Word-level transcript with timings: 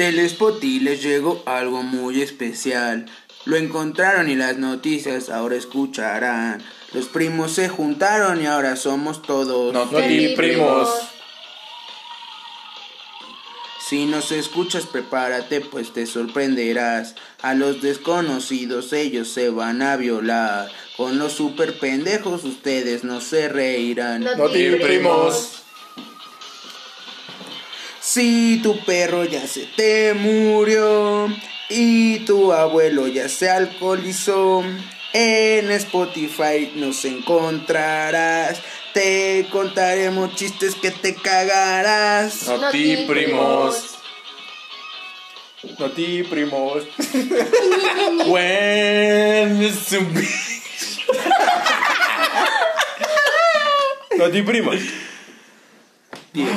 Del 0.00 0.30
Spotty 0.30 0.80
les 0.80 1.02
llegó 1.02 1.42
algo 1.44 1.82
muy 1.82 2.22
especial. 2.22 3.04
Lo 3.44 3.56
encontraron 3.56 4.30
y 4.30 4.34
las 4.34 4.56
noticias 4.56 5.28
ahora 5.28 5.56
escucharán. 5.56 6.64
Los 6.94 7.04
primos 7.08 7.52
se 7.52 7.68
juntaron 7.68 8.40
y 8.40 8.46
ahora 8.46 8.76
somos 8.76 9.20
todos. 9.20 9.74
No, 9.74 9.90
y 10.08 10.34
primos. 10.36 10.88
Si 13.86 14.06
nos 14.06 14.32
escuchas, 14.32 14.86
prepárate, 14.86 15.60
pues 15.60 15.92
te 15.92 16.06
sorprenderás. 16.06 17.14
A 17.42 17.52
los 17.52 17.82
desconocidos 17.82 18.94
ellos 18.94 19.28
se 19.28 19.50
van 19.50 19.82
a 19.82 19.98
violar. 19.98 20.70
Con 20.96 21.18
los 21.18 21.34
super 21.34 21.78
pendejos 21.78 22.44
ustedes 22.44 23.04
no 23.04 23.20
se 23.20 23.50
reirán. 23.50 24.24
No 24.24 24.48
te 24.48 24.76
primos. 24.78 25.60
Si 28.12 28.58
tu 28.60 28.76
perro 28.80 29.24
ya 29.24 29.46
se 29.46 29.66
te 29.66 30.14
murió 30.14 31.28
y 31.68 32.18
tu 32.24 32.52
abuelo 32.52 33.06
ya 33.06 33.28
se 33.28 33.48
alcoholizó, 33.48 34.64
en 35.12 35.70
Spotify 35.70 36.72
nos 36.74 37.04
encontrarás. 37.04 38.62
Te 38.94 39.46
contaremos 39.52 40.34
chistes 40.34 40.74
que 40.74 40.90
te 40.90 41.14
cagarás. 41.14 42.48
No 42.48 42.68
ti, 42.72 43.04
primos. 43.06 43.94
No 45.78 45.92
ti, 45.92 46.24
primos. 46.24 46.82
When 48.26 49.60
No 54.18 54.30
ti, 54.32 54.42
primos. 54.42 54.80
Diez. 56.32 56.50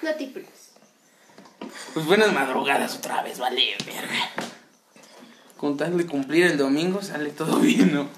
No 0.00 0.14
te 0.14 0.26
primos. 0.28 0.53
Pues 1.94 2.06
buenas 2.06 2.32
madrugadas 2.32 2.96
otra 2.96 3.22
vez, 3.22 3.38
vale, 3.38 3.76
verga. 3.86 4.30
Con 5.56 5.76
tal 5.76 5.96
de 5.96 6.06
cumplir 6.06 6.46
el 6.46 6.58
domingo 6.58 7.02
sale 7.02 7.30
todo 7.30 7.56
bien, 7.60 7.94
¿no? 7.94 8.08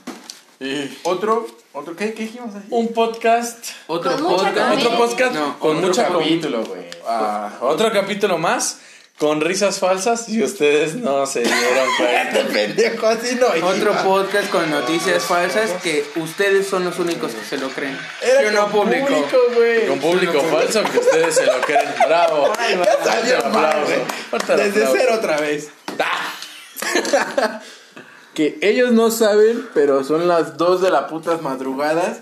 Eh, 0.58 0.90
Otro, 1.02 1.46
otro, 1.74 1.94
¿qué, 1.94 2.14
qué 2.14 2.22
dijimos 2.22 2.54
ahí? 2.54 2.62
un 2.70 2.88
podcast. 2.94 3.62
Otro 3.88 4.12
Con 4.12 4.22
mucha 4.22 4.44
podcast. 4.44 4.78
Otro 4.86 4.96
podcast 4.96 5.34
No, 5.34 5.58
con 5.58 5.76
Otro 5.76 5.88
mucha 5.88 6.08
capítulo, 6.08 6.64
güey. 6.64 6.86
Ah, 7.06 7.52
otro 7.60 7.92
capítulo 7.92 8.38
más 8.38 8.80
con 9.18 9.40
risas 9.40 9.78
falsas 9.78 10.28
y 10.28 10.42
ustedes 10.42 10.94
no 10.96 11.26
se 11.26 11.40
dieron 11.40 11.88
cuenta. 11.98 12.52
pendejo, 12.52 13.06
así 13.06 13.36
no. 13.36 13.46
Otro 13.66 13.94
podcast 14.02 14.50
con 14.50 14.70
noticias 14.70 15.24
falsas 15.24 15.70
que 15.82 16.04
ustedes 16.16 16.66
son 16.66 16.84
los 16.84 16.98
únicos 16.98 17.32
que 17.32 17.42
se 17.44 17.56
lo 17.56 17.68
creen. 17.70 17.98
Era 18.20 18.42
Yo 18.42 18.50
no 18.52 18.70
con 18.70 18.88
público. 18.88 19.38
güey. 19.54 19.86
Con 19.86 19.98
público 20.00 20.42
falso 20.42 20.82
que 20.84 20.98
ustedes 20.98 21.34
se 21.34 21.46
lo 21.46 21.60
creen. 21.62 21.88
Bravo. 22.06 22.52
Ya 22.84 23.04
salió 23.04 23.44
mal, 23.50 23.84
güey. 23.84 24.56
Desde 24.58 24.86
cero 24.92 25.12
otra 25.14 25.38
vez. 25.38 25.70
que 28.34 28.58
ellos 28.60 28.92
no 28.92 29.10
saben, 29.10 29.66
pero 29.72 30.04
son 30.04 30.28
las 30.28 30.58
2 30.58 30.82
de 30.82 30.90
la 30.90 31.06
putas 31.06 31.40
madrugadas. 31.40 32.18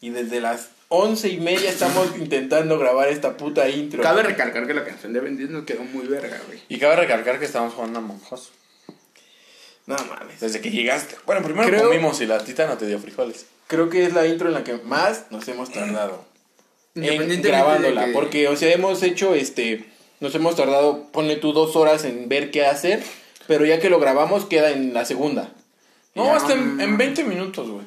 Y 0.00 0.10
desde 0.10 0.40
las 0.40 0.70
once 0.94 1.28
y 1.28 1.38
media 1.38 1.70
estamos 1.70 2.08
intentando 2.18 2.78
grabar 2.78 3.08
esta 3.08 3.36
puta 3.36 3.68
intro. 3.68 4.02
Cabe 4.02 4.22
recalcar 4.22 4.66
que 4.66 4.74
la 4.74 4.84
canción 4.84 5.12
de 5.12 5.20
Bendis 5.20 5.48
nos 5.50 5.64
quedó 5.64 5.82
muy 5.84 6.06
verga, 6.06 6.38
güey. 6.46 6.60
Y 6.68 6.78
cabe 6.78 6.96
recalcar 6.96 7.38
que 7.38 7.46
estamos 7.46 7.72
jugando 7.74 7.98
a 7.98 8.02
Monjos. 8.02 8.52
No 9.86 9.96
mames. 9.96 10.38
Desde 10.40 10.60
que 10.60 10.70
llegaste. 10.70 11.16
Bueno, 11.26 11.42
primero 11.42 11.66
Creo- 11.68 11.88
comimos 11.88 12.20
y 12.20 12.26
la 12.26 12.38
tita 12.44 12.66
no 12.66 12.76
te 12.78 12.86
dio 12.86 12.98
frijoles. 12.98 13.46
Creo 13.66 13.88
que 13.88 14.04
es 14.04 14.12
la 14.12 14.26
intro 14.26 14.48
en 14.48 14.54
la 14.54 14.64
que 14.64 14.74
más 14.84 15.26
nos 15.30 15.48
hemos 15.48 15.72
tardado. 15.72 16.24
en 16.94 17.42
grabándola. 17.42 18.02
de 18.02 18.06
que- 18.08 18.12
Porque, 18.12 18.48
o 18.48 18.56
sea, 18.56 18.72
hemos 18.72 19.02
hecho 19.02 19.34
este. 19.34 19.86
Nos 20.20 20.34
hemos 20.34 20.54
tardado, 20.56 21.08
ponle 21.10 21.36
tú 21.36 21.52
dos 21.52 21.74
horas 21.74 22.04
en 22.04 22.28
ver 22.28 22.50
qué 22.50 22.66
hacer. 22.66 23.02
Pero 23.48 23.64
ya 23.64 23.80
que 23.80 23.90
lo 23.90 23.98
grabamos, 23.98 24.44
queda 24.44 24.70
en 24.70 24.94
la 24.94 25.04
segunda. 25.04 25.52
No, 26.14 26.26
Ya, 26.26 26.36
hasta 26.36 26.52
en, 26.52 26.76
no, 26.76 26.82
en 26.84 26.90
no. 26.92 26.96
20 26.98 27.24
minutos, 27.24 27.68
güey. 27.70 27.84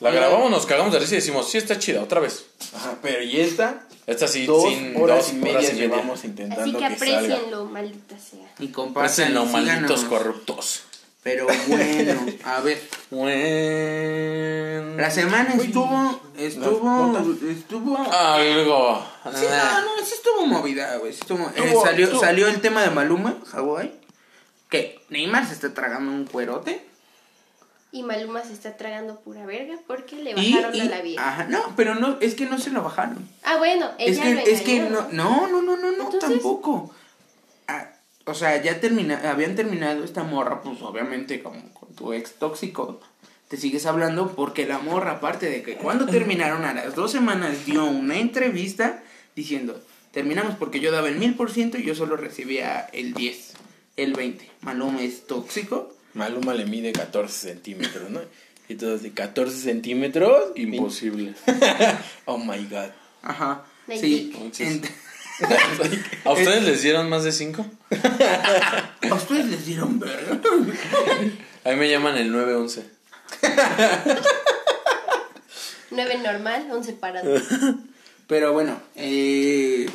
La 0.00 0.10
grabamos, 0.12 0.50
nos 0.50 0.64
cagamos 0.66 0.92
de 0.92 1.00
risa 1.00 1.14
y 1.14 1.16
decimos, 1.16 1.48
sí 1.50 1.58
está 1.58 1.78
chida, 1.78 2.02
otra 2.02 2.20
vez. 2.20 2.44
Ajá, 2.74 2.94
pero 3.02 3.22
y 3.22 3.40
esta, 3.40 3.84
Esta 4.06 4.28
sí, 4.28 4.46
dos 4.46 4.62
sin 4.68 4.96
horas 4.96 5.18
dos 5.26 5.30
y 5.32 5.36
media 5.36 5.58
horas 5.58 5.64
y 5.70 5.72
media. 5.72 5.88
llevamos 5.88 6.24
intentando 6.24 6.62
Así 6.62 6.72
que 6.72 6.78
que, 6.78 6.96
salga. 6.98 7.18
aprecienlo, 7.18 7.64
maldita 7.64 8.18
sea. 8.18 8.48
Y 8.60 8.68
compartan 8.68 9.10
Pásenlo, 9.10 9.44
malditos 9.46 10.04
corruptos. 10.04 10.82
Pero 11.24 11.46
bueno, 11.66 12.26
a 12.44 12.60
ver. 12.60 12.80
Bueno. 13.10 14.96
La 14.96 15.10
semana 15.10 15.54
estuvo. 15.54 16.20
Estuvo. 16.38 16.82
notas. 17.06 17.26
Estuvo. 17.50 17.96
Algo. 17.98 19.04
Sí, 19.34 19.44
no, 19.50 19.80
no, 19.96 20.04
sí 20.06 20.14
estuvo 20.14 20.46
movida, 20.46 20.96
güey. 20.98 21.12
sí 21.12 21.18
estuvo- 21.20 21.48
eh, 21.48 21.52
Estuvo- 21.56 21.82
salió, 21.84 22.04
estuvo- 22.06 22.20
salió 22.20 22.46
el 22.48 22.60
tema 22.60 22.82
de 22.82 22.90
Maluma, 22.90 23.36
Hawái. 23.50 23.92
Que 24.70 25.00
Neymar 25.08 25.46
se 25.46 25.54
está 25.54 25.74
tragando 25.74 26.12
un 26.12 26.24
cuerote. 26.24 26.86
Y 27.90 28.02
Maluma 28.02 28.42
se 28.42 28.52
está 28.52 28.76
tragando 28.76 29.20
pura 29.20 29.46
verga 29.46 29.76
porque 29.86 30.16
le 30.16 30.34
bajaron 30.34 30.74
y- 30.76 30.80
a 30.80 30.84
la 30.84 31.00
vieja. 31.00 31.26
Ajá, 31.28 31.44
no, 31.44 31.74
pero 31.74 31.94
no, 31.94 32.18
es 32.20 32.34
que 32.34 32.44
no 32.46 32.58
se 32.58 32.70
lo 32.70 32.82
bajaron. 32.82 33.26
Ah, 33.42 33.56
bueno, 33.56 33.90
ella 33.98 34.10
Es 34.12 34.18
que, 34.20 34.34
lo 34.34 34.40
es 34.40 34.60
que 34.62 34.80
no, 34.80 35.08
no, 35.12 35.48
no, 35.48 35.62
no, 35.62 35.76
no, 35.76 35.92
no, 35.92 36.04
Entonces- 36.04 36.20
tampoco. 36.20 36.94
Ah, 37.66 37.88
o 38.26 38.34
sea, 38.34 38.60
ya 38.62 38.78
termina, 38.80 39.30
habían 39.30 39.54
terminado 39.56 40.04
esta 40.04 40.22
morra, 40.22 40.60
pues 40.62 40.82
obviamente 40.82 41.42
como 41.42 41.72
con 41.72 41.94
tu 41.94 42.12
ex 42.12 42.34
tóxico, 42.34 43.00
te 43.48 43.56
sigues 43.56 43.86
hablando 43.86 44.34
porque 44.34 44.66
la 44.66 44.78
morra, 44.78 45.12
aparte 45.12 45.48
de 45.48 45.62
que 45.62 45.76
cuando 45.76 46.04
terminaron 46.06 46.66
a 46.66 46.74
las 46.74 46.94
dos 46.94 47.10
semanas 47.10 47.64
dio 47.64 47.86
una 47.86 48.18
entrevista 48.18 49.02
diciendo, 49.34 49.80
terminamos 50.12 50.56
porque 50.56 50.80
yo 50.80 50.92
daba 50.92 51.08
el 51.08 51.16
mil 51.16 51.34
por 51.36 51.50
ciento 51.50 51.78
y 51.78 51.84
yo 51.84 51.94
solo 51.94 52.18
recibía 52.18 52.80
el 52.92 53.14
10, 53.14 53.54
el 53.96 54.12
20. 54.12 54.50
Maluma 54.60 55.00
es 55.02 55.26
tóxico. 55.26 55.94
Maluma 56.18 56.52
le 56.52 56.66
mide 56.66 56.92
14 56.92 57.48
centímetros, 57.48 58.10
¿no? 58.10 58.20
Y 58.68 58.74
todos 58.74 59.02
de 59.02 59.12
14 59.12 59.56
centímetros. 59.56 60.52
Imposible. 60.56 61.34
Oh 62.26 62.36
my 62.36 62.58
god. 62.70 62.90
Ajá. 63.22 63.64
Sí. 63.88 64.32
¿A 66.24 66.32
ustedes 66.32 66.64
les 66.64 66.82
dieron 66.82 67.08
más 67.08 67.22
de 67.24 67.30
5? 67.32 67.64
¿A 69.10 69.14
ustedes 69.14 69.46
les 69.46 69.64
dieron 69.64 69.98
verga? 70.00 70.40
A 71.64 71.70
mí 71.70 71.76
me 71.76 71.88
llaman 71.90 72.16
el 72.18 72.30
911. 72.32 72.84
9 75.90 76.18
normal, 76.18 76.68
11 76.70 76.92
parado. 76.94 77.34
Pero 78.26 78.52
bueno, 78.52 78.80
eh, 78.96 79.88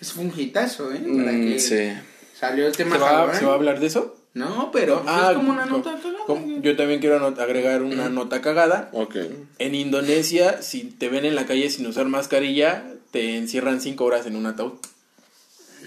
es 0.00 0.14
un 0.16 0.32
hitazo, 0.34 0.92
¿eh? 0.92 1.00
Para 1.00 1.32
Mm, 1.32 1.48
que 1.52 1.58
sí. 1.58 1.92
Salió 2.38 2.66
el 2.66 2.76
tema 2.76 2.96
¿Se 2.96 3.02
va. 3.02 3.34
¿Se 3.34 3.44
va 3.44 3.52
a 3.52 3.54
hablar 3.56 3.80
de 3.80 3.86
eso? 3.88 4.16
No, 4.34 4.70
pero 4.72 5.02
Ah, 5.06 5.28
es 5.30 5.36
como 5.36 5.52
una 5.52 5.64
nota 5.64 5.92
cagada. 6.02 6.44
Yo 6.60 6.76
también 6.76 7.00
quiero 7.00 7.24
agregar 7.24 7.82
una 7.82 8.08
nota 8.08 8.40
cagada. 8.40 8.90
Ok. 8.92 9.16
En 9.58 9.74
Indonesia, 9.76 10.60
si 10.60 10.84
te 10.84 11.08
ven 11.08 11.24
en 11.24 11.36
la 11.36 11.46
calle 11.46 11.70
sin 11.70 11.86
usar 11.86 12.06
mascarilla, 12.06 12.84
te 13.12 13.36
encierran 13.36 13.80
5 13.80 14.04
horas 14.04 14.26
en 14.26 14.34
un 14.36 14.46
ataúd. 14.46 14.72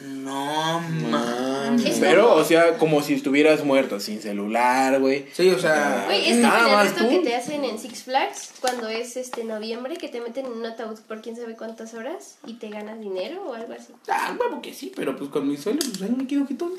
No, 0.05 0.79
mames. 0.79 1.85
Es 1.85 1.99
Pero, 1.99 2.35
o 2.35 2.43
sea, 2.43 2.77
como 2.77 3.01
si 3.01 3.15
estuvieras 3.15 3.65
muerto, 3.65 3.99
sin 3.99 4.21
celular, 4.21 4.99
güey. 4.99 5.25
Sí, 5.33 5.49
o 5.49 5.59
sea. 5.59 6.03
Güey, 6.05 6.29
es 6.29 6.37
Nada 6.37 6.85
esto 6.85 7.03
tú. 7.03 7.09
que 7.09 7.19
te 7.19 7.35
hacen 7.35 7.65
en 7.65 7.79
Six 7.79 8.03
Flags 8.03 8.51
cuando 8.61 8.87
es 8.87 9.17
este 9.17 9.43
noviembre, 9.43 9.97
que 9.97 10.07
te 10.07 10.21
meten 10.21 10.45
en 10.45 10.51
un 10.53 10.65
ataúd 10.65 10.99
por 11.07 11.21
quién 11.21 11.35
sabe 11.35 11.55
cuántas 11.55 11.93
horas 11.95 12.37
y 12.45 12.53
te 12.53 12.69
ganas 12.69 12.99
dinero 12.99 13.41
o 13.47 13.53
algo 13.55 13.73
así. 13.73 13.91
Ah, 14.07 14.35
huevo 14.39 14.61
que 14.61 14.73
sí, 14.73 14.91
pero 14.95 15.17
pues 15.17 15.29
con 15.31 15.47
mi 15.47 15.57
suelo, 15.57 15.79
pues 15.79 16.01
ahí 16.01 16.15
me 16.15 16.27
quedo 16.27 16.45
quitón. 16.45 16.71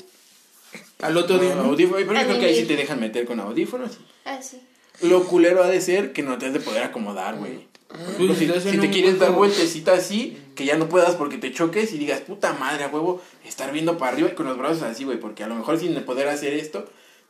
Al 1.01 1.17
otro 1.17 1.37
día. 1.37 1.55
¿no? 1.55 1.63
Audífonos, 1.63 2.03
pero 2.05 2.19
yo 2.19 2.27
creo 2.27 2.39
que 2.39 2.45
ahí 2.45 2.55
sí 2.55 2.65
te 2.65 2.75
dejan 2.75 2.99
meter 2.99 3.25
con 3.25 3.39
audífonos. 3.39 3.97
Ah, 4.25 4.39
sí. 4.41 4.61
Lo 5.01 5.23
culero 5.25 5.63
ha 5.63 5.67
de 5.67 5.81
ser 5.81 6.11
que 6.11 6.23
no 6.23 6.37
te 6.37 6.47
has 6.47 6.53
de 6.53 6.59
poder 6.59 6.83
acomodar, 6.83 7.37
güey. 7.37 7.67
Ejemplo, 7.91 8.35
si, 8.35 8.47
si 8.69 8.77
te 8.77 8.89
quieres 8.91 9.17
dar 9.17 9.31
vueltecita 9.31 9.93
así, 9.93 10.37
que 10.55 10.65
ya 10.65 10.77
no 10.77 10.89
puedas 10.89 11.15
porque 11.15 11.37
te 11.37 11.51
choques 11.51 11.91
y 11.93 11.97
digas, 11.97 12.21
puta 12.21 12.53
madre, 12.53 12.83
a 12.83 12.87
huevo, 12.89 13.21
estar 13.45 13.71
viendo 13.71 13.97
para 13.97 14.11
arriba 14.11 14.29
y 14.29 14.35
con 14.35 14.45
los 14.45 14.57
brazos 14.57 14.83
así, 14.83 15.05
güey, 15.05 15.19
porque 15.19 15.43
a 15.43 15.47
lo 15.47 15.55
mejor 15.55 15.79
sin 15.79 15.95
poder 16.03 16.27
hacer 16.27 16.53
esto, 16.53 16.85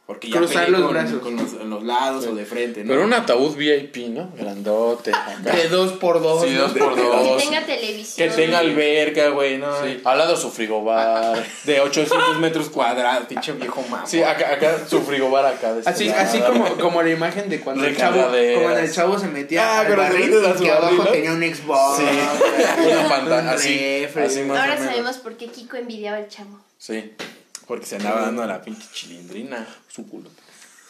porque 0.10 0.28
ya 0.28 0.38
Cruzar 0.40 0.68
los 0.70 0.82
con, 0.82 0.90
brazos. 0.92 1.22
con 1.22 1.36
los, 1.36 1.54
en 1.54 1.70
los 1.70 1.84
lados 1.84 2.26
o 2.26 2.34
de 2.34 2.44
frente, 2.44 2.84
¿no? 2.84 2.88
Pero 2.90 3.04
un 3.06 3.14
ataúd 3.14 3.56
VIP, 3.56 4.08
¿no? 4.08 4.32
Grandote. 4.36 5.12
acá. 5.14 5.56
De 5.56 5.70
dos 5.70 5.92
por 6.00 6.20
dos. 6.20 6.44
Sí, 6.44 6.52
dos 6.56 6.72
por 6.72 6.96
Que 6.96 7.02
dos. 7.04 7.38
tenga 7.38 7.64
Que 7.64 7.76
televisión. 7.78 8.36
tenga 8.36 8.58
alberca, 8.58 9.30
güey, 9.30 9.60
¿no? 9.60 9.68
Sí. 9.84 10.02
Al 10.04 10.18
lado 10.18 10.36
su 10.36 10.50
frigobar. 10.50 11.46
De 11.64 11.80
800 11.80 12.40
metros 12.40 12.70
cuadrados, 12.70 13.28
pinche 13.28 13.52
viejo 13.52 13.84
mamá. 13.84 14.08
Sí, 14.08 14.24
acá, 14.24 14.54
acá 14.54 14.80
su 14.90 15.00
frigobar 15.04 15.46
acá. 15.46 15.74
de 15.74 15.80
este 15.82 15.92
Así, 15.92 16.10
así 16.10 16.40
como, 16.40 16.66
como 16.78 17.04
la 17.04 17.12
imagen 17.12 17.48
de 17.48 17.60
cuando 17.60 17.86
el 17.86 17.96
chavo, 17.96 18.24
como 18.24 18.70
el 18.72 18.92
chavo 18.92 19.20
se 19.20 19.28
metía 19.28 19.62
Ah, 19.64 19.82
al 19.82 19.96
barril 19.96 20.34
y 20.34 20.60
que 20.64 20.72
abajo 20.72 21.04
tenía 21.12 21.34
un 21.34 21.44
Xbox. 21.44 21.98
Sí. 21.98 22.04
Una 22.92 23.10
pantalla, 23.10 23.52
así, 23.52 24.06
así 24.06 24.42
más 24.42 24.58
Ahora 24.60 24.76
sabemos 24.76 25.18
por 25.18 25.38
qué 25.38 25.50
Kiko 25.50 25.78
envidiaba 25.78 26.18
al 26.18 26.28
chavo. 26.30 26.60
Sí. 26.80 27.12
Porque 27.70 27.86
se 27.86 27.96
andaba 27.98 28.22
dando 28.22 28.42
a 28.42 28.48
la 28.48 28.64
pinche 28.64 28.88
chilindrina. 28.92 29.68
Su 29.88 30.10
culo. 30.10 30.32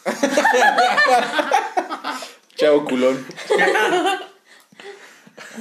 Chao, 2.56 2.86
culón. 2.86 3.26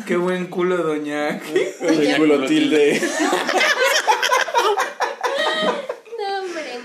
Qué 0.08 0.16
buen 0.16 0.48
culo, 0.48 0.78
doña. 0.78 1.42
El 1.82 2.16
culo 2.16 2.46
tilde. 2.46 3.02
No, 6.18 6.40
hombre. 6.40 6.80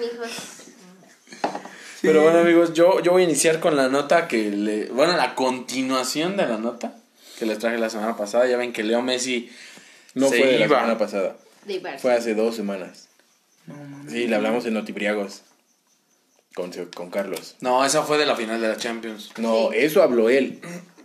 Pero 2.02 2.22
bueno, 2.24 2.40
amigos, 2.40 2.74
yo, 2.74 2.98
yo 3.02 3.12
voy 3.12 3.22
a 3.22 3.26
iniciar 3.26 3.60
con 3.60 3.76
la 3.76 3.88
nota 3.88 4.26
que 4.26 4.50
le. 4.50 4.86
Bueno, 4.86 5.16
la 5.16 5.36
continuación 5.36 6.36
de 6.36 6.48
la 6.48 6.58
nota 6.58 6.92
que 7.38 7.46
les 7.46 7.60
traje 7.60 7.78
la 7.78 7.88
semana 7.88 8.16
pasada. 8.16 8.48
Ya 8.48 8.56
ven 8.56 8.72
que 8.72 8.82
Leo 8.82 9.00
Messi 9.00 9.48
No 10.14 10.28
se 10.28 10.38
fue 10.38 10.46
de 10.48 10.58
la 10.58 10.66
iba. 10.66 10.76
semana 10.78 10.98
pasada. 10.98 11.36
De 11.66 11.80
Barça. 11.80 12.00
Fue 12.00 12.12
hace 12.12 12.34
dos 12.34 12.56
semanas. 12.56 13.03
No, 13.66 13.74
mames. 13.74 14.12
Sí, 14.12 14.26
le 14.26 14.36
hablamos 14.36 14.64
en 14.66 14.74
Notibriagos. 14.74 15.42
Con, 16.54 16.70
con 16.94 17.10
Carlos. 17.10 17.56
No, 17.60 17.84
esa 17.84 18.02
fue 18.04 18.16
de 18.16 18.26
la 18.26 18.36
final 18.36 18.60
de 18.60 18.68
la 18.68 18.76
Champions. 18.76 19.30
No, 19.38 19.70
Sí. 19.72 19.78
eso 19.78 20.02
habló 20.02 20.28
él. 20.30 20.60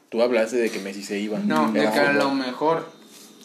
Tú 0.10 0.22
hablaste 0.22 0.58
de 0.58 0.70
que 0.70 0.80
Messi 0.80 1.02
se 1.04 1.18
iba. 1.20 1.40
No, 1.40 1.72
de 1.72 1.82
que 1.82 1.88
a 1.88 2.14
lo 2.14 2.32
mejor 2.36 2.88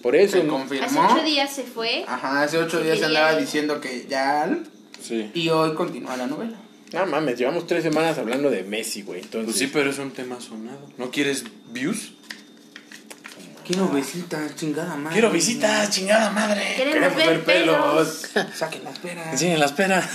Por 0.03 0.15
eso. 0.15 0.37
se 0.39 0.45
¿no? 0.45 0.57
Hace 0.59 0.79
confirmó. 0.81 1.09
ocho 1.11 1.25
días 1.25 1.55
se 1.55 1.63
fue. 1.63 2.05
Ajá, 2.07 2.43
hace 2.43 2.59
ocho 2.59 2.83
días 2.83 2.99
quería 3.01 3.07
andaba 3.07 3.37
diciendo 3.41 3.81
que 3.81 4.07
ya. 4.09 4.59
Sí. 5.03 5.31
Y 5.35 5.49
hoy 5.49 5.75
continúa 5.75 6.17
la 6.19 6.27
novela. 6.27 6.57
No 6.93 7.07
mames, 7.07 7.39
llevamos 7.39 7.67
tres 7.67 7.83
semanas 7.83 8.19
hablando 8.19 8.51
de 8.51 8.63
Messi, 8.65 9.03
güey. 9.03 9.21
Entonces, 9.21 9.47
Pues 9.47 9.59
sí, 9.59 9.67
pero 9.73 9.91
es 9.91 9.99
un 9.99 10.11
tema 10.13 10.41
sonado. 10.41 10.87
¿No 10.99 11.11
quieres 11.11 11.45
views? 11.71 12.13
Quiero 13.67 13.89
visitas, 13.89 14.55
chingada 14.57 14.95
madre. 14.97 15.13
Quiero 15.15 15.31
visitas, 15.31 15.91
chingada 15.91 16.31
madre. 16.31 16.63
Queremos 16.77 17.17
ver 17.17 17.45
pelos. 17.45 18.23
Saquen 18.55 18.85
las 18.85 18.99
peras. 18.99 19.39
Sí, 19.41 19.47
en 19.47 19.59
las 19.61 19.73
peras. 19.73 20.09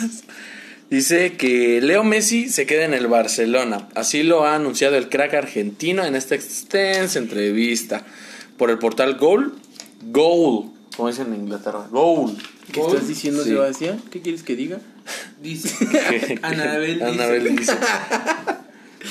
Dice 0.89 1.33
que 1.37 1.81
Leo 1.81 2.03
Messi 2.03 2.49
se 2.49 2.65
queda 2.65 2.85
en 2.85 2.93
el 2.93 3.07
Barcelona. 3.07 3.87
Así 3.95 4.23
lo 4.23 4.45
ha 4.45 4.55
anunciado 4.55 4.97
el 4.97 5.09
crack 5.09 5.33
argentino 5.35 6.03
en 6.05 6.15
esta 6.15 6.35
extensa 6.35 7.19
entrevista 7.19 8.03
por 8.57 8.69
el 8.69 8.77
portal 8.79 9.15
Goal. 9.17 9.53
Goal, 10.03 10.71
como 10.95 11.09
dicen 11.09 11.33
en 11.33 11.41
Inglaterra. 11.41 11.87
Goal. 11.91 12.37
¿qué 12.71 12.81
estás 12.81 13.07
diciendo, 13.07 13.43
Sí. 13.43 13.49
Sebastián? 13.49 14.01
¿Qué 14.11 14.21
quieres 14.21 14.43
que 14.43 14.55
diga? 14.55 14.79
Dice. 15.41 15.69
Que- 15.89 16.39
Anabel 16.43 16.93
dice. 16.99 17.05
Anabel 17.05 17.55
dice. 17.55 17.73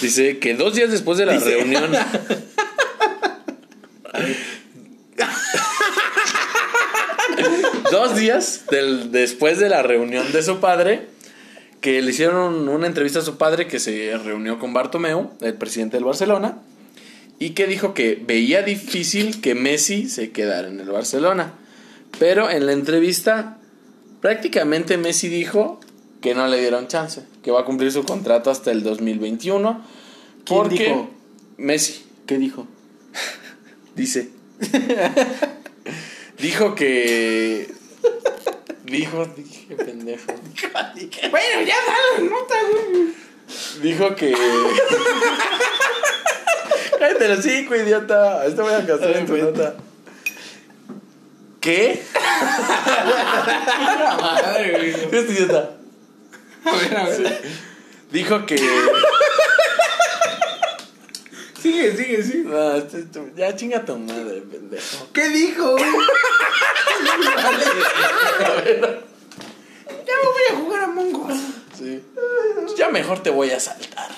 Dice 0.01 0.39
que 0.39 0.55
dos 0.55 0.75
días 0.75 0.91
después 0.91 1.19
de 1.19 1.27
la 1.27 1.33
Dice. 1.35 1.51
reunión. 1.51 1.91
Dos 7.91 8.17
días 8.17 8.65
del- 8.71 9.11
después 9.13 9.59
de 9.59 9.69
la 9.69 9.83
reunión 9.83 10.31
de 10.33 10.43
su 10.43 10.59
padre, 10.61 11.07
que 11.81 12.03
le 12.03 12.11
hicieron 12.11 12.69
una 12.69 12.87
entrevista 12.87 13.21
a 13.21 13.23
su 13.23 13.37
padre 13.39 13.67
que 13.67 13.79
se 13.79 14.17
reunió 14.19 14.59
con 14.59 14.73
Bartomeu, 14.73 15.31
el 15.41 15.55
presidente 15.55 15.97
del 15.97 16.05
Barcelona, 16.05 16.59
y 17.39 17.51
que 17.51 17.67
dijo 17.67 17.95
que 17.95 18.21
veía 18.27 18.63
difícil 18.63 19.41
que 19.41 19.55
Messi 19.55 20.09
se 20.09 20.31
quedara 20.33 20.67
en 20.69 20.81
el 20.81 20.89
Barcelona. 20.91 21.53
Pero 22.19 22.51
en 22.51 22.67
la 22.67 22.73
entrevista, 22.73 23.59
prácticamente 24.21 24.97
Messi 24.97 25.29
dijo 25.29 25.79
que 26.21 26.35
no 26.35 26.49
le 26.49 26.59
dieron 26.61 26.89
chance, 26.89 27.23
que 27.45 27.53
va 27.53 27.61
a 27.61 27.65
cumplir 27.65 27.93
su 27.93 28.05
contrato 28.05 28.51
hasta 28.51 28.73
el 28.73 28.83
2021. 28.83 29.81
¿Quién 30.45 30.59
porque 30.61 30.85
dijo? 30.85 31.11
Messi 31.59 32.05
¿Qué 32.27 32.39
dijo? 32.39 32.67
dice. 33.95 34.31
dijo 36.43 36.75
que. 36.75 37.73
Dijo, 38.85 39.27
dije, 39.37 39.77
pendejo. 39.77 40.33
Bueno, 41.31 41.61
ya 41.67 41.77
dale, 41.87 42.29
nota, 42.29 42.55
güey. 42.71 43.15
Dijo 43.83 44.15
que. 44.17 44.35
Cállate 46.99 47.29
los 47.29 47.43
cinco, 47.43 47.77
idiota. 47.77 48.45
Esto 48.47 48.63
voy 48.63 48.75
a 48.75 48.87
casar 48.87 49.17
en 49.17 49.27
tu 49.27 49.37
nota. 49.37 49.75
¿Qué? 51.61 52.03
Madre, 54.21 54.71
güey. 54.71 54.91
Este 54.91 55.33
idiota. 55.33 55.71
A 56.65 56.73
ver, 56.73 56.97
a 56.97 57.05
ver. 57.05 57.43
Dijo 58.11 58.47
que. 58.47 58.57
Sigue, 61.61 61.97
sigue, 61.97 62.23
sigue. 62.23 62.45
No, 62.45 62.75
este- 62.77 62.99
este- 63.01 63.33
ya 63.37 63.55
chinga 63.57 63.85
tu 63.85 63.99
madre, 63.99 64.41
pendejo. 64.43 65.09
¿Qué 65.13 65.29
dijo? 65.31 65.77
Ya 70.07 70.15
me 70.17 70.29
voy 70.31 70.43
a 70.51 70.57
jugar 70.57 70.83
a 70.83 70.87
Mongo. 70.89 71.29
Sí. 71.77 72.03
Ya 72.77 72.89
mejor 72.89 73.23
te 73.23 73.31
voy 73.31 73.51
a 73.51 73.61
saltar. 73.61 74.09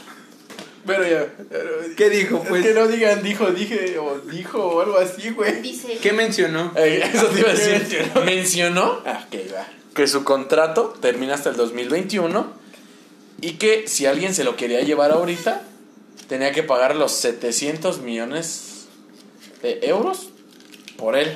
Pero 0.87 1.03
ya. 1.07 1.27
pero- 1.49 1.71
¿Qué 1.97 2.11
dijo, 2.11 2.43
pues? 2.49 2.65
Es 2.65 2.69
que 2.73 2.79
no 2.81 2.87
digan 2.89 3.23
dijo, 3.23 3.51
dije 3.51 3.99
o 3.99 4.19
dijo 4.21 4.59
o 4.65 4.81
algo 4.81 4.99
así, 4.99 5.31
güey. 5.31 5.61
Dice. 5.61 5.99
¿Qué 6.01 6.13
mencionó? 6.13 6.73
Eh, 6.77 7.03
Eso 7.13 7.27
te 7.27 7.41
iba 7.41 7.51
a 7.51 7.55
decir. 7.55 7.73
Mencionó. 7.81 8.25
Mencionó 8.25 9.03
Ah, 9.05 9.27
ok, 9.27 9.53
va. 9.55 9.67
que 9.95 10.07
su 10.07 10.25
contrato 10.25 10.95
termina 11.01 11.35
hasta 11.35 11.51
el 11.51 11.57
2021 11.57 12.53
y 13.41 13.53
que 13.55 13.87
si 13.89 14.07
alguien 14.07 14.35
se 14.35 14.45
lo 14.45 14.57
quería 14.57 14.81
llevar 14.81 15.11
ahorita, 15.13 15.63
tenía 16.29 16.53
que 16.53 16.63
pagar 16.63 16.97
los 16.97 17.13
700 17.13 18.01
millones 18.01 18.87
de 19.63 19.81
euros 19.83 20.29
por 20.97 21.17
él. 21.17 21.29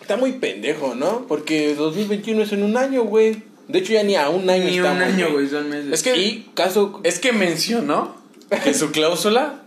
Está 0.00 0.16
muy 0.16 0.32
pendejo, 0.34 0.94
¿no? 0.94 1.26
Porque 1.26 1.74
2021 1.74 2.42
es 2.42 2.52
en 2.52 2.62
un 2.62 2.76
año, 2.76 3.04
güey. 3.04 3.42
De 3.68 3.78
hecho, 3.78 3.94
ya 3.94 4.02
ni 4.02 4.16
a 4.16 4.28
un 4.28 4.48
año 4.50 4.64
Ni 4.64 4.78
un 4.80 4.86
estamos, 4.86 5.02
año, 5.02 5.32
güey, 5.32 5.48
son 5.48 5.70
meses. 5.70 5.92
Es 5.92 6.02
que- 6.02 6.16
Y 6.18 6.50
caso. 6.54 7.00
Es 7.04 7.18
que 7.18 7.32
mencionó 7.32 8.14
que 8.62 8.74
su 8.74 8.90
cláusula 8.90 9.62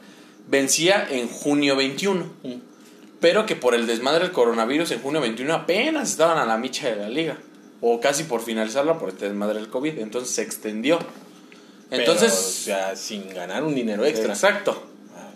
vencía 0.47 1.07
en 1.09 1.27
junio 1.27 1.75
21. 1.75 2.25
Pero 3.19 3.47
que 3.47 3.55
por 3.55 3.73
el 3.73 3.87
desmadre 3.87 4.25
del 4.25 4.31
coronavirus 4.31 4.91
en 4.91 5.01
junio 5.01 5.19
21 5.21 5.51
apenas 5.55 6.11
estaban 6.11 6.37
a 6.37 6.45
la 6.45 6.57
micha 6.59 6.87
de 6.87 6.97
la 6.97 7.09
liga. 7.09 7.39
O 7.81 7.99
casi 7.99 8.23
por 8.23 8.41
finalizarla 8.43 8.99
por 8.99 9.09
este 9.09 9.25
desmadre 9.27 9.55
del 9.59 9.69
COVID. 9.69 9.97
Entonces 9.97 10.29
se 10.35 10.43
extendió. 10.43 10.99
Entonces. 11.91 12.61
pero, 12.65 12.77
o 12.77 12.85
sea, 12.87 12.95
sin 12.95 13.29
ganar 13.29 13.63
un 13.63 13.75
dinero 13.75 14.05
extra. 14.05 14.33
Exacto. 14.33 14.81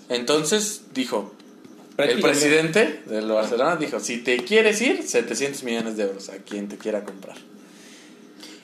Entonces 0.09 0.83
dijo. 0.93 1.33
El 1.97 2.19
presidente 2.19 3.03
del 3.05 3.27
Barcelona 3.27 3.75
dijo: 3.75 3.99
Si 3.99 4.17
te 4.17 4.37
quieres 4.37 4.81
ir, 4.81 5.03
700 5.07 5.63
millones 5.63 5.97
de 5.97 6.03
euros 6.03 6.29
a 6.29 6.37
quien 6.37 6.67
te 6.67 6.77
quiera 6.77 7.03
comprar. 7.03 7.37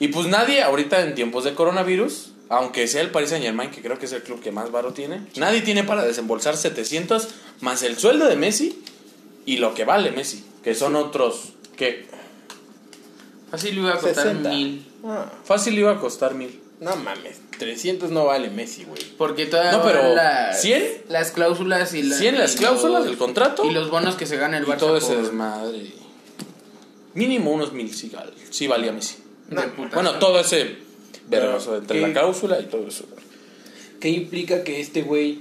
Y 0.00 0.08
pues 0.08 0.26
nadie, 0.26 0.62
ahorita 0.62 1.00
en 1.02 1.14
tiempos 1.14 1.44
de 1.44 1.54
coronavirus, 1.54 2.32
aunque 2.48 2.86
sea 2.86 3.02
el 3.02 3.10
Paris 3.10 3.30
Saint 3.30 3.44
Germain, 3.44 3.70
que 3.70 3.82
creo 3.82 3.98
que 3.98 4.06
es 4.06 4.12
el 4.12 4.22
club 4.22 4.40
que 4.40 4.52
más 4.52 4.70
varo 4.70 4.92
tiene, 4.92 5.22
nadie 5.36 5.60
tiene 5.60 5.84
para 5.84 6.04
desembolsar 6.04 6.56
700 6.56 7.28
más 7.60 7.82
el 7.82 7.98
sueldo 7.98 8.28
de 8.28 8.36
Messi 8.36 8.82
y 9.44 9.58
lo 9.58 9.74
que 9.74 9.84
vale 9.84 10.10
Messi, 10.12 10.44
que 10.62 10.74
son 10.74 10.96
otros 10.96 11.52
que 11.76 12.06
le 13.62 13.70
iba 13.70 13.90
a 13.94 13.98
costar 13.98 14.26
60. 14.26 14.48
mil. 14.50 14.86
Ah, 15.04 15.30
fácil 15.44 15.78
iba 15.78 15.92
a 15.92 15.98
costar 15.98 16.34
mil. 16.34 16.60
no 16.80 16.96
mames, 16.96 17.40
300 17.58 18.10
no 18.10 18.24
vale 18.26 18.50
Messi, 18.50 18.84
güey. 18.84 19.02
Porque 19.18 19.46
todavía 19.46 19.72
No, 19.72 19.82
pero, 19.84 20.00
van 20.00 20.14
las, 20.14 20.60
100. 20.62 21.02
las 21.08 21.30
cláusulas 21.32 21.92
y, 21.94 22.02
la- 22.02 22.16
100 22.16 22.38
las 22.38 22.56
cláusulas 22.56 23.04
del 23.04 23.16
contrato 23.18 23.64
y 23.64 23.72
los 23.72 23.90
bonos 23.90 24.14
que 24.16 24.26
se 24.26 24.36
gana 24.36 24.58
el 24.58 24.64
y 24.64 24.66
Barça 24.66 24.78
todo 24.78 24.96
ese 24.96 25.14
por- 25.14 25.22
desmadre. 25.24 25.86
Mínimo 27.14 27.50
unos 27.52 27.72
mil 27.72 27.92
sí, 27.94 28.10
val- 28.14 28.32
sí 28.50 28.66
valía 28.66 28.92
Messi. 28.92 29.16
Bueno, 29.94 30.14
todo 30.18 30.38
ese 30.40 30.76
vergazo 31.28 31.70
Pero, 31.70 31.76
entre 31.78 32.00
¿qué? 32.00 32.06
la 32.06 32.12
cláusula 32.12 32.60
y 32.60 32.64
todo 32.64 32.86
eso. 32.86 33.04
¿Qué 34.00 34.08
implica 34.10 34.62
que 34.62 34.80
este 34.80 35.02
güey, 35.02 35.40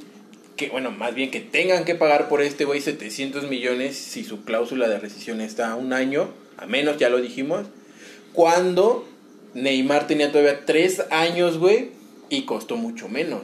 que 0.55 0.69
bueno, 0.69 0.89
más 0.91 1.13
bien 1.13 1.29
que 1.29 1.39
tengan 1.41 1.86
que 1.86 1.93
pagar 1.93 2.29
por 2.29 2.41
este 2.41 2.65
güey 2.65 2.81
700 2.81 3.47
millones 3.47 3.95
si 3.97 4.24
su 4.24 4.43
cláusula 4.43 4.88
de 4.88 4.97
rescisión 4.97 5.41
está 5.41 5.71
a 5.71 5.75
un 5.75 5.93
año, 5.93 6.29
a 6.57 6.65
menos 6.65 6.97
ya 6.97 7.09
lo 7.09 7.21
dijimos, 7.21 7.67
cuando 8.33 9.07
Neymar 9.53 10.07
tenía 10.07 10.31
todavía 10.31 10.65
tres 10.65 11.03
años, 11.12 11.57
güey, 11.59 11.91
y 12.29 12.43
costó 12.43 12.75
mucho 12.77 13.07
menos. 13.10 13.41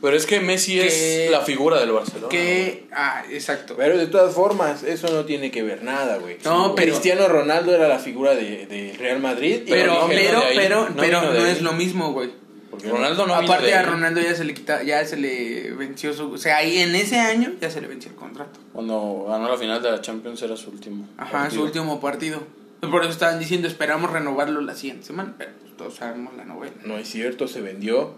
Pero 0.00 0.16
es 0.16 0.26
que 0.26 0.40
Messi 0.40 0.74
Que- 0.80 1.26
es 1.26 1.30
la 1.30 1.42
figura 1.42 1.78
del 1.78 1.92
Barcelona. 1.92 2.28
Que, 2.28 2.86
ah, 2.92 3.22
exacto. 3.30 3.74
Pero 3.76 3.96
de 3.96 4.08
todas 4.08 4.34
formas, 4.34 4.82
eso 4.82 5.08
no 5.12 5.24
tiene 5.24 5.52
que 5.52 5.62
ver 5.62 5.84
nada, 5.84 6.16
güey. 6.18 6.38
No, 6.44 6.74
pero- 6.74 6.88
Cristiano 6.90 7.28
Ronaldo 7.28 7.72
era 7.72 7.86
la 7.86 8.00
figura 8.00 8.34
de, 8.34 8.66
de 8.66 8.96
Real 8.98 9.20
Madrid. 9.20 9.62
y 9.64 9.70
Pero, 9.70 10.06
pero, 10.08 10.38
ahí, 10.40 10.56
pero, 10.56 10.88
no 10.88 10.96
pero 10.96 11.22
no 11.22 11.46
es 11.46 11.62
lo 11.62 11.72
mismo, 11.72 12.12
güey. 12.12 12.30
Porque 12.68 12.88
Ronaldo 12.88 13.26
no 13.26 13.38
vino 13.38 13.52
Aparte 13.52 13.66
de 13.66 13.74
a. 13.74 13.82
Ronaldo 13.82 14.20
ya 14.20 14.34
se 14.34 14.44
le 14.44 14.54
quita, 14.54 14.82
ya 14.82 15.04
se 15.04 15.18
le 15.18 15.70
venció 15.72 16.12
su, 16.14 16.32
o 16.32 16.38
sea, 16.38 16.56
ahí 16.56 16.78
en 16.78 16.94
ese 16.96 17.20
año 17.20 17.52
ya 17.60 17.70
se 17.70 17.80
le 17.82 17.86
venció 17.86 18.10
el 18.10 18.16
contrato. 18.16 18.58
Cuando 18.72 19.26
ganó 19.28 19.48
la 19.48 19.58
final 19.58 19.82
de 19.82 19.90
la 19.90 20.00
Champions 20.00 20.40
era 20.42 20.56
su 20.56 20.70
último. 20.70 21.06
Ajá, 21.18 21.30
partido. 21.42 21.60
su 21.60 21.66
último 21.66 22.00
partido. 22.00 22.42
Por 22.80 23.02
eso 23.02 23.12
estaban 23.12 23.38
diciendo, 23.38 23.68
esperamos 23.68 24.10
renovarlo 24.10 24.60
la 24.62 24.74
siguiente 24.74 25.06
semana, 25.06 25.34
pero 25.38 25.50
pues, 25.60 25.71
todos 25.82 25.94
sabemos 25.96 26.36
la 26.36 26.44
novela. 26.44 26.74
No 26.84 26.96
es 26.96 27.08
cierto, 27.08 27.48
se 27.48 27.60
vendió. 27.60 28.14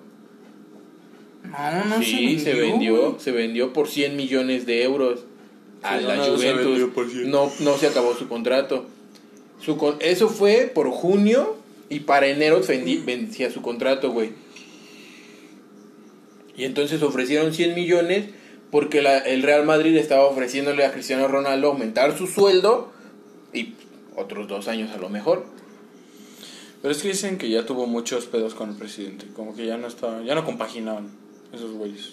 No, 1.44 1.84
no 1.86 2.02
sí, 2.02 2.38
se 2.38 2.52
se 2.52 2.60
vendió. 2.60 3.16
Se 3.18 3.32
vendió 3.32 3.72
por 3.72 3.88
100 3.88 4.16
millones 4.16 4.66
de 4.66 4.82
euros 4.82 5.24
a 5.82 5.98
Sí, 5.98 6.04
la 6.04 6.14
vendió 6.14 6.36
Juventus. 6.36 6.90
por 6.94 7.10
100. 7.10 7.30
No, 7.30 7.50
no 7.60 7.76
se 7.78 7.86
acabó 7.86 8.14
su 8.14 8.28
contrato. 8.28 8.86
Su 9.60 9.76
con- 9.78 9.96
eso 10.00 10.28
fue 10.28 10.70
por 10.74 10.90
junio 10.90 11.56
y 11.88 12.00
para 12.00 12.26
enero 12.26 12.60
vencía 13.06 13.50
su 13.50 13.62
contrato, 13.62 14.10
güey. 14.10 14.32
Y 16.56 16.64
entonces 16.64 17.02
ofrecieron 17.02 17.52
100 17.54 17.74
millones 17.74 18.26
porque 18.70 19.00
la- 19.02 19.18
el 19.18 19.42
Real 19.42 19.64
Madrid 19.64 19.96
estaba 19.96 20.24
ofreciéndole 20.26 20.84
a 20.84 20.92
Cristiano 20.92 21.28
Ronaldo 21.28 21.68
aumentar 21.68 22.16
su 22.16 22.26
sueldo 22.26 22.92
y 23.52 23.74
otros 24.16 24.48
dos 24.48 24.68
años 24.68 24.90
a 24.92 24.98
lo 24.98 25.08
mejor. 25.08 25.46
Pero 26.84 26.92
es 26.92 27.00
que 27.00 27.08
dicen 27.08 27.38
que 27.38 27.48
ya 27.48 27.64
tuvo 27.64 27.86
muchos 27.86 28.26
pedos 28.26 28.54
con 28.54 28.68
el 28.68 28.76
presidente. 28.76 29.24
Como 29.34 29.56
que 29.56 29.64
ya 29.64 29.78
no 29.78 29.86
estaba, 29.86 30.20
ya 30.20 30.34
no 30.34 30.44
compaginaban 30.44 31.08
esos 31.50 31.72
güeyes. 31.72 32.10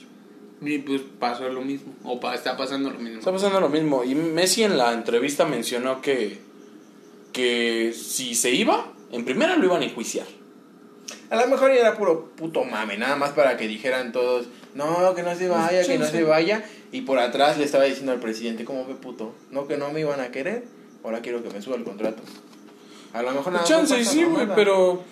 Y 0.62 0.78
pues 0.78 1.02
pasó 1.20 1.50
lo 1.50 1.60
mismo. 1.62 1.94
O 2.06 2.22
pa- 2.22 2.34
está 2.36 2.56
pasando 2.56 2.90
lo 2.90 2.98
mismo. 2.98 3.20
Está 3.20 3.34
pasando 3.34 3.60
lo 3.60 3.68
mismo. 3.68 4.06
Y 4.06 4.16
Messi 4.16 4.64
en 4.64 4.78
la 4.78 4.94
entrevista 4.94 5.44
mencionó 5.44 6.00
que, 6.02 6.40
que 7.34 7.92
si 7.94 8.34
se 8.34 8.52
iba, 8.52 8.94
en 9.12 9.26
primera 9.26 9.58
lo 9.58 9.66
iban 9.66 9.82
a 9.82 9.86
enjuiciar. 9.88 10.28
A 11.30 11.36
lo 11.36 11.48
mejor 11.50 11.72
era 11.72 11.98
puro 11.98 12.28
puto 12.38 12.64
mame, 12.64 12.98
nada 12.98 13.18
más 13.18 13.32
para 13.32 13.58
que 13.58 13.68
dijeran 13.68 14.14
todos, 14.14 14.46
no, 14.74 15.14
que 15.16 15.24
no 15.24 15.36
se 15.36 15.50
vaya, 15.50 15.86
que 15.86 15.98
no 15.98 16.06
se 16.06 16.24
vaya. 16.24 16.64
Y 16.94 17.02
por 17.02 17.20
atrás 17.20 17.58
le 17.58 17.66
estaba 17.66 17.84
diciendo 17.84 18.14
al 18.14 18.22
presidente, 18.22 18.64
¿cómo 18.64 18.86
ve 18.86 18.94
puto? 18.96 19.34
No, 19.52 19.68
que 19.68 19.76
no 19.76 19.92
me 19.92 20.00
iban 20.00 20.22
a 20.22 20.32
querer, 20.32 20.64
ahora 21.04 21.20
quiero 21.20 21.44
que 21.44 21.50
me 21.50 21.62
suba 21.62 21.76
el 21.76 21.84
contrato. 21.84 22.24
A 23.14 23.22
lo 23.22 23.32
mejor 23.32 23.54
nada 23.54 23.66
Chance, 23.66 24.00
esa 24.00 24.12
sí, 24.12 24.24
güey, 24.24 24.48
pero... 24.56 25.04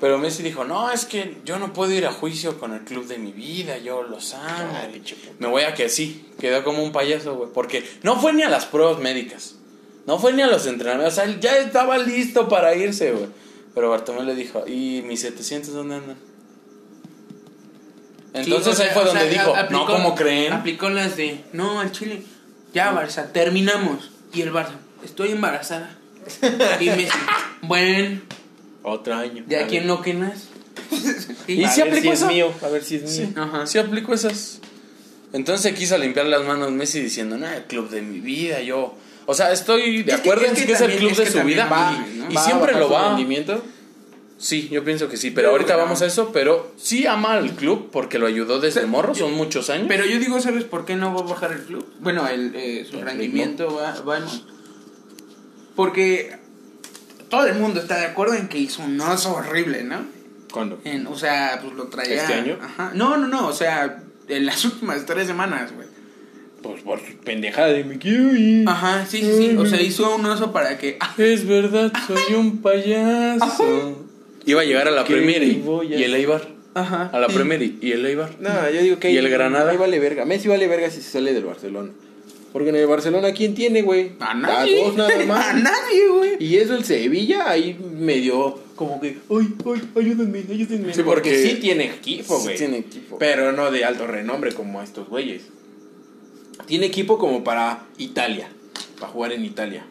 Pero 0.00 0.16
Messi 0.16 0.42
dijo, 0.42 0.64
no, 0.64 0.90
es 0.90 1.04
que 1.04 1.36
yo 1.44 1.58
no 1.58 1.74
puedo 1.74 1.92
ir 1.92 2.06
a 2.06 2.12
juicio 2.12 2.58
con 2.58 2.72
el 2.72 2.80
club 2.84 3.06
de 3.06 3.18
mi 3.18 3.32
vida, 3.32 3.76
yo 3.76 4.02
los 4.02 4.32
amo. 4.32 4.72
Ay, 4.74 4.88
pinche 4.94 5.14
puto. 5.14 5.34
Me 5.38 5.46
voy 5.46 5.64
a 5.64 5.74
que 5.74 5.90
sí, 5.90 6.26
quedó 6.40 6.64
como 6.64 6.82
un 6.82 6.90
payaso, 6.90 7.34
güey. 7.34 7.50
Porque 7.52 7.86
no 8.02 8.18
fue 8.18 8.32
ni 8.32 8.42
a 8.42 8.48
las 8.48 8.64
pruebas 8.64 8.98
médicas. 8.98 9.56
No 10.06 10.18
fue 10.18 10.32
ni 10.32 10.40
a 10.40 10.46
los 10.46 10.64
entrenamientos. 10.66 11.12
O 11.12 11.16
sea, 11.16 11.24
él 11.24 11.38
ya 11.40 11.54
estaba 11.58 11.98
listo 11.98 12.48
para 12.48 12.74
irse, 12.74 13.12
güey. 13.12 13.26
Pero 13.74 13.90
Bartomeu 13.90 14.22
le 14.24 14.34
dijo, 14.34 14.66
¿y 14.66 15.02
mis 15.06 15.20
700 15.20 15.74
dónde 15.74 15.96
andan? 15.96 16.16
Entonces 18.32 18.76
Sí, 18.76 18.80
o 18.80 18.84
ahí 18.84 18.88
sea, 18.88 18.94
fue 18.94 19.04
donde 19.04 19.20
sea, 19.20 19.28
dijo, 19.30 19.54
aplicó- 19.54 19.70
no 19.70 19.86
como 19.86 20.14
creen. 20.14 20.52
Aplicó 20.54 20.88
las 20.88 21.16
de, 21.16 21.44
no, 21.52 21.78
al 21.80 21.92
Chile, 21.92 22.22
ya 22.72 22.92
Barça, 22.94 23.32
terminamos. 23.32 24.10
Y 24.32 24.40
el 24.42 24.50
Barça, 24.52 24.76
estoy 25.04 25.32
embarazada. 25.32 25.98
Y 26.80 26.86
Messi, 26.90 27.18
bueno, 27.62 28.20
Otro 28.82 29.14
año. 29.14 29.44
¿de 29.46 29.58
A 29.58 29.64
a 29.64 29.66
quién 29.66 29.82
ver. 29.82 29.88
lo 29.88 30.02
quenas? 30.02 30.48
Y 31.46 31.64
A 31.64 31.70
sí 31.70 31.82
ver 31.82 31.90
aplicó 31.90 32.16
si 32.16 32.22
es 32.22 32.28
mío, 32.28 32.52
a 32.62 32.68
ver 32.68 32.82
si 32.82 32.96
es 32.96 33.02
mío. 33.02 33.10
Sí, 33.12 33.32
Ajá. 33.36 33.66
sí 33.66 33.78
aplicó 33.78 34.14
esas. 34.14 34.60
Entonces 35.32 35.74
quiso 35.76 35.96
limpiar 35.98 36.26
las 36.26 36.44
manos 36.44 36.70
Messi 36.72 37.00
diciendo, 37.00 37.36
no, 37.38 37.46
el 37.48 37.64
club 37.64 37.88
de 37.90 38.02
mi 38.02 38.20
vida, 38.20 38.60
yo... 38.62 38.94
O 39.26 39.34
sea, 39.34 39.52
estoy 39.52 40.02
de 40.02 40.12
Es 40.12 40.20
que- 40.20 40.28
acuerdo 40.30 40.42
es 40.44 40.50
en 40.50 40.56
que 40.56 40.66
que 40.66 40.72
es 40.72 40.80
el 40.80 40.96
club 40.96 41.10
es 41.12 41.18
de 41.18 41.24
que 41.24 41.30
su 41.30 41.38
también 41.38 41.58
vida. 41.58 41.68
va, 41.68 41.92
y- 42.12 42.18
¿no? 42.18 42.30
y 42.30 42.34
¿Va 42.34 42.44
siempre 42.44 42.72
lo 42.72 42.86
su 42.88 42.92
va. 42.94 43.08
rendimiento? 43.10 43.62
Sí, 44.38 44.68
yo 44.72 44.82
pienso 44.82 45.08
que 45.08 45.16
sí, 45.18 45.30
pero 45.30 45.48
Yo 45.48 45.52
ahorita 45.52 45.74
que 45.74 45.80
vamos 45.80 46.00
no. 46.00 46.04
a 46.04 46.08
eso, 46.08 46.30
pero 46.32 46.72
sí 46.78 47.06
ama 47.06 47.34
al 47.34 47.50
club 47.54 47.90
porque 47.92 48.18
lo 48.18 48.26
ayudó 48.26 48.58
desde 48.58 48.86
morro, 48.86 49.14
son 49.14 49.34
muchos 49.34 49.68
años. 49.70 49.84
Pero 49.86 50.06
yo 50.06 50.18
digo, 50.18 50.40
¿sabes 50.40 50.64
por 50.64 50.84
qué 50.86 50.96
no 50.96 51.14
va 51.14 51.20
a 51.20 51.24
bajar 51.24 51.52
el 51.52 51.60
club? 51.60 51.86
Bueno, 52.00 52.26
el, 52.26 52.52
eh, 52.56 52.86
su 52.90 52.96
El 52.98 53.04
rendimiento 53.04 53.74
va, 53.76 54.00
va 54.00 54.16
en- 54.18 54.24
Porque 55.80 56.32
todo 57.30 57.46
el 57.46 57.54
mundo 57.54 57.80
está 57.80 57.96
de 57.96 58.04
acuerdo 58.04 58.34
en 58.34 58.48
que 58.48 58.58
hizo 58.58 58.82
un 58.82 59.00
oso 59.00 59.34
horrible, 59.34 59.82
¿no? 59.82 60.04
¿Cuándo? 60.52 60.78
En, 60.84 61.06
o 61.06 61.16
sea, 61.16 61.58
pues 61.62 61.72
lo 61.72 61.84
traía... 61.84 62.16
¿Este 62.16 62.34
año? 62.34 62.58
Ajá. 62.60 62.90
No, 62.92 63.16
no, 63.16 63.26
no, 63.28 63.46
o 63.48 63.54
sea, 63.54 64.02
en 64.28 64.44
las 64.44 64.62
últimas 64.66 65.06
tres 65.06 65.26
semanas, 65.26 65.72
güey. 65.74 65.88
Pues 66.62 66.82
por 66.82 66.98
su 67.00 67.16
pendejada 67.24 67.68
de 67.68 67.84
me 67.84 67.96
quiero 67.96 68.36
ir. 68.36 68.68
Ajá, 68.68 69.06
sí, 69.06 69.22
sí, 69.22 69.32
sí. 69.38 69.56
O 69.56 69.64
sea, 69.64 69.80
hizo 69.80 70.14
un 70.16 70.26
oso 70.26 70.52
para 70.52 70.76
que... 70.76 70.98
ah, 71.00 71.14
Es 71.16 71.46
verdad, 71.46 71.90
soy 72.06 72.34
un 72.34 72.58
payaso. 72.60 74.06
Iba 74.44 74.60
a 74.60 74.64
llegar 74.64 74.86
a 74.86 74.90
la 74.90 75.04
¿Qué 75.04 75.14
Premier 75.14 75.42
y, 75.42 75.54
voy 75.64 75.94
a 75.94 75.98
y 75.98 76.04
el 76.04 76.14
Eibar. 76.14 76.46
Ajá. 76.74 77.08
A 77.10 77.18
la 77.20 77.28
sí. 77.28 77.34
Premier 77.36 77.62
y, 77.62 77.92
el 77.92 78.04
Eibar. 78.04 78.32
No, 78.38 78.50
yo 78.68 78.82
digo 78.82 78.98
que 78.98 79.12
¿Y 79.12 79.16
el 79.16 79.30
Granada? 79.30 79.70
ahí 79.70 79.78
vale 79.78 79.98
verga. 79.98 80.26
Messi 80.26 80.46
vale 80.46 80.68
verga 80.68 80.90
si 80.90 81.00
se 81.00 81.10
sale 81.10 81.32
del 81.32 81.46
Barcelona. 81.46 81.88
Porque 82.52 82.70
en 82.70 82.76
el 82.76 82.86
Barcelona, 82.86 83.32
¿quién 83.32 83.54
tiene, 83.54 83.82
güey? 83.82 84.12
A 84.18 84.34
nadie. 84.34 84.84
dos 84.84 84.96
nada 84.96 85.10
más. 85.26 85.48
A 85.48 85.52
nadie, 85.52 86.08
güey. 86.08 86.36
Y 86.40 86.56
eso 86.56 86.74
el 86.74 86.84
Sevilla 86.84 87.48
ahí 87.48 87.78
medio 87.92 88.58
como 88.74 88.98
que, 89.00 89.18
ay, 89.28 89.54
ay, 89.66 89.82
ayúdenme, 89.94 90.38
ayúdenme. 90.38 90.94
Sí, 90.94 91.02
porque, 91.02 91.30
porque 91.30 91.42
sí 91.42 91.56
tiene 91.60 91.84
equipo, 91.84 92.38
sí 92.38 92.44
güey. 92.44 92.56
tiene 92.56 92.78
equipo. 92.78 93.18
Pero 93.18 93.52
no 93.52 93.70
de 93.70 93.84
alto 93.84 94.06
renombre 94.06 94.52
como 94.52 94.80
estos 94.82 95.06
güeyes. 95.08 95.42
Tiene 96.66 96.86
equipo 96.86 97.18
como 97.18 97.44
para 97.44 97.86
Italia, 97.98 98.48
para 98.98 99.12
jugar 99.12 99.32
en 99.32 99.44
Italia. 99.44 99.84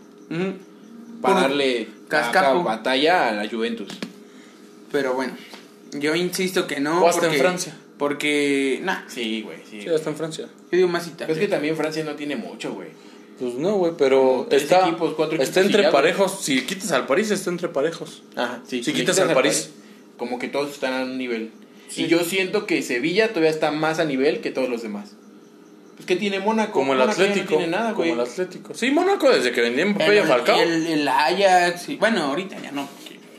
Para 1.22 1.42
darle 1.42 1.88
cascapo. 2.08 2.60
acá 2.62 2.64
batalla 2.64 3.30
a 3.30 3.32
la 3.34 3.48
Juventus. 3.48 3.90
Pero 4.92 5.14
bueno, 5.14 5.34
yo 5.94 6.16
insisto 6.16 6.66
que 6.66 6.80
no. 6.80 7.04
O 7.04 7.08
hasta 7.08 7.28
en 7.32 7.40
Francia. 7.40 7.78
Porque, 8.00 8.80
nah, 8.82 9.02
Sí, 9.08 9.42
güey, 9.44 9.58
sí. 9.70 9.82
Sí, 9.82 9.88
está 9.90 10.10
en 10.10 10.16
Francia. 10.16 10.46
yo 10.72 10.76
digo 10.78 10.88
más 10.88 11.04
Pero 11.04 11.14
Italia. 11.16 11.34
es 11.36 11.40
que 11.40 11.48
también 11.48 11.76
Francia 11.76 12.04
no 12.04 12.16
tiene 12.16 12.36
mucho, 12.36 12.74
güey. 12.74 12.88
Pues 13.40 13.54
no, 13.56 13.74
güey, 13.76 13.94
pero 13.98 14.48
tres 14.50 14.64
está, 14.64 14.88
equipos, 14.88 15.14
cuatro 15.16 15.36
está 15.42 15.60
equipos 15.60 15.64
y 15.64 15.66
entre 15.68 15.84
ya, 15.84 15.92
parejos. 15.92 16.40
Si 16.42 16.62
quitas 16.64 16.92
al 16.94 17.06
París, 17.06 17.30
está 17.30 17.50
entre 17.52 17.70
parejos. 17.70 18.24
Ajá, 18.36 18.62
sí. 18.68 18.84
Si 18.84 18.92
quitas 18.94 19.20
al 19.20 19.34
París. 19.34 19.70
Como 20.18 20.40
que 20.40 20.48
todos 20.48 20.72
están 20.72 20.94
a 20.94 21.04
un 21.04 21.18
nivel. 21.18 21.52
Sí. 21.90 22.04
Y 22.04 22.08
yo 22.08 22.20
siento 22.24 22.66
que 22.66 22.82
Sevilla 22.82 23.30
todavía 23.30 23.50
está 23.50 23.72
más 23.72 24.00
a 24.00 24.06
nivel 24.06 24.42
que 24.42 24.52
todos 24.52 24.68
los 24.70 24.82
demás. 24.82 25.12
Pues 25.96 26.06
que 26.06 26.16
tiene 26.16 26.40
Mónaco. 26.40 26.72
Como 26.74 26.94
el 26.94 27.00
Mónaco 27.00 27.22
Atlético. 27.22 27.52
No 27.52 27.58
tiene 27.58 27.68
nada, 27.68 27.94
como 27.94 28.14
el 28.14 28.20
Atlético. 28.20 28.74
Sí, 28.74 28.92
Mónaco, 28.92 29.30
desde 29.30 29.52
que 29.52 29.62
vendían 29.62 29.90
Mbappé 29.92 30.18
y 30.18 30.22
Falcao. 30.26 30.62
el, 30.62 30.88
el 30.88 31.08
Ajax, 31.08 31.90
y- 31.90 31.96
bueno, 31.98 32.24
ahorita 32.24 32.58
ya 32.62 32.72
no. 32.72 32.88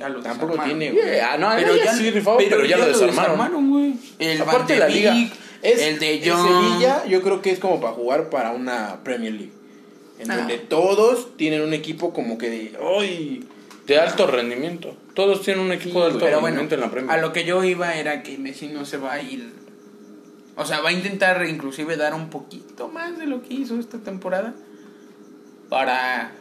Ya 0.01 0.09
lo 0.09 0.21
Tampoco 0.21 0.53
desarmaron. 0.53 0.79
tiene, 0.79 0.93
güey. 0.95 1.05
Yeah, 1.15 1.33
ah, 1.35 1.39
no, 1.39 1.51
pero 1.57 1.77
ya 1.77 1.93
sí 1.95 2.11
rifaba, 2.11 2.37
pero, 2.39 2.65
ya, 2.65 2.77
lo 2.79 2.87
desarmaron. 2.89 3.71
güey. 3.71 3.95
El 4.19 4.41
Aparte 4.43 4.73
Van 4.73 4.81
la 4.81 4.87
de 4.87 4.93
liga. 4.93 5.15
Es, 5.63 5.79
el 5.83 5.99
de 5.99 6.15
el 6.23 6.31
Jong. 6.31 6.49
Sevilla, 6.49 7.05
yo 7.07 7.21
creo 7.23 7.43
que 7.43 7.51
es 7.51 7.59
como 7.59 7.81
para 7.81 7.93
jugar 7.93 8.31
para 8.31 8.51
una 8.53 9.03
Premier 9.05 9.33
League. 9.35 9.53
En 10.19 10.31
Ah. 10.31 10.37
donde 10.39 10.59
todos 10.59 11.37
tienen 11.37 11.61
un 11.63 11.73
equipo 11.75 12.13
como 12.13 12.37
que 12.39 12.49
de. 12.51 12.73
¡Ay! 12.99 13.47
De 13.87 13.99
alto 13.99 14.27
rendimiento. 14.27 14.97
Todos 15.15 15.43
tienen 15.43 15.65
un 15.65 15.73
equipo 15.73 15.95
Sí, 15.95 15.99
de 16.01 16.07
alto 16.07 16.19
Pero 16.21 16.41
bueno, 16.41 16.57
rendimiento 16.59 16.75
en 16.77 16.81
la 16.81 16.91
Premier. 16.91 17.13
a 17.19 17.21
lo 17.21 17.33
que 17.33 17.45
yo 17.45 17.63
iba 17.65 17.95
era 17.97 18.23
que 18.23 18.39
Messi 18.39 18.69
no 18.69 18.85
se 18.85 18.97
va 18.97 19.15
a 19.15 19.23
ir. 19.23 19.53
O 20.57 20.65
sea, 20.67 20.81
va 20.81 20.91
a 20.91 20.93
intentar 20.93 21.45
inclusive 21.47 21.97
dar 21.97 22.15
un 22.15 22.29
poquito 22.31 22.89
más 22.89 23.19
de 23.19 23.27
lo 23.27 23.43
que 23.43 23.55
hizo 23.55 23.79
esta 23.79 23.99
temporada. 23.99 24.55
Para. 25.69 26.33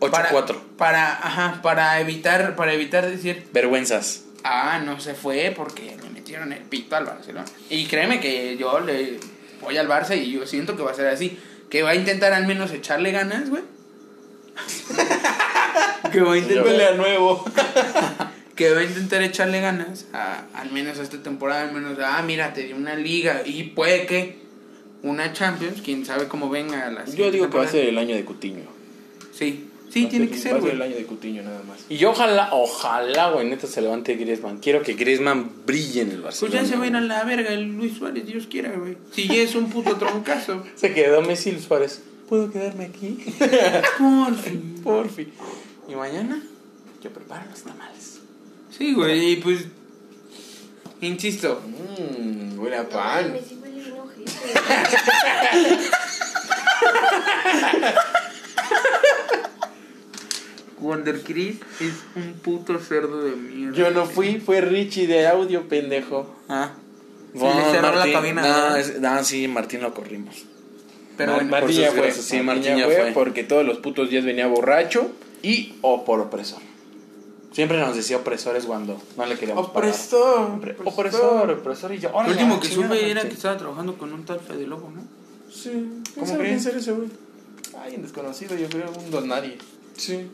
8-4. 0.00 0.10
Para, 0.10 0.30
para, 0.76 1.12
ajá, 1.12 1.60
para 1.62 2.00
evitar, 2.00 2.56
para 2.56 2.72
evitar 2.72 3.08
decir, 3.08 3.46
Vergüenzas. 3.52 4.24
ah, 4.44 4.80
no 4.84 4.98
se 5.00 5.14
fue 5.14 5.52
porque 5.54 5.96
le 6.02 6.10
metieron 6.10 6.52
el 6.52 6.62
pito 6.62 6.96
al 6.96 7.04
Barcelona. 7.04 7.46
Y 7.68 7.86
créeme 7.86 8.20
que 8.20 8.56
yo 8.56 8.80
le 8.80 9.18
voy 9.60 9.76
al 9.76 9.88
Barça 9.88 10.16
y 10.16 10.32
yo 10.32 10.46
siento 10.46 10.76
que 10.76 10.82
va 10.82 10.90
a 10.90 10.94
ser 10.94 11.06
así. 11.06 11.38
Que 11.68 11.82
va 11.82 11.90
a 11.90 11.94
intentar 11.94 12.32
al 12.32 12.46
menos 12.46 12.72
echarle 12.72 13.12
ganas, 13.12 13.48
güey. 13.48 13.62
que 16.12 16.20
va 16.20 16.32
a 16.32 16.38
intentar 16.38 16.96
nuevo. 16.96 17.44
que 18.56 18.74
va 18.74 18.80
a 18.80 18.84
intentar 18.84 19.22
echarle 19.22 19.60
ganas 19.60 20.06
a, 20.12 20.44
al 20.54 20.70
menos 20.72 20.98
a 20.98 21.02
esta 21.02 21.22
temporada, 21.22 21.62
al 21.62 21.72
menos, 21.72 21.96
ah, 22.04 22.22
mira, 22.26 22.52
te 22.52 22.64
dio 22.64 22.76
una 22.76 22.94
liga 22.94 23.42
y 23.44 23.62
puede 23.62 24.06
que 24.06 24.40
una 25.02 25.32
Champions, 25.32 25.80
quién 25.82 26.04
sabe 26.04 26.28
cómo 26.28 26.50
venga 26.50 26.86
a 26.86 26.90
la 26.90 27.04
Yo 27.06 27.30
digo 27.30 27.48
que 27.48 27.56
va 27.56 27.64
a 27.64 27.68
ser 27.68 27.86
el 27.86 27.96
año 27.96 28.14
de 28.14 28.24
Cutiño. 28.24 28.64
Sí, 29.32 29.69
sí, 29.92 30.06
tiene 30.06 30.28
que 30.28 30.34
ser, 30.38 30.52
ser 30.60 30.70
el 30.70 30.76
güey. 30.78 30.82
año 30.82 30.96
de 30.96 31.04
Cutiño 31.04 31.42
nada 31.42 31.62
más. 31.64 31.78
Y 31.88 31.96
yo 31.98 32.10
ojalá, 32.10 32.48
ojalá, 32.52 33.30
güey, 33.30 33.48
neta 33.48 33.66
se 33.66 33.80
levante 33.82 34.14
Griezmann. 34.14 34.58
Quiero 34.58 34.82
que 34.82 34.94
Griezmann 34.94 35.50
brille 35.66 36.02
en 36.02 36.10
el 36.10 36.20
Pues 36.20 36.40
Barcelona. 36.40 36.62
ya 36.62 36.68
se 36.68 36.76
va 36.76 36.84
a 36.84 36.86
ir 36.86 36.94
a 36.96 36.98
güey. 36.98 37.08
la 37.08 37.24
verga 37.24 37.50
el 37.52 37.76
Luis 37.76 37.96
Suárez, 37.98 38.26
Dios 38.26 38.46
quiera, 38.46 38.70
güey. 38.72 38.96
Si 39.12 39.26
ya 39.28 39.34
es 39.36 39.54
un 39.54 39.68
puto 39.70 39.96
troncazo. 39.96 40.64
Se 40.76 40.92
quedó 40.94 41.22
Messi 41.22 41.50
y 41.50 41.60
Suárez. 41.60 42.02
¿Puedo 42.28 42.50
quedarme 42.50 42.84
aquí? 42.86 43.18
Por 43.98 44.34
fin. 44.36 44.80
Porfi. 44.84 45.28
¿Y 45.88 45.94
mañana? 45.96 46.40
Yo 47.02 47.10
preparo 47.10 47.44
los 47.50 47.60
tamales. 47.62 48.20
Sí, 48.76 48.94
güey, 48.94 49.32
y 49.32 49.36
pues. 49.36 49.66
Insisto, 51.00 51.60
Mmm, 51.66 52.58
huele 52.58 52.76
a 52.76 52.80
Ay, 52.80 52.86
pan. 52.90 53.32
me 53.32 53.40
sigo 53.40 53.62
bien 53.62 53.92
ojete. 53.92 54.30
Wonder 60.80 61.22
Chris 61.22 61.56
es 61.80 61.92
un 62.16 62.32
puto 62.34 62.78
cerdo 62.78 63.22
de 63.22 63.32
mierda. 63.36 63.76
Yo 63.76 63.90
no 63.90 64.06
fui, 64.06 64.40
fue 64.40 64.60
Richie 64.60 65.06
de 65.06 65.26
audio, 65.26 65.68
pendejo. 65.68 66.34
Ah. 66.48 66.72
Sí, 67.32 67.38
Bueno, 67.38 67.60
le 67.60 67.70
cerró 67.70 67.82
la 67.90 67.96
Martín- 67.96 68.12
cabina. 68.12 68.42
No, 68.42 69.00
no, 69.14 69.24
sí, 69.24 69.46
Martín 69.48 69.82
lo 69.82 69.94
corrimos. 69.94 70.34
Pero 71.16 71.32
Mar- 71.32 71.40
bueno, 71.42 71.50
Martín 71.52 71.76
por 71.76 71.84
ya 71.84 71.92
fue. 71.92 72.10
sí, 72.12 72.40
Martín 72.40 72.46
Martín 72.46 72.76
ya 72.78 72.84
fue 72.86 73.10
porque 73.12 73.44
todos 73.44 73.64
los 73.64 73.78
putos 73.78 74.10
días 74.10 74.24
venía 74.24 74.46
borracho. 74.46 75.10
Y 75.42 75.74
o 75.82 76.04
por 76.04 76.20
opresor. 76.20 76.60
Siempre 77.52 77.78
nos 77.80 77.96
decía 77.96 78.16
opresores 78.18 78.64
cuando 78.66 79.00
no 79.16 79.26
le 79.26 79.36
queríamos 79.38 79.68
Opresor. 79.68 80.60
pagar. 80.60 80.76
Opresor, 80.84 81.50
opresor. 81.50 81.94
Y 81.94 81.98
yo, 81.98 82.10
Lo 82.10 82.28
último 82.30 82.54
a 82.56 82.60
que 82.60 82.68
supe 82.68 83.06
era 83.10 83.14
Martín. 83.14 83.28
que 83.30 83.34
estaba 83.36 83.56
trabajando 83.56 83.96
con 83.98 84.12
un 84.12 84.24
tal 84.24 84.38
Fede 84.40 84.66
Lobo, 84.66 84.90
¿no? 84.94 85.02
Sí. 85.52 85.70
¿Cómo 86.14 86.26
¿Cómo 86.26 86.26
creen? 86.26 86.38
creen 86.38 86.60
ser 86.60 86.76
ese 86.76 86.92
güey? 86.92 87.08
Ay, 87.82 87.94
un 87.96 88.02
desconocido, 88.02 88.54
yo 88.56 88.68
creo, 88.68 88.92
un 89.04 89.10
don 89.10 89.28
nadie. 89.28 89.56
Sí. 89.96 90.26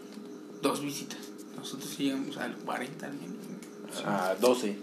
Dos 0.63 0.81
visitas. 0.83 1.19
Nosotros 1.57 1.97
llegamos 1.99 2.37
al 2.37 2.55
40 2.57 3.07
al 3.07 3.13
menos. 3.15 3.37
Ah, 4.05 4.35
12. 4.41 4.77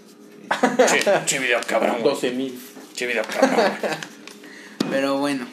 Che, 1.26 1.40
video 1.40 1.60
cabrón, 1.66 2.02
güey. 2.02 2.14
12 2.14 2.32
mil. 2.32 2.60
Che 2.96 3.08
video 3.08 3.24
cabrón. 3.24 3.72
Pero 4.90 5.18
bueno. 5.18 5.48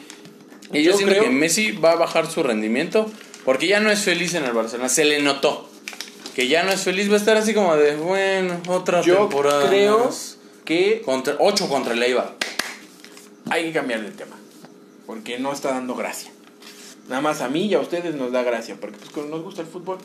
Y 0.73 0.83
yo, 0.83 0.91
Yo 0.91 0.97
siento 0.97 1.13
creo- 1.15 1.23
que 1.25 1.29
Messi 1.31 1.71
va 1.71 1.91
a 1.93 1.95
bajar 1.95 2.29
su 2.29 2.43
rendimiento 2.43 3.09
porque 3.45 3.67
ya 3.67 3.79
no 3.79 3.89
es 3.91 3.99
feliz 4.01 4.33
en 4.35 4.45
el 4.45 4.51
Barcelona. 4.53 4.89
Se 4.89 5.05
le 5.05 5.21
notó. 5.21 5.67
que 6.35 6.47
ya 6.47 6.63
no 6.63 6.71
es 6.71 6.81
feliz, 6.81 7.09
va 7.09 7.15
a 7.15 7.17
estar 7.17 7.35
así 7.35 7.53
como 7.53 7.75
de, 7.75 7.97
bueno, 7.97 8.61
otra 8.69 9.01
Yo 9.01 9.17
temporada. 9.27 9.67
creo 9.67 10.05
más. 10.05 10.37
que 10.63 11.01
Contra, 11.03 11.35
8 11.39 11.67
contra 11.67 11.93
el 11.93 12.01
Eibar. 12.01 12.35
hay 13.49 13.65
que 13.65 13.73
cambiar 13.73 14.01
de 14.01 14.11
tema. 14.11 14.37
Porque 15.05 15.39
no 15.39 15.51
está 15.51 15.71
dando 15.71 15.93
gracia. 15.95 16.31
Nada 17.11 17.21
más 17.21 17.41
a 17.41 17.49
mí 17.49 17.65
y 17.65 17.73
a 17.73 17.81
ustedes 17.81 18.15
nos 18.15 18.31
da 18.31 18.41
gracia. 18.41 18.77
Porque 18.79 18.97
pues 18.97 19.09
como 19.09 19.27
nos 19.27 19.43
gusta 19.43 19.61
el 19.61 19.67
fútbol. 19.67 19.97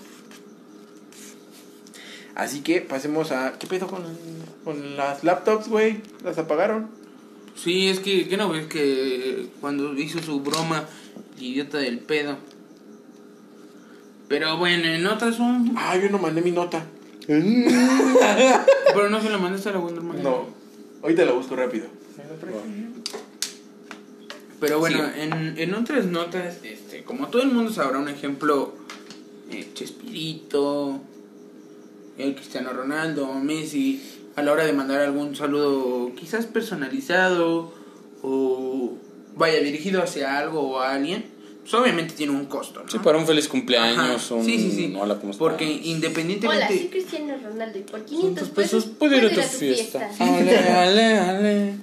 Así 2.35 2.63
que 2.63 2.81
pasemos 2.81 3.31
a... 3.31 3.57
¿Qué 3.61 3.69
pedo 3.69 3.87
con, 3.87 4.03
con 4.65 4.97
las 4.97 5.23
laptops, 5.23 5.69
güey? 5.69 6.03
¿Las 6.25 6.37
apagaron? 6.37 6.89
Sí, 7.55 7.87
es 7.89 8.01
que, 8.01 8.27
¿qué 8.27 8.37
no 8.37 8.49
ves 8.49 8.67
que 8.67 9.47
cuando 9.61 9.97
hizo 9.97 10.21
su 10.21 10.41
broma, 10.41 10.85
el 11.37 11.45
idiota 11.45 11.79
del 11.79 12.01
pedo? 12.01 12.39
Pero 14.29 14.57
bueno, 14.59 14.89
en 14.89 15.07
otras 15.07 15.39
un... 15.39 15.75
Ah, 15.79 15.97
yo 15.97 16.11
no 16.11 16.19
mandé 16.19 16.43
mi 16.43 16.51
nota. 16.51 16.85
Pero 17.29 19.11
no 19.11 19.23
se 19.23 19.31
la 19.31 19.39
mandaste 19.39 19.69
a 19.69 19.73
la 19.73 19.79
Wonder 19.79 20.03
Man. 20.03 20.25
No. 20.25 20.47
Ahorita 21.03 21.25
la 21.25 21.33
busco 21.33 21.55
rápido. 21.55 21.87
Pero 24.61 24.79
bueno, 24.79 25.05
en, 25.17 25.55
en 25.59 25.75
otras 25.75 26.07
notas, 26.07 26.59
este, 26.63 27.05
como 27.05 27.29
todo 27.29 27.43
el 27.43 27.49
mundo 27.49 27.71
sabrá, 27.73 27.99
un 27.99 28.09
ejemplo, 28.09 28.75
eh, 29.51 29.69
Chespirito, 29.75 31.01
el 32.19 32.35
Cristiano 32.35 32.73
Ronaldo, 32.73 33.33
Messi, 33.35 34.03
a 34.37 34.43
la 34.43 34.53
hora 34.53 34.65
de 34.65 34.73
mandar 34.73 35.01
algún 35.01 35.37
saludo 35.37 36.13
quizás 36.15 36.47
personalizado 36.47 37.73
o 38.23 38.95
vaya 39.35 39.61
dirigido 39.61 40.03
hacia 40.03 40.39
algo 40.39 40.61
o 40.61 40.81
a 40.81 40.95
alguien, 40.95 41.27
pues 41.63 41.75
obviamente 41.75 42.15
tiene 42.15 42.33
un 42.33 42.47
costo, 42.47 42.83
¿no? 42.83 42.89
Sí, 42.91 42.99
para 43.01 43.19
un 43.19 43.27
feliz 43.27 43.49
cumpleaños, 43.49 44.31
un 44.31 44.45
Sí, 44.45 44.59
sí, 44.59 44.71
sí. 44.71 44.97
hola, 44.99 45.17
¿cómo 45.17 45.33
estás? 45.33 45.39
Porque 45.39 45.65
Hola, 45.67 45.81
independientemente... 45.85 46.69
soy 46.69 46.89
Cristiano 46.89 47.35
Ronaldo 47.43 47.79
y 47.79 47.83
por 47.83 48.05
500 48.05 48.49
pesos 48.51 48.85
pesos 48.85 48.97
puedo 48.99 49.17
ir 49.17 49.25
a 49.27 49.29
tu 49.31 49.41
fiesta. 49.43 50.09
fiesta. 50.09 50.39
Ale, 50.39 50.59
ale, 50.59 51.19
ale. 51.19 51.75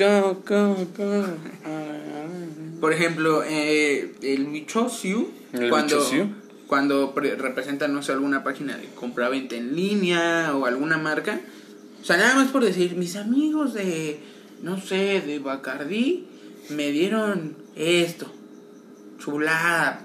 Go, 0.00 0.42
go, 0.48 0.76
go. 0.96 1.12
Ale, 1.64 2.00
ale. 2.22 2.80
Por 2.80 2.92
ejemplo, 2.94 3.42
eh, 3.44 4.12
el 4.22 4.48
Wichosiu, 4.48 5.28
El 5.52 5.68
cuando, 5.68 5.96
cuando 6.66 7.14
pre- 7.14 7.36
representa, 7.36 7.86
no 7.88 8.02
sé, 8.02 8.12
alguna 8.12 8.42
página 8.42 8.76
de 8.78 8.86
compra-venta 8.94 9.56
en 9.56 9.76
línea 9.76 10.54
o 10.56 10.64
alguna 10.64 10.96
marca, 10.96 11.38
o 12.00 12.04
sea, 12.04 12.16
nada 12.16 12.34
más 12.36 12.48
por 12.48 12.64
decir, 12.64 12.96
mis 12.96 13.16
amigos 13.16 13.74
de, 13.74 14.20
no 14.62 14.80
sé, 14.80 15.20
de 15.20 15.38
Bacardí 15.38 16.24
me 16.70 16.90
dieron 16.92 17.56
esto, 17.76 18.26
chulada, 19.18 20.00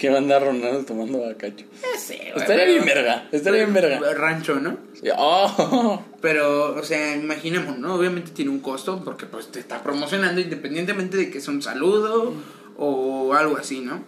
¿Qué 0.00 0.08
va 0.08 0.14
a 0.14 0.18
andar 0.18 0.42
Ronaldo 0.42 0.82
tomando 0.86 1.20
bacacho? 1.20 1.66
No 1.74 2.00
sé, 2.00 2.16
güey, 2.16 2.32
Estaría 2.36 2.64
bien 2.64 2.86
verga, 2.86 3.28
estaría 3.32 3.66
bien 3.66 3.74
verga. 3.74 4.14
Rancho, 4.14 4.58
¿no? 4.58 4.78
Oh. 5.18 6.02
Pero, 6.22 6.74
o 6.74 6.82
sea, 6.82 7.14
imaginemos, 7.14 7.78
¿no? 7.78 7.96
Obviamente 7.96 8.30
tiene 8.30 8.50
un 8.50 8.60
costo 8.60 9.04
porque 9.04 9.26
pues 9.26 9.52
te 9.52 9.60
está 9.60 9.82
promocionando 9.82 10.40
independientemente 10.40 11.18
de 11.18 11.30
que 11.30 11.36
es 11.36 11.48
un 11.48 11.60
saludo 11.60 12.32
o 12.78 13.34
algo 13.34 13.58
así, 13.58 13.80
¿no? 13.80 14.02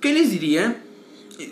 ¿Qué 0.00 0.12
les 0.12 0.30
diría? 0.30 0.80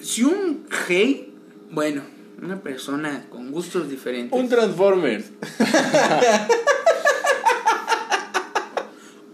Si 0.03 0.23
un 0.23 0.69
hey, 0.87 1.35
bueno, 1.73 2.03
una 2.41 2.63
persona 2.63 3.27
con 3.29 3.51
gustos 3.51 3.91
diferentes, 3.91 4.39
Un 4.39 4.49
Transformers. 4.49 5.33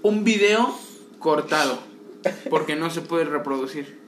un 0.03 0.25
video 0.25 0.75
cortado, 1.19 1.92
porque 2.51 2.77
no 2.77 2.91
se 2.91 3.01
puede 3.01 3.25
reproducir. 3.25 3.99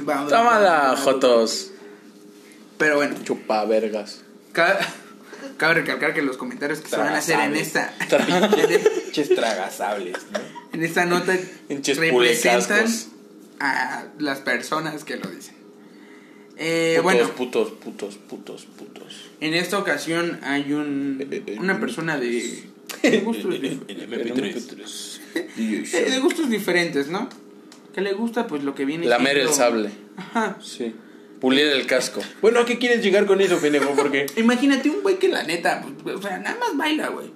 Vamos, 0.00 0.30
Tómala, 0.30 0.70
vamos, 0.82 1.00
Jotos. 1.00 1.70
Pero 2.78 2.96
bueno, 2.96 3.16
Chupa 3.24 3.64
vergas. 3.64 4.22
ca- 4.52 4.78
cabe 5.56 5.74
recalcar 5.74 6.14
que 6.14 6.22
los 6.22 6.36
comentarios 6.36 6.80
que 6.80 6.88
se 6.88 6.96
van 6.96 7.08
a 7.14 7.18
hacer 7.18 7.40
en 7.40 7.56
esta 7.56 7.92
Pinches 8.08 9.28
tragasables, 9.34 10.16
¿no? 10.32 10.38
En 10.72 10.84
esta 10.84 11.04
nota 11.04 11.36
Pinches 11.66 11.98
representan 11.98 12.86
a 13.60 14.04
las 14.18 14.38
personas 14.40 15.02
que 15.04 15.16
lo 15.16 15.28
dicen. 15.28 15.56
Eh, 16.56 16.94
Putos, 16.96 17.02
bueno, 17.04 17.28
putos, 17.34 17.70
putos, 17.72 18.16
putos, 18.16 18.66
putos. 18.66 19.30
en 19.40 19.54
esta 19.54 19.78
ocasión 19.78 20.40
hay 20.42 20.72
un 20.72 21.24
una 21.60 21.78
persona 21.80 22.18
de, 22.18 22.64
de 23.02 23.18
gustos, 23.20 23.52
dif- 23.60 23.82
En 23.88 24.10
MP3. 24.10 25.17
de 25.56 26.18
gustos 26.20 26.50
diferentes, 26.50 27.08
¿no? 27.08 27.28
Que 27.94 28.00
le 28.00 28.12
gusta 28.12 28.46
pues 28.46 28.62
lo 28.64 28.74
que 28.74 28.84
viene 28.84 29.06
Lamer 29.06 29.38
el 29.38 29.48
siendo- 29.48 29.56
sable. 29.56 29.90
Ajá. 30.16 30.56
Sí. 30.62 30.94
Pulir 31.40 31.66
el 31.68 31.86
casco. 31.86 32.20
Bueno, 32.42 32.60
¿a 32.60 32.66
qué 32.66 32.78
quieres 32.78 33.02
llegar 33.02 33.26
con 33.26 33.40
eso, 33.40 33.58
pendejo? 33.60 33.90
Porque 33.96 34.26
Imagínate 34.36 34.90
un 34.90 35.02
güey 35.02 35.18
que 35.18 35.28
la 35.28 35.42
neta, 35.44 35.84
pues, 36.02 36.16
o 36.16 36.22
sea, 36.22 36.38
nada 36.38 36.56
más 36.58 36.76
baila, 36.76 37.08
güey. 37.08 37.28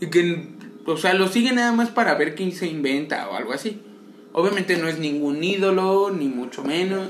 Y 0.00 0.06
que, 0.08 0.48
o 0.86 0.96
sea, 0.96 1.14
lo 1.14 1.28
sigue 1.28 1.52
nada 1.52 1.70
más 1.72 1.90
para 1.90 2.14
ver 2.16 2.34
qué 2.34 2.50
se 2.52 2.66
inventa 2.66 3.28
o 3.28 3.34
algo 3.34 3.52
así. 3.52 3.80
Obviamente 4.32 4.76
no 4.76 4.88
es 4.88 4.98
ningún 4.98 5.42
ídolo, 5.44 6.10
ni 6.10 6.26
mucho 6.26 6.64
menos. 6.64 7.08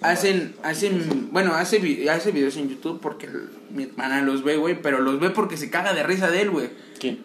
Hacen, 0.00 0.54
hacen, 0.62 1.28
bueno, 1.32 1.54
hace, 1.54 2.08
hace 2.10 2.30
videos 2.30 2.56
en 2.56 2.68
YouTube 2.68 3.00
porque 3.00 3.26
el- 3.26 3.48
mi 3.74 3.84
hermana 3.84 4.22
los 4.22 4.44
ve, 4.44 4.56
güey, 4.56 4.80
pero 4.80 5.00
los 5.00 5.18
ve 5.18 5.30
porque 5.30 5.56
se 5.56 5.70
caga 5.70 5.92
de 5.94 6.02
risa 6.04 6.30
de 6.30 6.42
él, 6.42 6.50
güey. 6.50 6.68
¿Quién? 7.00 7.18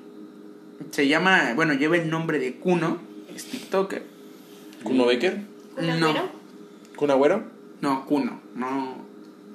Se 0.91 1.07
llama, 1.07 1.53
bueno, 1.55 1.73
lleva 1.73 1.97
el 1.97 2.09
nombre 2.09 2.39
de 2.39 2.55
Kuno, 2.55 2.99
es 3.35 3.45
TikToker. 3.45 4.03
¿Kuno 4.83 5.05
Becker? 5.05 5.41
¿Un 5.77 5.99
No. 5.99 6.13
¿Kun 6.95 7.11
Agüero? 7.11 7.43
No, 7.81 8.05
Kuno, 8.05 8.41
no. 8.55 9.05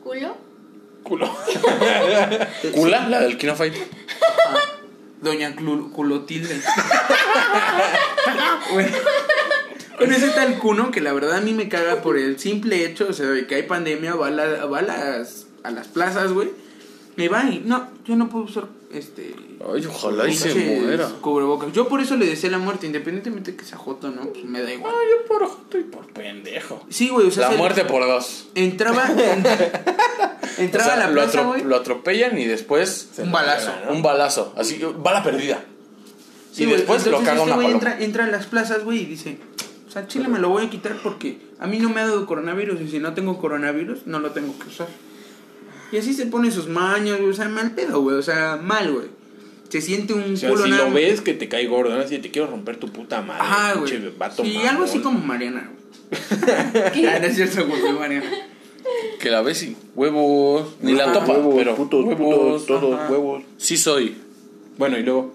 ¿Culo? 0.02 0.36
Culo. 1.02 1.30
¿Cula? 2.74 3.08
La 3.08 3.20
del 3.20 3.36
Kino 3.36 3.54
Fight. 3.54 3.74
Doña 5.20 5.54
Clu- 5.56 5.90
Culotilde. 5.92 6.54
bueno, 8.72 8.90
bueno, 9.98 10.16
ese 10.16 10.28
tal 10.30 10.58
Cuno 10.58 10.90
que 10.90 11.00
la 11.00 11.12
verdad 11.12 11.36
a 11.36 11.40
mí 11.40 11.52
me 11.52 11.68
caga 11.68 12.02
por 12.02 12.16
el 12.18 12.38
simple 12.38 12.84
hecho, 12.84 13.08
o 13.08 13.12
sea, 13.12 13.26
de 13.26 13.46
que 13.46 13.54
hay 13.56 13.62
pandemia, 13.64 14.14
va 14.14 14.28
a, 14.28 14.30
la- 14.30 14.64
va 14.66 14.78
a 14.78 14.82
las, 14.82 15.46
a 15.62 15.70
las 15.70 15.88
plazas, 15.88 16.32
güey. 16.32 16.50
Me 17.16 17.28
va 17.28 17.44
y, 17.44 17.60
no, 17.64 17.88
yo 18.04 18.16
no 18.16 18.28
puedo 18.28 18.44
usar, 18.46 18.64
este... 18.94 19.34
Ay, 19.72 19.84
ojalá 19.86 20.28
y 20.28 20.34
se 20.34 20.54
muera. 20.54 21.08
Cubrebocas. 21.20 21.72
Yo 21.72 21.88
por 21.88 22.00
eso 22.00 22.16
le 22.16 22.26
deseo 22.26 22.50
la 22.50 22.58
muerte, 22.58 22.86
independientemente 22.86 23.52
de 23.52 23.56
que 23.56 23.64
sea 23.64 23.78
joto, 23.78 24.10
¿no? 24.10 24.22
Pues 24.22 24.44
me 24.44 24.62
da 24.62 24.72
igual. 24.72 24.94
Ay, 24.96 25.06
yo 25.10 25.26
por 25.26 25.46
joto 25.46 25.78
y 25.78 25.82
por 25.84 26.06
pendejo. 26.12 26.84
Sí, 26.88 27.08
güey, 27.08 27.26
o 27.26 27.30
sea... 27.30 27.44
La 27.46 27.50
se- 27.52 27.56
muerte 27.58 27.84
por 27.84 28.06
dos. 28.06 28.48
Entraba... 28.54 29.06
en- 29.10 29.44
entraba 30.58 30.84
O 30.86 30.88
sea, 30.88 30.94
a 30.94 30.96
la 30.96 31.06
lo, 31.08 31.14
plaza, 31.14 31.42
güey. 31.42 31.64
lo 31.64 31.76
atropellan 31.76 32.38
y 32.38 32.44
después 32.44 33.08
Un 33.18 33.32
balazo. 33.32 33.72
un 33.90 34.02
balazo. 34.02 34.52
Así, 34.56 34.80
bala 34.98 35.22
perdida. 35.22 35.64
Sí, 36.52 36.62
y 36.62 36.66
güey, 36.66 36.76
después 36.78 37.04
lo 37.06 37.18
caga 37.18 37.32
este 37.32 37.42
una 37.44 37.54
güey 37.56 37.66
paloma. 37.66 37.72
entra, 37.90 38.04
entra 38.04 38.24
a 38.24 38.28
las 38.28 38.46
plazas, 38.46 38.84
güey, 38.84 39.00
y 39.02 39.04
dice, 39.06 39.38
o 39.88 39.90
sea, 39.90 40.06
Chile 40.06 40.28
me 40.28 40.38
lo 40.38 40.48
voy 40.50 40.64
a 40.66 40.70
quitar 40.70 40.96
porque 41.02 41.38
a 41.58 41.66
mí 41.66 41.78
no 41.80 41.90
me 41.90 42.00
ha 42.00 42.06
dado 42.06 42.26
coronavirus 42.26 42.80
y 42.80 42.88
si 42.88 43.00
no 43.00 43.12
tengo 43.14 43.38
coronavirus, 43.38 44.06
no 44.06 44.20
lo 44.20 44.30
tengo 44.30 44.56
que 44.58 44.68
usar. 44.68 44.86
Y 45.92 45.98
así 45.98 46.14
se 46.14 46.26
pone 46.26 46.50
sus 46.50 46.68
maños, 46.68 47.18
güey, 47.18 47.30
o 47.30 47.34
sea, 47.34 47.48
mal 47.48 47.72
pedo, 47.72 48.00
güey, 48.00 48.16
o 48.16 48.22
sea, 48.22 48.58
mal, 48.62 48.92
güey. 48.92 49.06
Se 49.68 49.80
siente 49.80 50.12
un 50.12 50.34
O 50.34 50.36
sea, 50.36 50.50
culo 50.50 50.64
si 50.64 50.70
nada 50.70 50.88
lo 50.88 50.94
ves 50.94 51.20
que 51.20 51.34
te 51.34 51.48
cae 51.48 51.66
gordo, 51.66 51.94
¿no? 51.94 52.00
Así 52.00 52.18
te 52.18 52.30
quiero 52.30 52.48
romper 52.48 52.76
tu 52.76 52.92
puta 52.92 53.22
madre. 53.22 53.42
Ajá, 53.42 53.74
güey. 53.74 54.12
vato 54.16 54.44
Sí, 54.44 54.52
mamón. 54.54 54.68
algo 54.68 54.84
así 54.84 54.98
como 55.00 55.18
Mariana, 55.18 55.70
güey. 55.70 57.06
ah, 57.08 57.18
no 57.20 57.26
es 57.26 57.34
cierto, 57.34 57.66
güey, 57.66 57.80
Mariana. 57.92 58.30
Que 59.18 59.30
la 59.30 59.42
ves 59.42 59.62
y 59.62 59.76
huevos. 59.94 60.76
Ni 60.80 60.92
la 60.92 61.12
topa, 61.12 61.32
Huevos, 61.32 61.54
pero 61.56 61.74
putos, 61.74 62.04
huevos. 62.04 62.62
putos, 62.62 62.66
todos 62.66 62.94
ajá. 62.94 63.10
huevos. 63.10 63.42
Sí 63.56 63.76
soy. 63.76 64.16
Bueno, 64.78 64.98
y 64.98 65.02
luego. 65.02 65.34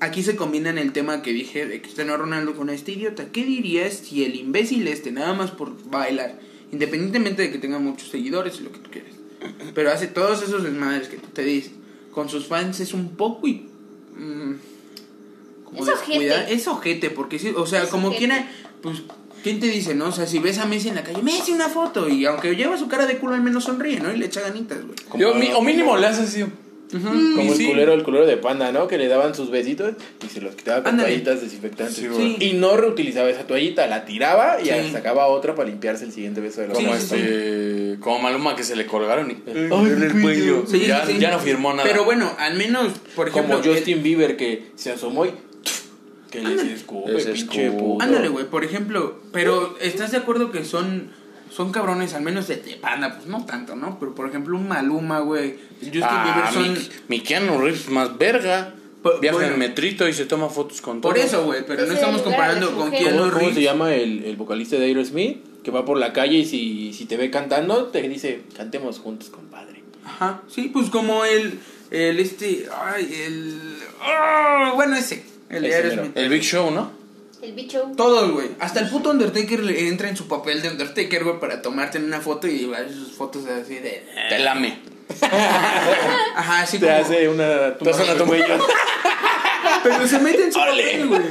Aquí 0.00 0.22
se 0.22 0.36
combinan 0.36 0.76
el 0.76 0.92
tema 0.92 1.22
que 1.22 1.32
dije 1.32 1.66
de 1.66 1.80
Cristiano 1.80 2.16
Ronaldo 2.16 2.54
con 2.54 2.68
este 2.68 2.92
idiota. 2.92 3.30
¿Qué 3.32 3.44
dirías 3.44 3.94
si 3.94 4.24
el 4.24 4.34
imbécil 4.34 4.86
este, 4.88 5.12
nada 5.12 5.32
más 5.32 5.50
por 5.50 5.72
bailar, 5.88 6.38
independientemente 6.76 7.42
de 7.42 7.50
que 7.50 7.58
tenga 7.58 7.78
muchos 7.78 8.08
seguidores 8.10 8.60
y 8.60 8.64
lo 8.64 8.72
que 8.72 8.78
tú 8.78 8.90
quieras, 8.90 9.12
pero 9.74 9.90
hace 9.90 10.06
todos 10.06 10.42
esos 10.42 10.62
desmadres 10.62 11.08
que 11.08 11.16
tú 11.16 11.28
te 11.32 11.42
dices, 11.42 11.72
con 12.12 12.28
sus 12.28 12.46
fans 12.46 12.80
es 12.80 12.92
un 12.94 13.16
poco 13.16 13.46
y... 13.48 13.68
mm, 14.16 14.54
como 15.64 15.82
Es 15.82 15.88
ojete. 15.88 16.52
Es 16.54 16.66
ojete, 16.68 17.10
porque 17.10 17.38
sí, 17.38 17.52
o 17.56 17.66
sea, 17.66 17.82
Es 17.82 17.88
como 17.90 18.08
ojete. 18.08 18.18
quiera, 18.26 18.50
pues... 18.82 19.02
¿Quién 19.42 19.60
te 19.60 19.66
dice, 19.66 19.94
no? 19.94 20.06
O 20.08 20.12
sea, 20.12 20.26
si 20.26 20.40
ves 20.40 20.58
a 20.58 20.66
Messi 20.66 20.88
en 20.88 20.96
la 20.96 21.04
calle, 21.04 21.22
Messi 21.22 21.52
una 21.52 21.68
foto. 21.68 22.08
Y 22.08 22.24
aunque 22.26 22.56
lleva 22.56 22.76
su 22.76 22.88
cara 22.88 23.06
de 23.06 23.18
culo, 23.18 23.34
al 23.34 23.42
menos 23.42 23.62
sonríe, 23.64 24.00
¿no? 24.00 24.12
Y 24.12 24.16
le 24.16 24.26
echa 24.26 24.40
ganitas, 24.40 24.78
güey. 24.84 24.96
Yo, 25.20 25.34
mi- 25.36 25.52
o 25.52 25.62
mínimo 25.62 25.96
le 25.96 26.06
haces 26.08 26.28
así. 26.30 26.44
Como 26.90 27.42
Y 27.42 27.48
el 27.48 27.54
sí. 27.54 27.66
culero, 27.66 27.92
el 27.94 28.02
culero 28.04 28.26
de 28.26 28.36
panda, 28.36 28.70
¿no? 28.70 28.86
Que 28.86 28.96
le 28.96 29.08
daban 29.08 29.34
sus 29.34 29.50
besitos 29.50 29.94
y 30.24 30.28
se 30.28 30.40
los 30.40 30.54
quitaba 30.54 30.82
con 30.82 30.92
Ándale. 30.92 31.08
toallitas 31.08 31.40
desinfectantes. 31.40 31.96
Sí. 32.16 32.36
Y 32.40 32.52
no 32.52 32.76
reutilizaba 32.76 33.28
esa 33.28 33.46
toallita, 33.46 33.86
la 33.88 34.04
tiraba 34.04 34.58
y 34.60 34.68
sacaba 34.90 35.26
otra 35.26 35.54
para 35.54 35.68
limpiarse 35.68 36.04
el 36.04 36.12
siguiente 36.12 36.40
beso 36.40 36.60
de 36.60 36.68
la 36.68 36.74
Como 36.74 36.94
este. 36.94 37.96
Como 38.00 38.20
Maluma 38.20 38.54
que 38.54 38.62
se 38.62 38.76
le 38.76 38.86
colgaron 38.86 39.30
y. 39.30 39.42
Ay, 39.48 39.68
en 39.70 40.02
el 40.02 40.22
cuello. 40.22 40.64
Sí, 40.66 40.86
ya, 40.86 41.04
sí, 41.06 41.14
sí. 41.14 41.18
ya 41.18 41.30
no 41.32 41.40
firmó 41.40 41.72
nada. 41.72 41.88
Pero 41.88 42.04
bueno, 42.04 42.32
al 42.38 42.54
menos, 42.54 42.92
por 43.14 43.28
ejemplo... 43.28 43.56
Como 43.56 43.68
Justin 43.68 44.02
Bieber 44.02 44.36
que 44.36 44.66
se 44.76 44.92
asomó 44.92 45.26
y 45.26 45.32
Que 46.30 46.40
les 46.40 46.62
escupe, 46.62 47.14
pinche 47.14 47.70
puto. 47.70 48.02
Ándale, 48.04 48.28
güey, 48.28 48.46
por 48.46 48.64
ejemplo, 48.64 49.20
pero 49.32 49.76
¿estás 49.80 50.12
de 50.12 50.18
acuerdo 50.18 50.50
que 50.52 50.64
son 50.64 51.10
son 51.50 51.72
cabrones, 51.72 52.14
al 52.14 52.22
menos 52.22 52.48
de, 52.48 52.56
de 52.56 52.76
banda, 52.76 53.14
pues 53.16 53.26
no 53.28 53.44
tanto, 53.46 53.76
¿no? 53.76 53.98
Pero 53.98 54.14
por 54.14 54.28
ejemplo, 54.28 54.56
un 54.56 54.68
Maluma, 54.68 55.20
güey, 55.20 55.56
Justin 55.80 56.02
Ah, 56.04 56.50
Bieber 56.52 56.52
son 56.52 56.72
mi, 56.74 56.88
mi 57.16 57.20
Keanu 57.20 57.58
Reeves 57.58 57.88
más 57.88 58.16
verga. 58.18 58.74
Po- 59.02 59.18
Viaja 59.20 59.36
bueno. 59.38 59.52
en 59.54 59.58
metrito 59.60 60.08
y 60.08 60.12
se 60.12 60.26
toma 60.26 60.48
fotos 60.48 60.80
con 60.80 61.00
todo. 61.00 61.12
por 61.12 61.18
eso, 61.20 61.44
güey, 61.44 61.64
pero 61.66 61.86
no 61.86 61.92
estamos 61.92 62.22
comparando 62.22 62.74
con. 62.74 62.90
Keanu 62.90 63.18
¿Cómo, 63.18 63.30
cómo 63.30 63.38
se 63.40 63.46
Reeves. 63.46 63.64
llama 63.64 63.94
el, 63.94 64.24
el 64.24 64.36
vocalista 64.36 64.76
de 64.76 64.86
Aerosmith? 64.86 65.62
Que 65.62 65.70
va 65.70 65.84
por 65.84 65.98
la 65.98 66.12
calle 66.12 66.38
y 66.38 66.44
si, 66.44 66.92
si 66.92 67.06
te 67.06 67.16
ve 67.16 67.30
cantando, 67.30 67.86
te 67.86 68.02
dice, 68.08 68.42
cantemos 68.56 68.98
juntos, 69.00 69.30
compadre. 69.30 69.82
Ajá, 70.04 70.42
sí, 70.48 70.70
pues 70.72 70.90
como 70.90 71.24
el 71.24 71.58
el 71.90 72.18
este, 72.20 72.66
ay, 72.84 73.08
el 73.26 73.76
ah, 74.00 74.72
bueno, 74.74 74.96
ese, 74.96 75.24
el 75.50 75.62
de. 75.62 75.74
Aerosmith. 75.74 76.16
El 76.16 76.28
Big 76.28 76.42
Show, 76.42 76.70
¿no? 76.70 76.90
El 77.42 77.52
bicho. 77.52 77.90
Todos, 77.96 78.30
güey. 78.32 78.48
Hasta 78.60 78.80
el 78.80 78.88
puto 78.88 79.10
Undertaker 79.10 79.60
le 79.62 79.88
entra 79.88 80.08
en 80.08 80.16
su 80.16 80.26
papel 80.26 80.62
de 80.62 80.70
Undertaker, 80.70 81.24
güey, 81.24 81.38
para 81.38 81.62
tomarte 81.62 81.98
en 81.98 82.04
una 82.04 82.20
foto 82.20 82.46
y 82.46 82.64
va 82.64 82.78
sus 82.88 83.12
fotos 83.12 83.44
así 83.46 83.74
de. 83.74 84.04
Te 84.28 84.38
lame. 84.38 84.78
Ajá, 85.22 86.62
así 86.62 86.78
Te 86.78 86.86
como. 86.86 86.98
hace 86.98 87.28
una 87.28 87.76
Te 87.76 87.90
hace 87.90 88.02
una 88.02 88.24
cuello. 88.24 88.58
Pero 89.82 90.08
se 90.08 90.18
mete 90.18 90.44
en 90.44 90.52
su 90.52 90.58
papel, 90.58 91.06
güey. 91.06 91.22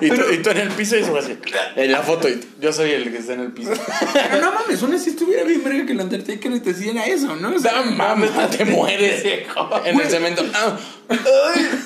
Y, 0.00 0.08
tú, 0.10 0.22
y 0.32 0.42
tú 0.42 0.50
en 0.50 0.58
el 0.58 0.68
piso 0.70 0.96
y 0.96 1.04
se 1.04 1.10
va 1.10 1.20
así. 1.20 1.38
En 1.76 1.92
la 1.92 2.02
foto, 2.02 2.28
y 2.28 2.38
yo 2.60 2.72
soy 2.72 2.90
el 2.90 3.10
que 3.10 3.18
está 3.18 3.34
en 3.34 3.40
el 3.40 3.52
piso. 3.52 3.70
Pero 4.12 4.40
no 4.42 4.52
mames, 4.52 4.82
aún 4.82 4.94
así 4.94 5.10
estuviera 5.10 5.44
bien 5.44 5.62
verga 5.64 5.86
que 5.86 5.92
el 5.92 6.00
Undertaker 6.00 6.50
le 6.50 6.60
te 6.60 6.70
hiciera 6.70 7.06
eso, 7.06 7.36
¿no? 7.36 7.54
O 7.54 7.58
sea, 7.58 7.72
No 7.72 7.92
mames, 7.92 8.30
te 8.50 8.64
mueres 8.64 9.24
en 9.84 10.00
el 10.00 10.10
cemento. 10.10 10.44
Ah. 10.54 10.76
Ay, 11.08 11.18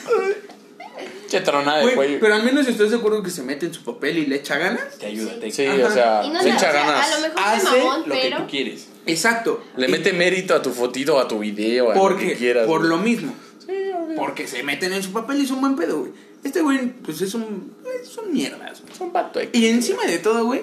ay. 0.06 0.47
Tronada 1.44 1.84
de 1.84 1.94
cuello. 1.94 2.18
pero 2.20 2.34
al 2.34 2.42
menos 2.42 2.66
estás 2.66 2.90
de 2.90 2.96
acuerdo 2.96 3.22
que 3.22 3.30
se 3.30 3.42
mete 3.42 3.66
en 3.66 3.74
su 3.74 3.84
papel 3.84 4.18
y 4.18 4.26
le 4.26 4.36
echa 4.36 4.56
ganas. 4.58 4.98
Te 4.98 5.06
ayuda, 5.06 5.38
te 5.38 5.50
Sí, 5.50 5.66
Ajá. 5.66 5.86
o 5.86 5.90
sea, 5.90 6.22
Y 6.24 6.30
no 6.30 6.38
se 6.40 6.44
le- 6.46 6.50
echa 6.54 6.68
o 6.68 6.72
sea, 6.72 6.72
ganas. 6.72 7.06
A 7.06 7.14
lo 7.16 7.20
mejor 7.28 7.42
Hace 7.44 7.56
es 7.78 7.84
mamón, 7.84 8.02
lo 8.06 8.14
que 8.14 8.34
tú 8.36 8.42
quieres. 8.50 8.88
Exacto. 9.06 9.62
Le 9.76 9.88
Y- 9.88 9.92
mete 9.92 10.12
mérito 10.12 10.54
a 10.54 10.62
tu 10.62 10.70
fotito, 10.70 11.18
a 11.20 11.28
tu 11.28 11.38
video, 11.38 11.90
a 11.90 11.94
lo 11.94 12.00
Porque, 12.00 12.28
que 12.28 12.34
quieras. 12.36 12.66
por 12.66 12.78
güey. 12.80 12.90
lo 12.90 12.98
mismo. 12.98 13.34
Porque 14.16 14.48
se 14.48 14.62
meten 14.62 14.92
en 14.92 15.02
su 15.02 15.12
papel 15.12 15.40
y 15.40 15.44
es 15.44 15.50
un 15.50 15.60
buen 15.60 15.76
pedo, 15.76 16.00
güey. 16.00 16.12
Este 16.42 16.62
güey, 16.62 16.92
pues 17.02 17.20
es 17.20 17.34
un. 17.34 17.74
Son 18.04 18.32
mierdas, 18.32 18.80
güey. 18.80 18.92
Es 18.92 19.00
un 19.00 19.12
vato 19.12 19.38
X. 19.40 19.60
Y 19.60 19.66
encima 19.68 20.04
de 20.06 20.18
todo, 20.18 20.44
güey, 20.46 20.62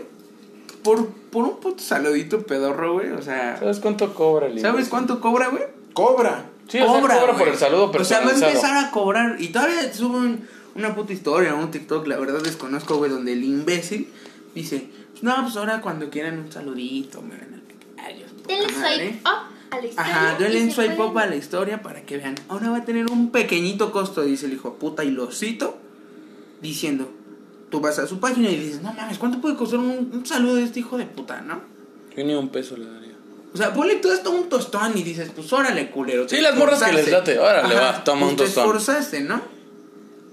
por, 0.84 1.08
por 1.32 1.44
un 1.46 1.60
puto 1.60 1.82
saludito 1.84 2.42
pedorro, 2.46 2.94
güey, 2.94 3.12
o 3.12 3.22
sea. 3.22 3.58
¿Sabes 3.60 3.80
cuánto 3.80 4.14
cobra 4.14 4.48
el 4.48 4.60
¿Sabes 4.60 4.88
cuánto 4.90 5.22
cobra, 5.22 5.50
güey? 5.50 5.64
Cobra. 5.94 6.46
Sí, 6.68 6.80
o 6.80 6.92
sea, 6.92 7.00
cobra 7.00 7.38
por 7.38 7.48
el 7.48 7.56
saludo 7.58 7.92
O 7.94 8.04
sea, 8.04 8.20
va 8.20 8.26
a 8.26 8.28
personalizado. 8.30 8.52
empezar 8.52 8.78
a 8.86 8.92
cobrar. 8.92 9.36
Y 9.40 9.50
todavía 9.50 9.94
suben 9.94 10.48
una 10.76 10.94
puta 10.94 11.14
historia, 11.14 11.56
un 11.56 11.72
TikTok, 11.72 12.06
la 12.08 12.18
verdad 12.18 12.42
desconozco, 12.42 12.98
güey, 12.98 13.10
donde 13.10 13.34
el 13.34 13.44
imbécil 13.44 14.10
dice: 14.54 14.88
No, 15.22 15.36
pues 15.44 15.56
ahora 15.56 15.82
cuando 15.82 16.10
quieran 16.10 16.40
un 16.40 16.52
saludito, 16.52 17.22
me 17.22 17.36
ven 17.36 17.56
a 17.56 18.32
puta 18.34 18.48
Denle 18.48 18.72
madre". 18.74 18.98
swipe 18.98 19.22
up 19.24 19.72
a 19.72 19.78
la 19.80 19.86
historia. 19.88 20.16
Ajá, 20.16 20.38
denle 20.38 20.64
un 20.64 20.72
swipe 20.72 21.02
up 21.02 21.18
a 21.18 21.26
la 21.26 21.36
historia 21.36 21.82
para 21.82 22.02
que 22.04 22.18
vean. 22.18 22.36
Ahora 22.50 22.70
va 22.70 22.78
a 22.78 22.86
tener 22.86 23.10
un 23.10 23.32
pequeñito 23.32 23.92
costo, 23.92 24.22
dice 24.22 24.46
el 24.46 24.54
hijo 24.54 24.72
de 24.72 24.76
puta, 24.78 25.04
y 25.04 25.12
lo 25.12 25.32
cito 25.32 25.78
diciendo. 26.62 27.12
Tú 27.70 27.82
vas 27.82 27.98
a 27.98 28.08
su 28.08 28.20
página 28.20 28.50
y 28.50 28.58
dices, 28.58 28.82
no 28.84 28.94
mames, 28.94 29.18
¿cuánto 29.18 29.42
puede 29.42 29.56
costar 29.56 29.80
un, 29.80 30.12
un 30.14 30.26
saludo 30.26 30.56
de 30.56 30.64
este 30.64 30.82
hijo 30.82 30.98
de 30.98 31.06
puta, 31.06 31.42
no? 31.42 31.62
Yo 32.16 32.24
ni 32.24 32.36
un 32.36 32.50
peso 32.50 32.78
le 32.78 32.86
daría. 32.86 33.14
O 33.54 33.58
sea, 33.58 33.74
ponle 33.74 33.96
todo 33.96 34.14
esto 34.14 34.32
un 34.32 34.48
tostón 34.50 34.98
y 34.98 35.04
dices, 35.04 35.32
pues 35.36 35.52
órale, 35.52 35.90
culero. 35.90 36.30
Sí, 36.30 36.42
las 36.42 36.56
morras 36.56 36.84
que 36.84 36.94
les 36.94 37.10
late, 37.10 37.40
órale, 37.40 37.74
va, 37.76 38.04
toma 38.04 38.28
un 38.28 38.36
pues 38.36 38.54
tostón. 38.54 38.72
Te 38.72 38.78
esforzaste, 38.78 39.22
¿no? 39.22 39.42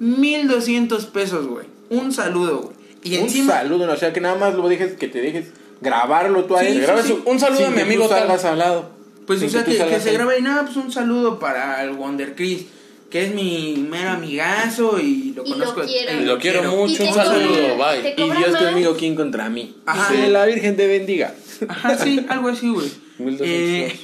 1200 0.02 1.06
pesos, 1.06 1.46
güey. 1.46 1.66
Un 1.90 2.12
saludo, 2.12 2.58
güey. 2.58 2.76
Y 3.04 3.16
un 3.18 3.24
encima. 3.24 3.52
saludo, 3.54 3.86
¿no? 3.86 3.92
o 3.92 3.96
sea 3.96 4.12
que 4.12 4.20
nada 4.20 4.34
más 4.36 4.54
lo 4.54 4.68
dejes, 4.68 4.94
que 4.94 5.08
te 5.08 5.20
dejes 5.20 5.46
grabarlo 5.80 6.44
tú 6.44 6.56
ahí. 6.56 6.74
sí, 6.74 7.08
sí. 7.08 7.18
un 7.24 7.38
saludo 7.40 7.58
Sin 7.58 7.66
a 7.66 7.70
mi 7.70 7.80
amigo 7.82 8.08
tal. 8.08 8.30
al 8.30 8.58
lado. 8.58 8.90
Pues, 9.26 9.38
Sin 9.40 9.48
o 9.48 9.52
sea, 9.52 9.64
que, 9.64 9.76
que 9.76 10.00
se 10.00 10.12
grabe, 10.12 10.40
nada, 10.40 10.64
pues 10.64 10.76
un 10.76 10.90
saludo 10.90 11.38
para 11.38 11.82
el 11.84 11.90
Wonder 11.92 12.34
Chris, 12.34 12.64
que 13.10 13.24
es 13.26 13.34
mi 13.34 13.86
mero 13.88 14.10
amigazo 14.10 14.98
y 14.98 15.32
lo 15.36 15.44
Y 15.44 15.50
lo 15.50 15.54
conozco. 15.56 15.82
quiero. 15.82 16.20
Y 16.20 16.24
lo 16.24 16.38
quiero 16.38 16.64
Y 16.64 16.66
mucho, 16.76 17.04
un 17.04 17.14
saludo, 17.14 17.76
bye. 17.76 18.14
Y 18.16 18.30
Dios 18.38 18.52
más. 18.52 18.62
conmigo, 18.62 18.96
¿quién 18.96 19.14
contra 19.14 19.48
mí? 19.48 19.76
Ajá. 19.86 20.12
Que 20.12 20.28
la 20.28 20.46
Virgen 20.46 20.76
te 20.76 20.86
bendiga. 20.88 21.32
Ajá, 21.68 21.96
sí, 21.96 22.24
algo 22.28 22.48
así, 22.48 22.68
güey. 22.68 22.90
1200 23.18 23.46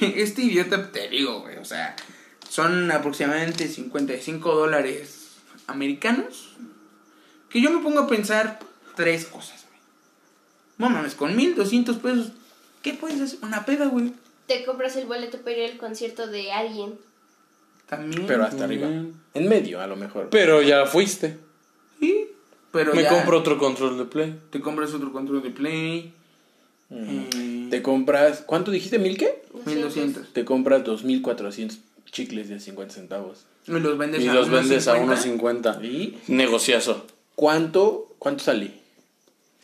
Eh, 0.01 0.13
este 0.21 0.43
idiota, 0.43 0.91
te 0.91 1.09
digo, 1.09 1.41
güey, 1.41 1.57
o 1.57 1.65
sea, 1.65 1.95
son 2.47 2.89
aproximadamente 2.91 3.67
55 3.67 4.55
dólares 4.55 5.18
americanos. 5.69 6.55
Que 7.49 7.61
yo 7.61 7.71
me 7.71 7.81
pongo 7.81 8.01
a 8.01 8.07
pensar 8.07 8.59
tres 8.95 9.25
cosas, 9.25 9.65
güey. 9.69 9.79
No 10.77 10.89
mames, 10.89 11.15
con 11.15 11.35
1200 11.35 11.97
pesos, 11.97 12.31
¿qué 12.81 12.93
puedes 12.93 13.19
hacer? 13.21 13.39
Una 13.41 13.65
peda, 13.65 13.85
güey. 13.87 14.13
Te 14.47 14.65
compras 14.65 14.95
el 14.95 15.05
boleto 15.07 15.39
para 15.41 15.57
ir 15.57 15.71
al 15.71 15.77
concierto 15.77 16.27
de 16.27 16.51
alguien. 16.51 16.93
También. 17.87 18.25
Pero 18.27 18.43
hasta 18.43 18.65
arriba. 18.65 18.87
En 18.87 19.47
medio, 19.49 19.81
a 19.81 19.87
lo 19.87 19.95
mejor. 19.95 20.29
Pero 20.29 20.61
ya 20.61 20.85
fuiste. 20.85 21.37
Sí, 21.99 22.27
pero 22.71 22.93
Me 22.93 23.01
ya 23.03 23.09
compro 23.09 23.39
otro 23.39 23.57
control 23.57 23.97
de 23.97 24.05
play. 24.05 24.39
Te 24.51 24.59
compras 24.61 24.93
otro 24.93 25.11
control 25.11 25.41
de 25.41 25.49
play. 25.49 26.13
eh, 26.91 27.67
Te 27.71 27.81
compras. 27.81 28.43
¿Cuánto 28.45 28.69
dijiste? 28.71 28.99
¿Mil 28.99 29.17
qué? 29.17 29.41
1200. 29.65 30.33
Te 30.33 30.45
compras 30.45 30.83
2400 30.83 31.79
chicles 32.11 32.49
de 32.49 32.59
50 32.59 32.93
centavos. 32.93 33.45
Y 33.67 33.71
los 33.71 33.97
vendes 33.97 34.23
Y 34.23 34.27
a 34.27 34.33
los 34.33 34.49
vendes 34.49 34.87
a 34.87 34.97
1.50. 34.97 35.79
1.50. 35.79 35.83
¿Y 35.85 36.17
Negociazo. 36.27 37.05
cuánto, 37.35 38.13
cuánto 38.19 38.43
sale? 38.43 38.71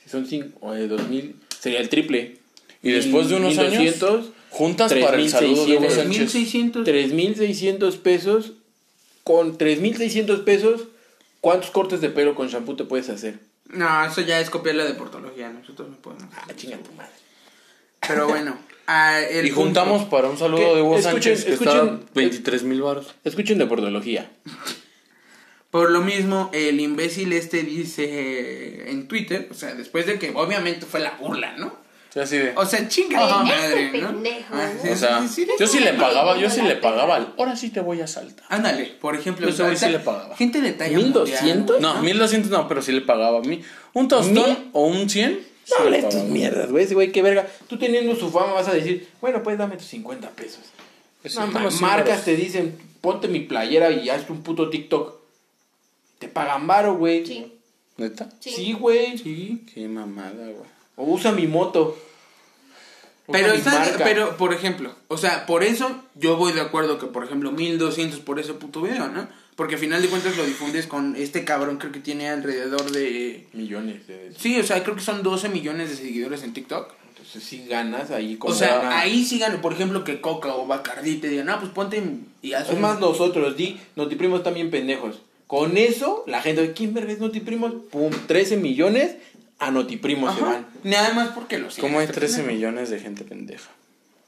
Si 0.03 0.09
son 0.09 0.25
5 0.27 0.59
o 0.61 0.73
de 0.73 0.87
2000, 0.87 1.35
sería 1.59 1.79
el 1.79 1.89
triple. 1.89 2.37
Y 2.83 2.91
después 2.91 3.29
de 3.29 3.35
unos 3.37 3.57
años, 3.57 3.71
1200, 3.71 4.25
juntas 4.51 4.93
para 4.93 5.17
el 5.17 5.29
saludo 5.29 5.65
de 5.65 5.77
Hugo 5.77 5.87
3,600. 5.87 5.93
Sánchez. 5.95 6.19
1600. 6.19 6.83
3600 6.83 7.97
pesos. 7.97 8.51
Con 9.23 9.57
3600 9.57 10.41
pesos, 10.41 10.83
¿cuántos 11.41 11.71
cortes 11.71 11.99
de 11.99 12.09
pelo 12.09 12.35
con 12.35 12.47
shampoo 12.47 12.75
te 12.75 12.83
puedes 12.83 13.09
hacer? 13.09 13.39
No, 13.65 14.05
eso 14.05 14.21
ya 14.21 14.39
es 14.39 14.51
copiar 14.51 14.75
la 14.75 14.85
deportología. 14.85 15.49
Nosotros 15.49 15.89
no 15.89 15.95
podemos. 15.97 16.25
Ah, 16.35 16.45
chinga 16.55 16.77
tu 16.77 16.91
madre. 16.91 17.11
Pero 18.07 18.27
bueno. 18.27 18.55
Ah, 18.87 19.19
el 19.19 19.45
Y 19.45 19.49
juntamos 19.51 20.01
punto. 20.03 20.09
para 20.15 20.29
un 20.29 20.37
saludo 20.37 20.59
¿Qué? 20.69 20.75
de 20.75 20.81
Hugo 20.81 20.97
Escuchen, 20.97 21.13
Sánchez 21.37 21.45
que 21.45 21.53
está 21.53 21.71
escuchen. 21.75 22.05
23 22.13 22.63
mil 22.63 22.81
baros. 22.81 23.15
Escuchen 23.23 23.57
deportología. 23.57 24.29
Por 25.71 25.91
lo 25.91 26.01
mismo, 26.01 26.49
el 26.53 26.79
imbécil 26.79 27.33
este 27.33 27.63
dice 27.63 28.89
en 28.89 29.07
Twitter, 29.09 29.49
o 29.51 29.53
sea, 29.53 29.75
después 29.75 30.05
de 30.05 30.17
que 30.17 30.31
obviamente 30.33 30.85
fue 30.85 31.01
la 31.01 31.17
burla, 31.19 31.57
¿no? 31.57 31.83
Sí, 32.13 32.19
así 32.21 32.37
de. 32.37 32.53
O 32.55 32.65
sea, 32.65 32.87
chinga 32.87 33.43
madre, 33.43 33.87
Este 33.87 33.97
¿no? 33.97 34.07
pendejo, 34.07 34.53
Ah, 34.53 34.71
O 34.89 34.95
sea, 34.95 35.27
sí, 35.27 35.45
yo 35.59 35.67
sí 35.67 35.79
le 35.81 35.91
pagaba, 35.95 36.37
yo 36.37 36.49
sí 36.49 36.61
le 36.61 36.77
pagaba 36.77 37.17
al. 37.17 37.33
Ahora 37.37 37.57
sí 37.57 37.71
te 37.71 37.81
voy 37.81 37.99
a 37.99 38.07
saltar. 38.07 38.45
Ándale, 38.47 38.85
por 39.01 39.15
ejemplo, 39.17 39.51
sí 39.51 39.61
ahorita, 39.61 39.89
le 39.89 39.99
pagaba. 39.99 40.33
Gente 40.37 40.61
de 40.61 40.71
talla 40.71 40.95
1200? 40.97 41.75
mundial, 41.81 41.81
No, 41.95 42.01
1200 42.01 42.49
no, 42.51 42.67
pero 42.69 42.81
sí 42.81 42.93
le 42.93 43.01
pagaba 43.01 43.39
a 43.39 43.41
mí. 43.41 43.61
Un 43.91 44.07
tostón 44.07 44.33
¿Mil? 44.33 44.69
o 44.71 44.85
un 44.87 45.09
100. 45.09 45.54
No 45.69 45.89
le 45.89 45.97
hables 45.97 46.09
tus 46.13 46.23
mierdas, 46.23 46.71
güey. 46.71 46.83
Ese 46.85 46.93
güey, 46.93 47.11
qué 47.11 47.21
verga. 47.21 47.47
Tú 47.67 47.77
teniendo 47.77 48.15
su 48.15 48.29
fama 48.29 48.53
vas 48.53 48.67
a 48.67 48.73
decir, 48.73 49.07
bueno, 49.21 49.41
pues 49.43 49.57
dame 49.57 49.77
tus 49.77 49.87
50 49.87 50.29
pesos. 50.31 50.59
Es 51.23 51.35
No, 51.35 51.47
marcas 51.81 52.23
te 52.23 52.35
dicen, 52.35 52.77
ponte 53.01 53.27
mi 53.27 53.39
playera 53.39 53.91
y 53.91 54.09
hazte 54.09 54.31
un 54.31 54.43
puto 54.43 54.69
TikTok. 54.69 55.15
Te 56.19 56.27
pagan 56.27 56.67
varo, 56.67 56.95
güey. 56.95 57.25
Sí. 57.25 57.51
¿Neta? 57.97 58.29
Sí. 58.39 58.51
Sí, 58.51 58.73
güey. 58.73 59.17
Sí. 59.17 59.65
Qué 59.73 59.87
mamada, 59.87 60.31
güey. 60.45 60.69
O 60.97 61.05
usa 61.05 61.31
mi 61.31 61.47
moto. 61.47 61.97
Usa 63.27 63.39
Pero, 63.39 63.53
mi 63.53 63.57
está, 63.59 63.71
marca. 63.79 64.03
pero, 64.03 64.37
por 64.37 64.53
ejemplo, 64.53 64.93
o 65.07 65.17
sea, 65.17 65.45
por 65.47 65.63
eso 65.63 66.03
yo 66.13 66.37
voy 66.37 66.53
de 66.53 66.61
acuerdo 66.61 66.99
que, 66.99 67.07
por 67.07 67.23
ejemplo, 67.23 67.51
1200 67.51 68.19
por 68.19 68.39
ese 68.39 68.53
puto 68.53 68.81
video, 68.81 69.07
¿no? 69.07 69.27
Porque 69.55 69.75
al 69.75 69.79
final 69.79 70.01
de 70.01 70.09
cuentas 70.09 70.35
lo 70.35 70.45
difundes 70.45 70.85
con 70.87 71.15
este 71.15 71.45
cabrón, 71.45 71.77
creo 71.77 71.91
que 71.91 71.99
tiene 72.01 72.29
alrededor 72.29 72.91
de. 72.91 73.47
Millones 73.53 74.05
de 74.07 74.31
Sí, 74.37 74.59
o 74.59 74.63
sea, 74.63 74.83
creo 74.83 74.95
que 74.95 75.01
son 75.01 75.23
12 75.23 75.47
millones 75.49 75.89
de 75.89 75.95
seguidores 75.95 76.43
en 76.43 76.53
TikTok. 76.53 76.93
Entonces 77.09 77.43
sí 77.43 77.65
ganas 77.69 78.11
ahí 78.11 78.35
como 78.35 78.53
O 78.53 78.55
sea, 78.55 78.79
una- 78.81 78.99
ahí 78.99 79.23
sí 79.25 79.39
gano, 79.39 79.61
por 79.61 79.73
ejemplo, 79.73 80.03
que 80.03 80.19
Coca 80.21 80.53
o 80.55 80.67
Bacardi 80.67 81.15
te 81.15 81.29
digan, 81.29 81.45
no, 81.47 81.59
pues 81.59 81.71
ponte 81.71 82.03
y 82.41 82.53
haz 82.53 82.69
Es 82.69 82.77
más 82.79 82.99
nosotros, 82.99 83.55
di, 83.55 83.79
Notiprimos 83.95 84.43
también 84.43 84.69
pendejos. 84.69 85.21
Con 85.47 85.77
eso, 85.77 86.23
la 86.27 86.41
gente, 86.41 86.73
¿quién 86.73 86.93
verga 86.93 87.13
es 87.13 87.19
Notiprimos? 87.19 87.73
Pum, 87.91 88.11
13 88.27 88.57
millones 88.57 89.15
a 89.59 89.71
Notiprimos 89.71 90.35
se 90.35 90.41
van. 90.41 90.65
Nada 90.83 91.13
más 91.13 91.29
porque 91.29 91.57
lo 91.59 91.69
¿Cómo 91.79 91.99
hay 91.99 92.07
siguen 92.07 92.15
13 92.19 92.25
estrenando. 92.25 92.53
millones 92.53 92.89
de 92.89 92.99
gente 92.99 93.23
pendeja? 93.23 93.69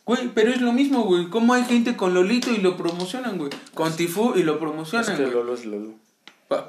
Güey, 0.08 0.30
pero 0.34 0.52
es 0.52 0.62
lo 0.62 0.72
mismo, 0.74 1.04
güey. 1.04 1.30
¿Cómo 1.30 1.54
hay 1.54 1.66
gente 1.66 1.96
con 1.98 2.14
Lolito 2.14 2.52
y 2.52 2.58
lo 2.58 2.78
promocionan, 2.78 3.38
güey? 3.38 3.50
Con 3.74 3.96
Tifú 3.96 4.34
y 4.36 4.44
lo 4.44 4.54
Es 4.54 4.60
promocionan, 4.60 5.18
que 5.18 5.24
güey. 5.24 5.34
Lolo 5.34 5.54
es 5.54 5.66
Lolo. 5.66 5.94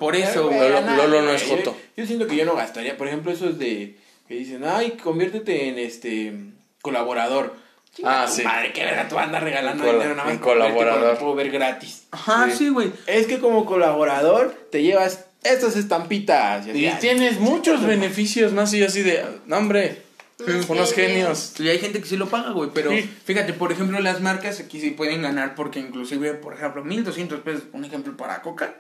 Por 0.00 0.16
eso, 0.16 0.48
güey. 0.48 0.58
Lolo- 0.70 0.96
Lolo 0.96 1.22
no 1.22 1.30
es 1.30 1.44
joto. 1.44 1.76
Yo, 1.96 2.02
yo 2.02 2.06
siento 2.06 2.26
que 2.26 2.34
yo 2.36 2.44
no 2.44 2.56
gastaría, 2.56 2.96
por 2.96 3.06
ejemplo, 3.06 3.30
esos 3.30 3.58
de 3.58 3.96
que 4.26 4.34
dicen, 4.34 4.64
ay, 4.66 4.98
conviértete 5.02 5.68
en 5.68 5.78
este 5.78 6.34
colaborador. 6.82 7.54
Chinga 7.94 8.24
Ah, 8.24 8.26
sí. 8.28 8.42
Madre, 8.42 8.72
qué 8.72 8.84
verga, 8.84 9.08
tú 9.08 9.18
andas 9.18 9.42
regalando 9.42 9.82
En 9.84 9.88
cola- 9.90 9.98
dinero 10.04 10.16
nada 10.16 10.28
más 10.30 10.38
colaborador. 10.40 11.12
lo 11.14 11.18
puedo 11.18 11.34
ver 11.36 11.50
gratis. 11.50 12.06
Ajá, 12.10 12.50
Sí. 12.50 12.56
sí, 12.58 12.68
güey. 12.70 12.92
Es 13.06 13.26
que 13.26 13.38
como 13.38 13.64
colaborador 13.64 14.54
te 14.70 14.82
llevas 14.82 15.26
estas 15.44 15.76
estampitas. 15.76 16.66
Y, 16.66 16.86
Y 16.86 16.90
tienes 17.00 17.38
muchos 17.40 17.86
beneficios 17.86 18.52
más 18.52 18.74
y 18.74 18.82
así 18.82 19.02
de, 19.02 19.24
no 19.46 19.56
hombre, 19.56 20.02
Unos 20.46 20.68
unos 20.68 20.92
genios. 20.92 21.54
Y 21.58 21.68
hay 21.68 21.78
gente 21.78 22.00
que 22.00 22.06
sí 22.06 22.16
lo 22.16 22.28
paga, 22.28 22.50
güey, 22.52 22.70
pero 22.72 22.90
Sí. 22.90 23.10
fíjate, 23.24 23.52
por 23.54 23.72
ejemplo, 23.72 23.98
las 24.00 24.20
marcas 24.20 24.60
aquí 24.60 24.80
sí 24.80 24.90
pueden 24.90 25.22
ganar 25.22 25.54
porque 25.56 25.80
inclusive, 25.80 26.34
por 26.34 26.54
ejemplo, 26.54 26.84
1200 26.84 27.40
pesos, 27.40 27.64
un 27.72 27.84
ejemplo 27.84 28.16
para 28.16 28.40
Coca. 28.42 28.76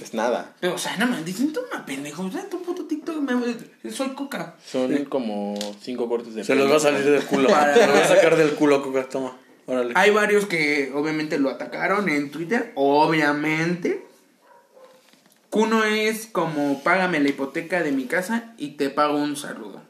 Es 0.00 0.12
nada. 0.12 0.54
Pero, 0.60 0.74
o 0.74 0.78
sea, 0.78 0.96
no 0.98 1.06
me 1.06 1.22
dicen, 1.24 1.54
toma, 1.54 1.86
pendejo, 1.86 2.22
o 2.22 2.30
sea, 2.30 2.46
tu 2.50 2.62
puto 2.62 2.84
TikTok, 2.84 3.16
me, 3.16 3.90
soy 3.90 4.10
Coca. 4.10 4.56
Son 4.64 5.06
como 5.06 5.54
cinco 5.80 6.06
cortes 6.08 6.34
de 6.34 6.44
Se 6.44 6.54
los 6.54 6.70
va 6.70 6.76
a 6.76 6.80
salir 6.80 7.02
del 7.02 7.24
culo. 7.24 7.48
Se 7.48 7.86
los 7.86 7.96
va 7.96 8.04
a 8.04 8.08
sacar 8.08 8.36
del 8.36 8.50
culo, 8.50 8.82
Coca, 8.82 9.08
toma. 9.08 9.38
Órale. 9.64 9.92
Hay 9.96 10.10
varios 10.10 10.44
que 10.46 10.92
obviamente 10.94 11.38
lo 11.38 11.48
atacaron 11.48 12.08
en 12.10 12.30
Twitter, 12.30 12.72
obviamente. 12.74 14.06
Uno 15.50 15.84
es 15.84 16.26
como 16.26 16.82
págame 16.82 17.20
la 17.20 17.30
hipoteca 17.30 17.82
de 17.82 17.92
mi 17.92 18.04
casa 18.04 18.52
y 18.58 18.72
te 18.72 18.90
pago 18.90 19.16
un 19.16 19.36
saludo. 19.36 19.87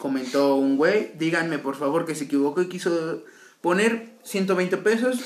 Comentó 0.00 0.54
un 0.56 0.78
güey, 0.78 1.10
díganme 1.18 1.58
por 1.58 1.76
favor 1.76 2.06
que 2.06 2.14
se 2.14 2.24
equivocó 2.24 2.62
y 2.62 2.68
quiso 2.70 3.22
poner 3.60 4.14
120 4.24 4.78
pesos 4.78 5.20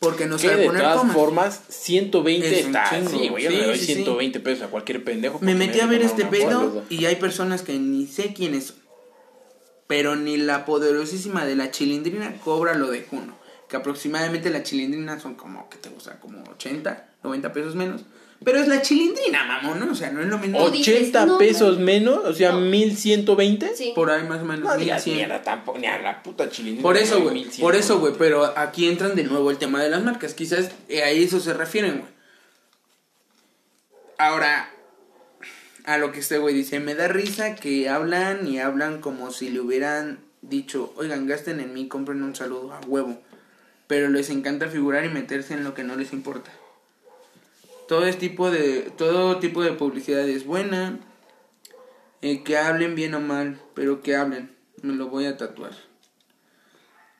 porque 0.00 0.26
no 0.26 0.36
Que 0.36 0.48
sabe 0.48 0.60
de 0.60 0.66
poner 0.66 0.82
todas 0.82 0.98
comas. 0.98 1.16
formas, 1.16 1.60
120 1.68 2.46
Es 2.60 2.66
un 2.66 2.76
está. 2.76 2.90
chingo. 2.90 3.08
Sí, 3.10 3.28
güey, 3.30 3.44
yo 3.44 3.50
Sí, 3.50 3.56
le 3.56 3.64
doy 3.64 3.78
sí, 3.78 3.86
sí. 3.86 3.94
120 3.94 4.40
pesos 4.40 4.64
a 4.64 4.68
cualquier 4.68 5.02
pendejo. 5.02 5.38
Me 5.40 5.54
metí 5.54 5.80
a 5.80 5.86
ver 5.86 6.02
este 6.02 6.26
pedo 6.26 6.84
y 6.90 7.06
hay 7.06 7.16
personas 7.16 7.62
que 7.62 7.78
ni 7.78 8.06
sé 8.06 8.34
quiénes 8.34 8.66
son. 8.66 8.76
Pero 9.86 10.14
ni 10.14 10.36
la 10.36 10.66
poderosísima 10.66 11.46
de 11.46 11.56
la 11.56 11.70
chilindrina 11.70 12.36
cobra 12.44 12.74
lo 12.74 12.90
de 12.90 13.04
Cuno. 13.04 13.38
Que 13.68 13.76
aproximadamente 13.76 14.50
la 14.50 14.62
chilindrina 14.62 15.18
son 15.18 15.36
como, 15.36 15.70
¿qué 15.70 15.78
te 15.78 15.88
gusta? 15.88 16.20
Como 16.20 16.44
80, 16.50 17.08
90 17.24 17.52
pesos 17.54 17.74
menos. 17.76 18.02
Pero 18.44 18.58
es 18.58 18.68
la 18.68 18.82
chilindrina, 18.82 19.44
mamón, 19.44 19.80
¿no? 19.80 19.90
O 19.90 19.94
sea, 19.94 20.10
no 20.10 20.20
es 20.20 20.26
lo 20.26 20.38
mismo. 20.38 20.64
Tú 20.66 20.70
dices, 20.70 20.94
80 20.94 21.26
no, 21.26 21.38
pesos 21.38 21.78
menos, 21.78 22.24
o 22.24 22.32
sea, 22.32 22.52
No. 22.52 22.60
1120. 22.60 23.74
Sí. 23.74 23.92
Por 23.94 24.10
ahí 24.10 24.24
más 24.24 24.40
o 24.40 24.44
menos. 24.44 24.64
No 24.64 24.76
digas 24.76 25.06
1100. 25.06 25.16
mierda 25.16 25.42
tampoco, 25.42 25.78
ni 25.78 25.86
a 25.86 25.98
la 26.00 26.22
puta 26.22 26.48
chilindrina. 26.48 26.82
Por 26.82 26.96
eso, 26.96 27.20
güey. 27.20 27.34
1100, 27.34 27.62
Por 27.62 27.74
eso, 27.76 27.98
güey. 27.98 28.12
Pero 28.18 28.44
aquí 28.56 28.88
entran 28.88 29.14
de 29.16 29.24
nuevo 29.24 29.50
el 29.50 29.58
tema 29.58 29.82
de 29.82 29.90
las 29.90 30.02
marcas. 30.02 30.34
Quizás 30.34 30.70
eh, 30.88 31.02
a 31.02 31.10
eso 31.10 31.40
se 31.40 31.54
refieren, 31.54 31.98
güey. 31.98 32.16
Ahora, 34.18 34.70
a 35.84 35.98
lo 35.98 36.12
que 36.12 36.20
este 36.20 36.38
güey 36.38 36.54
dice, 36.54 36.80
me 36.80 36.94
da 36.94 37.08
risa 37.08 37.54
que 37.54 37.88
hablan 37.88 38.46
y 38.46 38.58
hablan 38.58 39.00
como 39.00 39.30
si 39.30 39.48
le 39.50 39.60
hubieran 39.60 40.20
dicho, 40.42 40.92
oigan, 40.96 41.26
gasten 41.26 41.60
en 41.60 41.74
mí, 41.74 41.88
compren 41.88 42.22
un 42.22 42.34
saludo 42.34 42.72
a 42.72 42.80
huevo. 42.86 43.20
Pero 43.86 44.08
les 44.08 44.30
encanta 44.30 44.68
figurar 44.68 45.04
y 45.04 45.08
meterse 45.08 45.54
en 45.54 45.64
lo 45.64 45.74
que 45.74 45.84
no 45.84 45.96
les 45.96 46.12
importa. 46.12 46.50
Todo 47.88 48.04
es 48.06 48.18
tipo 48.18 48.50
de, 48.50 48.90
todo 48.96 49.38
tipo 49.38 49.62
de 49.62 49.72
publicidad 49.72 50.28
es 50.28 50.44
buena. 50.44 50.98
Eh, 52.22 52.42
que 52.42 52.56
hablen 52.56 52.94
bien 52.94 53.14
o 53.14 53.20
mal, 53.20 53.60
pero 53.74 54.02
que 54.02 54.16
hablen. 54.16 54.54
Me 54.82 54.94
lo 54.94 55.08
voy 55.08 55.26
a 55.26 55.36
tatuar. 55.36 55.72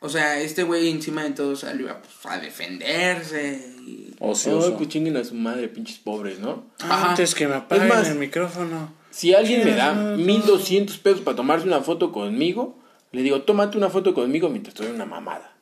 O 0.00 0.08
sea, 0.08 0.40
este 0.40 0.62
güey 0.62 0.90
encima 0.90 1.24
de 1.24 1.30
todo 1.30 1.56
salió 1.56 1.90
a, 1.90 2.00
pues, 2.00 2.14
a 2.24 2.38
defenderse. 2.38 3.74
Y... 3.86 4.14
Ocioso. 4.18 4.76
Pues 4.76 4.88
chinguen 4.88 5.16
a 5.16 5.24
su 5.24 5.34
madre, 5.34 5.68
pinches 5.68 5.98
pobres, 5.98 6.38
¿no? 6.38 6.64
Ajá. 6.80 7.10
Antes 7.10 7.34
que 7.34 7.46
me 7.46 7.54
apaguen 7.54 7.88
más- 7.88 8.08
el 8.08 8.18
micrófono. 8.18 8.92
Si 9.10 9.34
alguien 9.34 9.64
me 9.64 9.72
da 9.72 9.94
no. 9.94 10.16
1200 10.18 10.98
pesos 10.98 11.20
para 11.22 11.36
tomarse 11.36 11.66
una 11.66 11.80
foto 11.80 12.12
conmigo, 12.12 12.78
le 13.12 13.22
digo, 13.22 13.42
tómate 13.42 13.78
una 13.78 13.88
foto 13.88 14.12
conmigo 14.12 14.50
mientras 14.50 14.74
estoy 14.74 14.94
una 14.94 15.06
mamada. 15.06 15.56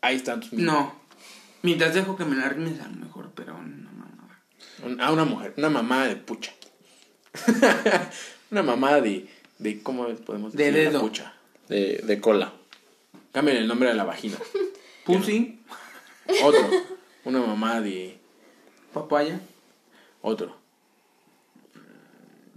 Ahí 0.00 0.16
están 0.16 0.40
tus 0.40 0.52
No. 0.52 0.94
Mientras 1.62 1.92
dejo 1.94 2.16
que 2.16 2.24
me 2.24 2.36
la 2.36 2.48
rimes 2.48 2.80
a 2.80 2.88
lo 2.88 2.96
mejor, 2.96 3.30
pero 3.34 3.60
no. 3.62 3.85
Un- 4.86 5.00
A 5.00 5.12
una 5.12 5.24
mujer, 5.24 5.54
una 5.56 5.70
mamada 5.70 6.06
de 6.06 6.16
pucha. 6.16 6.52
una 8.50 8.62
mamada 8.62 9.00
de, 9.00 9.28
de 9.58 9.82
¿cómo 9.82 10.06
podemos 10.08 10.52
De 10.52 10.70
decir? 10.70 10.90
dedo. 10.90 11.00
Pucha. 11.00 11.34
De, 11.68 12.00
de 12.04 12.20
cola. 12.20 12.52
Cámbiale 13.32 13.60
el 13.60 13.66
nombre 13.68 13.90
a 13.90 13.94
la 13.94 14.04
vagina. 14.04 14.36
Pussy, 15.04 15.60
Otro. 16.42 16.68
Una 17.24 17.40
mamada 17.40 17.80
de 17.80 18.18
papaya, 18.92 19.40
otro. 20.22 20.56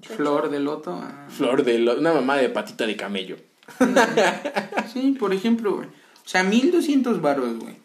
flor 0.02 0.50
de 0.50 0.60
loto. 0.60 0.94
ah. 0.94 1.28
Flor 1.30 1.64
de 1.64 1.80
lo- 1.80 1.98
una 1.98 2.14
mamada 2.14 2.42
de 2.42 2.50
patita 2.50 2.86
de 2.86 2.96
camello. 2.96 3.38
Sí, 4.94 5.16
por 5.20 5.34
ejemplo, 5.34 5.76
güey. 5.76 5.88
O 5.88 6.28
sea, 6.28 6.44
1200 6.44 7.22
baros, 7.22 7.60
güey. 7.60 7.76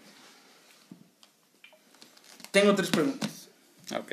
Tengo 2.50 2.74
tres 2.74 2.88
preguntas. 2.90 3.48
Ok. 3.94 4.12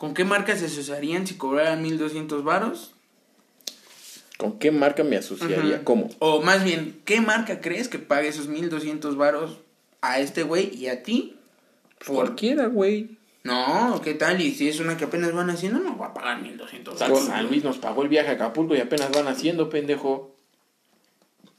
¿Con 0.00 0.14
qué 0.14 0.24
marcas 0.24 0.60
se 0.60 0.64
asociarían 0.64 1.26
si 1.26 1.34
cobraran 1.34 1.82
1200 1.82 2.42
varos? 2.42 2.92
¿Con 4.38 4.58
qué 4.58 4.70
marca 4.70 5.04
me 5.04 5.16
asociaría? 5.18 5.84
¿Cómo? 5.84 6.08
O 6.20 6.40
más 6.40 6.64
bien, 6.64 6.98
¿qué 7.04 7.20
marca 7.20 7.60
crees 7.60 7.88
que 7.88 7.98
pague 7.98 8.28
esos 8.28 8.48
1200 8.48 9.18
varos 9.18 9.58
a 10.00 10.18
este 10.18 10.42
güey 10.42 10.74
y 10.74 10.86
a 10.86 11.02
ti? 11.02 11.36
Por- 12.06 12.14
Cualquiera, 12.16 12.64
güey. 12.68 13.18
No, 13.44 14.00
¿qué 14.02 14.14
tal? 14.14 14.40
Y 14.40 14.52
si 14.54 14.70
es 14.70 14.80
una 14.80 14.96
que 14.96 15.04
apenas 15.04 15.34
van 15.34 15.50
haciendo, 15.50 15.80
no 15.80 15.98
va 15.98 16.06
a 16.06 16.14
pagar 16.14 16.40
1200 16.40 16.98
San, 16.98 17.10
varos. 17.12 17.26
San 17.26 17.46
Luis 17.48 17.62
nos 17.62 17.76
pagó 17.76 18.02
el 18.02 18.08
viaje 18.08 18.30
a 18.30 18.32
Acapulco 18.32 18.74
y 18.74 18.80
apenas 18.80 19.10
van 19.12 19.28
haciendo, 19.28 19.68
pendejo. 19.68 20.34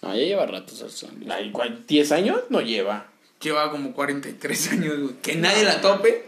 No, 0.01 0.15
ya 0.15 0.23
lleva 0.23 0.47
ratos. 0.47 0.83
Ay, 1.29 1.51
¿cuál? 1.51 1.85
¿10 1.85 2.11
años? 2.11 2.41
No 2.49 2.61
lleva. 2.61 3.05
Lleva 3.39 3.69
como 3.69 3.93
43 3.93 4.71
años, 4.71 4.99
güey. 4.99 5.13
Que 5.21 5.35
nadie 5.35 5.63
la 5.63 5.79
tope. 5.79 6.25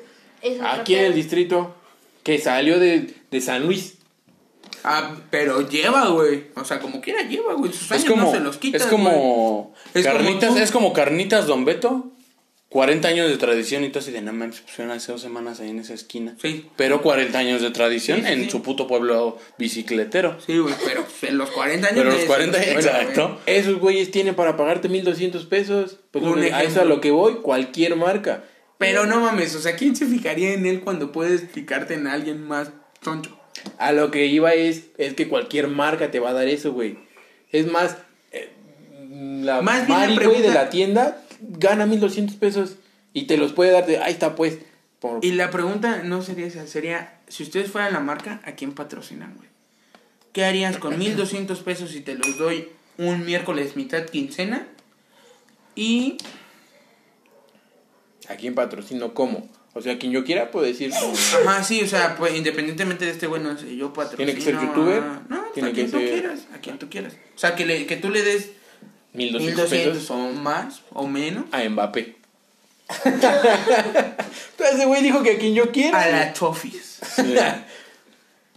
Aquí 0.62 0.94
en 0.94 1.06
el 1.06 1.16
distrito. 1.16 1.76
Que 2.24 2.40
salió 2.40 2.80
de, 2.80 3.14
de 3.32 3.42
San 3.42 3.66
Luis. 3.66 3.96
Ah, 4.84 5.16
pero 5.30 5.68
lleva, 5.68 6.08
güey. 6.10 6.46
O 6.56 6.66
sea, 6.66 6.80
como 6.80 7.00
quiera 7.02 7.22
lleva, 7.24 7.54
güey. 7.54 7.72
Sus 7.72 7.92
años 7.92 8.04
Es 8.04 8.10
como, 8.10 8.24
no 8.24 8.32
se 8.32 8.40
los 8.40 8.58
quitan, 8.58 8.82
es 8.82 8.88
como. 8.88 9.74
Es 9.94 10.06
carnitas, 10.06 10.56
es 10.58 10.72
como 10.72 10.94
carnitas 10.94 11.48
Don 11.48 11.66
Beto. 11.66 12.10
40 12.70 13.08
años 13.08 13.30
de 13.30 13.38
tradición 13.38 13.84
y 13.84 13.90
todo 13.90 14.00
así 14.00 14.10
de 14.10 14.22
no 14.24 14.34
mames, 14.34 14.62
pusieron 14.62 14.92
hace 14.92 15.12
dos 15.12 15.22
semanas 15.22 15.60
ahí 15.60 15.70
en 15.70 15.78
esa 15.78 15.94
esquina. 15.94 16.36
Sí. 16.42 16.66
Pero 16.76 17.04
40 17.04 17.38
años 17.38 17.62
de 17.62 17.70
tradición 17.70 18.22
Sí, 18.22 18.26
sí, 18.26 18.34
en 18.34 18.44
sí. 18.46 18.50
su 18.50 18.64
puto 18.64 18.88
pueblo 18.88 19.38
bicicletero. 19.60 20.38
Sí, 20.44 20.58
güey, 20.58 20.74
pero 20.84 21.06
en 21.22 21.38
los 21.38 21.52
40 21.52 21.88
años. 21.90 21.98
Pero 22.00 22.06
los 22.10 22.16
nadie 22.16 22.26
40 22.28 22.60
se 22.60 22.74
los 22.74 22.84
quita, 22.84 23.02
exacto. 23.02 23.40
Esos 23.46 23.78
güeyes 23.78 24.10
tienen 24.10 24.34
para 24.34 24.58
pagarte 24.58 24.90
1200 24.90 25.46
pesos. 25.46 25.98
Pues 26.10 26.26
Un 26.26 26.40
a 26.40 26.48
ejemplo. 26.48 26.68
eso 26.68 26.82
a 26.82 26.86
lo 26.86 27.00
que 27.00 27.12
voy, 27.12 27.36
cualquier 27.44 27.96
marca. 27.96 28.44
Pero 28.84 29.06
no 29.06 29.22
mames, 29.22 29.56
o 29.56 29.62
sea, 29.62 29.78
¿quién 29.78 29.96
se 29.96 30.06
fijaría 30.06 30.54
en 30.54 30.66
él 30.66 30.82
cuando 30.82 31.14
puedes 31.14 31.50
fijarte 31.50 31.94
en 31.94 32.06
alguien 32.06 32.46
más 32.46 32.72
toncho? 33.02 33.40
A 33.78 33.94
lo 33.94 34.12
que 34.12 34.26
iba 34.26 34.54
es, 34.54 34.88
es 34.98 35.14
que 35.14 35.30
cualquier 35.30 35.70
marca 35.70 36.12
te 36.12 36.20
va 36.20 36.32
a 36.32 36.34
dar 36.34 36.50
eso, 36.50 36.74
güey. 36.74 36.98
Es 37.52 37.72
más, 37.72 37.98
eh, 38.34 38.52
la 39.10 39.62
Más 39.62 39.88
Mari, 39.88 40.18
güey, 40.18 40.42
de 40.42 40.54
la 40.54 40.70
tienda 40.70 41.24
gana 41.40 41.86
1200 41.86 42.36
pesos 42.36 42.76
y 43.14 43.24
te 43.24 43.38
los 43.38 43.54
puede 43.54 43.72
dar 43.72 43.86
de, 43.86 44.00
ahí 44.00 44.12
está 44.12 44.36
pues. 44.36 44.60
Por, 45.00 45.24
Y 45.24 45.32
la 45.32 45.50
pregunta 45.50 46.02
no 46.04 46.22
sería 46.22 46.46
esa, 46.46 46.68
sería, 46.68 47.20
si 47.30 47.44
ustedes 47.44 47.72
fueran 47.72 47.94
la 47.94 48.02
marca, 48.02 48.42
¿a 48.44 48.54
quién 48.54 48.74
patrocinan, 48.74 49.36
güey? 49.36 49.48
¿Qué 50.34 50.44
harías 50.44 50.78
con 50.78 50.98
1200 50.98 51.60
pesos 51.60 51.92
si 51.92 52.02
te 52.02 52.16
los 52.16 52.38
doy 52.38 52.68
un 52.98 53.24
miércoles 53.24 53.78
mitad 53.78 54.04
quincena? 54.06 54.68
Y 55.76 56.18
¿A 58.30 58.36
quién 58.36 58.56
patrocino? 58.56 59.14
¿Cómo? 59.14 59.50
O 59.74 59.82
sea, 59.82 59.98
quien 59.98 60.12
yo 60.12 60.24
quiera 60.24 60.52
puedo 60.52 60.66
decir 60.66 60.92
como, 60.92 61.14
Ajá, 61.50 61.64
sí, 61.64 61.82
o 61.82 61.88
sea, 61.88 62.16
pues 62.16 62.36
independientemente 62.36 63.06
de 63.06 63.12
este 63.12 63.26
güey, 63.28 63.42
no 63.42 63.58
sé, 63.58 63.76
yo 63.76 63.92
patrocino. 63.92 64.18
¿Tiene 64.18 64.36
que 64.36 64.42
ser 64.42 64.54
youtuber? 64.62 65.02
a- 65.02 65.22
No, 65.30 65.44
¿Tiene 65.54 65.70
a 65.70 65.74
quien 65.74 65.86
que 65.88 65.92
tú 65.92 65.98
ser- 65.98 66.10
quieras, 66.22 66.40
a 66.54 66.58
quien 66.60 66.78
tú 66.80 66.90
quieras. 66.90 67.14
O 67.36 67.40
sea, 67.40 67.56
que, 67.56 67.66
le, 67.66 67.86
que 67.88 67.98
tú 67.98 68.10
le 68.12 68.22
des 68.22 68.52
1200 69.14 69.72
1200 69.72 69.94
pesos 69.98 70.12
o 70.12 70.18
más 70.34 70.82
o 70.92 71.08
menos 71.08 71.46
a 71.52 71.68
Mbappé. 71.68 72.16
Entonces 73.04 74.76
ese 74.76 74.86
güey 74.86 75.02
dijo 75.02 75.24
que 75.24 75.32
a 75.32 75.38
quien 75.40 75.54
yo 75.56 75.72
quiera. 75.72 76.00
a 76.02 76.08
la 76.10 76.34
Chofis. 76.34 77.00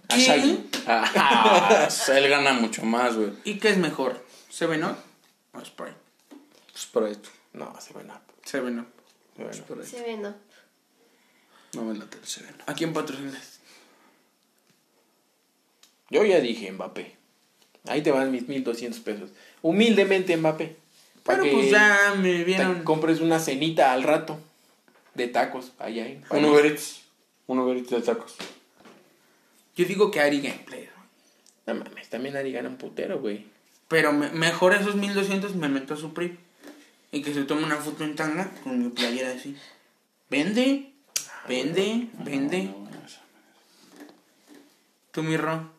A 0.09 0.15
¿Qué? 0.15 0.21
Shaggy. 0.21 0.71
Ah, 0.87 1.89
él 2.15 2.29
gana 2.29 2.53
mucho 2.53 2.85
más, 2.85 3.17
güey. 3.17 3.31
¿Y 3.43 3.55
qué 3.59 3.71
es 3.71 3.77
mejor? 3.77 4.25
¿Seven 4.49 4.85
Up 4.85 4.95
o 5.53 5.65
Sprite? 5.65 5.97
Sprite. 6.79 7.29
No, 7.55 7.75
se 7.81 7.93
van 7.93 8.13
a. 8.13 8.21
Seven 8.45 8.79
Up. 8.79 8.87
Bueno. 9.37 9.53
Se 9.85 10.03
ve, 10.03 10.17
¿no? 10.17 10.35
No 11.75 11.85
me 11.85 11.99
late 11.99 12.17
el 12.19 12.27
Seven. 12.27 12.55
¿A 12.67 12.75
quién 12.75 12.93
patrocinas? 12.93 13.61
Yo 16.11 16.25
ya 16.25 16.41
dije 16.41 16.71
Mbappé. 16.73 17.17
Ahí 17.89 18.03
te 18.03 18.11
van 18.13 18.31
mis 18.31 18.49
1200 18.49 19.01
pesos. 19.01 19.31
Humildemente 19.63 20.37
Mbappé. 20.37 20.77
Pero 21.25 21.43
que 21.43 21.51
pues 21.53 21.71
ya 21.71 22.15
me 22.17 22.33
te 22.39 22.45
vieron. 22.45 22.85
compres 22.85 23.21
una 23.21 23.41
cenita 23.41 23.93
al 23.93 24.05
rato 24.05 24.39
de 25.15 25.27
tacos 25.29 25.73
allá 25.79 26.07
en 26.07 26.25
Un. 26.31 26.45
Uber 26.45 26.67
Eats. 26.67 27.03
Un 27.49 27.59
Uber 27.59 27.77
Eats 27.77 27.91
de 27.91 28.01
tacos. 28.03 28.37
Yo 29.77 29.85
digo 29.85 30.11
que 30.11 30.21
Ari 30.21 30.41
Gameplay. 30.41 30.89
No 31.67 31.75
mames, 31.75 32.09
también 32.09 32.37
Ari 32.37 32.53
gana 32.53 32.69
un 32.69 32.77
putero, 32.77 33.19
güey. 33.19 33.45
Pero 33.89 34.13
me- 34.13 34.31
mejor 34.31 34.75
esos 34.75 34.95
1200 34.95 35.55
me 35.57 35.69
meto 35.69 35.95
a 35.95 35.97
su 35.97 36.15
PRI. 36.15 36.39
Y 37.13 37.23
que 37.23 37.33
se 37.33 37.45
tome 37.45 37.65
una 37.65 37.77
foto 37.77 38.05
en 38.05 38.15
tanga 38.17 38.51
con 38.63 38.79
mi 38.83 38.89
playera 38.91 39.31
así. 39.31 39.57
¿Vende? 40.29 40.93
Vende, 41.49 42.09
vende. 42.25 42.65
No, 42.65 42.89
esa- 43.07 43.21
Tú, 45.13 45.23
mi 45.23 45.37
Ro. 45.37 45.71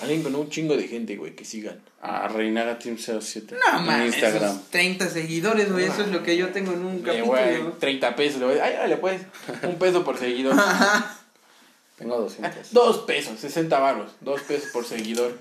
Alguien 0.00 0.22
con 0.22 0.34
un 0.36 0.48
chingo 0.48 0.76
de 0.76 0.86
gente, 0.86 1.16
güey, 1.16 1.34
que 1.34 1.44
sigan. 1.44 1.80
A 2.00 2.28
Reinaga 2.28 2.78
Team 2.78 2.96
07. 2.98 3.56
No, 3.56 4.04
Instagram. 4.06 4.44
esos 4.52 4.70
30 4.70 5.08
seguidores, 5.10 5.72
güey. 5.72 5.86
Eso 5.86 6.02
es 6.02 6.08
lo 6.08 6.22
que 6.22 6.36
yo 6.36 6.50
tengo 6.50 6.72
en 6.72 6.84
un 6.84 7.02
Le 7.02 7.18
a- 7.20 7.24
capítulo. 7.24 7.72
30 7.80 8.14
pesos. 8.14 8.38
Le 8.40 8.46
voy 8.46 8.58
a 8.58 8.64
ay, 8.64 8.72
dale, 8.74 8.96
pues. 8.98 9.22
Un 9.64 9.76
peso 9.76 10.04
por 10.04 10.16
seguidor. 10.16 10.54
Tengo 11.98 12.16
200. 12.20 12.72
Dos 12.72 12.98
pesos, 12.98 13.40
60 13.40 13.76
varos. 13.80 14.12
Dos 14.20 14.40
pesos 14.42 14.70
por 14.72 14.84
seguidor. 14.84 15.36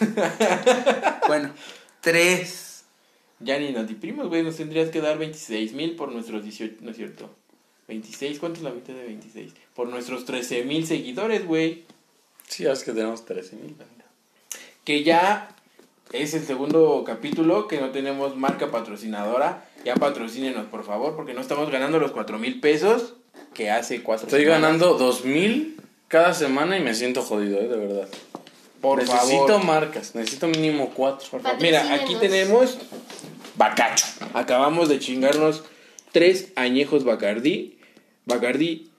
Bueno, 1.26 1.50
3. 2.00 2.84
Ya 3.40 3.58
ni 3.58 3.72
nos 3.72 3.88
deprimos, 3.88 4.28
güey. 4.28 4.42
Nos 4.42 4.56
tendrías 4.56 4.90
que 4.90 5.00
dar 5.00 5.18
26 5.18 5.72
mil 5.72 5.96
por 5.96 6.12
nuestros 6.12 6.42
18. 6.44 6.76
No 6.80 6.90
es 6.90 6.96
cierto. 6.96 7.30
26, 7.88 8.38
¿cuánto 8.38 8.58
es 8.58 8.64
la 8.64 8.70
mitad 8.70 8.94
de 8.94 9.04
26? 9.04 9.52
Por 9.74 9.88
nuestros 9.88 10.24
13 10.24 10.64
mil 10.64 10.86
seguidores, 10.86 11.46
güey. 11.46 11.84
Sí, 12.48 12.66
es 12.66 12.82
que 12.84 12.92
tenemos 12.92 13.24
13 13.24 13.56
mil. 13.56 13.76
Que 14.84 15.02
ya 15.02 15.48
es 16.12 16.34
el 16.34 16.44
segundo 16.44 17.04
capítulo 17.06 17.68
que 17.68 17.80
no 17.80 17.90
tenemos 17.90 18.36
marca 18.36 18.70
patrocinadora. 18.70 19.66
Ya 19.84 19.94
patrocínenos, 19.96 20.66
por 20.66 20.84
favor, 20.84 21.16
porque 21.16 21.34
no 21.34 21.40
estamos 21.40 21.70
ganando 21.70 21.98
los 21.98 22.12
4 22.12 22.38
mil 22.38 22.60
pesos 22.60 23.14
que 23.52 23.70
hace 23.70 24.02
cuatro 24.02 24.26
Estoy 24.26 24.44
semanas. 24.44 24.62
ganando 24.62 24.94
2000 24.98 25.76
cada 26.08 26.32
semana 26.34 26.78
y 26.78 26.82
me 26.82 26.94
siento 26.94 27.22
jodido, 27.22 27.58
eh, 27.60 27.68
de 27.68 27.76
verdad. 27.76 28.08
Por 28.84 28.98
necesito 28.98 29.46
favor. 29.48 29.64
marcas, 29.64 30.14
necesito 30.14 30.46
mínimo 30.48 30.90
4. 30.94 31.28
Por 31.30 31.40
favor. 31.42 31.60
Mira, 31.62 31.92
aquí 31.94 32.14
tenemos 32.20 32.78
Bacacho. 33.56 34.06
Acabamos 34.34 34.88
de 34.88 34.98
chingarnos 34.98 35.62
tres 36.12 36.52
añejos 36.56 37.04
Bacardí. 37.04 37.78
Bacardí, 38.26 38.90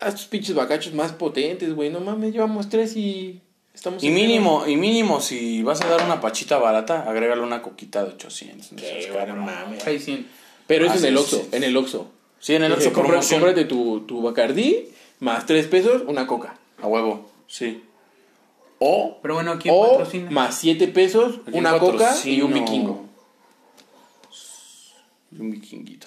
haz 0.00 0.14
tus 0.16 0.24
pinches 0.26 0.54
bacachos 0.54 0.94
más 0.94 1.12
potentes, 1.12 1.74
güey. 1.74 1.90
No 1.90 2.00
mames, 2.00 2.32
llevamos 2.32 2.68
tres 2.68 2.96
y 2.96 3.40
estamos... 3.74 4.02
Y 4.02 4.10
mínimo, 4.10 4.66
y 4.66 4.76
mínimo, 4.76 5.20
si 5.20 5.62
vas 5.62 5.80
a 5.82 5.88
dar 5.88 6.04
una 6.04 6.20
pachita 6.20 6.58
barata, 6.58 7.02
agrégale 7.08 7.42
una 7.42 7.62
coquita 7.62 8.02
de 8.04 8.10
800. 8.14 8.72
no 8.72 8.78
Sí, 8.78 8.84
seas 8.84 9.06
güey, 9.06 9.10
no 9.10 9.14
cabrón. 9.26 9.44
mames. 9.44 9.82
600. 9.82 10.26
Pero 10.66 10.86
es 10.86 10.92
Ah, 10.92 10.96
en 10.98 11.04
el 11.04 11.16
Oxxo, 11.16 11.36
sí. 11.36 11.48
en 11.52 11.62
el 11.64 11.76
Oxxo. 11.76 12.10
Sí, 12.40 12.54
en 12.54 12.62
el 12.64 12.74
Dice, 12.76 12.88
Oxxo. 12.88 13.34
Cómprate 13.34 13.64
tu, 13.64 14.00
tu 14.00 14.22
Bacardí, 14.22 14.88
más 15.20 15.46
tres 15.46 15.66
pesos, 15.66 16.02
una 16.06 16.26
coca. 16.26 16.56
A 16.82 16.86
huevo, 16.86 17.30
sí. 17.46 17.82
O, 18.80 19.18
Pero 19.22 19.34
bueno, 19.34 19.58
¿quién 19.58 19.74
O 19.76 19.90
patrocina? 19.90 20.30
más 20.30 20.54
siete 20.56 20.86
pesos, 20.88 21.40
¿quién 21.44 21.58
una 21.58 21.78
coca 21.78 22.14
y 22.24 22.40
un 22.42 22.52
vikingo. 22.54 23.04
Y 25.32 25.40
un 25.40 25.50
vikinguito. 25.50 26.06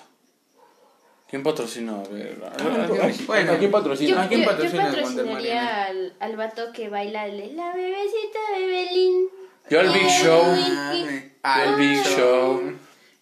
¿Quién 1.29 1.43
patrocina? 1.43 1.93
A 2.01 2.07
ver. 2.09 2.41
a- 2.43 2.47
Ah, 2.47 2.53
a- 2.59 3.05
a- 3.05 3.11
Bueno. 3.25 3.51
¿A 3.53 3.57
quién 3.57 3.71
Yo, 3.71 3.77
patrocina? 3.77 4.23
¿A 4.23 4.27
quién 4.27 4.41
yo- 4.41 4.45
yo 4.45 4.51
patrocina 4.51 4.87
el 4.89 5.01
Wonder 5.01 5.25
patrocinaría 5.25 5.85
al, 5.85 6.13
al 6.19 6.35
vato 6.37 6.71
que 6.73 6.89
baila 6.89 7.25
el 7.27 7.37
de 7.37 7.53
la 7.53 7.73
bebecita 7.73 8.39
de 8.57 8.65
Belín. 8.67 9.27
Yo 9.69 9.79
al 9.79 9.89
Big 9.93 10.09
Show. 10.09 10.43
Mames. 10.43 11.23
Al 11.43 11.75
Big 11.77 12.03
Show. 12.03 12.73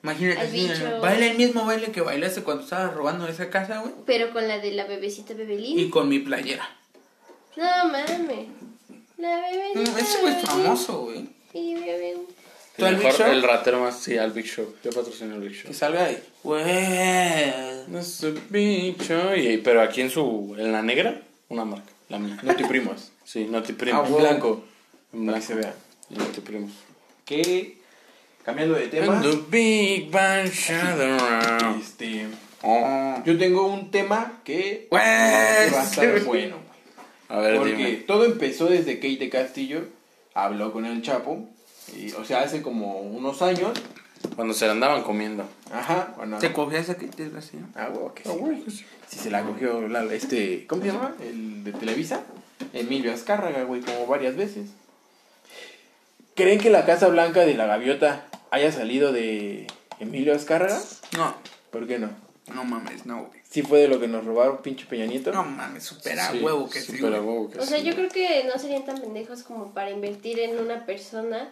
Imagínate, 0.02 0.40
Al 0.42 0.50
Show. 0.78 1.02
baila 1.02 1.26
el 1.28 1.38
mismo 1.38 1.66
baile 1.66 1.92
que 1.92 2.02
bailaste 2.02 2.42
cuando 2.42 2.64
estabas 2.64 2.94
robando 2.96 3.26
en 3.26 3.32
esa 3.32 3.50
casa, 3.50 3.82
güey. 3.82 3.94
Pero 4.06 4.32
con 4.32 4.48
la 4.48 4.58
de 4.58 4.72
la 4.72 4.86
bebecita 4.86 5.34
de 5.36 5.46
Belín. 5.46 5.78
Y 5.78 5.90
con 5.90 6.08
mi 6.10 6.20
playera. 6.20 6.68
No 7.58 7.66
mames. 7.92 8.48
La 9.20 9.38
Mm, 9.38 9.74
bebecita 9.84 10.00
Ese 10.02 10.22
güey 10.22 10.34
es 10.36 10.42
famoso, 10.42 11.02
güey. 11.04 11.26
Y 11.54 11.74
bebé. 11.76 12.16
¿Tú 12.78 12.86
El, 12.86 12.96
Big 12.96 13.04
mejor- 13.06 13.20
Show? 13.20 13.32
el 13.32 13.44
ratero 13.44 13.80
más, 13.82 14.00
sí, 14.00 14.18
al 14.18 14.32
Big 14.32 14.46
Show. 14.46 14.74
Yo 14.84 14.92
patrocino 14.92 15.36
al 15.36 15.42
Big 15.42 15.54
Show. 15.54 15.68
Que 15.68 15.74
salga 15.74 16.06
ahí. 16.06 16.24
Güey. 16.44 16.64
Es 17.98 18.24
el 18.24 18.40
Big 18.50 19.02
Show. 19.02 19.36
Y, 19.36 19.58
pero 19.58 19.82
aquí 19.82 20.02
en 20.02 20.10
su, 20.10 20.56
en 20.58 20.72
la 20.72 20.82
negra, 20.82 21.22
una 21.50 21.66
marca, 21.66 21.92
la 22.08 22.20
mía. 22.20 22.38
No 22.42 22.56
te 22.56 22.66
primos. 22.66 23.12
Sí, 23.30 23.46
no 23.48 23.62
te 23.62 23.74
Ah, 23.74 23.78
primos. 23.78 24.10
En 24.10 24.16
blanco. 24.18 24.64
En 25.14 25.26
blanco. 25.26 25.40
que 25.40 25.46
se 25.46 25.54
vea. 25.54 25.74
No 26.10 26.26
te 26.26 26.42
primos. 26.42 26.72
Que, 27.26 27.78
cambiando 28.44 28.74
de 28.76 28.88
tema, 28.88 29.22
the 29.22 29.38
Big 29.50 30.10
Bang 30.10 30.48
Shadow. 30.50 31.80
este, 31.80 32.26
Oh. 32.64 33.22
yo 33.26 33.38
tengo 33.38 33.68
un 33.68 33.92
tema 33.92 34.42
que 34.44 34.88
Güey. 34.90 35.02
va 35.02 35.82
a 35.82 35.84
estar 35.84 36.20
bueno. 36.26 36.58
A 37.30 37.40
ver, 37.40 37.58
Porque 37.58 37.76
dime. 37.76 37.92
todo 38.08 38.26
empezó 38.26 38.66
desde 38.68 39.00
que 39.00 39.08
Ite 39.08 39.30
Castillo 39.30 39.84
habló 40.34 40.74
con 40.74 40.86
el 40.86 41.02
Chapo. 41.02 41.48
Y, 41.96 42.12
o 42.14 42.26
sea, 42.26 42.42
hace 42.42 42.62
como 42.62 43.00
unos 43.00 43.42
años. 43.42 43.72
Cuando 44.36 44.54
se 44.54 44.66
la 44.66 44.74
andaban 44.74 45.04
comiendo. 45.04 45.46
Ajá. 45.72 46.14
Cuando, 46.16 46.38
¿Te 46.40 46.52
cogías 46.52 46.90
a 46.90 46.98
qué 46.98 47.08
desgraciado? 47.08 47.66
Ah, 47.76 47.90
huevo, 47.92 48.14
que 48.14 48.24
sí. 48.70 48.86
Sí, 49.08 49.18
se 49.20 49.32
la 49.32 49.44
cogió 49.44 49.88
la- 49.88 50.04
este. 50.14 50.68
¿Cómo 50.68 50.82
se 50.82 50.90
llama? 50.90 51.16
El 51.22 51.64
de 51.64 51.72
Televisa. 51.72 52.22
Emilio 52.74 53.14
Azcárraga, 53.14 53.64
güey, 53.64 53.82
como 53.82 54.06
varias 54.08 54.36
veces. 54.36 54.70
¿Creen 56.36 56.60
que 56.60 56.70
la 56.70 56.86
Casa 56.86 57.08
Blanca 57.08 57.42
de 57.42 57.56
la 57.56 57.66
Gaviota 57.66 58.26
haya 58.52 58.72
salido 58.72 59.12
de 59.12 59.68
Emilio 60.00 60.34
Azcárraga? 60.36 60.80
No, 61.18 61.36
¿Por 61.72 61.88
qué 61.88 62.00
no? 62.00 62.10
no 62.54 62.64
mames, 62.66 63.06
no, 63.06 63.26
güey. 63.26 63.39
¿Sí 63.50 63.64
fue 63.64 63.80
de 63.80 63.88
lo 63.88 64.00
que 64.00 64.08
nos 64.08 64.24
robaron, 64.26 64.58
pinche 64.58 64.86
Peña 64.86 65.06
Nieto? 65.08 65.32
No 65.32 65.44
mames, 65.44 65.84
supera 65.84 66.32
Sí, 66.32 66.40
huevo 66.40 66.70
que 66.70 66.82
sí. 66.82 66.96
supera 66.98 67.18
güey. 67.20 67.36
huevo 67.38 67.50
que 67.50 67.60
O 67.60 67.66
sea, 67.66 67.80
sí. 67.80 67.84
yo 67.86 67.96
creo 67.96 68.10
que 68.10 68.44
no 68.44 68.60
serían 68.60 68.86
tan 68.86 69.00
pendejos 69.02 69.42
como 69.44 69.74
para 69.74 69.90
invertir 69.90 70.40
en 70.40 70.60
una 70.60 70.86
persona. 70.86 71.50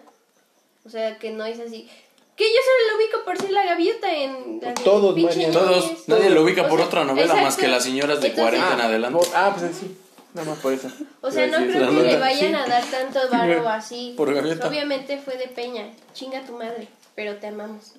O 0.86 0.90
sea, 0.90 1.18
que 1.18 1.32
no 1.32 1.44
es 1.46 1.60
así. 1.60 1.90
Que 2.36 2.44
yo 2.44 2.50
solo 2.64 2.92
lo 2.92 2.98
ubico 3.04 3.26
por 3.26 3.38
ser 3.40 3.50
la 3.50 3.66
gaviota 3.66 4.14
en 4.14 4.60
la 4.62 4.68
de 4.70 4.84
Todos, 4.84 5.16
pinche 5.16 5.48
Todos, 5.52 6.08
nadie 6.08 6.30
lo 6.30 6.44
ubica 6.44 6.64
O 6.64 6.70
por 6.70 6.78
sea, 6.78 6.88
otra 6.88 7.04
novela 7.04 7.34
más 7.36 7.58
que 7.58 7.68
las 7.68 7.84
señoras 7.84 8.22
de 8.22 8.28
Entonces, 8.28 8.60
40 8.60 8.74
en 8.76 8.82
adelante. 8.82 9.28
ah, 9.34 9.56
pues 9.58 9.76
sí. 9.76 9.98
Nada 10.36 10.52
más 10.52 10.60
por 10.60 10.74
eso. 10.74 10.88
O 11.22 11.32
sea, 11.32 11.48
no 11.48 11.58
Sí, 11.58 11.64
creo 11.66 11.90
que 11.90 12.04
le 12.04 12.20
vayan 12.20 12.50
sí. 12.50 12.54
a 12.54 12.68
dar 12.68 12.84
tanto 12.86 13.20
varo 13.32 13.68
así. 13.70 14.14
Por 14.16 14.32
gaviota. 14.36 14.68
Obviamente 14.68 15.18
fue 15.18 15.36
de 15.36 15.48
Peña. 15.48 15.90
Chinga 16.14 16.46
tu 16.46 16.54
madre. 16.54 16.88
Pero 17.16 17.38
te 17.38 17.48
amamos. 17.48 17.94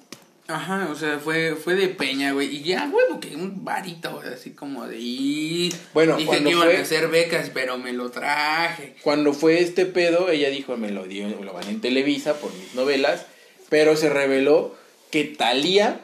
Ajá, 0.50 0.88
o 0.90 0.94
sea, 0.94 1.18
fue, 1.18 1.56
fue 1.56 1.74
de 1.74 1.88
peña, 1.88 2.32
güey. 2.32 2.56
Y 2.56 2.62
ya, 2.62 2.90
huevo, 2.90 3.20
que 3.20 3.36
un 3.36 3.64
varito, 3.66 4.10
güey, 4.16 4.32
así 4.32 4.52
como 4.52 4.86
de. 4.86 4.96
"Y, 4.98 5.70
Bueno, 5.92 6.16
dije 6.16 6.26
cuando 6.26 6.48
que 6.48 6.56
iban 6.56 6.68
fue- 6.68 6.76
a 6.78 6.80
hacer 6.80 7.08
becas, 7.08 7.50
pero 7.52 7.76
me 7.76 7.92
lo 7.92 8.10
traje. 8.10 8.94
Cuando 9.02 9.34
fue 9.34 9.60
este 9.60 9.84
pedo, 9.84 10.30
ella 10.30 10.48
dijo, 10.48 10.76
me 10.78 10.90
lo 10.90 11.04
dio, 11.04 11.28
lo 11.28 11.52
van 11.52 11.68
en 11.68 11.82
Televisa 11.82 12.34
por 12.40 12.50
mis 12.54 12.74
novelas, 12.74 13.26
pero 13.68 13.94
se 13.94 14.08
reveló 14.08 14.74
que 15.10 15.24
Thalía 15.24 16.00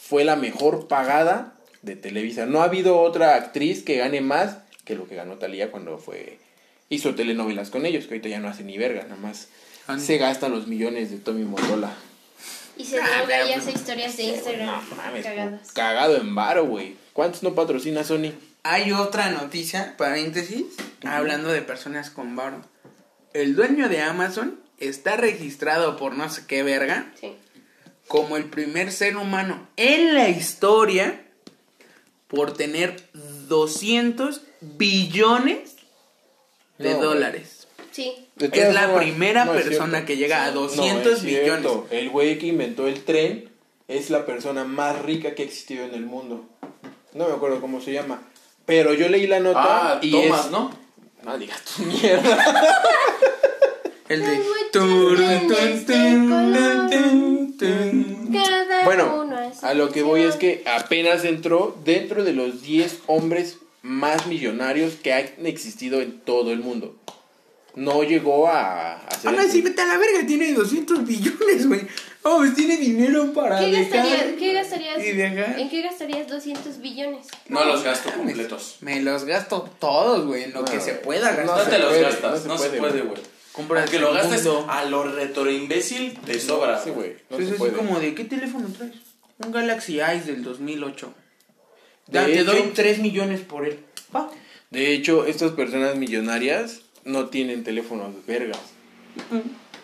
fue 0.00 0.22
la 0.24 0.36
mejor 0.36 0.86
pagada 0.86 1.54
de 1.82 1.96
Televisa. 1.96 2.46
No 2.46 2.60
ha 2.60 2.64
habido 2.64 3.00
otra 3.00 3.34
actriz 3.34 3.82
que 3.82 3.96
gane 3.96 4.20
más 4.20 4.58
que 4.84 4.94
lo 4.94 5.08
que 5.08 5.16
ganó 5.16 5.34
Thalía 5.38 5.72
cuando 5.72 5.98
fue 5.98 6.38
hizo 6.88 7.16
telenovelas 7.16 7.70
con 7.70 7.84
ellos, 7.84 8.04
que 8.06 8.14
ahorita 8.14 8.28
ya 8.28 8.38
no 8.38 8.48
hace 8.48 8.62
ni 8.62 8.78
verga, 8.78 9.02
nada 9.02 9.16
más 9.16 9.48
Ah, 9.88 9.98
se 9.98 10.18
gasta 10.18 10.48
los 10.48 10.66
millones 10.68 11.10
de 11.10 11.16
Tommy 11.16 11.44
Mottola. 11.44 11.90
Y 12.78 12.84
se 12.84 12.98
Ah, 13.00 13.06
droga 13.06 13.24
pero 13.26 13.44
y 13.46 13.52
pues, 13.52 13.58
hace 13.66 13.72
historias 13.72 14.16
de 14.16 14.22
Instagram 14.22 14.66
No 14.66 14.96
mames, 14.96 15.24
cagadas. 15.24 15.72
cagado 15.72 16.16
en 16.16 16.34
varo, 16.34 16.64
güey. 16.66 16.96
¿Cuántos 17.12 17.42
no 17.42 17.54
patrocina 17.54 18.04
Sony? 18.04 18.32
Hay 18.62 18.92
otra 18.92 19.30
noticia, 19.30 19.94
paréntesis, 19.96 20.64
hablando 21.04 21.50
de 21.50 21.62
personas 21.62 22.10
con 22.10 22.36
varo. 22.36 22.62
El 23.32 23.54
dueño 23.56 23.88
de 23.88 24.00
Amazon 24.00 24.60
está 24.78 25.16
registrado 25.16 25.96
por 25.96 26.14
no 26.14 26.28
sé 26.30 26.46
qué 26.46 26.62
verga 26.62 27.12
Sí. 27.20 27.34
como 28.06 28.36
el 28.36 28.44
primer 28.44 28.92
ser 28.92 29.16
humano 29.16 29.68
en 29.76 30.14
la 30.14 30.28
historia 30.28 31.24
por 32.28 32.54
tener 32.54 32.96
200 33.48 34.42
billones 34.60 35.76
de 36.78 36.94
No, 36.94 37.00
dólares. 37.02 37.57
Sí. 38.02 38.12
Es 38.38 38.74
la 38.74 38.82
formas, 38.82 39.02
primera 39.02 39.44
no 39.44 39.52
persona 39.52 40.04
que 40.04 40.16
llega 40.16 40.44
a 40.44 40.48
Sí. 40.48 40.54
200 40.54 41.04
No, 41.04 41.10
es 41.16 41.22
billones. 41.24 41.44
cierto. 41.48 41.86
El 41.90 42.10
güey 42.10 42.38
que 42.38 42.46
inventó 42.46 42.86
el 42.86 43.02
tren 43.02 43.48
es 43.88 44.10
la 44.10 44.24
persona 44.24 44.64
más 44.64 45.02
rica 45.02 45.34
que 45.34 45.42
ha 45.42 45.46
existido 45.46 45.84
en 45.84 45.94
el 45.94 46.06
mundo. 46.06 46.44
No 47.14 47.26
me 47.26 47.34
acuerdo 47.34 47.60
cómo 47.60 47.80
se 47.80 47.92
llama. 47.92 48.22
Pero 48.66 48.92
yo 48.94 49.08
leí 49.08 49.26
la 49.26 49.40
nota 49.40 49.94
Ah, 49.94 49.98
y 50.02 50.12
Tomás, 50.12 50.44
es... 50.46 50.50
¿no? 50.52 50.70
No 51.24 51.38
digas 51.38 51.60
tu 51.64 51.82
mierda. 51.82 52.82
El 54.08 54.22
de... 54.24 54.40
Bueno, 58.84 59.26
a 59.62 59.74
lo 59.74 59.90
que 59.90 60.02
voy 60.02 60.22
es 60.22 60.36
que 60.36 60.62
apenas 60.66 61.24
entró 61.24 61.76
dentro 61.84 62.24
de 62.24 62.32
los 62.32 62.62
10 62.62 63.00
hombres 63.06 63.58
más 63.82 64.26
millonarios 64.26 64.94
que 64.94 65.12
han 65.12 65.26
existido 65.46 66.00
en 66.00 66.20
todo 66.20 66.52
el 66.52 66.60
mundo. 66.60 66.94
No 67.78 68.02
llegó 68.02 68.48
a, 68.48 68.94
a 68.98 69.10
ser... 69.14 69.30
Ahora 69.30 69.44
sí, 69.48 69.60
vete 69.62 69.80
a 69.82 69.86
la 69.86 69.98
verga, 69.98 70.26
tiene 70.26 70.52
200 70.52 71.06
billones, 71.06 71.68
güey. 71.68 71.82
Oh, 72.22 72.38
pues 72.38 72.54
tiene 72.54 72.76
dinero 72.76 73.32
para 73.32 73.58
¿Qué 73.60 73.66
viajar 73.66 73.90
gastarías, 73.90 74.24
¿Qué 74.38 74.52
gastarías? 74.52 75.06
y 75.06 75.12
viajar. 75.12 75.58
¿En 75.60 75.70
qué 75.70 75.82
gastarías 75.82 76.26
200 76.28 76.78
billones? 76.80 77.26
No 77.48 77.64
los 77.64 77.82
gasto 77.84 78.10
completos. 78.12 78.76
Me 78.80 79.00
los 79.00 79.24
gasto 79.24 79.70
todos, 79.78 80.26
güey, 80.26 80.44
en 80.44 80.52
lo 80.52 80.64
que 80.64 80.76
No, 80.76 80.82
se 80.82 80.94
pueda 80.94 81.30
No 81.32 81.44
No 81.44 81.52
gastar. 81.54 81.64
se 81.64 81.70
te 81.70 81.78
los 81.78 81.88
puede, 81.88 82.02
gastas, 82.02 82.44
no 82.46 82.58
se 82.58 82.68
puede, 82.70 83.00
güey. 83.02 83.20
Compras 83.52 83.82
Aunque 83.84 83.98
lo 84.00 84.08
el 84.10 84.14
gastes 84.16 84.46
a 84.68 84.84
lo 84.84 85.04
retro 85.04 85.50
imbécil, 85.50 86.18
te 86.24 86.38
sobra. 86.40 86.82
Sí, 86.82 86.90
güey. 86.90 87.10
No 87.30 87.36
Entonces 87.36 87.48
se 87.48 87.52
es 87.54 87.58
puede. 87.58 87.72
como 87.72 88.00
de, 88.00 88.14
¿qué 88.14 88.24
teléfono 88.24 88.66
traes? 88.76 88.94
Un 89.44 89.52
Galaxy 89.52 89.94
Ice 90.00 90.24
del 90.32 90.42
2008. 90.42 91.14
De 92.08 92.18
Ya, 92.18 92.24
te 92.26 92.32
hecho- 92.40 92.44
doy 92.44 92.72
3 92.74 92.98
millones 92.98 93.40
por 93.40 93.64
él. 93.66 93.78
Pa. 94.10 94.28
De 94.70 94.92
hecho, 94.92 95.24
estas 95.26 95.52
personas 95.52 95.96
millonarias 95.96 96.80
no 97.08 97.28
tienen 97.28 97.64
teléfonos 97.64 98.14
vergas. 98.26 98.60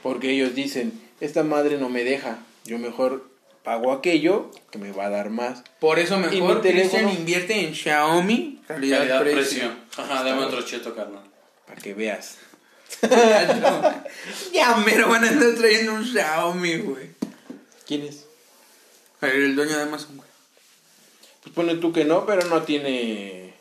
Porque 0.03 0.31
ellos 0.31 0.55
dicen, 0.55 0.93
esta 1.21 1.43
madre 1.43 1.79
no 1.79 1.89
me 1.89 2.05
deja. 2.05 2.39
Yo 2.65 2.79
mejor 2.79 3.29
pago 3.63 3.93
aquello 3.93 4.51
que 4.71 4.79
me 4.79 4.93
va 4.93 5.07
a 5.07 5.11
dar 5.11 5.31
más. 5.31 5.65
Por 5.81 5.99
eso 5.99 6.19
mejor 6.19 6.61
teléfono? 6.61 7.11
invierte 7.11 7.67
en 7.67 7.75
Xiaomi. 7.75 8.61
Calidad, 8.69 8.99
Calidad, 8.99 9.23
precio. 9.23 9.71
precio. 9.71 9.73
Ajá, 9.97 10.23
dame 10.23 10.45
otro 10.45 10.63
cheto, 10.63 10.95
carnal. 10.95 11.25
Para 11.67 11.81
que 11.81 11.95
veas. 11.95 12.39
ya 14.53 14.77
mero 14.77 15.09
van 15.09 15.25
a 15.25 15.31
estar 15.31 15.55
trayendo 15.55 15.95
un 15.95 16.05
Xiaomi, 16.05 16.77
güey. 16.79 17.09
¿Quién 17.87 18.03
es? 18.03 18.27
El 19.23 19.57
dueño 19.57 19.77
de 19.77 19.83
Amazon, 19.83 20.17
güey. 20.19 20.29
Pues 21.43 21.55
pone 21.55 21.75
tú 21.77 21.93
que 21.93 22.05
no, 22.05 22.27
pero 22.27 22.45
no 22.49 22.63
tiene 22.63 23.55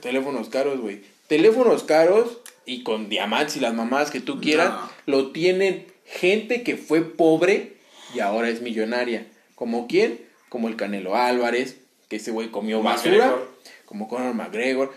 teléfonos 0.00 0.48
caros, 0.48 0.80
güey. 0.80 1.02
Teléfonos 1.28 1.82
caros 1.82 2.38
y 2.66 2.82
con 2.82 3.08
diamantes 3.08 3.56
y 3.56 3.60
las 3.60 3.74
mamadas 3.74 4.10
que 4.10 4.20
tú 4.20 4.40
quieras, 4.40 4.70
No. 4.70 4.90
lo 5.06 5.30
tienen 5.32 5.86
gente 6.04 6.62
que 6.62 6.76
fue 6.76 7.02
pobre 7.02 7.76
y 8.14 8.20
ahora 8.20 8.48
es 8.48 8.60
millonaria. 8.60 9.26
¿Como 9.54 9.86
quién? 9.86 10.20
Como 10.48 10.68
el 10.68 10.76
Canelo 10.76 11.16
Álvarez, 11.16 11.78
que 12.08 12.16
ese 12.16 12.30
güey 12.32 12.50
comió 12.50 12.82
basura. 12.82 13.16
McGregor. 13.26 13.56
Como 13.86 14.08
Conor 14.08 14.34
McGregor, 14.34 14.92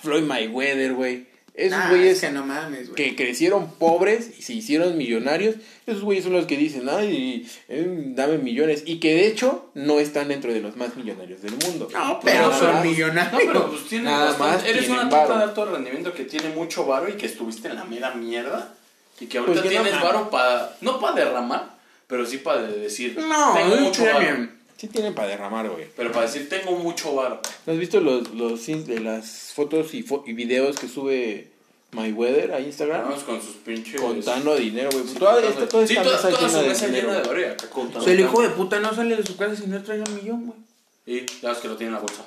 Floyd 0.00 0.22
Mayweather, 0.22 0.92
güey. 0.94 1.26
Esos 1.66 1.88
güeyes 1.88 2.14
es 2.14 2.20
que 2.22 2.30
no 2.30 2.44
mames, 2.46 2.90
güey. 2.90 2.94
que 2.94 3.16
crecieron 3.16 3.70
pobres 3.74 4.30
y 4.38 4.42
se 4.42 4.52
hicieron 4.54 4.96
millonarios, 4.96 5.56
esos 5.86 6.02
güeyes 6.02 6.24
son 6.24 6.32
los 6.34 6.46
que 6.46 6.56
dicen, 6.56 6.88
ay, 6.88 7.48
eh, 7.68 7.86
dame 8.14 8.38
millones. 8.38 8.82
Y 8.86 9.00
que 9.00 9.14
de 9.14 9.26
hecho 9.26 9.70
no 9.74 10.00
están 10.00 10.28
dentro 10.28 10.52
de 10.52 10.60
los 10.60 10.76
más 10.76 10.96
millonarios 10.96 11.42
del 11.42 11.52
mundo. 11.52 11.88
No, 11.92 12.20
pero 12.22 12.40
Nada 12.48 12.58
son 12.58 12.72
más. 12.74 12.84
millonarios. 12.84 13.32
No, 13.32 13.52
pero 13.52 13.70
pues 13.70 13.84
tienes 13.88 14.04
Nada 14.06 14.26
bastante- 14.26 14.52
más 14.56 14.64
Eres 14.64 14.86
tienen 14.86 15.06
una 15.06 15.10
varo. 15.16 15.36
de 15.38 15.42
alto 15.44 15.64
rendimiento 15.66 16.12
que 16.14 16.24
tiene 16.24 16.48
mucho 16.50 16.86
varo 16.86 17.08
y 17.08 17.12
que 17.14 17.26
estuviste 17.26 17.68
en 17.68 17.76
la 17.76 17.84
mera 17.84 18.14
mierda. 18.14 18.74
Y 19.20 19.26
que 19.26 19.38
ahorita 19.38 19.60
Pues 19.60 19.70
que 19.70 19.76
no 19.78 19.82
tienes 19.84 20.02
varo 20.02 20.30
para. 20.30 20.76
No 20.80 20.98
para 20.98 21.14
derramar, 21.24 21.76
pero 22.06 22.24
sí 22.24 22.38
para 22.38 22.62
decir. 22.62 23.18
No, 23.18 23.52
tengo 23.54 23.76
mucho 23.76 24.04
varo. 24.04 24.20
bien. 24.20 24.58
Sí 24.78 24.86
tienen 24.88 25.14
para 25.14 25.28
derramar, 25.28 25.68
güey. 25.68 25.88
Pero 25.94 26.10
para 26.10 26.24
decir, 26.24 26.48
tengo 26.48 26.72
mucho 26.78 27.14
varo. 27.14 27.42
¿No 27.66 27.72
has 27.74 27.78
visto 27.78 28.00
los, 28.00 28.30
los 28.30 28.66
las 28.66 29.52
fotos 29.54 29.92
y, 29.92 30.02
fo- 30.02 30.22
y 30.26 30.32
videos 30.32 30.78
que 30.78 30.88
sube 30.88 31.49
Mayweather 31.92 32.52
a 32.52 32.60
Instagram? 32.60 33.02
Vamos 33.02 33.24
con 33.24 33.42
sus 33.42 33.56
pinches. 33.56 34.00
Contando 34.00 34.54
dinero, 34.56 34.90
güey. 34.92 35.04
Sí, 35.06 35.14
toda 35.14 35.42
esta, 35.42 35.68
toda 35.68 35.86
sí, 35.86 35.94
esta 35.94 36.04
toda, 36.04 36.16
mesa 36.16 36.30
toda 36.30 36.48
llena 36.48 36.68
mesa 36.68 36.86
de 36.86 36.92
dinero. 36.92 37.34
llena 37.34 37.48
de 37.48 37.56
contando. 37.68 37.98
O 37.98 38.02
sea, 38.02 38.12
el 38.12 38.20
hijo 38.20 38.42
de 38.42 38.48
puta 38.50 38.80
no 38.80 38.94
sale 38.94 39.16
de 39.16 39.26
su 39.26 39.36
casa 39.36 39.56
si 39.56 39.66
no 39.66 39.82
trae 39.82 40.00
un 40.00 40.14
millón, 40.14 40.46
güey. 40.46 40.58
Y 41.06 41.26
ya 41.42 41.50
ves 41.50 41.58
que 41.58 41.68
lo 41.68 41.76
tiene 41.76 41.88
en 41.88 41.94
la 41.94 42.00
bolsa. 42.00 42.24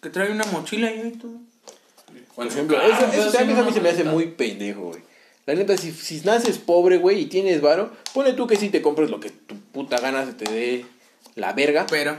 Que 0.00 0.10
trae 0.10 0.30
una 0.30 0.44
mochila 0.46 0.90
y 0.90 1.00
ahí 1.00 1.10
todo. 1.12 1.32
Por 2.34 2.46
ejemplo, 2.46 2.80
eso, 2.80 3.06
eso 3.12 3.30
también 3.30 3.58
a 3.58 3.62
mí 3.62 3.72
se 3.72 3.80
me 3.80 3.88
hace 3.90 4.04
muy 4.04 4.26
pendejo, 4.26 4.88
güey. 4.88 5.02
La 5.46 5.54
neta, 5.54 5.76
si, 5.76 5.92
si 5.92 6.20
naces 6.20 6.58
pobre, 6.58 6.96
güey, 6.96 7.20
y 7.20 7.26
tienes 7.26 7.60
varo, 7.60 7.90
pone 8.12 8.32
tú 8.32 8.46
que 8.46 8.56
sí 8.56 8.70
te 8.70 8.82
compres 8.82 9.10
lo 9.10 9.20
que 9.20 9.30
tu 9.30 9.56
puta 9.72 9.98
gana 10.00 10.24
se 10.24 10.32
te 10.32 10.50
dé 10.50 10.86
la 11.34 11.52
verga. 11.52 11.86
Pero, 11.88 12.16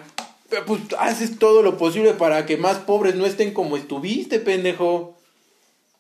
Pero 0.49 0.66
pues 0.66 0.82
haces 0.99 1.39
todo 1.39 1.64
lo 1.64 1.78
posible 1.78 2.14
para 2.14 2.45
que 2.45 2.56
más 2.58 2.78
pobres 2.78 3.16
no 3.16 3.26
estén 3.26 3.53
como 3.53 3.78
estuviste, 3.78 4.39
pendejo. 4.39 5.14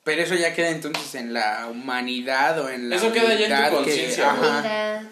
Pero 0.05 0.21
eso 0.21 0.35
ya 0.35 0.53
queda 0.53 0.69
entonces 0.69 1.15
en 1.15 1.33
la 1.33 1.67
humanidad 1.69 2.57
o 2.61 2.69
en 2.69 2.89
la. 2.89 2.95
Eso 2.95 3.11
queda 3.11 3.35
ya 3.35 3.65
en 3.67 3.69
tu 3.71 3.75
conciencia, 3.77 4.33
güey. 4.35 5.09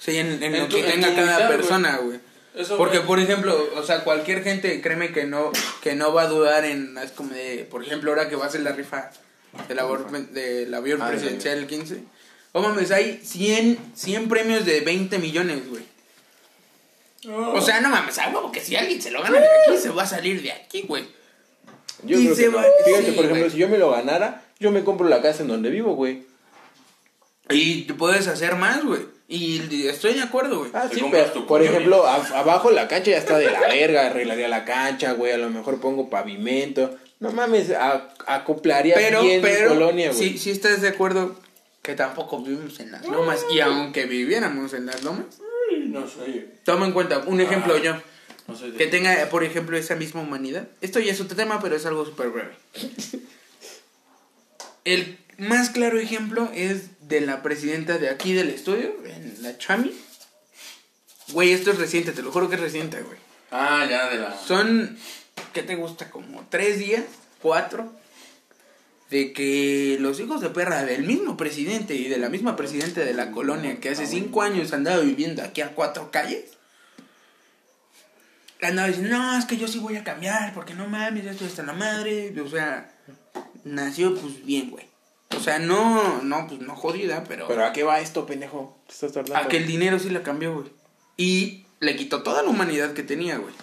Sí, 0.00 0.16
en, 0.16 0.42
en 0.42 0.54
En 0.54 0.60
lo 0.60 0.68
tu- 0.68 0.76
que 0.76 0.86
en 0.88 1.00
tenga 1.02 1.14
cada 1.14 1.48
persona, 1.48 1.98
güey. 1.98 2.20
Porque, 2.76 3.00
por 3.00 3.20
ejemplo, 3.20 3.68
o 3.76 3.82
sea, 3.84 4.02
cualquier 4.02 4.42
gente, 4.42 4.80
créeme 4.80 5.12
que 5.12 5.24
no, 5.26 5.52
que 5.82 5.94
no 5.94 6.12
va 6.14 6.22
a 6.22 6.26
dudar 6.26 6.64
en, 6.64 6.96
es 6.98 7.12
como 7.12 7.32
de, 7.34 7.66
por 7.70 7.84
ejemplo, 7.84 8.10
ahora 8.10 8.28
que 8.28 8.34
va 8.36 8.46
a 8.46 8.50
ser 8.50 8.62
la 8.62 8.72
rifa 8.72 9.10
del, 9.68 9.78
abor- 9.78 10.08
del 10.30 10.72
avión 10.74 11.00
Ah, 11.02 11.08
presidencial 11.08 11.58
el 11.58 11.66
15. 11.68 12.02
Oh 12.52 12.60
mames, 12.62 12.90
hay 12.90 13.20
100, 13.22 13.78
100 13.94 14.28
premios 14.28 14.64
de 14.64 14.80
20 14.80 15.18
millones, 15.18 15.68
güey. 15.68 15.82
O 17.28 17.60
sea, 17.60 17.80
no 17.80 17.88
mames, 17.90 18.18
a 18.18 18.28
huevo 18.28 18.50
que 18.52 18.60
si 18.60 18.74
alguien 18.76 19.02
se 19.02 19.10
lo 19.10 19.22
gana 19.22 19.38
de 19.40 19.46
aquí, 19.46 19.76
se 19.80 19.90
va 19.90 20.04
a 20.04 20.06
salir 20.06 20.40
de 20.42 20.52
aquí, 20.52 20.82
güey. 20.82 21.06
Yo 22.04 22.18
Y 22.18 22.24
creo 22.24 22.34
se 22.36 22.42
que 22.44 22.48
no. 22.50 22.58
Fíjate, 22.84 23.04
sí, 23.06 23.12
por 23.12 23.24
ejemplo, 23.24 23.38
güey. 23.44 23.50
si 23.50 23.58
yo 23.58 23.68
me 23.68 23.78
lo 23.78 23.90
ganara, 23.90 24.42
yo 24.60 24.70
me 24.70 24.84
compro 24.84 25.08
la 25.08 25.20
casa 25.22 25.42
en 25.42 25.48
donde 25.48 25.70
vivo, 25.70 25.94
güey. 25.94 26.22
Y 27.50 27.82
tú 27.82 27.96
puedes 27.96 28.26
hacer 28.28 28.56
más, 28.56 28.84
güey. 28.84 29.00
Y 29.26 29.86
estoy 29.86 30.14
de 30.14 30.22
acuerdo, 30.22 30.60
güey. 30.60 30.70
Ah, 30.74 30.86
Te 30.88 30.96
sí, 30.96 31.04
pero, 31.10 31.30
tu 31.32 31.46
por 31.46 31.62
ejemplo, 31.62 32.06
a- 32.06 32.24
abajo 32.38 32.70
la 32.70 32.88
cancha 32.88 33.10
ya 33.10 33.18
está 33.18 33.36
de 33.38 33.50
la 33.50 33.60
verga, 33.60 34.06
arreglaría 34.06 34.48
la 34.48 34.64
cancha, 34.64 35.12
güey, 35.12 35.32
a 35.32 35.38
lo 35.38 35.50
mejor 35.50 35.80
pongo 35.80 36.08
pavimento. 36.08 36.96
No 37.20 37.32
mames, 37.32 37.70
a- 37.72 38.08
acoplaría 38.26 38.94
Pero, 38.94 39.22
bien 39.22 39.42
mi 39.42 39.48
pero, 39.48 39.70
colonia, 39.70 40.12
güey. 40.12 40.18
sí, 40.30 40.38
sí 40.38 40.50
estás 40.50 40.80
de 40.80 40.88
acuerdo 40.88 41.34
que 41.82 41.94
tampoco 41.94 42.40
vivimos 42.42 42.78
en 42.80 42.92
las 42.92 43.06
lomas. 43.06 43.44
Y 43.50 43.60
aunque 43.60 44.06
viviéramos 44.06 44.72
en 44.72 44.86
las 44.86 45.02
lomas, 45.02 45.24
Ay, 45.70 45.88
No 45.88 46.06
sé. 46.08 46.46
toma 46.64 46.86
en 46.86 46.92
cuenta, 46.92 47.18
un 47.26 47.40
ejemplo 47.40 47.74
Ah. 47.76 47.82
yo. 47.82 47.92
Que 48.76 48.86
tenga, 48.86 49.28
por 49.28 49.44
ejemplo, 49.44 49.76
esa 49.76 49.94
misma 49.94 50.22
humanidad. 50.22 50.68
Esto 50.80 51.00
ya 51.00 51.12
es 51.12 51.20
otro 51.20 51.36
tema, 51.36 51.60
pero 51.60 51.76
es 51.76 51.84
algo 51.84 52.04
súper 52.04 52.30
breve. 52.30 52.56
El 54.84 55.18
más 55.36 55.68
claro 55.70 55.98
ejemplo 55.98 56.50
es 56.54 57.08
de 57.08 57.20
la 57.20 57.42
presidenta 57.42 57.98
de 57.98 58.08
aquí 58.08 58.32
del 58.32 58.48
estudio, 58.48 58.94
en 59.04 59.42
la 59.42 59.58
Chami. 59.58 59.92
Güey, 61.32 61.52
esto 61.52 61.70
es 61.72 61.78
reciente, 61.78 62.12
te 62.12 62.22
lo 62.22 62.32
juro 62.32 62.48
que 62.48 62.54
es 62.54 62.60
reciente, 62.60 63.02
güey. 63.02 63.18
Ah, 63.50 63.86
ya 63.88 64.08
de 64.08 64.18
la. 64.18 64.38
Son, 64.38 64.98
¿qué 65.52 65.62
te 65.62 65.76
gusta? 65.76 66.10
Como 66.10 66.46
tres 66.48 66.78
días, 66.78 67.04
cuatro, 67.42 67.92
de 69.10 69.32
que 69.32 69.98
los 70.00 70.20
hijos 70.20 70.40
de 70.40 70.50
perra 70.50 70.84
del 70.84 71.04
mismo 71.04 71.36
presidente 71.36 71.94
y 71.94 72.08
de 72.08 72.18
la 72.18 72.30
misma 72.30 72.56
presidenta 72.56 73.02
de 73.02 73.14
la 73.14 73.30
colonia 73.30 73.80
que 73.80 73.90
hace 73.90 74.06
cinco 74.06 74.42
años 74.42 74.72
andaba 74.72 75.00
viviendo 75.00 75.42
aquí 75.42 75.60
a 75.60 75.74
cuatro 75.74 76.10
calles, 76.10 76.57
andaba 78.66 78.88
diciendo, 78.88 79.16
no, 79.16 79.38
es 79.38 79.44
que 79.44 79.56
yo 79.56 79.68
sí 79.68 79.78
voy 79.78 79.96
a 79.96 80.04
cambiar, 80.04 80.52
porque 80.54 80.74
no 80.74 80.88
mames, 80.88 81.24
ya 81.24 81.30
estoy 81.30 81.46
hasta 81.46 81.62
la 81.62 81.72
madre, 81.72 82.34
o 82.40 82.48
sea, 82.48 82.90
nació 83.64 84.14
pues 84.14 84.44
bien, 84.44 84.70
güey. 84.70 84.86
O 85.36 85.40
sea, 85.40 85.58
no, 85.58 86.22
no, 86.22 86.46
pues 86.48 86.60
no 86.60 86.74
jodida, 86.74 87.24
pero... 87.24 87.46
Pero 87.46 87.64
¿a 87.64 87.72
qué 87.72 87.82
va 87.82 88.00
esto, 88.00 88.26
pendejo? 88.26 88.80
Te 88.86 88.94
estás 88.94 89.12
tardando. 89.12 89.36
A 89.36 89.48
que 89.48 89.58
el 89.58 89.66
dinero 89.66 89.98
sí 89.98 90.10
la 90.10 90.22
cambió, 90.22 90.54
güey. 90.54 90.68
Y 91.16 91.66
le 91.80 91.96
quitó 91.96 92.22
toda 92.22 92.42
la 92.42 92.48
humanidad 92.48 92.92
que 92.92 93.02
tenía, 93.02 93.36
güey. 93.38 93.54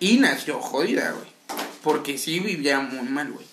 Y 0.00 0.18
nació 0.18 0.60
jodida, 0.60 1.12
güey. 1.12 1.26
Porque 1.82 2.18
sí 2.18 2.40
vivía 2.40 2.80
muy 2.80 3.08
mal, 3.08 3.32
güey. 3.32 3.46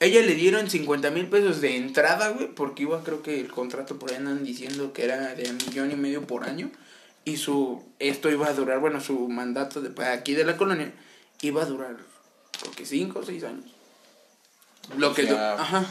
Ella 0.00 0.20
le 0.20 0.34
dieron 0.34 0.68
50 0.68 1.10
mil 1.10 1.26
pesos 1.26 1.60
de 1.60 1.76
entrada, 1.76 2.28
güey. 2.28 2.48
Porque 2.54 2.82
iba, 2.82 3.02
creo 3.02 3.22
que 3.22 3.40
el 3.40 3.50
contrato 3.50 3.98
por 3.98 4.10
ahí 4.10 4.16
andan 4.16 4.44
diciendo 4.44 4.92
que 4.92 5.04
era 5.04 5.34
de 5.34 5.50
millón 5.52 5.90
y 5.90 5.96
medio 5.96 6.26
por 6.26 6.44
año. 6.44 6.70
Y 7.24 7.36
su, 7.38 7.82
esto 7.98 8.30
iba 8.30 8.46
a 8.48 8.52
durar, 8.52 8.80
bueno, 8.80 9.00
su 9.00 9.28
mandato 9.28 9.80
de 9.80 10.04
aquí 10.06 10.34
de 10.34 10.44
la 10.44 10.56
colonia 10.56 10.92
iba 11.40 11.62
a 11.62 11.66
durar, 11.66 11.96
creo 12.60 12.72
que 12.72 12.84
5 12.84 13.18
o 13.18 13.22
6 13.24 13.44
años. 13.44 13.64
Lo 14.96 15.10
O 15.10 15.14
que... 15.14 15.26
sea, 15.26 15.54
Ajá. 15.54 15.86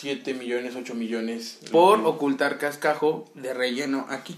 7 0.00 0.32
millones, 0.34 0.74
8 0.76 0.94
millones. 0.94 1.58
por 1.72 2.00
ocultar 2.06 2.58
cascajo 2.58 3.30
de 3.34 3.52
relleno 3.52 4.06
aquí. 4.08 4.36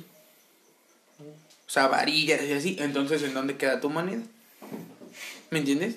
O 1.21 1.71
sea, 1.73 1.87
varillas 1.89 2.43
y 2.43 2.53
así. 2.53 2.77
Entonces, 2.81 3.23
¿en 3.23 3.33
dónde 3.35 3.57
queda 3.57 3.81
tu 3.81 3.89
moneda? 3.89 4.23
¿Me 5.51 5.59
entiendes? 5.61 5.97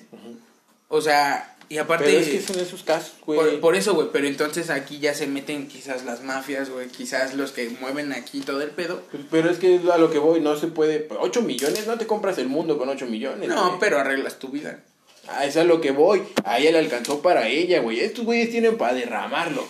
O 0.88 1.00
sea, 1.00 1.55
y 1.68 1.78
aparte... 1.78 2.04
Pero 2.04 2.18
es 2.18 2.28
que 2.28 2.40
son 2.40 2.60
esos 2.60 2.82
casos, 2.82 3.14
güey. 3.24 3.38
por, 3.38 3.60
por 3.60 3.76
eso, 3.76 3.94
güey, 3.94 4.08
pero 4.12 4.26
entonces 4.26 4.70
aquí 4.70 4.98
ya 4.98 5.14
se 5.14 5.26
meten 5.26 5.66
quizás 5.66 6.04
las 6.04 6.22
mafias, 6.22 6.70
güey, 6.70 6.88
quizás 6.88 7.34
los 7.34 7.52
que 7.52 7.68
mueven 7.80 8.12
aquí 8.12 8.40
todo 8.40 8.62
el 8.62 8.70
pedo. 8.70 9.02
Pues, 9.10 9.24
Pero 9.30 9.50
es 9.50 9.58
que 9.58 9.80
a 9.92 9.98
lo 9.98 10.10
que 10.10 10.18
voy, 10.18 10.40
no 10.40 10.56
se 10.56 10.68
puede. 10.68 11.08
8 11.18 11.42
millones, 11.42 11.86
no 11.86 11.98
te 11.98 12.06
compras 12.06 12.38
el 12.38 12.48
mundo 12.48 12.78
con 12.78 12.88
8 12.88 13.06
millones. 13.06 13.48
No, 13.48 13.66
güey. 13.68 13.80
pero 13.80 13.98
arreglas 13.98 14.38
tu 14.38 14.48
vida. 14.48 14.80
Ah, 15.28 15.44
eso 15.44 15.60
es 15.60 15.64
a 15.64 15.68
lo 15.68 15.80
que 15.80 15.90
voy. 15.90 16.22
A 16.44 16.58
ella 16.58 16.70
le 16.72 16.78
alcanzó 16.78 17.20
para 17.20 17.48
ella, 17.48 17.80
güey. 17.80 18.00
Estos 18.00 18.24
güeyes 18.24 18.50
tienen 18.50 18.78
para 18.78 18.94
derramarlo. 18.94 19.66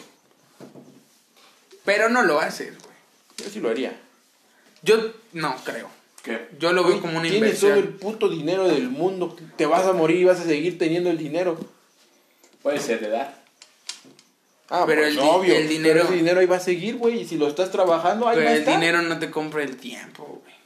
Pero 1.85 2.09
no 2.11 2.23
lo 2.23 2.41
haces, 2.41 2.75
güey. 2.79 2.97
Yo 3.39 3.51
sí 3.51 3.61
lo 3.61 3.71
haría. 3.71 3.99
Yo 4.83 5.13
no 5.33 5.57
creo. 5.65 5.89
¿Qué? 6.23 6.49
Yo 6.59 6.73
lo 6.73 6.85
veo 6.85 7.01
como 7.01 7.19
una 7.19 7.29
Tienes 7.29 7.61
todo 7.61 7.75
el 7.75 7.89
puto 7.89 8.29
dinero 8.29 8.69
del 8.69 8.91
mundo. 8.91 9.37
Te 9.57 9.65
vas 9.65 9.87
a 9.87 9.93
morir 9.93 10.19
y 10.19 10.25
vas 10.25 10.41
a 10.41 10.45
seguir 10.45 10.77
teniendo 10.77 11.09
el 11.09 11.17
dinero. 11.17 11.59
Puedes 12.67 12.89
heredar. 12.89 13.33
Ah, 14.71 14.83
Pero 14.89 15.03
pues, 15.03 15.13
el 15.13 15.21
obvio. 15.21 15.55
el 15.55 15.69
dinero- 15.69 15.95
Pero 16.01 16.05
ese 16.07 16.15
dinero 16.17 16.41
ahí 16.41 16.47
va 16.47 16.57
a 16.57 16.61
seguir, 16.61 16.97
güey. 16.97 17.21
Y 17.21 17.25
si 17.25 17.37
lo 17.37 17.47
estás 17.47 17.71
trabajando, 17.71 18.27
ahí 18.27 18.35
Pero 18.35 18.47
va 18.47 18.51
a 18.51 18.55
el 18.55 18.61
estar. 18.63 18.75
dinero 18.81 19.03
no 19.03 19.21
te 19.21 19.31
compra 19.31 19.63
el 19.63 19.77
tiempo, 19.77 20.41
güey. 20.43 20.57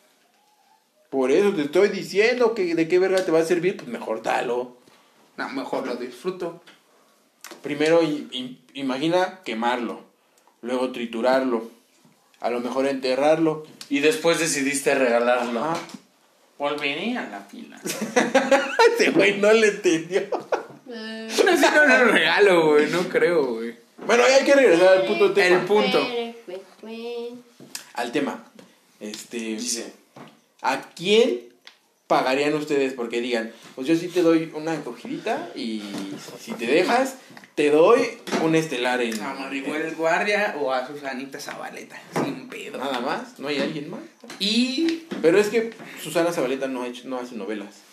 Por 1.11 1.31
eso 1.31 1.53
te 1.53 1.61
estoy 1.61 1.91
diciendo 1.91 2.55
que 2.55 2.75
de 2.75 2.89
qué 2.89 2.99
verga 2.99 3.23
te 3.23 3.31
va 3.31 3.41
a 3.41 3.45
servir. 3.45 3.77
Pues 3.77 3.89
mejor 3.89 4.23
dalo. 4.23 4.79
No, 5.37 5.51
mejor 5.51 5.87
lo 5.87 5.97
disfruto. 5.97 6.63
Primero, 7.63 8.01
imagina 8.73 9.41
quemarlo. 9.45 10.01
Luego 10.63 10.93
triturarlo. 10.93 11.69
a 12.41 12.49
lo 12.49 12.61
mejor 12.61 12.87
enterrarlo. 12.87 13.67
Y 13.91 14.01
después 14.01 14.39
decidiste 14.39 14.95
regalarlo. 14.95 15.63
Ajá. 15.63 15.77
Volveré 16.57 17.19
a 17.19 17.29
la 17.29 17.41
fila. 17.43 17.79
Este 18.93 19.11
güey 19.11 19.39
no 19.39 19.53
le 19.53 19.67
entendió. 19.69 20.23
Eh, 20.93 21.29
No 21.45 21.87
no 21.87 22.05
lo 22.05 22.13
regalo, 22.13 22.67
güey. 22.69 22.91
No 22.91 23.09
creo, 23.09 23.45
güey. 23.55 23.77
Bueno, 24.07 24.25
ya 24.29 24.37
hay 24.37 24.45
que 24.45 24.55
regresar 24.55 24.99
al 24.99 25.07
puto 25.07 25.33
tema. 25.33 25.61
El 25.61 25.67
punto. 25.67 26.07
Al 27.95 28.13
tema. 28.13 28.45
Este. 28.99 29.39
Dice. 29.39 29.93
¿A 30.63 30.83
quién 30.95 31.41
pagarían 32.07 32.55
ustedes? 32.55 32.93
Porque 32.93 33.21
digan, 33.21 33.53
pues 33.75 33.87
yo 33.87 33.97
sí 33.97 34.09
te 34.09 34.23
doy 34.23 34.51
una 34.55 34.75
encogidita 34.75 35.51
y 35.55 35.83
si 36.39 36.53
te 36.53 36.67
dejas, 36.67 37.15
te 37.55 37.71
doy 37.71 38.19
un 38.43 38.55
estelar 38.55 39.01
en. 39.01 39.21
A 39.23 39.35
Maribel 39.35 39.95
Guardia 39.95 40.57
o 40.61 40.73
a 40.73 40.87
Susanita 40.87 41.39
Zabaleta. 41.41 42.01
Sin 42.23 42.49
pedo. 42.49 42.79
Nada 42.79 43.01
más, 43.01 43.39
no 43.39 43.49
hay 43.49 43.59
alguien 43.59 43.91
más. 43.91 44.01
Y. 44.39 45.05
Pero 45.23 45.39
es 45.39 45.49
que 45.49 45.73
Susana 46.03 46.33
Zabaleta 46.33 46.69
no, 46.69 46.83
ha 46.83 46.89
hecho, 46.89 47.09
no 47.09 47.19
hace 47.19 47.37
novelas. 47.37 47.90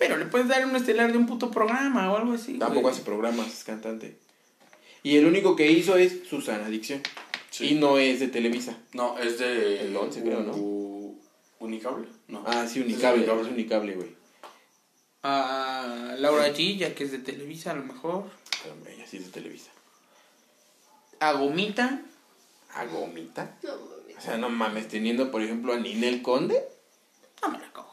Pero 0.00 0.16
le 0.16 0.26
puedes 0.26 0.48
dar 0.48 0.64
un 0.66 0.74
estelar 0.74 1.12
de 1.12 1.18
un 1.18 1.26
puto 1.26 1.50
programa 1.52 2.10
o 2.12 2.16
algo 2.16 2.32
así. 2.32 2.54
Tampoco 2.58 2.80
güey. 2.80 2.92
hace 2.94 3.02
programas, 3.04 3.46
es 3.46 3.62
cantante. 3.64 4.18
Y 5.04 5.16
el 5.16 5.26
único 5.26 5.54
que 5.54 5.70
hizo 5.70 5.96
es 5.96 6.26
Susana 6.28 6.66
Adicción. 6.66 7.00
Sí. 7.50 7.68
Y 7.68 7.74
no 7.74 7.98
es 7.98 8.18
de 8.18 8.26
Televisa. 8.28 8.76
No, 8.94 9.16
es 9.18 9.38
de. 9.38 9.82
El 9.82 9.96
11 9.96 10.22
creo, 10.22 10.40
¿no? 10.40 10.52
U- 10.56 11.20
Unicable. 11.60 12.08
No. 12.28 12.42
Ah, 12.46 12.66
sí, 12.66 12.80
Unicable. 12.80 13.24
Es 13.24 13.46
Unicable, 13.46 13.94
güey. 13.94 14.16
A 15.22 16.14
Laura 16.18 16.48
G, 16.54 16.76
ya 16.78 16.94
que 16.94 17.04
es 17.04 17.12
de 17.12 17.18
Televisa 17.18 17.72
a 17.72 17.74
lo 17.74 17.84
mejor. 17.84 18.24
Pero 18.62 18.74
ella 18.94 19.06
sí 19.06 19.18
es 19.18 19.26
de 19.26 19.30
Televisa. 19.32 19.70
A 21.20 21.32
Gomita. 21.32 22.00
¿A 22.74 22.84
Gomita? 22.86 23.56
No. 23.62 23.72
O 23.74 24.20
sea, 24.22 24.36
no 24.38 24.48
mames, 24.50 24.88
teniendo 24.88 25.30
por 25.30 25.42
ejemplo 25.42 25.72
a 25.72 25.76
Ninel 25.78 26.22
Conde. 26.22 26.62
No 27.42 27.50
me 27.50 27.58
la 27.58 27.70
cojo. 27.72 27.89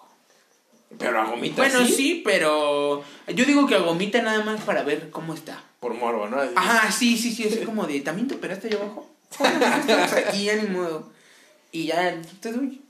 Pero 0.98 1.20
a 1.20 1.26
Gomita 1.26 1.64
Bueno, 1.64 1.86
sí. 1.86 1.94
sí, 1.94 2.22
pero. 2.24 3.04
Yo 3.28 3.46
digo 3.46 3.68
que 3.68 3.76
a 3.76 3.80
Gomita 3.80 4.22
nada 4.22 4.44
más 4.44 4.62
para 4.62 4.84
ver 4.84 5.10
cómo 5.10 5.34
está. 5.34 5.64
Por 5.80 5.94
morbo, 5.94 6.28
¿no? 6.28 6.38
Ajá, 6.56 6.92
sí, 6.92 7.18
sí, 7.18 7.32
sí. 7.32 7.44
Es 7.44 7.60
como 7.66 7.86
de. 7.86 8.00
¿También 8.02 8.28
te 8.28 8.36
operaste 8.36 8.68
allá 8.68 8.78
abajo? 8.78 9.10
Aquí, 10.28 10.46
ya 10.46 10.56
ni 10.56 10.70
modo. 10.70 11.10
Y 11.72 11.88
ya 11.88 12.20
te 12.40 12.52
doy. 12.52 12.82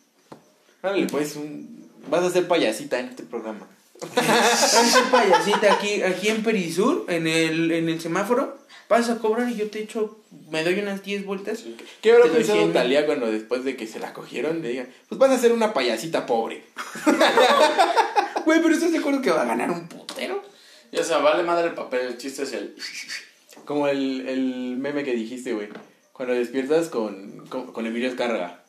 Órale, 0.82 1.08
pues, 1.08 1.36
un... 1.36 1.90
vas 2.10 2.24
a 2.24 2.30
ser 2.30 2.48
payasita 2.48 3.00
en 3.00 3.10
este 3.10 3.24
programa. 3.24 3.68
Vamos 4.16 4.96
a 4.96 5.12
payasita 5.12 5.74
aquí, 5.74 6.04
aquí 6.04 6.28
en 6.28 6.44
Perisur, 6.44 7.06
en 7.08 7.26
el, 7.26 7.72
en 7.72 7.90
el 7.90 8.00
semáforo. 8.00 8.60
Vas 8.90 9.10
a 9.10 9.20
cobrar 9.20 9.50
y 9.50 9.56
yo 9.56 9.70
te 9.70 9.80
echo. 9.80 10.20
Me 10.50 10.64
doy 10.64 10.80
unas 10.80 11.04
10 11.04 11.26
vueltas. 11.26 11.64
¿Qué 12.02 12.12
habrá 12.12 12.26
pensado 12.26 12.60
100 12.60 12.64
mil. 12.66 12.74
Talía 12.74 13.06
cuando 13.06 13.32
después 13.32 13.64
de 13.64 13.76
que 13.76 13.88
se 13.88 14.00
la 14.00 14.14
cogieron 14.14 14.62
le 14.62 14.70
digan, 14.70 14.90
pues 15.10 15.20
vas 15.20 15.32
a 15.32 15.38
ser 15.38 15.52
una 15.52 15.74
payasita 15.74 16.26
pobre? 16.26 16.64
Güey, 18.46 18.62
pero 18.62 18.74
¿estás 18.74 18.94
de 18.94 19.00
acuerdo 19.00 19.22
que 19.22 19.30
va 19.30 19.42
a 19.42 19.46
ganar 19.46 19.70
un 19.70 19.90
putero? 19.90 20.42
Ya 20.94 21.04
sea, 21.04 21.18
vale 21.18 21.44
madre 21.44 21.68
el 21.68 21.74
papel. 21.74 22.08
El 22.08 22.18
chiste 22.18 22.44
es 22.44 22.54
el. 22.54 22.76
Como 23.66 23.90
el, 23.90 24.26
el 24.26 24.78
meme 24.78 25.04
que 25.04 25.12
dijiste, 25.14 25.52
güey. 25.52 25.68
Cuando 26.14 26.34
despiertas 26.34 26.88
con, 26.88 27.46
con, 27.48 27.74
con 27.74 27.86
Emilio 27.86 28.08
Escárraga. 28.08 28.64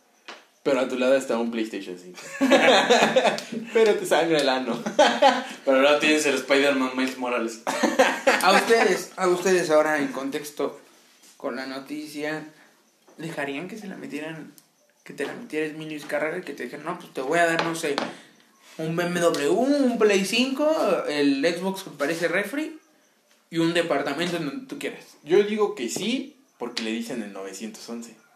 Pero 0.68 0.80
a 0.80 0.88
tu 0.88 0.98
lado 0.98 1.14
está 1.14 1.38
un 1.38 1.50
PlayStation 1.50 1.96
5. 1.98 2.18
pero 3.72 3.94
te 3.94 4.04
sangra 4.04 4.38
el 4.38 4.50
ano. 4.50 4.78
Pero 5.64 5.78
ahora 5.78 5.98
tienes 5.98 6.26
el 6.26 6.34
Spider-Man 6.34 6.90
Miles 6.94 7.16
Morales. 7.16 7.62
A 8.42 8.52
ustedes, 8.52 9.12
a 9.16 9.26
ustedes 9.26 9.68
ahora 9.70 9.98
en 9.98 10.08
contexto 10.08 10.78
con 11.36 11.56
la 11.56 11.66
noticia, 11.66 12.46
¿dejarían 13.16 13.66
que 13.66 13.76
se 13.76 13.88
la 13.88 13.96
metieran, 13.96 14.52
que 15.02 15.12
te 15.12 15.26
la 15.26 15.32
metieras 15.32 15.70
Emilio 15.70 15.96
Escarraga 15.96 16.38
y 16.38 16.42
que 16.42 16.52
te 16.52 16.64
dijeran, 16.64 16.86
no, 16.86 16.98
pues 16.98 17.12
te 17.12 17.20
voy 17.20 17.40
a 17.40 17.46
dar, 17.46 17.64
no 17.64 17.74
sé, 17.74 17.96
un 18.76 18.94
BMW, 18.94 19.50
un 19.50 19.98
Play 19.98 20.24
5, 20.24 21.06
el 21.08 21.44
Xbox 21.44 21.82
que 21.82 21.90
parece 21.90 22.28
refri 22.28 22.78
y 23.50 23.58
un 23.58 23.74
departamento 23.74 24.36
en 24.36 24.46
donde 24.46 24.66
tú 24.66 24.78
quieras? 24.78 25.04
Yo 25.24 25.42
digo 25.42 25.74
que 25.74 25.88
sí, 25.88 26.36
porque 26.58 26.84
le 26.84 26.92
dicen 26.92 27.22
el 27.22 27.32
911. 27.32 28.27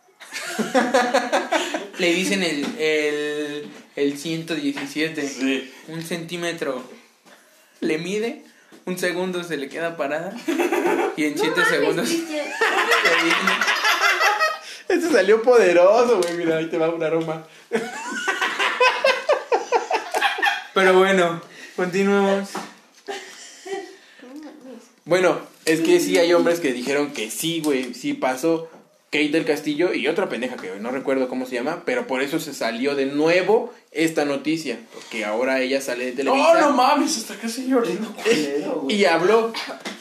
Le 1.98 2.12
dicen 2.14 2.42
el, 2.42 2.64
el, 2.78 3.68
el 3.96 4.18
117, 4.18 5.28
Sí. 5.28 5.72
un 5.88 6.02
centímetro 6.02 6.82
le 7.80 7.98
mide, 7.98 8.42
un 8.86 8.98
segundo 8.98 9.44
se 9.44 9.56
le 9.56 9.68
queda 9.68 9.96
parada 9.96 10.32
y 11.16 11.24
en 11.24 11.38
7 11.38 11.64
segundos. 11.64 12.08
Este 14.88 15.08
salió 15.10 15.40
poderoso, 15.42 16.18
güey. 16.20 16.34
Mira, 16.34 16.58
ahí 16.58 16.68
te 16.68 16.76
va 16.76 16.90
un 16.90 17.02
aroma. 17.02 17.46
Pero 20.74 20.98
bueno, 20.98 21.40
continuemos. 21.76 22.50
Bueno, 25.04 25.40
es 25.64 25.80
que 25.80 25.98
sí 25.98 26.18
hay 26.18 26.32
hombres 26.34 26.60
que 26.60 26.72
dijeron 26.72 27.12
que 27.12 27.30
sí, 27.30 27.60
güey, 27.64 27.94
sí 27.94 28.12
pasó. 28.14 28.68
Kate 29.12 29.28
del 29.28 29.44
Castillo 29.44 29.92
y 29.92 30.08
otra 30.08 30.30
pendeja 30.30 30.56
que 30.56 30.70
no 30.80 30.90
recuerdo 30.90 31.28
cómo 31.28 31.44
se 31.44 31.56
llama, 31.56 31.82
pero 31.84 32.06
por 32.06 32.22
eso 32.22 32.40
se 32.40 32.54
salió 32.54 32.94
de 32.94 33.04
nuevo 33.04 33.70
esta 33.90 34.24
noticia, 34.24 34.80
porque 34.94 35.26
ahora 35.26 35.60
ella 35.60 35.82
sale 35.82 36.06
de 36.06 36.12
Televisa. 36.12 36.50
Oh, 36.50 36.58
no 36.58 36.72
mames, 36.72 37.18
hasta 37.18 37.36
casi 37.36 37.68
llorando. 37.68 38.10
Y 38.88 39.04
habló. 39.04 39.52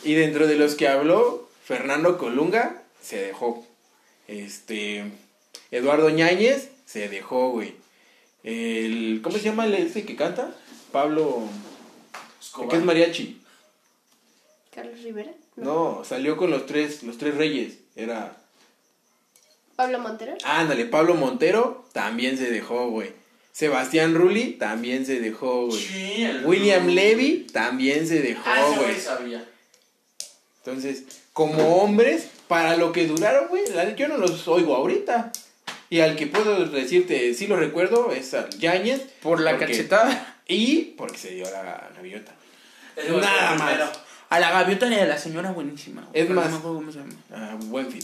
Y 0.06 0.14
dentro 0.14 0.48
de 0.48 0.56
los 0.56 0.76
que 0.76 0.88
habló, 0.88 1.50
Fernando 1.66 2.18
Colunga 2.18 2.84
se 3.02 3.18
dejó. 3.18 3.68
Este. 4.30 5.04
Eduardo 5.72 6.10
Ñáñez 6.10 6.70
se 6.86 7.10
dejó, 7.10 7.50
güey. 7.50 7.76
El. 8.46 9.20
¿Cómo 9.22 9.38
se 9.38 9.44
llama 9.44 9.66
el 9.66 9.74
ese 9.74 10.06
que 10.06 10.16
canta? 10.16 10.56
Pablo. 10.94 11.42
Escobar. 12.40 12.70
Que 12.70 12.78
es 12.78 12.84
mariachi. 12.86 13.42
Carlos 14.74 15.04
Rivera. 15.04 15.34
No, 15.58 16.04
salió 16.06 16.38
con 16.38 16.50
los 16.50 16.66
tres, 16.66 17.04
los 17.04 17.18
tres 17.18 17.36
reyes. 17.36 17.80
Era. 17.98 18.38
Pablo 19.82 20.00
Montero. 20.00 20.34
Ándale, 20.44 20.86
Pablo 20.86 21.16
Montero 21.16 21.86
también 21.94 22.38
se 22.38 22.50
dejó, 22.52 22.90
güey. 22.90 23.14
Sebastián 23.52 24.14
Rulli 24.16 24.54
también 24.54 25.06
se 25.06 25.20
dejó, 25.20 25.68
güey. 25.68 25.82
Sí, 25.82 26.24
el- 26.24 26.46
William 26.46 26.88
Levy 26.88 27.48
también 27.52 28.08
se 28.08 28.22
dejó, 28.22 28.44
Ah, 28.46 28.74
güey. 28.78 29.00
sabía. 29.00 29.44
Entonces, 30.64 31.04
como 31.34 31.78
hombres, 31.78 32.28
para 32.48 32.78
lo 32.78 32.92
que 32.92 33.08
duraron, 33.08 33.48
güey, 33.50 33.64
yo 33.98 34.08
no 34.08 34.18
los 34.18 34.48
oigo 34.48 34.76
ahorita. 34.76 35.32
Y 35.90 36.00
al 36.00 36.16
que 36.16 36.28
puedo 36.28 36.66
decirte, 36.68 37.34
sí 37.34 37.48
lo 37.48 37.58
recuerdo, 37.58 38.12
es 38.12 38.34
al 38.34 38.50
Yáñez. 38.58 39.02
Por 39.22 39.42
la 39.42 39.52
porque- 39.52 39.66
cachetada. 39.68 40.38
Y 40.48 40.94
porque 40.98 41.18
se 41.18 41.32
dio 41.32 41.46
la 41.50 41.90
gaviota. 41.96 42.34
Nada 43.10 43.56
más. 43.56 43.62
primero. 43.72 43.92
A 44.30 44.40
la 44.40 44.52
gaviota 44.52 44.88
y 44.88 44.94
a 44.96 45.06
la 45.06 45.18
señora 45.18 45.52
buenísima. 45.52 46.02
güey, 46.04 46.22
Es 46.22 46.28
pero 46.28 46.36
más- 46.40 46.46
No 46.46 46.52
me 46.52 46.58
acuerdo 46.58 46.78
cómo 46.78 46.92
se 46.92 47.00
llama. 47.00 47.14
Ah, 47.34 47.58
buen 47.66 47.92
fin. 47.92 48.02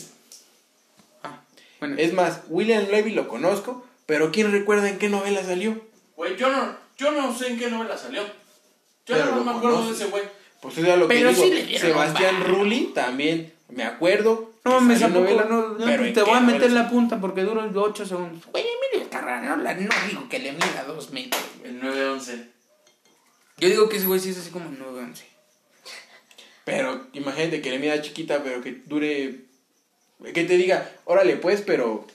Bueno. 1.80 1.96
Es 1.98 2.14
más, 2.14 2.42
William 2.50 2.86
Levy 2.90 3.12
lo 3.12 3.28
conozco, 3.28 3.86
pero 4.06 4.32
¿quién 4.32 4.52
recuerda 4.52 4.90
en 4.90 4.98
qué 4.98 5.10
novela 5.10 5.44
salió? 5.44 5.80
Güey, 6.16 6.36
yo 6.36 6.50
no, 6.50 6.76
yo 6.98 7.12
no 7.12 7.36
sé 7.38 7.48
en 7.50 7.60
qué 7.60 7.70
novela 7.70 7.98
salió. 7.98 8.24
Yo 8.24 9.16
Pero 9.16 9.36
no 9.36 9.44
me 9.44 9.52
acuerdo 9.52 9.78
de 9.78 9.84
conoces. 9.84 10.02
ese 10.02 10.10
güey. 10.10 10.24
Pues 10.62 10.78
eso 10.78 10.92
es 10.92 10.98
lo 11.00 11.08
que 11.08 11.16
Pero 11.16 11.30
digo. 11.30 11.44
sí 11.44 11.50
le 11.54 11.64
dieron 11.66 11.88
Sebastián 11.90 12.44
Rulli 12.46 12.92
también, 12.94 13.54
me 13.70 13.84
acuerdo. 13.84 14.54
No, 14.66 14.80
que 14.80 14.86
me 14.86 15.00
salió 15.00 15.22
novela, 15.22 15.46
no, 15.46 15.70
no, 15.70 15.86
pero 15.86 16.04
¿en 16.04 16.14
te 16.14 16.22
voy 16.24 16.34
a 16.34 16.42
meter 16.42 16.72
la 16.72 16.90
punta 16.90 17.22
porque 17.22 17.42
dura 17.44 17.70
8 17.74 18.06
segundos. 18.06 18.44
Güey, 18.52 18.66
Emilio 18.92 19.10
Carrera, 19.10 19.56
no, 19.56 19.74
digo 19.76 20.28
que 20.30 20.40
le 20.40 20.52
mida 20.52 20.84
2 20.86 21.12
metros. 21.12 21.42
güey. 21.60 21.72
El 21.72 21.80
911. 21.80 22.50
Yo 23.60 23.70
digo 23.70 23.90
que 23.90 23.98
ese 23.98 24.06
güey 24.08 24.20
sí 24.20 24.30
es 24.30 24.38
así 24.38 24.50
como 24.52 24.70
9-11. 24.70 25.24
Pero 26.64 27.08
imagínate 27.14 27.62
que 27.62 27.72
le 27.72 27.80
mida 27.80 28.02
chiquita, 28.02 28.44
pero 28.44 28.62
que 28.62 28.74
dure. 28.86 29.47
Que 30.34 30.44
te 30.44 30.58
diga, 30.58 30.90
órale, 31.06 31.36
pues, 31.38 31.62
pero. 31.62 32.06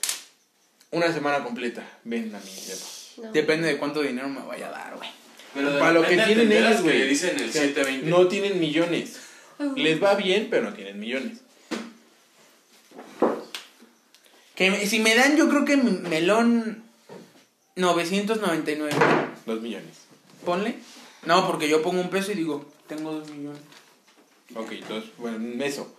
Una 0.91 1.11
semana 1.11 1.43
completa. 1.43 1.83
Ven 2.03 2.33
a 2.35 2.39
mi 2.39 2.51
depa. 2.67 2.85
No. 3.17 3.31
Depende 3.31 3.67
de 3.67 3.77
cuánto 3.77 4.01
dinero 4.01 4.27
me 4.29 4.41
vaya 4.41 4.67
a 4.67 4.71
dar, 4.71 4.95
güey. 4.95 5.09
Pero 5.53 5.77
Para 5.79 5.91
lo 5.93 6.01
que 6.03 6.15
tienen 6.17 6.51
ellos, 6.51 6.81
güey. 6.81 6.99
le 6.99 7.05
dicen 7.07 7.35
el 7.39 7.49
O 7.49 7.51
sea, 7.51 7.61
720. 7.63 8.09
No 8.09 8.27
tienen 8.27 8.59
millones. 8.59 9.17
Les 9.75 10.01
va 10.03 10.15
bien, 10.15 10.47
pero 10.49 10.63
no 10.69 10.73
tienen 10.75 10.99
millones. 10.99 11.39
Que 14.55 14.69
me- 14.71 14.85
si 14.85 14.99
me 14.99 15.15
dan, 15.15 15.35
yo 15.35 15.49
creo 15.49 15.65
que 15.65 15.77
mi 15.77 15.91
melón 16.09 16.83
999. 17.75 18.93
Dos 19.45 19.61
millones. 19.61 19.95
Ponle. 20.45 20.75
No, 21.25 21.47
porque 21.47 21.67
yo 21.69 21.81
pongo 21.81 22.01
un 22.01 22.09
peso 22.09 22.31
y 22.31 22.35
digo, 22.35 22.71
tengo 22.87 23.13
2 23.13 23.29
millones. 23.31 23.61
Ok, 24.55 24.71
entonces, 24.73 25.09
bueno, 25.17 25.63
eso. 25.63 25.95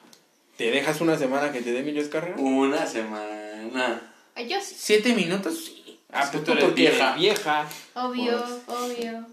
¿Te 0.57 0.71
dejas 0.71 1.01
una 1.01 1.17
semana 1.19 1.53
que 1.53 1.61
te 1.61 1.73
dé 1.73 1.81
Emilio 1.81 2.01
Escarrera? 2.03 2.37
Una 2.39 2.87
semana. 2.87 4.13
Ay, 4.35 4.49
yo 4.49 4.61
sí. 4.61 4.75
7 4.79 5.15
minutos, 5.15 5.65
sí. 5.65 5.99
Ah, 6.13 6.29
pues 6.31 6.45
tú 6.45 6.53
tú 6.53 6.59
eres 6.59 6.75
vieja. 6.75 7.15
vieja. 7.17 7.69
Obvio, 7.95 8.45
Pues. 8.67 8.79
obvio. 8.79 9.27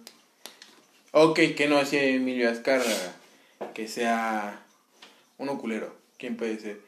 Ok, 1.12 1.40
que 1.56 1.68
no 1.68 1.86
sea 1.86 2.04
Emilio 2.04 2.50
Azcárraga. 2.50 3.14
Que 3.76 3.88
sea 3.88 4.60
uno 5.38 5.58
culero. 5.60 5.96
¿Quién 6.18 6.38
puede 6.38 6.58
ser? 6.60 6.80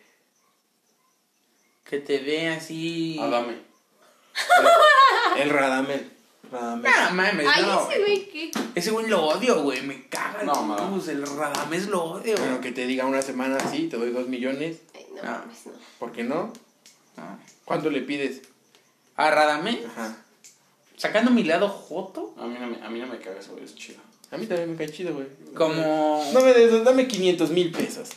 Que 1.88 2.00
te 2.00 2.20
dé 2.20 2.50
así. 2.50 3.20
Adame. 3.22 3.58
El 5.38 5.50
Radamel. 5.50 6.12
Radamel. 6.54 6.92
No 7.10 7.16
mames, 7.16 7.48
Ay, 7.54 7.64
no. 7.64 7.90
ese 7.90 8.00
güey 8.00 8.30
que. 8.30 8.52
Ese 8.76 8.92
güey 8.92 9.08
lo 9.08 9.26
odio, 9.28 9.62
güey. 9.64 9.82
Me 9.82 10.08
caga 10.08 10.42
el 10.42 10.46
No, 10.48 10.54
Tuntubus, 10.54 11.08
El 11.10 11.26
Radamés 11.26 11.88
lo 11.88 12.04
odio. 12.04 12.38
Bueno, 12.38 12.62
que 12.62 12.72
te 12.72 12.86
diga 12.88 13.06
una 13.06 13.22
semana 13.22 13.58
así, 13.58 13.88
te 13.88 13.98
doy 13.98 14.12
dos 14.12 14.28
millones. 14.28 14.78
Ay, 14.96 15.06
no 15.16 15.22
Ah. 15.24 15.40
mames, 15.46 15.66
no. 15.66 15.72
¿Por 16.00 16.12
qué 16.12 16.24
no? 16.24 16.54
No. 17.18 17.40
¿Cuánto 17.66 17.90
le 17.90 18.02
pides? 18.02 18.42
A 19.16 19.30
Radamés, 19.32 19.80
Ajá. 19.86 20.18
sacando 20.98 21.30
mi 21.32 21.44
lado 21.44 21.70
joto, 21.70 22.34
A 22.38 22.46
mí 22.48 22.58
no 22.60 22.68
me, 22.68 22.84
a 22.86 22.90
mí 22.90 23.00
no 23.00 23.08
me 23.08 23.20
caga 23.20 23.40
eso, 23.40 23.52
güey. 23.54 23.64
Es 23.66 23.76
chido. 23.76 24.00
A 24.32 24.38
mí 24.38 24.48
también 24.48 24.72
me 24.72 24.78
cae 24.78 24.90
chido, 24.90 25.14
güey. 25.14 25.28
como, 25.56 26.24
No 26.34 26.42
me 26.42 26.54
des, 26.54 26.84
dame 26.84 27.08
500 27.08 27.50
mil 27.52 27.72
pesos. 27.72 28.10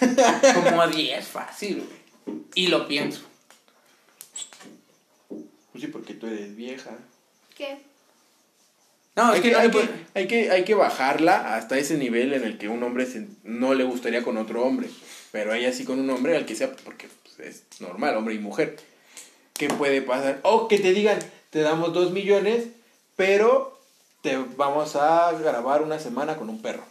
como 0.54 0.80
a 0.80 0.86
10, 0.86 1.26
fácil, 1.26 1.84
güey. 2.26 2.38
Y 2.54 2.68
lo 2.68 2.86
pienso. 2.86 3.22
Pues 5.28 5.82
sí, 5.82 5.86
porque 5.88 6.14
tú 6.14 6.26
eres 6.28 6.54
vieja. 6.54 6.92
¿Qué? 7.56 7.78
No, 9.16 9.32
es 9.32 9.36
hay, 9.36 9.42
que, 9.42 9.48
que, 9.50 9.54
no 9.54 9.60
hay, 9.60 9.70
que, 9.70 9.88
hay, 10.14 10.26
que, 10.26 10.50
hay 10.50 10.64
que 10.64 10.74
bajarla 10.74 11.54
hasta 11.54 11.78
ese 11.78 11.96
nivel 11.96 12.32
en 12.32 12.42
el 12.44 12.58
que 12.58 12.68
un 12.68 12.82
hombre 12.82 13.06
se- 13.06 13.28
no 13.44 13.74
le 13.74 13.84
gustaría 13.84 14.22
con 14.24 14.36
otro 14.36 14.62
hombre. 14.64 14.88
Pero 15.30 15.54
ella 15.54 15.72
sí 15.72 15.84
con 15.84 16.00
un 16.00 16.10
hombre 16.10 16.36
al 16.36 16.46
que 16.46 16.56
sea, 16.56 16.72
porque 16.84 17.08
pues, 17.36 17.38
es 17.72 17.80
normal, 17.80 18.16
hombre 18.16 18.34
y 18.34 18.38
mujer. 18.38 18.76
¿Qué 19.52 19.68
puede 19.68 20.02
pasar? 20.02 20.40
O 20.42 20.66
que 20.66 20.78
te 20.78 20.92
digan, 20.92 21.18
te 21.50 21.60
damos 21.60 21.92
dos 21.92 22.10
millones, 22.10 22.66
pero 23.14 23.80
te 24.22 24.36
vamos 24.56 24.96
a 24.96 25.30
grabar 25.32 25.82
una 25.82 26.00
semana 26.00 26.36
con 26.36 26.50
un 26.50 26.60
perro. 26.60 26.82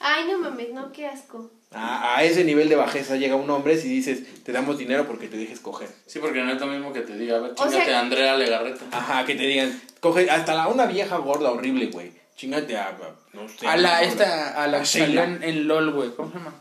Ay, 0.00 0.24
no 0.30 0.38
mames, 0.38 0.70
no, 0.72 0.90
qué 0.92 1.06
asco. 1.06 1.50
A, 1.74 2.16
a 2.18 2.24
ese 2.24 2.44
nivel 2.44 2.68
de 2.68 2.76
bajeza 2.76 3.16
llega 3.16 3.34
un 3.34 3.48
hombre 3.50 3.78
si 3.78 3.88
dices, 3.88 4.42
te 4.44 4.52
damos 4.52 4.78
dinero 4.78 5.06
porque 5.06 5.28
te 5.28 5.36
dejes 5.36 5.60
coger. 5.60 5.88
Sí, 6.06 6.18
porque 6.18 6.40
no 6.42 6.52
es 6.52 6.60
lo 6.60 6.66
mismo 6.66 6.92
que 6.92 7.00
te 7.00 7.16
diga, 7.16 7.36
a 7.36 7.40
ver, 7.40 7.52
O 7.52 7.54
chingate 7.54 7.84
sea- 7.86 7.98
a 7.98 8.00
Andrea 8.02 8.36
Legarreta. 8.36 8.84
Ajá, 8.92 9.24
que 9.24 9.34
te 9.34 9.44
digan, 9.44 9.80
coge 10.00 10.30
hasta 10.30 10.54
la, 10.54 10.68
una 10.68 10.86
vieja 10.86 11.16
gorda 11.16 11.50
horrible, 11.50 11.86
güey. 11.86 12.12
Chingate 12.36 12.76
a, 12.76 12.88
a- 12.88 13.14
no 13.32 13.48
sé. 13.48 13.66
a 13.66 13.76
la, 13.76 14.02
esta, 14.02 14.62
a 14.62 14.66
la 14.66 14.82
Sheila. 14.84 15.24
en, 15.24 15.42
en 15.42 15.66
LOL, 15.68 15.92
güey. 15.92 16.10
¿Cómo 16.14 16.30
se 16.30 16.38
llama? 16.38 16.54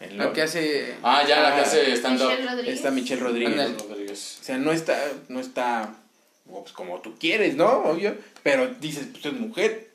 En 0.00 0.16
La 0.18 0.32
que 0.32 0.42
hace. 0.42 0.94
Ah, 1.02 1.24
ya, 1.26 1.40
la 1.40 1.54
que 1.54 1.60
Ah, 1.60 1.64
hace 1.64 1.92
stand-up. 1.96 2.28
Michelle 2.28 2.48
Rodríguez. 2.50 2.74
Está 2.76 2.90
Michelle 2.90 3.20
Rodríguez. 3.20 3.82
Rodríguez. 3.88 4.38
O 4.40 4.44
sea, 4.44 4.58
no 4.58 4.70
está, 4.72 4.96
no 5.28 5.40
está 5.40 5.94
pues, 6.48 6.72
como 6.72 7.00
tú 7.00 7.16
quieres, 7.18 7.56
¿no? 7.56 7.66
Obvio. 7.84 8.16
Pero 8.42 8.68
dices, 8.80 9.06
pues 9.10 9.24
es 9.26 9.32
mujer. 9.32 9.87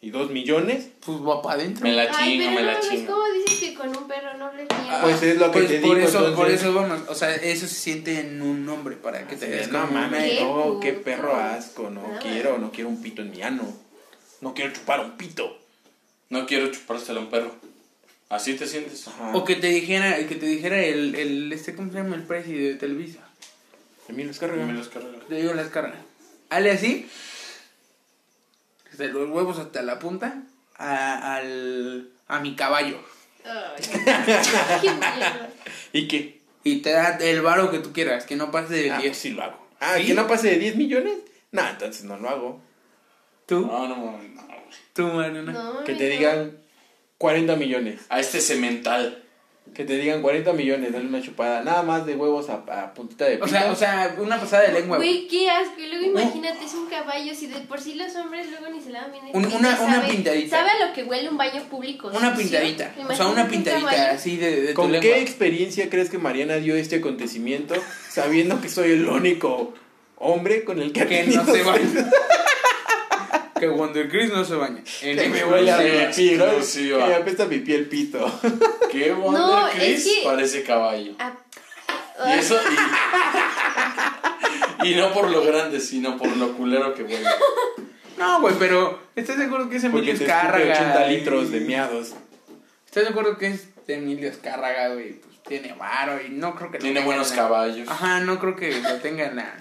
Y 0.00 0.10
dos 0.10 0.30
millones, 0.30 0.88
Pues 1.04 1.18
va 1.18 1.42
para 1.42 1.60
adentro. 1.60 1.82
Me 1.84 1.92
la 1.92 2.02
Ay, 2.02 2.38
chingo, 2.38 2.44
pero 2.44 2.50
me 2.50 2.60
no 2.60 2.66
la 2.66 2.72
mames, 2.74 2.88
chingo. 2.88 3.12
¿cómo 3.12 3.24
dices 3.32 3.58
que 3.68 3.74
con 3.74 3.88
un 3.96 4.06
perro 4.08 4.34
no 4.38 4.52
les 4.52 4.68
niega? 4.80 5.00
pues 5.02 5.22
es 5.24 5.38
lo 5.38 5.46
que 5.50 5.58
Pues 5.58 5.68
te 5.68 5.80
por 5.80 5.96
digo. 5.96 6.08
eso, 6.08 6.34
por 6.36 6.50
eso, 6.50 6.72
bueno, 6.72 6.98
o 7.08 7.14
sea, 7.16 7.34
eso 7.34 7.66
se 7.66 7.74
siente 7.74 8.20
en 8.20 8.40
un 8.40 8.64
nombre 8.64 8.94
para 8.96 9.26
que 9.26 9.34
te 9.34 9.46
Así 9.46 9.50
de, 9.52 9.56
des 9.58 9.72
no 9.72 9.86
mames, 9.88 10.22
Qué 10.38 10.44
no, 10.44 10.78
qué 10.80 10.92
perro 10.92 11.34
asco, 11.34 11.90
no 11.90 12.02
Nada. 12.06 12.20
quiero, 12.20 12.58
no 12.58 12.70
quiero 12.70 12.90
un 12.90 13.02
pito 13.02 13.22
en 13.22 13.30
mi 13.32 13.42
ano. 13.42 13.64
No 14.40 14.54
quiero 14.54 14.72
chupar 14.72 15.00
un 15.00 15.16
pito. 15.16 15.58
No 16.30 16.46
quiero 16.46 16.70
chupárselo 16.70 17.18
a 17.18 17.22
un 17.24 17.30
perro. 17.30 17.52
Así 18.28 18.54
te 18.54 18.68
sientes. 18.68 19.08
Ajá. 19.08 19.32
O 19.34 19.44
que 19.44 19.56
te 19.56 19.66
dijera, 19.66 20.16
que 20.28 20.34
te 20.36 20.46
dijera 20.46 20.80
el, 20.80 21.16
el, 21.16 21.52
este, 21.52 21.74
¿cómo 21.74 21.90
se 21.90 21.98
llama? 21.98 22.14
El 22.14 22.22
presi 22.22 22.52
de 22.52 22.74
Televisa. 22.74 23.20
Emilio 24.08 24.30
Escarga. 24.30 24.56
Carga. 24.64 25.18
Te 25.28 25.34
digo 25.34 25.54
las 25.54 25.68
cargas. 25.68 25.98
Hale 26.50 26.70
así. 26.70 27.08
De 28.98 29.08
los 29.08 29.28
huevos 29.30 29.58
hasta 29.58 29.82
la 29.82 29.98
punta. 29.98 30.42
A, 30.76 31.36
al, 31.36 32.10
a 32.28 32.40
mi 32.40 32.54
caballo. 32.54 32.98
Ay, 33.44 33.82
qué 34.82 34.90
mierda. 34.90 35.50
¿Y 35.92 36.06
qué? 36.08 36.40
Y 36.64 36.82
te 36.82 36.90
da 36.90 37.16
el 37.16 37.40
varo 37.40 37.70
que 37.70 37.78
tú 37.78 37.92
quieras, 37.92 38.24
que 38.26 38.36
no 38.36 38.50
pase 38.50 38.74
de 38.74 38.90
Ah, 38.90 38.98
10. 38.98 39.08
pues 39.10 39.18
sí 39.18 39.30
lo 39.30 39.42
hago. 39.42 39.66
Ah, 39.80 39.94
¿Sí? 39.96 40.06
¿que 40.06 40.14
no 40.14 40.26
pase 40.26 40.50
de 40.50 40.58
10 40.58 40.76
millones? 40.76 41.14
No, 41.52 41.66
entonces 41.66 42.04
no 42.04 42.18
lo 42.18 42.28
hago. 42.28 42.60
¿Tú? 43.46 43.60
No, 43.66 43.88
no, 43.88 43.96
no. 43.96 44.20
¿Tú, 44.92 45.04
Mariana? 45.06 45.52
No, 45.52 45.84
Que 45.84 45.94
te 45.94 46.04
no. 46.04 46.10
digan 46.10 46.58
40 47.16 47.56
millones. 47.56 48.00
A 48.10 48.20
este 48.20 48.40
cemental. 48.40 49.22
Que 49.74 49.84
te 49.84 49.96
digan 49.96 50.22
40 50.22 50.52
millones, 50.54 50.92
dale 50.92 51.06
una 51.06 51.22
chupada. 51.22 51.62
Nada 51.62 51.82
más 51.82 52.04
de 52.06 52.16
huevos 52.16 52.48
a, 52.50 52.54
a 52.68 52.94
puntita 52.94 53.26
de 53.26 53.36
O 53.36 53.40
pito. 53.40 53.48
sea, 53.48 53.70
o 53.70 53.76
sea, 53.76 54.16
una 54.18 54.40
pasada 54.40 54.64
de 54.64 54.72
lengua. 54.72 54.96
güey. 54.96 55.28
Qué 55.28 55.48
asco. 55.50 55.80
Y 55.80 55.86
luego 55.88 56.04
imagínate, 56.06 56.64
es 56.64 56.74
un 56.74 56.86
caballo. 56.88 57.34
Si 57.34 57.46
de 57.46 57.60
por 57.60 57.80
sí 57.80 57.94
los 57.94 58.14
hombres 58.16 58.48
luego 58.50 58.68
ni 58.74 58.80
se 58.82 58.90
lavan 58.90 59.12
bien. 59.12 59.24
Un- 59.32 59.44
una- 59.46 59.56
una 59.56 59.76
sabe- 59.76 60.08
pintadita. 60.08 60.56
Sabe 60.58 60.70
a 60.70 60.86
lo 60.88 60.92
que 60.92 61.04
huele 61.04 61.28
un 61.28 61.36
baño 61.36 61.62
público. 61.70 62.08
Una 62.08 62.30
sucio. 62.34 62.36
pintadita. 62.60 62.84
O 62.84 62.94
sea, 62.94 63.02
Imagínate 63.04 63.32
una 63.32 63.42
un 63.44 63.48
pintadita 63.50 63.90
caballo. 63.90 64.12
así 64.14 64.36
de, 64.36 64.60
de 64.60 64.68
tu 64.68 64.74
¿Con 64.74 64.92
lengua. 64.92 65.00
qué 65.10 65.20
experiencia 65.20 65.88
crees 65.90 66.10
que 66.10 66.18
Mariana 66.18 66.56
dio 66.56 66.74
este 66.76 66.96
acontecimiento 66.96 67.74
sabiendo 68.10 68.60
que 68.60 68.68
soy 68.68 68.92
el 68.92 69.06
único 69.08 69.74
hombre 70.16 70.64
con 70.64 70.80
el 70.80 70.92
que 70.92 71.02
ha 71.02 71.06
Que 71.06 71.24
no 71.24 71.24
tenido 71.24 71.44
se 71.44 71.52
sexo? 71.52 71.70
baña. 71.70 72.10
que 73.58 73.68
Wonder 73.68 74.08
Chris 74.08 74.30
no 74.32 74.44
se 74.44 74.54
baña. 74.54 74.82
En 75.02 75.16
Que 75.18 75.28
me 75.28 75.44
huele 75.44 75.70
a 75.70 75.82
Exclusiva, 75.82 76.10
pipí, 76.10 76.36
¿no? 76.38 76.44
exclusiva. 76.44 76.98
Que 77.04 77.08
me 77.10 77.14
apesta 77.16 77.44
mi 77.46 77.58
piel 77.58 77.86
pito. 77.88 78.40
¿Qué 78.90 79.12
Wonder 79.12 79.40
No, 79.42 79.68
es 79.68 79.74
Chris? 79.74 80.04
que- 80.04 80.20
Parece 80.24 80.62
caballo. 80.62 81.12
Ah, 81.18 81.34
Y 82.34 82.38
eso. 82.38 82.58
Y, 84.84 84.88
y 84.92 84.94
no 84.96 85.12
por 85.12 85.30
lo 85.30 85.42
grande, 85.44 85.80
sino 85.80 86.16
por 86.16 86.34
lo 86.36 86.52
culero 86.54 86.94
que 86.94 87.02
huele. 87.02 87.28
No, 88.16 88.40
güey, 88.40 88.54
pero 88.58 89.00
¿estás 89.14 89.38
de 89.38 89.44
acuerdo 89.44 89.68
que 89.70 89.76
es 89.76 89.84
Emilio 89.84 90.12
Escárraga? 90.12 90.72
80 90.74 91.06
y- 91.12 91.16
litros 91.16 91.50
de 91.52 91.60
miados. 91.60 92.14
¿Estás 92.86 93.04
de 93.04 93.10
acuerdo 93.10 93.38
que 93.38 93.46
es 93.48 93.68
de 93.86 93.94
Emilio 93.94 94.28
Escárraga, 94.28 94.88
güey? 94.94 95.12
Pues 95.20 95.36
tiene 95.46 95.72
varo 95.74 96.18
y 96.20 96.30
no 96.30 96.54
creo 96.56 96.70
que 96.70 96.78
lo 96.78 96.82
Tiene 96.82 97.00
buenos 97.04 97.30
la- 97.30 97.36
caballos. 97.36 97.88
Ajá, 97.88 98.20
no 98.20 98.38
creo 98.40 98.56
que 98.56 98.80
lo 98.80 98.94
tenga 98.96 99.26
en 99.26 99.36
la, 99.36 99.54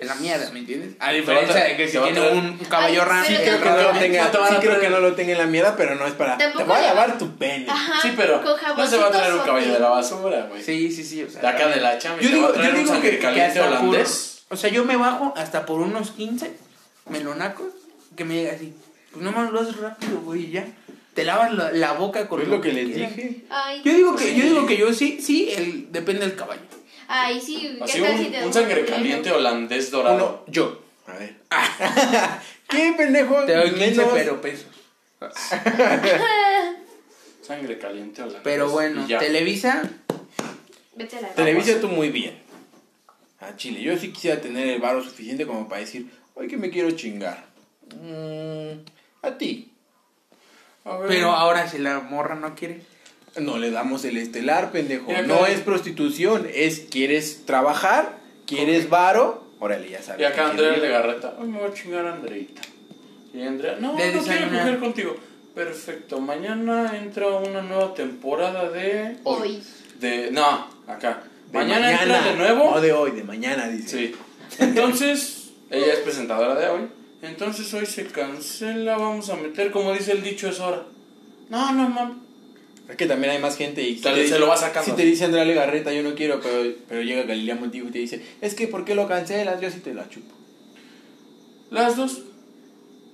en 0.00 0.08
la 0.08 0.14
mierda, 0.16 0.50
¿me 0.50 0.58
entiendes? 0.60 0.90
A 0.98 1.12
diferencia 1.12 1.64
de 1.64 1.76
que 1.76 1.88
si 1.88 1.96
va 1.96 2.06
a 2.06 2.12
tiene 2.12 2.28
un 2.30 2.58
caballo 2.58 3.04
rancio. 3.04 3.38
pero 3.42 3.58
Creo 3.60 3.76
que 3.76 3.82
no 3.82 3.92
lo 3.92 3.98
tenga, 3.98 4.24
sí 4.48 4.54
creo 4.60 4.80
que 4.80 4.90
no 4.90 5.00
lo 5.00 5.14
tenga 5.14 5.32
en 5.32 5.38
la 5.38 5.46
mierda, 5.46 5.76
pero 5.76 5.94
no 5.94 6.06
es 6.06 6.12
para. 6.12 6.36
Te 6.36 6.48
voy 6.52 6.76
a 6.76 6.82
lavar 6.82 7.16
tu 7.18 7.36
pene. 7.36 7.66
Ajá. 7.68 8.00
Sí, 8.02 8.12
pero 8.16 8.42
no 8.76 8.86
se 8.86 8.96
va 8.96 9.06
a 9.06 9.10
traer 9.10 9.32
un 9.34 9.40
caballo 9.40 9.72
de 9.72 9.78
la 9.78 9.88
basura, 9.88 10.46
güey. 10.48 10.62
Sí, 10.62 10.90
sí, 10.90 11.04
sí, 11.04 11.22
o 11.22 11.30
sea. 11.30 11.40
De 11.40 11.48
acá 11.48 11.68
de 11.68 11.80
la 11.80 11.98
chamba. 11.98 12.20
Yo 12.22 12.28
digo, 12.28 12.54
yo 12.54 12.72
digo 12.72 13.00
que, 13.00 13.10
que 13.10 13.18
caliente 13.18 13.58
hasta 13.60 13.78
por, 13.78 13.88
holandés. 13.88 14.44
o 14.50 14.56
sea, 14.56 14.70
yo 14.70 14.84
me 14.84 14.96
bajo 14.96 15.32
hasta 15.36 15.64
por 15.66 15.80
unos 15.80 16.10
15 16.12 16.52
melonacos 17.08 17.66
que 18.16 18.24
me 18.24 18.34
llega 18.34 18.52
así. 18.52 18.74
Pues 19.12 19.24
no 19.24 19.32
más 19.32 19.50
lo 19.52 19.60
haces 19.60 19.76
rápido, 19.76 20.20
güey, 20.20 20.46
y 20.46 20.50
ya. 20.52 20.66
Te 21.14 21.22
lavas 21.22 21.52
la, 21.54 21.70
la 21.70 21.92
boca 21.92 22.26
con 22.28 22.42
Es 22.42 22.48
lo 22.48 22.56
lo 22.56 22.60
que 22.60 22.72
les 22.72 22.92
quieras. 22.92 23.14
dije. 23.14 23.44
Ay, 23.48 23.80
Yo 23.84 23.92
digo 23.92 24.16
que, 24.16 24.24
Sí. 24.24 24.36
yo 24.36 24.44
digo 24.46 24.66
que 24.66 24.76
yo 24.76 24.92
sí, 24.92 25.20
sí, 25.22 25.48
el, 25.56 25.92
depende 25.92 26.26
del 26.26 26.34
caballo. 26.34 26.62
Ay, 27.08 27.40
sí. 27.40 27.76
¿qué 27.78 27.84
Así 27.84 28.00
tal 28.02 28.12
un, 28.12 28.18
si 28.18 28.24
te 28.30 28.38
da 28.40 28.46
un 28.46 28.52
sangre 28.52 28.84
caliente 28.84 29.30
holandés 29.32 29.90
dorado. 29.90 30.16
Uno, 30.44 30.52
yo. 30.52 30.82
A 31.06 31.12
ver. 31.12 31.36
¿Qué 32.68 32.94
pendejo? 32.96 33.44
Te 33.44 33.54
doy 33.54 33.70
15 33.70 33.90
Menos- 33.90 34.10
pero 34.14 34.40
pesos. 34.40 34.66
Sangre 37.42 37.78
caliente 37.78 38.22
holandés. 38.22 38.42
Pero 38.42 38.70
bueno, 38.70 39.04
Y 39.04 39.08
ya. 39.08 39.18
Televisa, 39.18 39.82
Vete 40.96 41.18
a 41.18 41.20
la 41.22 41.28
Televisa 41.34 41.80
tú 41.80 41.88
muy 41.88 42.08
bien. 42.10 42.38
A 43.40 43.56
Chile. 43.56 43.82
Yo 43.82 43.96
sí 43.98 44.12
quisiera 44.12 44.40
tener 44.40 44.68
el 44.68 44.80
varo 44.80 45.02
suficiente 45.02 45.46
como 45.46 45.68
para 45.68 45.80
decir, 45.80 46.08
hoy 46.34 46.46
que 46.48 46.56
me 46.56 46.70
quiero 46.70 46.90
chingar. 46.92 47.44
Mm, 48.00 48.78
a 49.22 49.36
ti. 49.36 49.70
A 50.84 50.96
ver. 50.98 51.08
pero 51.08 51.32
ahora 51.32 51.68
si 51.68 51.78
la 51.78 52.00
morra 52.00 52.34
no 52.34 52.54
quiere. 52.54 52.82
No 53.36 53.58
le 53.58 53.70
damos 53.70 54.04
el 54.04 54.16
estelar, 54.16 54.70
pendejo. 54.70 55.12
No 55.26 55.46
es 55.46 55.60
prostitución, 55.60 56.46
es 56.52 56.80
quieres 56.90 57.44
trabajar, 57.46 58.18
quieres 58.46 58.88
varo. 58.88 59.44
Órale, 59.58 59.90
ya 59.90 60.02
sabes. 60.02 60.20
Y 60.20 60.24
acá 60.24 60.36
que 60.36 60.50
Andrea 60.50 60.68
quieres. 60.74 60.82
Legarreta. 60.82 61.34
Ay, 61.38 61.46
me 61.48 61.58
voy 61.58 61.70
a 61.70 61.74
chingar 61.74 62.06
a 62.06 62.14
Andreita. 62.14 62.62
Y 63.32 63.42
Andrea, 63.42 63.76
no, 63.80 63.96
De 63.96 64.12
no 64.12 64.22
quiero 64.22 64.48
coger 64.48 64.78
contigo. 64.78 65.16
Perfecto, 65.54 66.20
mañana 66.20 66.96
entra 66.96 67.28
una 67.28 67.62
nueva 67.62 67.94
temporada 67.94 68.70
de. 68.70 69.16
Hoy. 69.24 69.62
De. 70.00 70.30
No, 70.30 70.68
acá. 70.86 71.22
De 71.50 71.58
mañana, 71.58 71.92
entra 71.92 72.22
de 72.22 72.36
nuevo. 72.36 72.72
No 72.72 72.80
de 72.80 72.92
hoy, 72.92 73.12
de 73.12 73.24
mañana, 73.24 73.68
dice. 73.68 73.88
Sí. 73.88 74.14
Entonces, 74.58 75.52
ella 75.70 75.92
es 75.92 76.00
presentadora 76.00 76.54
de 76.54 76.68
hoy. 76.68 76.88
Entonces 77.22 77.72
hoy 77.72 77.86
se 77.86 78.04
cancela, 78.06 78.98
vamos 78.98 79.30
a 79.30 79.36
meter, 79.36 79.70
como 79.70 79.92
dice 79.92 80.12
el 80.12 80.22
dicho, 80.22 80.48
es 80.48 80.60
hora. 80.60 80.82
No, 81.48 81.72
no, 81.72 81.88
mames. 81.88 82.23
Es 82.88 82.96
que 82.96 83.06
también 83.06 83.32
hay 83.32 83.38
más 83.38 83.56
gente 83.56 83.82
y 83.82 83.96
Tal 83.96 84.12
si 84.14 84.20
vez 84.20 84.28
te 84.28 84.34
se 84.34 84.40
lo 84.40 84.46
va 84.48 84.56
sacando. 84.56 84.90
Si 84.90 84.96
te 84.96 85.04
dice 85.04 85.24
Andrea 85.24 85.44
Legarreta, 85.44 85.92
yo 85.92 86.02
no 86.02 86.14
quiero, 86.14 86.40
pero, 86.40 86.70
pero 86.88 87.00
llega 87.02 87.22
Galilea 87.22 87.54
Montijo 87.54 87.88
y 87.88 87.90
te 87.90 87.98
dice, 87.98 88.22
es 88.42 88.54
que 88.54 88.68
¿por 88.68 88.84
qué 88.84 88.94
lo 88.94 89.08
cancelas? 89.08 89.60
Yo 89.60 89.70
sí 89.70 89.78
te 89.80 89.94
la 89.94 90.08
chupo. 90.08 90.34
Las 91.70 91.96
dos. 91.96 92.22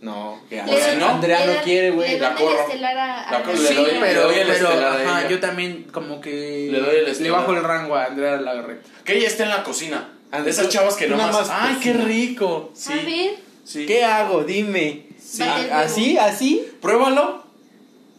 No, 0.03 0.41
que 0.49 0.55
Le 0.57 0.61
Andrea, 0.63 0.87
dan- 0.89 0.99
no, 0.99 1.09
Andrea 1.11 1.47
le 1.47 1.55
no 1.57 1.63
quiere, 1.63 1.91
Le 1.91 1.95
güey. 1.97 2.19
la 2.19 2.35
corro. 2.35 2.59
estelar 2.59 2.97
a, 2.97 3.29
a 3.29 3.33
La 3.33 3.43
corro, 3.43 3.59
le 3.61 3.69
Sí, 3.69 3.75
doy- 3.75 3.93
le 3.93 4.01
pero, 4.01 4.23
doy 4.23 4.35
el 4.39 4.47
pero 4.49 4.53
estelar 4.69 4.83
a 4.85 4.95
ajá, 5.11 5.21
ella. 5.21 5.31
yo 5.31 5.41
también 5.41 5.87
como 5.93 6.21
que 6.23 6.69
Le 6.73 6.81
doy 6.81 6.97
el 7.07 7.23
le 7.23 7.31
bajo 7.31 7.53
el 7.53 7.63
rango 7.63 7.95
a 7.97 8.05
Andrea 8.07 8.41
Lagarreta. 8.41 8.89
Que 9.05 9.19
ella 9.19 9.27
está 9.29 9.43
en 9.45 9.51
la 9.51 9.63
cocina. 9.63 10.09
Andrea, 10.33 10.45
De 10.45 10.51
esas 10.51 10.69
chavas 10.71 10.97
que 10.97 11.07
nada 11.07 11.31
más 11.31 11.49
¡Ay, 11.51 11.77
qué 11.83 11.93
cocina". 11.93 12.05
rico! 12.07 12.71
Sí. 12.75 12.93
A 12.93 12.97
ver. 12.97 13.31
sí. 13.65 13.87
¿Qué 13.87 14.03
hago? 14.05 14.43
Dime. 14.45 15.07
Huevo. 15.39 15.75
¿Así? 15.75 16.17
¿Así? 16.19 16.67
Pruébalo. 16.81 17.45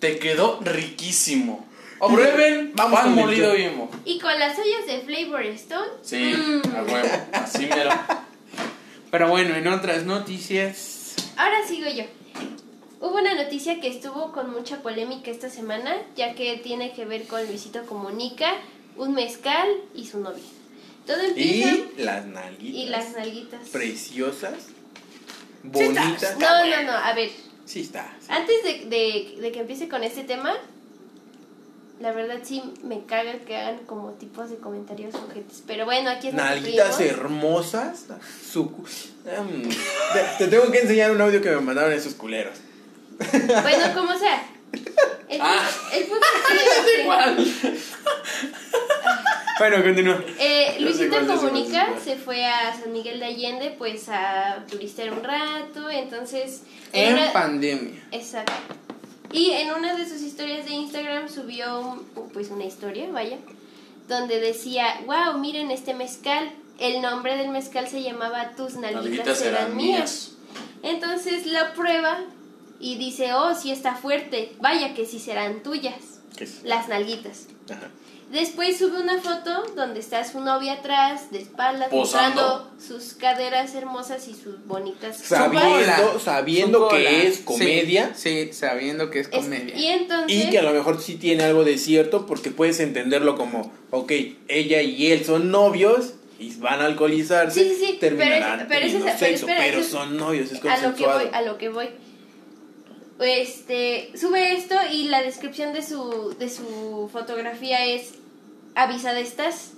Te 0.02 0.18
quedó 0.20 0.60
riquísimo. 0.62 1.66
O 2.00 2.08
prueben 2.10 2.72
Vamos 2.74 3.00
pan 3.00 3.14
molido 3.14 3.54
bimbo. 3.54 3.90
Y 4.04 4.18
con 4.20 4.38
las 4.40 4.58
ollas 4.58 4.88
de 4.88 5.02
Flavor 5.02 5.46
Stone. 5.46 5.92
Sí, 6.02 6.34
mm, 6.36 6.76
a 6.76 6.84
huevo. 6.84 7.10
Así 7.34 7.68
mero. 7.68 7.92
Pero 9.12 9.30
bueno, 9.30 9.56
en 9.56 9.68
otras 9.68 10.04
noticias. 10.06 11.14
Ahora 11.38 11.58
sigo 11.68 11.88
yo. 11.92 12.04
Hubo 13.00 13.18
una 13.20 13.36
noticia 13.36 13.80
que 13.80 13.88
estuvo 13.88 14.32
con 14.32 14.52
mucha 14.52 14.82
polémica 14.82 15.30
esta 15.30 15.50
semana, 15.52 15.96
ya 16.16 16.34
que 16.34 16.58
tiene 16.58 16.94
que 16.94 17.06
ver 17.06 17.28
con 17.28 17.46
Luisito 17.46 17.86
Comunica, 17.86 18.52
un 18.98 19.14
mezcal 19.14 19.68
y 19.94 20.08
su 20.08 20.20
novia. 20.20 20.44
Todo 21.06 21.22
empieza 21.22 21.70
Y 21.70 21.94
las 22.04 22.26
nalguitas. 22.26 22.80
y 22.80 22.86
las 22.90 23.12
nalguitas. 23.16 23.70
Preciosas. 23.70 24.54
Bonitas. 25.62 26.38
No, 26.40 26.66
no, 26.66 26.84
no, 26.84 26.92
a 26.94 27.14
ver, 27.14 27.30
Sí 27.66 27.82
está. 27.82 28.14
sí. 28.20 28.28
antes 28.30 28.64
de, 28.64 28.86
de, 28.90 29.42
de 29.42 29.52
que 29.52 29.60
empiece 29.62 29.88
con 29.88 30.04
este 30.04 30.24
tema, 30.24 30.54
la 32.00 32.12
verdad 32.12 32.40
sí 32.44 32.64
me 32.84 33.06
caga 33.06 33.34
que 33.46 33.56
hagan 33.56 33.78
como 33.86 34.12
tipos 34.14 34.50
de 34.50 34.58
comentarios 34.58 35.14
ojetes. 35.16 35.64
Pero 35.68 35.86
bueno, 35.86 36.10
aquí 36.10 36.28
es 36.30 36.34
que 36.34 36.38
Nalguitas 36.42 37.00
hermosas. 37.00 38.06
Su... 38.52 38.72
Em, 39.26 39.70
te, 39.70 40.26
te 40.40 40.48
tengo 40.48 40.72
que 40.72 40.80
enseñar 40.80 41.12
un 41.12 41.22
audio 41.22 41.42
que 41.42 41.52
me 41.52 41.62
mandaron 41.62 41.94
esos 41.94 42.16
culeros. 42.16 42.58
Bueno, 43.20 43.94
como 43.94 44.18
sea. 44.18 44.48
El, 45.30 45.40
Ah. 45.42 45.70
el 45.94 46.04
punto 46.08 46.26
es 46.26 46.86
que- 46.96 47.02
Igual. 47.04 47.38
Bueno, 49.62 49.84
continúa. 49.84 50.24
Eh, 50.40 50.78
No 50.80 50.86
Luisito 50.86 51.28
Comunica 51.28 51.90
se 52.04 52.16
fue 52.16 52.44
a 52.48 52.74
San 52.76 52.92
Miguel 52.92 53.20
de 53.20 53.26
Allende 53.28 53.76
pues 53.78 54.10
a 54.10 54.66
turistear 54.68 55.14
un 55.14 55.24
rato, 55.24 55.88
entonces... 55.92 56.64
En 56.92 57.14
una- 57.14 57.32
pandemia. 57.32 58.02
Exacto. 58.12 58.54
Y 59.32 59.52
en 59.52 59.72
una 59.72 59.96
de 59.96 60.10
sus 60.10 60.22
historias 60.24 60.66
de 60.66 60.72
Instagram 60.72 61.30
subió 61.30 62.04
pues 62.34 62.50
una 62.50 62.66
historia, 62.66 63.08
vaya, 63.12 63.38
donde 64.08 64.40
decía, 64.40 65.00
wow, 65.06 65.38
miren 65.40 65.70
este 65.70 65.94
mezcal. 65.94 66.52
El 66.80 67.04
nombre 67.04 67.38
del 67.38 67.50
mezcal 67.50 67.88
se 67.88 68.02
llamaba 68.02 68.54
Tus 68.58 68.74
nalguitas 68.78 69.38
serán 69.38 69.78
mías. 69.78 70.00
mías. 70.00 70.32
Entonces 70.82 71.46
la 71.46 71.74
prueba 71.74 72.20
y 72.80 72.98
dice, 72.98 73.34
oh, 73.36 73.54
sí 73.54 73.72
está 73.72 73.94
fuerte, 73.94 74.54
vaya 74.60 74.96
que 74.96 75.06
sí 75.06 75.20
serán 75.20 75.62
tuyas, 75.62 76.20
¿Qué 76.36 76.46
es? 76.46 76.64
las 76.64 76.88
nalguitas. 76.90 77.46
Ajá. 77.70 77.90
Después 78.32 78.78
sube 78.78 79.02
una 79.02 79.20
foto 79.20 79.66
donde 79.76 80.00
está 80.00 80.24
su 80.24 80.40
novia 80.40 80.74
atrás, 80.74 81.32
de 81.32 81.40
espaldas, 81.42 81.90
Posando. 81.90 82.42
mostrando 82.42 82.72
sus 82.80 83.14
caderas 83.16 83.76
hermosas 83.76 84.26
y 84.30 84.34
sus 84.34 84.66
bonitas 84.66 85.18
Sabiendo, 85.18 86.18
sabiendo 86.18 86.90
Su 86.90 86.96
que 86.96 87.28
es 87.28 87.40
comedia. 87.40 88.14
Sí, 88.16 88.54
sabiendo 88.54 89.10
que 89.10 89.20
es 89.20 89.28
Es- 89.28 89.36
comedia. 89.36 89.76
y 89.78 89.88
entonces... 89.88 90.46
Y 90.46 90.50
que 90.50 90.60
a 90.60 90.64
lo 90.64 90.72
mejor 90.72 91.02
sí 91.02 91.16
tiene 91.16 91.44
algo 91.44 91.66
de 91.66 91.78
cierto 91.78 92.26
porque 92.26 92.52
puedes 92.52 92.80
entenderlo 92.80 93.36
como, 93.36 93.72
ok, 93.90 94.12
ella 94.48 94.82
y 94.82 95.12
él 95.12 95.26
son 95.26 95.52
novios 95.52 96.14
y 96.40 96.56
van 96.56 96.80
a 96.82 96.86
alcoholizarse, 96.86 97.62
Sí, 97.64 97.76
sí, 97.78 97.86
sí, 97.86 97.98
terminarán 98.00 98.60
pero 98.60 98.62
es- 98.62 98.68
pero 98.70 98.80
es 98.80 98.92
teniendo 98.94 99.08
esa- 99.10 99.18
pero 99.20 99.32
sexo, 99.32 99.46
espera, 99.46 99.62
pero 99.66 99.78
eso 99.80 99.86
es- 99.88 99.92
son 99.92 100.16
novios, 100.18 100.52
es 100.52 100.52
a 100.52 100.56
lo 100.56 100.62
que 100.62 100.70
consensuado. 100.70 101.20
voy, 101.20 101.30
a 101.34 101.42
lo 101.42 101.58
que 101.58 101.70
voy. 101.70 101.90
Este, 103.20 104.10
sube 104.18 104.54
esto 104.56 104.74
y 104.92 105.10
la 105.10 105.22
descripción 105.22 105.74
de 105.74 105.84
su, 105.84 106.34
de 106.40 106.50
su 106.50 107.08
fotografía 107.14 107.86
es 107.86 108.14
avisada 108.76 109.20
estás. 109.20 109.72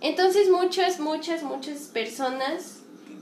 Entonces 0.00 0.48
muchas, 0.48 0.98
muchas, 1.00 1.42
muchas 1.42 1.78
personas 1.92 2.76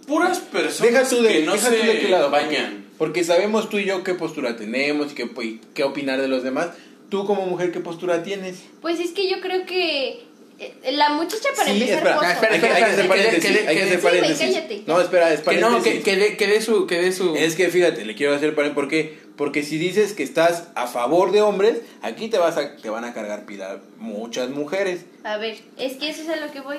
Puras 0.07 0.39
personas 0.39 0.81
Deja 0.81 1.09
tú 1.09 1.23
de, 1.23 1.29
que 1.29 1.43
no 1.43 1.53
deja 1.53 1.69
se 1.71 1.77
tú 1.77 1.87
de 1.87 1.99
qué 2.01 2.09
lado, 2.09 2.31
porque- 2.31 2.47
bañan. 2.47 2.85
Porque 2.97 3.23
sabemos 3.25 3.69
tú 3.69 3.79
y 3.79 3.85
yo 3.85 4.03
qué 4.03 4.15
postura 4.15 4.57
tenemos 4.57 5.13
y 5.13 5.15
qué, 5.15 5.31
y 5.43 5.61
qué 5.75 5.85
opinar 5.85 6.21
de 6.21 6.27
los 6.29 6.43
demás. 6.43 6.69
Tú 7.11 7.25
como 7.27 7.47
mujer, 7.47 7.71
¿qué 7.73 7.81
postura 7.81 8.23
tienes? 8.23 8.57
Pues 8.81 8.99
es 9.01 9.11
que 9.13 9.29
yo 9.31 9.41
creo 9.41 9.65
que 9.67 10.25
eh, 10.59 10.75
la 10.93 11.11
muchacha 11.11 11.51
para 11.55 11.67
Sí, 11.73 11.75
empezar 11.83 11.99
espera, 11.99 12.17
pozo. 12.17 12.31
espera, 12.31 12.55
hay, 12.55 12.61
que, 12.61 12.67
hay 12.67 12.75
que 12.77 12.85
hacer 12.85 13.03
que- 13.03 13.09
paréntesis, 13.09 13.43
que- 13.45 13.49
hay 13.49 13.67
que 13.67 13.75
que- 13.75 13.83
hacer 13.89 14.01
paréntesis. 14.01 14.87
No, 14.89 15.01
espera, 15.01 15.33
es 15.33 15.41
Que 15.43 15.57
no, 15.59 15.83
que, 15.83 16.01
que, 16.03 16.17
dé- 16.17 16.37
que 16.37 16.47
dé 16.49 16.61
su, 16.61 16.87
que 16.87 17.01
dé 17.01 17.13
su... 17.13 17.37
Es 17.37 17.55
que 17.55 17.69
fíjate, 17.69 18.05
le 18.05 18.15
quiero 18.17 18.35
hacer 18.35 18.55
paréntesis. 18.55 18.75
¿Por 18.75 18.89
qué? 18.89 19.19
Porque 19.39 19.63
si 19.63 19.79
dices 19.79 20.13
que 20.13 20.23
estás 20.25 20.69
a 20.75 20.87
favor 20.89 21.33
de 21.33 21.41
hombres, 21.41 21.81
aquí 22.03 22.29
te 22.29 22.37
vas 22.39 22.57
a, 22.59 22.77
te 22.77 22.91
van 22.91 23.05
a 23.05 23.15
cargar 23.15 23.47
pila 23.47 23.79
muchas 23.97 24.51
mujeres. 24.51 25.07
A 25.25 25.39
ver, 25.39 25.57
es 25.79 25.97
que 25.97 26.11
eso 26.11 26.23
es 26.23 26.29
a 26.29 26.37
lo 26.37 26.51
que 26.53 26.61
voy. 26.61 26.79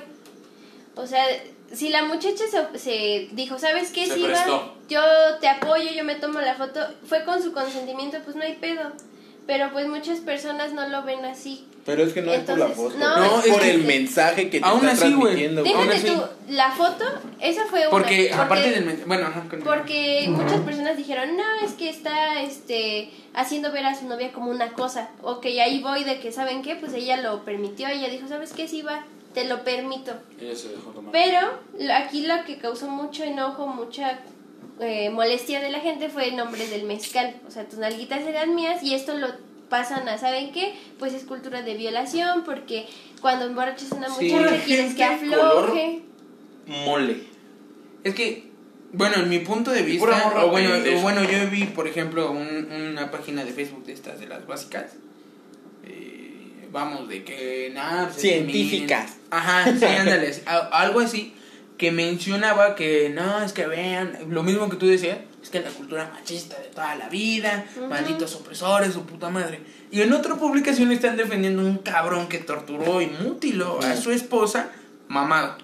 O 0.95 1.07
sea, 1.07 1.23
si 1.73 1.87
la 1.89 2.03
muchacha 2.03 2.43
se, 2.51 2.77
se 2.77 3.29
dijo, 3.31 3.57
¿sabes 3.57 3.91
qué? 3.91 4.05
Se 4.05 4.15
Si 4.15 4.21
va, 4.21 4.27
prestó. 4.27 4.75
yo 4.89 5.01
te 5.39 5.47
apoyo, 5.47 5.89
yo 5.95 6.03
me 6.03 6.15
tomo 6.15 6.41
la 6.41 6.55
foto, 6.55 6.81
fue 7.05 7.23
con 7.23 7.41
su 7.41 7.53
consentimiento, 7.53 8.17
pues 8.25 8.35
no 8.35 8.43
hay 8.43 8.55
pedo. 8.57 8.91
Pero 9.49 9.71
pues 9.71 9.87
muchas 9.87 10.19
personas 10.19 10.73
no 10.73 10.87
lo 10.89 11.01
ven 11.01 11.25
así. 11.25 11.65
Pero 11.83 12.03
es 12.03 12.13
que 12.13 12.21
no 12.21 12.31
es 12.31 12.41
por 12.41 12.59
la 12.59 12.67
Entonces, 12.67 12.93
foto, 12.93 12.97
no, 12.99 13.39
es 13.39 13.45
es 13.47 13.51
por 13.51 13.61
que- 13.63 13.71
el 13.71 13.83
mensaje 13.83 14.47
que 14.51 14.59
te 14.59 14.65
Aún 14.67 14.87
está 14.87 14.91
así, 15.07 15.13
güey. 15.15 15.21
transmitiendo. 15.21 15.61
güey. 15.63 15.73
Aún 15.73 15.87
Déjate 15.87 16.07
así. 16.07 16.15
tú, 16.19 16.53
la 16.53 16.71
foto, 16.71 17.05
esa 17.41 17.65
fue 17.65 17.79
una. 17.79 17.89
Porque, 17.89 18.31
aparte 18.31 18.69
del... 18.69 18.85
men- 18.85 19.03
Bueno, 19.07 19.25
ajá. 19.25 19.45
Porque 19.63 20.27
muchas 20.29 20.59
personas 20.59 20.97
dijeron, 20.97 21.35
no, 21.35 21.65
es 21.65 21.71
que 21.73 21.89
está 21.89 22.41
este, 22.43 23.09
haciendo 23.33 23.71
ver 23.71 23.87
a 23.87 23.95
su 23.99 24.05
novia 24.05 24.31
como 24.33 24.51
una 24.51 24.73
cosa. 24.73 25.09
Ok, 25.23 25.45
ahí 25.47 25.81
voy 25.81 26.03
de 26.03 26.19
que, 26.19 26.31
¿saben 26.31 26.61
qué? 26.61 26.75
Pues 26.75 26.93
ella 26.93 27.17
lo 27.17 27.43
permitió, 27.43 27.87
ella 27.87 28.07
dijo, 28.07 28.27
¿sabes 28.27 28.53
qué? 28.53 28.67
Sí, 28.67 28.83
va, 28.83 29.03
te 29.33 29.45
lo 29.45 29.63
permito. 29.63 30.11
Ella 30.39 30.55
se 30.55 30.69
dejó 30.69 30.91
tomar. 30.91 31.11
Pero 31.11 31.39
lo- 31.79 31.93
aquí 31.95 32.27
lo 32.27 32.43
que 32.45 32.59
causó 32.59 32.87
mucho 32.87 33.23
enojo, 33.23 33.65
mucha 33.65 34.19
eh, 34.79 35.09
molestia 35.09 35.59
de 35.61 35.69
la 35.69 35.79
gente 35.79 36.09
fue 36.09 36.29
el 36.29 36.35
nombre 36.37 36.67
del 36.67 36.83
mezcal. 36.83 37.35
O 37.47 37.51
sea, 37.51 37.67
tus 37.67 37.79
nalguitas 37.79 38.21
eran 38.25 38.55
mías 38.55 38.81
y 38.83 38.93
esto 38.95 39.15
lo 39.17 39.27
pasan 39.69 40.07
a, 40.09 40.17
¿saben 40.17 40.51
qué? 40.51 40.73
Pues 40.97 41.13
es 41.13 41.23
cultura 41.25 41.61
de 41.61 41.75
violación 41.75 42.43
porque 42.43 42.87
cuando 43.21 43.45
emborrachas 43.45 43.91
a 43.91 43.95
una 43.95 44.07
Sí. 44.09 44.25
muchacha 44.31 44.49
Pura 44.49 44.63
quieres 44.65 44.95
que 44.95 45.03
afloje. 45.03 46.01
Mole. 46.65 47.23
Es 48.03 48.15
que, 48.15 48.49
bueno, 48.93 49.17
en 49.17 49.29
mi 49.29 49.39
punto 49.39 49.71
de 49.71 49.81
vista, 49.83 50.05
morra 50.07 50.45
o 50.45 50.49
bueno, 50.49 50.69
o 50.97 51.01
bueno, 51.01 51.23
yo 51.23 51.49
vi, 51.51 51.65
por 51.65 51.87
ejemplo, 51.87 52.31
un- 52.31 52.71
una 52.71 53.11
página 53.11 53.43
de 53.43 53.51
Facebook 53.51 53.85
de 53.85 53.93
estas, 53.93 54.19
de 54.19 54.27
las 54.27 54.45
básicas. 54.47 54.93
eh, 55.85 56.67
vamos, 56.71 57.07
de 57.09 57.23
que 57.23 57.71
nada. 57.73 58.07
pues, 58.09 58.21
Científicas. 58.21 59.17
Ajá, 59.31 59.65
sí, 59.77 59.85
ándale. 59.85 60.33
a- 60.45 60.57
algo 60.81 60.99
así 60.99 61.33
que 61.79 61.93
mencionaba 61.93 62.75
que 62.75 63.09
no, 63.09 63.41
es 63.41 63.53
que 63.53 63.65
vean, 63.65 64.17
lo 64.29 64.43
mismo 64.43 64.69
que 64.69 64.75
tú 64.75 64.85
decías, 64.85 65.17
es 65.41 65.49
que 65.49 65.61
la 65.61 65.69
cultura 65.69 66.11
machista 66.13 66.59
de 66.59 66.67
toda 66.67 66.93
la 66.95 67.07
vida, 67.07 67.65
malditos 67.89 68.35
opresores, 68.35 68.93
su 68.93 69.05
puta 69.05 69.29
madre. 69.29 69.61
Y 69.89 70.01
en 70.01 70.11
otra 70.11 70.35
publicación 70.35 70.91
están 70.91 71.15
defendiendo 71.15 71.61
un 71.61 71.77
cabrón 71.77 72.27
que 72.27 72.39
torturó 72.39 73.01
y 73.01 73.07
mutiló 73.07 73.79
a 73.81 73.95
su 73.95 74.11
esposa, 74.11 74.71
mamado. 75.07 75.57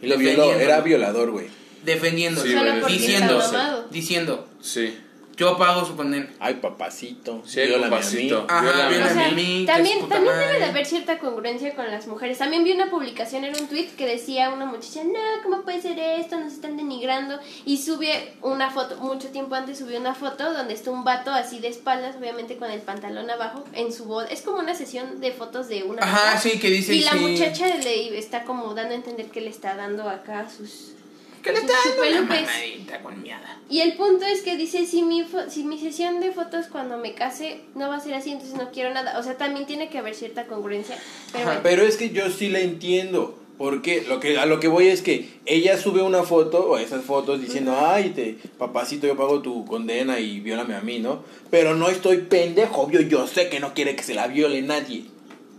Y 0.00 0.06
lo 0.06 0.16
violó, 0.16 0.54
era 0.54 0.80
violador, 0.82 1.32
güey. 1.32 1.48
defendiendo, 1.84 2.42
Sí, 2.42 2.54
porque 2.54 2.92
diciendo, 2.92 3.42
diciendo, 3.90 4.48
Sí. 4.60 4.96
Yo 5.36 5.58
pago 5.58 5.84
su 5.84 5.96
condena. 5.96 6.28
Ay, 6.40 6.54
papacito. 6.54 7.42
Sí, 7.44 7.60
hay 7.60 7.68
viólame 7.68 7.96
a 7.96 7.98
mí. 7.98 8.04
papacito. 8.04 8.46
Ajá, 8.48 8.62
Viólame 8.62 8.88
viólame 8.88 9.10
O 9.10 9.14
sea, 9.14 9.26
a 9.26 9.30
mí, 9.32 9.66
que 9.66 9.72
también, 9.72 9.98
también 10.08 10.24
madre. 10.24 10.46
debe 10.46 10.58
de 10.60 10.64
haber 10.64 10.86
cierta 10.86 11.18
congruencia 11.18 11.74
con 11.74 11.90
las 11.90 12.06
mujeres. 12.06 12.38
También 12.38 12.64
vi 12.64 12.72
una 12.72 12.90
publicación, 12.90 13.44
era 13.44 13.58
un 13.58 13.68
tweet 13.68 13.88
que 13.96 14.06
decía 14.06 14.50
una 14.50 14.64
muchacha, 14.66 15.04
no, 15.04 15.42
¿cómo 15.42 15.62
puede 15.62 15.82
ser 15.82 15.98
esto? 15.98 16.38
Nos 16.40 16.54
están 16.54 16.76
denigrando. 16.76 17.38
Y 17.64 17.78
sube 17.78 18.34
una 18.42 18.70
foto, 18.70 18.96
mucho 18.96 19.28
tiempo 19.28 19.54
antes 19.54 19.78
subió 19.78 19.98
una 20.00 20.14
foto 20.14 20.52
donde 20.52 20.72
está 20.74 20.90
un 20.90 21.04
vato 21.04 21.30
así 21.30 21.58
de 21.58 21.68
espaldas, 21.68 22.16
obviamente 22.16 22.56
con 22.56 22.70
el 22.70 22.80
pantalón 22.80 23.28
abajo, 23.30 23.62
en 23.74 23.92
su 23.92 24.06
boda. 24.06 24.26
Es 24.28 24.42
como 24.42 24.58
una 24.58 24.74
sesión 24.74 25.20
de 25.20 25.32
fotos 25.32 25.68
de 25.68 25.82
una 25.84 26.02
Ajá, 26.02 26.38
sí, 26.38 26.58
que 26.58 26.70
dice 26.70 26.94
Y 26.94 27.00
la 27.02 27.12
sí. 27.12 27.18
muchacha 27.18 27.66
le 27.76 28.18
está 28.18 28.44
como 28.44 28.72
dando 28.74 28.92
a 28.92 28.96
entender 28.96 29.26
que 29.26 29.40
le 29.42 29.50
está 29.50 29.76
dando 29.76 30.08
acá 30.08 30.48
sus... 30.48 30.92
Que 31.46 31.52
le 31.52 31.58
está 31.60 31.72
dando 31.72 32.02
una 32.02 32.10
chupelupes. 32.10 32.40
mamadita 32.46 33.02
con 33.02 33.22
miada. 33.22 33.60
Y 33.68 33.80
el 33.80 33.94
punto 33.94 34.24
es 34.26 34.42
que 34.42 34.56
dice, 34.56 34.86
si 34.86 35.02
mi, 35.02 35.22
fo- 35.22 35.48
si 35.48 35.64
mi 35.64 35.78
sesión 35.78 36.20
de 36.20 36.30
fotos 36.32 36.66
cuando 36.70 36.98
me 36.98 37.14
case 37.14 37.60
no 37.74 37.88
va 37.88 37.96
a 37.96 38.00
ser 38.00 38.14
así, 38.14 38.30
entonces 38.30 38.56
no 38.56 38.70
quiero 38.70 38.92
nada. 38.94 39.18
O 39.18 39.22
sea, 39.22 39.36
también 39.36 39.66
tiene 39.66 39.88
que 39.88 39.98
haber 39.98 40.14
cierta 40.14 40.46
congruencia. 40.46 40.96
Pero 41.32 41.38
Ajá, 41.44 41.44
bueno. 41.46 41.60
Pero 41.62 41.82
es 41.82 41.96
que 41.96 42.10
yo 42.10 42.30
sí 42.30 42.48
la 42.48 42.60
entiendo. 42.60 43.38
Porque 43.58 44.04
lo 44.06 44.20
que, 44.20 44.38
a 44.38 44.44
lo 44.44 44.60
que 44.60 44.68
voy 44.68 44.88
es 44.88 45.00
que 45.00 45.30
ella 45.46 45.78
sube 45.78 46.02
una 46.02 46.24
foto 46.24 46.66
o 46.68 46.76
esas 46.76 47.02
fotos 47.06 47.40
diciendo, 47.40 47.74
ay, 47.80 48.10
te, 48.10 48.36
papacito, 48.58 49.06
yo 49.06 49.16
pago 49.16 49.40
tu 49.40 49.64
condena 49.64 50.20
y 50.20 50.40
viólame 50.40 50.74
a 50.74 50.82
mí, 50.82 50.98
¿no? 50.98 51.24
Pero 51.50 51.74
no 51.74 51.88
estoy 51.88 52.18
pendejo, 52.18 52.82
obvio, 52.82 53.00
yo 53.00 53.26
sé 53.26 53.48
que 53.48 53.58
no 53.58 53.72
quiere 53.72 53.96
que 53.96 54.02
se 54.02 54.12
la 54.12 54.26
viole 54.26 54.60
nadie. 54.60 55.04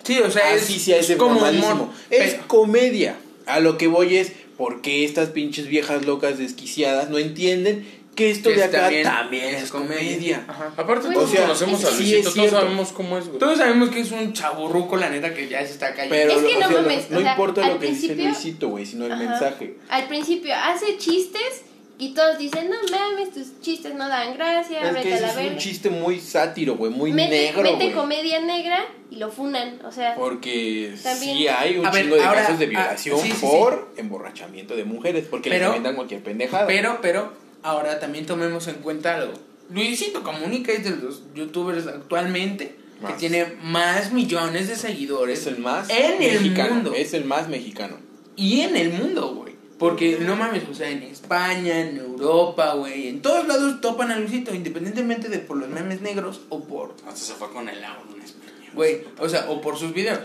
Sí, 0.04 0.20
o 0.20 0.30
sea, 0.30 0.54
Así 0.54 0.76
es, 0.76 0.82
sea 0.84 0.98
ese 1.00 1.14
es 1.14 1.18
como 1.20 1.40
humor. 1.40 1.88
Es 2.12 2.36
pero- 2.36 2.48
comedia. 2.48 3.18
A 3.48 3.60
lo 3.62 3.80
que 3.80 3.88
voy 3.88 4.18
es, 4.18 4.32
¿por 4.58 4.82
qué 4.82 5.05
estas 5.05 5.30
pinches 5.30 5.68
viejas 5.68 6.05
locas 6.05 6.38
desquiciadas 6.38 7.10
no 7.10 7.18
entienden 7.18 7.86
que 8.16 8.32
esto 8.32 8.49
que 8.49 8.55
de 8.55 8.64
acá 8.64 8.82
también 8.82 9.03
también, 9.03 9.55
es 9.55 9.70
comedia? 9.70 10.43
Ajá. 10.47 10.74
Aparte, 10.76 11.03
Pues, 11.08 11.14
todos 11.14 11.30
o 11.30 11.32
sea, 11.32 11.41
conocemos 11.43 11.84
a 11.84 11.91
sí, 11.91 11.97
Luisito, 11.97 12.30
es 12.30 12.36
todos 12.36 12.49
sabemos 12.49 12.91
cómo 12.91 13.18
es, 13.20 13.28
güey. 13.28 13.39
Todos 13.39 13.58
sabemos 13.60 13.89
que 13.89 13.99
es 13.99 14.12
un 14.12 14.34
chaburruco, 14.34 14.97
la 14.97 15.10
neta, 15.10 15.34
que 15.34 15.47
ya 15.47 15.64
se 15.66 15.74
está 15.74 15.93
cayendo. 15.93 16.16
Pero 16.16 16.32
Es 16.34 16.43
que 16.53 16.60
no 16.60 16.68
sea, 16.68 16.82
mames, 16.82 17.10
no 17.12 17.20
o 17.20 17.22
sea, 17.22 17.32
importa 17.32 17.66
al 17.66 17.74
lo 17.74 17.80
que 17.80 17.88
dice 17.88 18.16
Luisito, 18.16 18.70
güey, 18.70 18.86
sino 18.88 19.05
el 19.05 19.12
Ajá. 19.12 19.24
mensaje. 19.24 19.76
Al 19.89 20.08
principio 20.08 20.53
hace 20.55 20.97
chistes 20.97 21.62
Y 22.00 22.14
todos 22.14 22.38
dicen, 22.38 22.70
no 22.70 22.76
mames, 22.95 23.34
tus 23.34 23.60
chistes 23.62 23.95
no 23.95 24.08
dan 24.08 24.36
gracia, 24.36 24.82
Es 24.88 24.93
vete 24.93 25.10
que 25.10 25.16
a 25.16 25.20
la 25.22 25.41
es 25.41 25.52
un 25.52 25.58
chiste 25.58 25.89
muy 25.89 26.20
sátiro, 26.20 26.76
güey, 26.76 26.91
muy 26.91 27.12
Mete, 27.12 27.30
negro, 27.32 27.64
mete 27.64 27.91
comedia 27.91 28.39
negra 28.39 28.86
y 29.10 29.16
lo 29.16 29.32
funan, 29.32 29.80
o 29.84 29.91
sea, 29.91 30.14
Porque 30.14 30.93
También- 31.02 31.38
sí 31.38 31.48
hay 31.48 31.78
un 31.80 31.86
A 31.88 31.91
ver, 31.91 32.04
chingo 32.04 32.16
de 32.18 32.24
ahora, 32.24 32.41
casos 32.43 32.60
de 32.60 32.66
ah, 32.66 32.70
violación 32.70 33.20
sí, 33.20 33.32
sí, 33.32 33.38
sí. 33.39 33.45
por 33.48 33.91
emborrachamiento 33.98 34.76
de 34.76 34.84
mujeres, 34.86 35.26
porque 35.28 35.50
Pero- 35.50 35.62
les 35.66 35.70
aventan 35.72 35.95
cualquier 35.95 36.22
pendejada. 36.22 36.68
Pero, 36.68 37.00
pero, 37.02 37.34
ahora 37.64 38.00
también 38.00 38.28
tomemos 38.28 38.68
en 38.68 38.76
cuenta 38.76 39.16
algo. 39.16 39.34
Luisito 39.72 40.22
Comunica 40.22 40.72
es 40.72 40.84
de 40.84 40.91
los 40.91 41.24
youtubers 41.34 41.88
actualmente 41.88 42.76
que 43.08 43.14
tiene 43.14 43.45
más 43.64 44.12
millones 44.12 44.68
de 44.68 44.76
seguidores 44.76 45.41
es 45.41 45.48
el 45.48 45.58
más 45.58 45.89
en 45.89 46.22
el 46.22 46.34
mexicano, 46.41 46.74
mundo. 46.76 46.93
es 46.95 47.14
el 47.14 47.26
más 47.26 47.48
mexicano. 47.50 47.98
Y 48.36 48.62
en 48.62 48.76
el 48.78 48.91
mundo, 48.93 49.34
güey. 49.36 49.47
Porque 49.80 50.18
no 50.20 50.36
mames, 50.36 50.64
o 50.70 50.74
sea, 50.74 50.90
en 50.90 51.04
España, 51.04 51.80
en 51.82 51.98
Europa, 51.98 52.74
güey, 52.74 53.10
en 53.10 53.22
todos 53.22 53.48
lados 53.48 53.80
topan 53.80 54.12
a 54.12 54.18
Luisito, 54.18 54.54
independientemente 54.56 55.30
de 55.30 55.38
por 55.38 55.58
los 55.58 55.70
memes 55.70 56.02
negros 56.02 56.42
o 56.50 56.64
por, 56.64 56.96
Hasta 57.08 57.16
se 57.20 57.34
fue 57.34 57.52
con 57.52 57.70
el 57.70 57.84
agua 57.84 58.04
en 58.16 58.22
España. 58.24 58.72
güey, 58.74 59.04
o 59.20 59.30
sea, 59.30 59.50
o 59.52 59.62
por 59.62 59.78
sus 59.78 59.94
videos. 59.94 60.20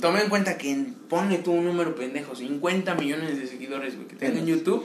Toma 0.00 0.20
en 0.22 0.28
cuenta 0.30 0.56
que 0.58 0.70
en- 0.70 0.94
ponle 0.94 1.38
tú 1.38 1.52
un 1.52 1.64
número 1.66 1.94
pendejo, 1.94 2.34
50 2.34 2.94
millones 2.94 3.38
de 3.38 3.46
seguidores, 3.46 3.94
güey, 3.94 4.08
que 4.08 4.16
tengan 4.16 4.38
en 4.38 4.46
YouTube. 4.46 4.84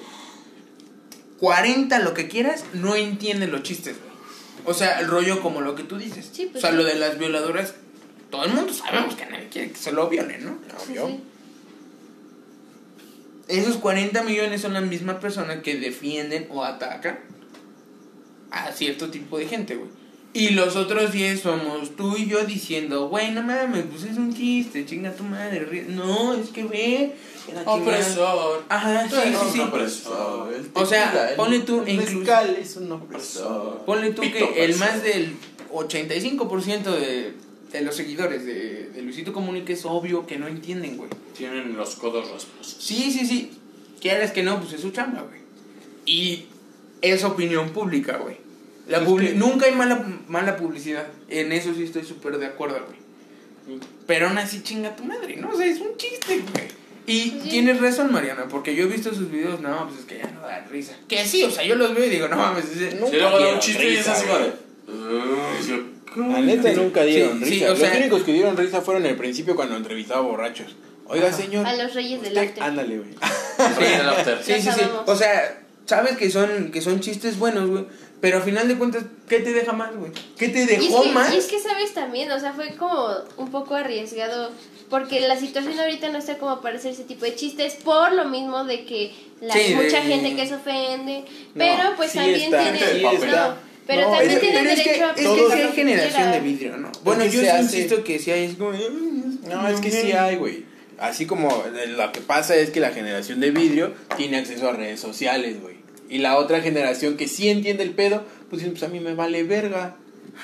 40, 1.39 2.00
lo 2.00 2.14
que 2.14 2.28
quieras, 2.28 2.66
no 2.74 2.96
entienden 2.96 3.52
los 3.52 3.64
chistes, 3.64 3.96
güey. 3.98 4.12
O 4.66 4.74
sea, 4.76 5.00
el 5.00 5.08
rollo 5.08 5.42
como 5.42 5.62
lo 5.62 5.74
que 5.76 5.84
tú 5.84 5.98
dices. 5.98 6.30
Sí, 6.32 6.48
pues 6.52 6.58
o 6.64 6.68
sea, 6.68 6.72
sí. 6.72 6.78
lo 6.78 6.84
de 6.84 6.96
las 6.96 7.18
violadoras, 7.18 7.74
todo 8.30 8.44
el 8.46 8.54
mundo 8.54 8.72
sabemos 8.74 9.16
que 9.16 9.26
nadie 9.26 9.48
quiere 9.50 9.72
que 9.72 9.78
se 9.78 9.92
lo 9.92 10.08
violen, 10.08 10.46
¿no? 10.46 10.60
sí, 10.78 10.92
Obvio. 10.92 11.08
sí. 11.08 11.24
Esos 13.52 13.78
40 13.78 14.24
millones 14.24 14.62
son 14.62 14.74
la 14.74 14.82
misma 14.82 15.20
persona 15.20 15.62
que 15.62 15.76
defienden 15.78 16.47
o 16.49 16.64
atacan 16.64 17.20
a 18.49 18.72
cierto 18.72 19.10
tipo 19.10 19.38
de 19.38 19.47
gente, 19.47 19.76
güey. 19.76 19.89
Y 20.34 20.52
los 20.52 20.78
otros 20.78 21.12
10 21.12 21.41
somos 21.41 21.95
tú 21.97 22.16
y 22.16 22.26
yo 22.28 22.45
diciendo, 22.45 23.10
güey, 23.10 23.32
no 23.32 23.43
mames, 23.43 23.84
pues 23.91 24.04
es 24.06 24.16
un 24.18 24.34
chiste, 24.34 24.86
chinga 24.86 25.12
tu 25.14 25.24
madre. 25.26 25.66
ríe". 25.66 25.84
No, 25.89 26.34
es 26.34 26.49
que 26.49 26.64
ve. 26.64 27.16
la 27.54 27.66
chingada". 27.66 27.72
Opresor. 27.74 28.64
Ajá, 28.70 29.10
sí, 29.10 29.16
sí, 29.26 29.49
sí. 29.54 29.60
opresor. 29.60 30.54
O 30.74 30.86
sea, 30.86 31.34
ponle 31.36 31.60
tú 31.60 31.82
el 31.86 31.89
incluso- 32.02 32.32
es 32.58 32.78
un 32.78 32.91
opresor. 32.93 33.84
Ponle 33.86 34.12
tú 34.12 34.22
Pito 34.22 34.38
que 34.54 34.64
el 34.64 34.72
opresor. 34.72 34.80
más 34.80 35.04
del 35.04 35.36
85% 35.74 36.91
de, 36.91 37.34
de 37.72 37.82
los 37.82 37.95
seguidores 37.95 38.45
de, 38.45 38.89
de 38.89 39.01
Luisito 39.01 39.32
Comunica 39.34 39.72
es 39.74 39.86
obvio 39.86 40.26
que 40.28 40.38
no 40.38 40.47
entienden, 40.47 40.97
güey. 40.97 41.09
Tienen 41.38 41.76
los 41.78 41.95
codos 41.95 42.30
rasposos. 42.30 42.78
Sí, 42.80 43.11
sí, 43.11 43.26
sí. 43.26 43.51
Quieres 44.01 44.32
que 44.32 44.43
no, 44.43 44.59
pues 44.59 44.74
es 44.74 44.82
su 44.82 44.91
chamba, 44.91 45.22
güey. 45.22 45.41
Y 46.05 46.45
es 47.01 47.24
opinión 47.24 47.69
pública, 47.69 48.17
güey. 48.17 48.38
La 48.88 48.97
Es 48.99 49.07
publi- 49.07 49.28
que- 49.30 49.34
Nunca 49.36 49.67
hay 49.67 49.74
mala, 49.76 50.05
mala 50.28 50.57
publicidad. 50.57 51.07
En 51.30 51.51
eso 51.51 51.74
sí 51.74 51.84
estoy 51.84 52.03
súper 52.03 52.38
de 52.39 52.47
acuerdo, 52.47 52.80
güey. 52.86 53.80
Pero 54.07 54.28
aún 54.28 54.38
así 54.38 54.61
chinga 54.63 54.95
tu 54.95 55.03
madre, 55.05 55.38
¿no? 55.38 55.49
O 55.51 55.55
sea, 55.55 55.65
es 55.65 55.80
un 55.80 55.95
chiste, 55.95 56.39
güey. 56.51 56.67
Y 57.07 57.30
sí. 57.32 57.41
tienes 57.49 57.80
razón, 57.80 58.11
Mariana, 58.11 58.47
porque 58.49 58.76
yo 58.76 58.84
he 58.84 58.88
visto 58.88 59.13
sus 59.13 59.32
videos, 59.32 59.61
no, 59.61 59.88
pues 59.88 60.01
es 60.01 60.05
que 60.05 60.17
ya 60.17 60.30
no 60.32 60.41
da 60.41 60.65
risa. 60.69 60.95
Que 61.07 61.26
sí, 61.26 61.43
o 61.43 61.49
sea, 61.51 61.63
yo 61.63 61.76
los 61.76 61.95
veo 61.95 62.05
y 62.05 62.09
digo, 62.09 62.28
no 62.28 62.36
mames, 62.38 62.65
es 62.65 62.95
Nunca 62.95 63.11
Si 63.11 63.17
luego 63.17 63.39
da 63.39 63.53
un 63.53 63.59
chiste 63.59 63.89
y 63.91 63.95
es 63.97 64.07
así 64.07 64.26
güey. 64.28 64.51
De. 66.16 66.30
La 66.34 66.39
neta 66.41 66.70
Sí, 66.70 66.76
nunca 66.80 67.03
dieron 67.03 67.39
sí, 67.39 67.45
sí, 67.45 67.51
risa. 67.51 67.72
o 67.72 67.76
sea- 67.76 67.89
Los 67.89 67.97
únicos 67.99 68.24
que 68.24 68.34
dieron 68.34 68.57
risa 68.57 68.82
fueron 68.82 69.05
al 69.05 69.16
principio 69.16 69.55
cuando 69.55 69.76
entrevistaba 69.78 70.22
borrachos. 70.22 70.76
Oiga, 71.07 71.28
Ajá. 71.28 71.38
señor. 71.38 71.66
A 71.68 71.74
los 71.76 71.93
reyes 71.93 72.22
del 72.22 72.38
after. 72.38 72.64
Ándale, 72.64 72.97
güey. 72.99 73.09
Sí. 74.43 74.53
Sí, 74.55 74.62
sí, 74.62 74.70
sí. 74.72 74.82
O 75.05 75.16
sea, 75.16 75.62
sabes 75.86 76.18
que 76.18 76.30
son, 76.32 76.72
que 76.72 76.82
son 76.82 76.99
chistes 76.99 77.38
buenos, 77.38 77.70
güey. 77.70 77.86
Pero 78.22 78.38
a 78.38 78.41
final 78.41 78.68
de 78.68 78.78
cuentas, 78.78 79.03
¿qué 79.28 79.39
te 79.39 79.51
deja 79.51 79.74
más, 79.74 79.95
güey? 79.95 80.12
¿Qué 80.38 80.49
te 80.49 80.59
Y 80.59 80.62
es, 80.64 80.68
dejó 80.68 81.01
que, 81.03 81.09
más? 81.09 81.34
y 81.34 81.38
es 81.38 81.45
que, 81.47 81.59
¿sabes? 81.59 81.93
También, 81.93 82.32
o 82.32 82.39
sea, 82.39 82.53
fue 82.53 82.76
como 82.76 83.07
un 83.38 83.49
poco 83.49 83.74
arriesgado, 83.76 84.51
porque 84.91 85.20
la 85.22 85.36
situación 85.39 85.80
ahorita 85.80 86.09
no 86.09 86.20
está 86.20 86.38
como 86.38 86.62
para 86.62 86.78
hacer 86.78 86.91
ese 86.91 87.03
tipo 87.03 87.26
de 87.26 87.34
chistes, 87.36 87.76
por 87.84 88.12
lo 88.14 88.26
mismo 88.26 88.64
de 88.64 88.86
que 88.86 89.12
la, 89.41 89.53
Sí, 89.53 89.70
de- 89.74 89.76
mucha 89.76 90.01
gente 90.03 90.36
que 90.36 90.45
se 90.47 90.53
ofende, 90.55 91.26
pero 91.55 91.95
pues 91.97 92.12
sí 92.12 92.18
también 92.20 92.41
está, 92.53 92.62
tiene... 92.62 92.80
sí 92.80 93.01
no, 93.01 93.12
está. 93.12 93.57
Pero 93.92 94.10
No, 94.10 94.18
también 94.18 94.39
tiene 94.39 94.72
es 94.72 94.80
que, 94.80 94.89
derecho 94.89 95.06
a 95.06 95.10
es 95.12 95.16
que 95.16 95.56
sí 95.56 95.62
hay 95.62 95.72
generación 95.74 96.14
quiera. 96.14 96.32
de 96.32 96.39
vidrio, 96.39 96.78
¿no? 96.78 96.92
Bueno, 97.04 97.26
yo 97.26 97.42
sí 97.42 97.48
insisto 97.60 98.04
que 98.06 98.20
sí 98.20 98.32
hay, 98.32 98.46
es 98.46 98.56
como... 98.56 98.72
No, 98.72 99.68
es 99.68 99.82
que 99.82 99.92
sí 99.92 100.14
hay, 100.14 100.38
güey. 100.38 100.64
Así 100.98 101.26
como 101.26 101.50
eh, 101.50 101.88
lo 101.88 102.10
que 102.14 102.22
pasa 102.22 102.56
es 102.56 102.70
que 102.70 102.80
la 102.80 102.92
generación 102.92 103.42
de 103.42 103.52
vidrio 103.52 103.94
tiene 104.16 104.38
acceso 104.38 104.70
a 104.70 104.72
redes 104.72 105.02
sociales, 105.02 105.62
güey. 105.62 105.76
Y 106.10 106.20
la 106.20 106.38
otra 106.38 106.62
generación 106.62 107.18
que 107.18 107.28
sí 107.28 107.50
entiende 107.50 107.84
el 107.84 107.92
pedo, 107.92 108.24
pues 108.50 108.62
dicen, 108.62 108.72
pues 108.72 108.84
a 108.84 108.88
mí 108.88 109.02
me 109.02 109.14
vale 109.14 109.44
verga. 109.44 109.98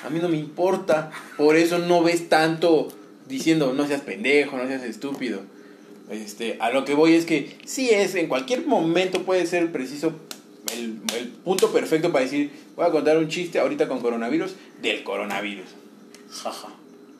A 0.04 0.10
mí 0.10 0.18
no 0.20 0.28
me 0.28 0.36
importa. 0.36 1.10
Por 1.38 1.56
eso 1.56 1.78
no 1.78 2.02
ves 2.02 2.28
tanto 2.28 2.88
diciendo, 3.28 3.72
no 3.72 3.86
seas 3.86 4.02
pendejo, 4.02 4.58
no 4.58 4.66
seas 4.66 4.82
estúpido. 4.82 5.40
Este, 6.10 6.58
a 6.60 6.70
lo 6.70 6.84
que 6.84 6.92
voy 6.92 7.14
es 7.14 7.24
que 7.24 7.56
sí 7.64 7.88
es, 7.90 8.14
en 8.14 8.26
cualquier 8.28 8.66
momento 8.66 9.22
puede 9.22 9.46
ser 9.46 9.72
preciso 9.72 10.20
el, 10.74 11.00
el 11.16 11.28
punto 11.44 11.72
perfecto 11.72 12.12
para 12.12 12.24
decir, 12.24 12.50
voy 12.76 12.86
a 12.86 12.90
contar 12.90 13.16
un 13.18 13.28
chiste 13.28 13.58
ahorita 13.58 13.88
con 13.88 14.00
coronavirus 14.00 14.54
del 14.82 15.02
coronavirus. 15.04 15.66
Jaja. 16.30 16.68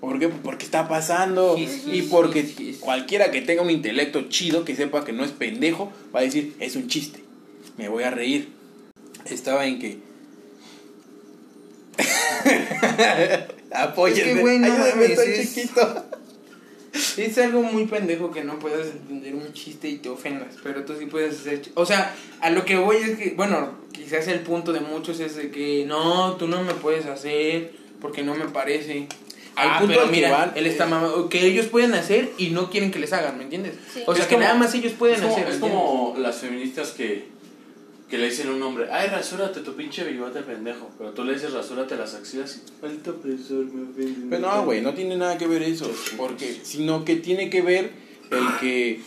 ¿Por 0.00 0.18
qué? 0.20 0.28
Porque 0.28 0.64
está 0.64 0.86
pasando. 0.88 1.56
Sí, 1.56 1.66
sí, 1.66 1.90
y 1.92 2.02
porque 2.02 2.42
sí, 2.42 2.54
sí, 2.56 2.72
sí. 2.74 2.80
cualquiera 2.80 3.30
que 3.30 3.40
tenga 3.42 3.62
un 3.62 3.70
intelecto 3.70 4.22
chido, 4.28 4.64
que 4.64 4.76
sepa 4.76 5.04
que 5.04 5.12
no 5.12 5.24
es 5.24 5.32
pendejo, 5.32 5.92
va 6.14 6.20
a 6.20 6.22
decir, 6.22 6.54
es 6.60 6.76
un 6.76 6.86
chiste. 6.88 7.24
Me 7.76 7.88
voy 7.88 8.04
a 8.04 8.10
reír. 8.10 8.48
Estaba 9.24 9.66
en 9.66 9.78
que. 9.80 9.98
Apóyenme. 13.72 14.20
Es 14.30 14.34
que, 14.36 14.40
güey, 14.40 14.58
no 14.58 14.66
Ayúdenme, 14.66 14.90
mames, 14.94 15.10
estoy 15.10 15.32
es- 15.32 15.54
chiquito. 15.54 16.04
Es 17.18 17.36
algo 17.38 17.62
muy 17.62 17.86
pendejo 17.86 18.30
que 18.30 18.44
no 18.44 18.58
puedas 18.58 18.86
entender 18.86 19.34
un 19.34 19.52
chiste 19.52 19.88
y 19.88 19.96
te 19.98 20.08
ofendas, 20.08 20.54
pero 20.62 20.84
tú 20.84 20.94
sí 20.98 21.06
puedes 21.06 21.40
hacer... 21.40 21.62
ch- 21.62 21.70
O 21.74 21.84
sea, 21.84 22.14
a 22.40 22.50
lo 22.50 22.64
que 22.64 22.76
voy 22.76 22.96
es 22.96 23.18
que, 23.18 23.34
bueno, 23.36 23.72
quizás 23.92 24.28
el 24.28 24.40
punto 24.40 24.72
de 24.72 24.80
muchos 24.80 25.18
es 25.20 25.34
de 25.36 25.50
que 25.50 25.84
no, 25.86 26.36
tú 26.36 26.46
no 26.48 26.62
me 26.62 26.74
puedes 26.74 27.06
hacer 27.06 27.72
porque 28.00 28.22
no 28.22 28.34
me 28.34 28.46
parece. 28.46 29.08
Al 29.56 29.68
Ah, 29.70 29.78
punto 29.80 29.94
pero 29.96 30.06
mira, 30.06 30.30
van, 30.30 30.52
él 30.54 30.66
está 30.68 30.86
mamado, 30.86 31.28
que 31.28 31.44
ellos 31.44 31.66
pueden 31.66 31.92
hacer 31.94 32.30
y 32.38 32.50
no 32.50 32.70
quieren 32.70 32.92
que 32.92 33.00
les 33.00 33.12
hagan, 33.12 33.36
¿me 33.36 33.42
entiendes? 33.42 33.74
Sí. 33.92 34.02
O 34.06 34.14
sea, 34.14 34.22
Es 34.22 34.28
que 34.28 34.36
como- 34.36 34.46
nada 34.46 34.56
más 34.58 34.72
ellos 34.74 34.92
pueden 34.92 35.16
es 35.16 35.22
como, 35.22 35.34
hacer. 35.34 35.48
Es 35.48 35.54
¿me 35.56 35.60
como 35.60 36.14
las 36.18 36.36
feministas 36.36 36.90
que, 36.92 37.26
que 38.08 38.16
le 38.16 38.30
dicen 38.30 38.48
a 38.48 38.52
un 38.52 38.62
hombre, 38.62 38.86
ay, 38.90 39.08
rasúrate 39.08 39.60
tu 39.60 39.74
pinche 39.74 40.02
bigote 40.04 40.40
pendejo. 40.40 40.90
Pero 40.96 41.10
tú 41.10 41.24
le 41.24 41.34
dices, 41.34 41.52
rasúrate 41.52 41.96
las 41.96 42.14
axilas 42.14 42.56
y. 42.56 42.86
Alto 42.86 43.10
opresor, 43.10 43.66
me 43.66 43.90
ofende. 43.90 44.26
Pero 44.30 44.40
no, 44.40 44.64
güey, 44.64 44.80
no 44.80 44.94
tiene 44.94 45.16
nada 45.16 45.36
que 45.36 45.46
ver 45.46 45.62
eso. 45.62 45.90
Porque, 46.16 46.58
sino 46.62 47.04
que 47.04 47.16
tiene 47.16 47.50
que 47.50 47.60
ver 47.60 47.90
el 48.30 48.58
que 48.60 49.00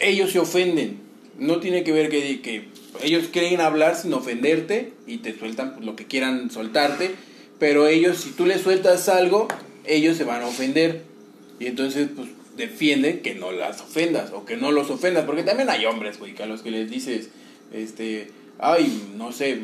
ellos 0.00 0.32
se 0.32 0.38
ofenden. 0.38 1.00
No 1.38 1.60
tiene 1.60 1.84
que 1.84 1.92
ver 1.92 2.08
que, 2.08 2.40
que 2.40 2.68
ellos 3.02 3.28
quieren 3.30 3.60
hablar 3.60 3.96
sin 3.96 4.12
ofenderte 4.14 4.92
y 5.06 5.18
te 5.18 5.38
sueltan 5.38 5.74
pues, 5.74 5.84
lo 5.84 5.94
que 5.94 6.06
quieran 6.06 6.50
soltarte. 6.50 7.14
Pero 7.58 7.86
ellos, 7.86 8.18
si 8.18 8.30
tú 8.30 8.46
les 8.46 8.62
sueltas 8.62 9.08
algo, 9.08 9.46
ellos 9.84 10.16
se 10.16 10.24
van 10.24 10.42
a 10.42 10.46
ofender. 10.46 11.02
Y 11.60 11.66
entonces, 11.66 12.08
pues, 12.14 12.28
defienden 12.56 13.20
que 13.20 13.34
no 13.34 13.52
las 13.52 13.80
ofendas 13.82 14.32
o 14.32 14.46
que 14.46 14.56
no 14.56 14.72
los 14.72 14.90
ofendas. 14.90 15.26
Porque 15.26 15.42
también 15.42 15.68
hay 15.68 15.84
hombres, 15.84 16.18
güey, 16.18 16.34
que 16.34 16.44
a 16.44 16.46
los 16.46 16.62
que 16.62 16.70
les 16.70 16.90
dices, 16.90 17.30
este, 17.72 18.30
ay, 18.58 19.12
no 19.16 19.32
sé, 19.32 19.60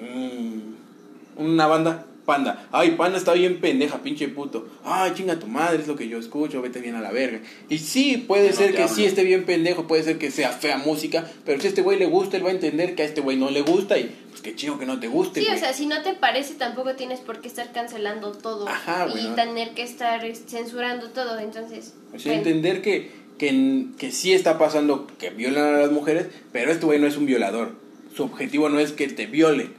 mm, 0.00 1.42
una 1.42 1.66
banda, 1.66 2.06
panda. 2.24 2.66
Ay, 2.72 2.92
panda 2.92 3.18
está 3.18 3.34
bien 3.34 3.60
pendeja, 3.60 4.02
pinche 4.02 4.26
puto. 4.28 4.66
Ay, 4.84 5.12
chinga 5.14 5.38
tu 5.38 5.46
madre, 5.46 5.80
es 5.82 5.86
lo 5.86 5.94
que 5.96 6.08
yo 6.08 6.18
escucho, 6.18 6.60
vete 6.62 6.80
bien 6.80 6.96
a 6.96 7.00
la 7.00 7.12
verga. 7.12 7.40
Y 7.68 7.78
sí, 7.78 8.16
puede 8.26 8.50
No 8.50 8.56
ser 8.56 8.74
que 8.74 8.82
hablo. 8.82 8.94
sí 8.94 9.04
esté 9.04 9.22
bien 9.22 9.44
pendejo, 9.44 9.86
puede 9.86 10.02
ser 10.02 10.18
que 10.18 10.30
sea 10.30 10.50
fea 10.50 10.78
música, 10.78 11.30
pero 11.44 11.60
si 11.60 11.66
a 11.66 11.70
este 11.70 11.82
güey 11.82 11.98
le 11.98 12.06
gusta, 12.06 12.36
él 12.36 12.44
va 12.44 12.48
a 12.48 12.52
entender 12.52 12.94
que 12.94 13.02
a 13.02 13.06
este 13.06 13.20
güey 13.20 13.36
no 13.36 13.50
le 13.50 13.60
gusta 13.62 13.96
y 13.98 14.12
pues 14.30 14.42
qué 14.42 14.54
chido 14.56 14.78
que 14.78 14.86
no 14.86 14.98
te 14.98 15.06
guste. 15.08 15.40
Sí, 15.40 15.46
o 15.54 15.56
sea, 15.58 15.72
si 15.72 15.86
no 15.86 16.02
te 16.02 16.14
parece, 16.14 16.54
tampoco 16.54 16.96
tienes 16.96 17.20
por 17.20 17.40
qué 17.40 17.48
estar 17.48 17.70
cancelando 17.72 18.32
todo 18.32 18.66
Ajá, 18.68 19.06
y 19.14 19.28
tener 19.36 19.74
que 19.74 19.82
estar 19.82 20.24
eh, 20.24 20.34
censurando 20.34 21.10
todo. 21.10 21.38
Entonces, 21.38 21.94
O 22.14 22.18
sea, 22.18 22.32
bueno. 22.32 22.48
entender 22.48 22.82
que, 22.82 23.10
que, 23.38 23.86
que 23.98 24.12
sí 24.12 24.32
está 24.32 24.58
pasando 24.58 25.06
que 25.18 25.30
violan 25.30 25.74
a 25.74 25.78
las 25.78 25.90
mujeres, 25.90 26.26
pero 26.52 26.70
este 26.70 26.86
güey 26.86 26.98
no 26.98 27.06
es 27.06 27.16
un 27.16 27.26
violador. 27.26 27.72
Su 28.14 28.24
objetivo 28.24 28.68
no 28.68 28.78
es 28.80 28.92
que 28.92 29.08
te 29.08 29.26
viole. 29.26 29.70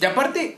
Y 0.00 0.04
aparte, 0.04 0.56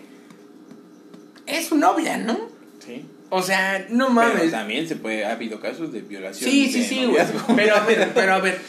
es 1.47 1.67
su 1.67 1.77
novia, 1.77 2.17
¿no? 2.19 2.39
¿sí? 2.85 3.05
O 3.31 3.43
sea, 3.43 3.87
no 3.89 4.09
Pero 4.09 4.35
mames. 4.35 4.51
también 4.51 4.87
se 4.87 4.97
puede, 4.97 5.25
ha 5.25 5.33
habido 5.33 5.59
casos 5.59 5.91
de 5.91 6.03
violación. 6.03 6.51
Sí, 6.51 6.71
sí, 6.71 6.81
de 6.81 6.87
sí, 6.87 7.07
güey. 7.07 7.25
Pero 7.57 7.77
a 7.77 7.87
ver, 7.87 8.11
pero 8.15 8.35
a 8.35 8.41
ver, 8.41 8.61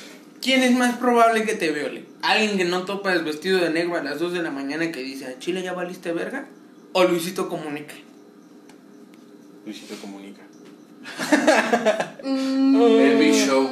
¿quién 0.41 0.63
es 0.63 0.71
más 0.71 0.95
probable 0.97 1.43
que 1.43 1.53
te 1.53 1.71
viole? 1.71 2.05
¿Alguien 2.21 2.57
que 2.57 2.63
no 2.63 2.85
topas 2.85 3.25
vestido 3.25 3.59
de 3.59 3.71
negro 3.71 3.97
a 3.97 4.03
las 4.03 4.19
2 4.19 4.31
de 4.31 4.41
la 4.41 4.51
mañana 4.51 4.89
que 4.91 5.03
dice, 5.03 5.25
¿a 5.25 5.37
Chile 5.37 5.63
ya 5.63 5.73
valiste 5.73 6.13
verga? 6.13 6.47
¿O 6.93 7.03
Luisito 7.03 7.49
comunica? 7.49 7.93
Luisito 9.65 9.95
comunica. 9.95 10.42
Mm, 12.23 12.81
El 12.81 13.17
Big 13.17 13.33
Show. 13.33 13.69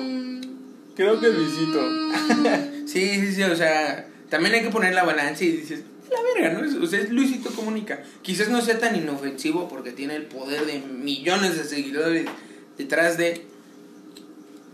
Creo 0.96 1.20
que 1.20 1.30
Luisito. 1.30 1.82
Sí, 2.86 3.16
sí, 3.22 3.34
sí, 3.34 3.44
o 3.44 3.56
sea, 3.56 4.08
también 4.30 4.56
hay 4.56 4.62
que 4.64 4.70
poner 4.70 4.94
la 4.94 5.04
balanza 5.04 5.44
y 5.46 5.52
dices, 5.52 5.84
la 6.10 6.22
verga, 6.22 6.60
¿no? 6.60 6.66
Es- 6.66 6.76
O 6.76 6.86
sea, 6.86 7.00
es 7.00 7.10
Luisito 7.12 7.50
Comunica. 7.52 8.04
Quizás 8.22 8.50
no 8.50 8.62
sea 8.62 8.78
tan 8.80 8.96
inofensivo 8.96 9.70
porque 9.70 9.92
tiene 9.92 10.16
el 10.16 10.24
poder 10.26 10.66
de 10.66 10.80
millones 10.80 11.58
de 11.58 11.64
seguidores 11.64 12.26
detrás 12.78 13.18
de... 13.18 13.46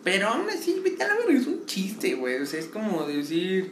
Pero 0.04 0.30
aún 0.30 0.50
así, 0.50 0.80
vete 0.84 1.04
a 1.04 1.10
la 1.10 1.16
verga, 1.16 1.34
es 1.34 1.48
un 1.48 1.66
chiste, 1.66 2.16
güey. 2.16 2.38
O 2.42 2.46
sea, 2.46 2.60
es 2.60 2.66
como 2.68 3.04
decir... 3.06 3.72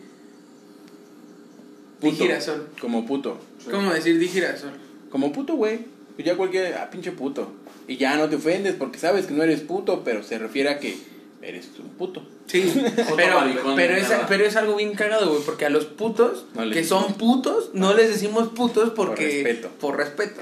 Di 2.02 2.12
Puto. 2.12 2.24
girasol. 2.24 2.68
Como 2.80 3.06
puto. 3.08 3.40
¿Cómo 3.72 3.92
decir 3.94 4.20
di 4.20 4.28
girasol? 4.28 4.72
Como 5.10 5.32
puto, 5.32 5.56
güey. 5.56 5.80
Ya 6.20 6.36
cualquier. 6.38 6.76
Ah, 6.76 6.90
pinche 6.92 7.12
puto. 7.14 7.52
Y 7.88 7.98
ya 7.98 8.18
no 8.18 8.28
te 8.30 8.36
ofendes 8.38 8.76
porque 8.76 8.98
sabes 9.00 9.28
que 9.28 9.34
no 9.34 9.44
eres 9.44 9.62
puto, 9.62 10.04
pero 10.04 10.24
se 10.24 10.40
refiere 10.40 10.70
a 10.70 10.80
que 10.80 10.98
eres 11.42 11.70
un 11.80 11.90
puto. 11.90 12.24
Sí, 12.48 12.72
pero, 13.16 13.38
pero, 13.76 13.96
es, 13.96 14.08
pero 14.28 14.46
es 14.46 14.56
algo 14.56 14.76
bien 14.76 14.94
cagado, 14.94 15.30
güey, 15.30 15.42
porque 15.46 15.66
a 15.66 15.70
los 15.70 15.86
putos, 15.86 16.46
No 16.56 16.70
que 16.72 16.84
son 16.84 17.14
putos, 17.14 17.72
no 17.74 17.94
les 17.94 18.10
decimos 18.10 18.50
putos 18.50 18.92
porque... 18.92 19.26
respeto. 19.44 19.70
Por 19.80 19.98
respeto. 19.98 20.42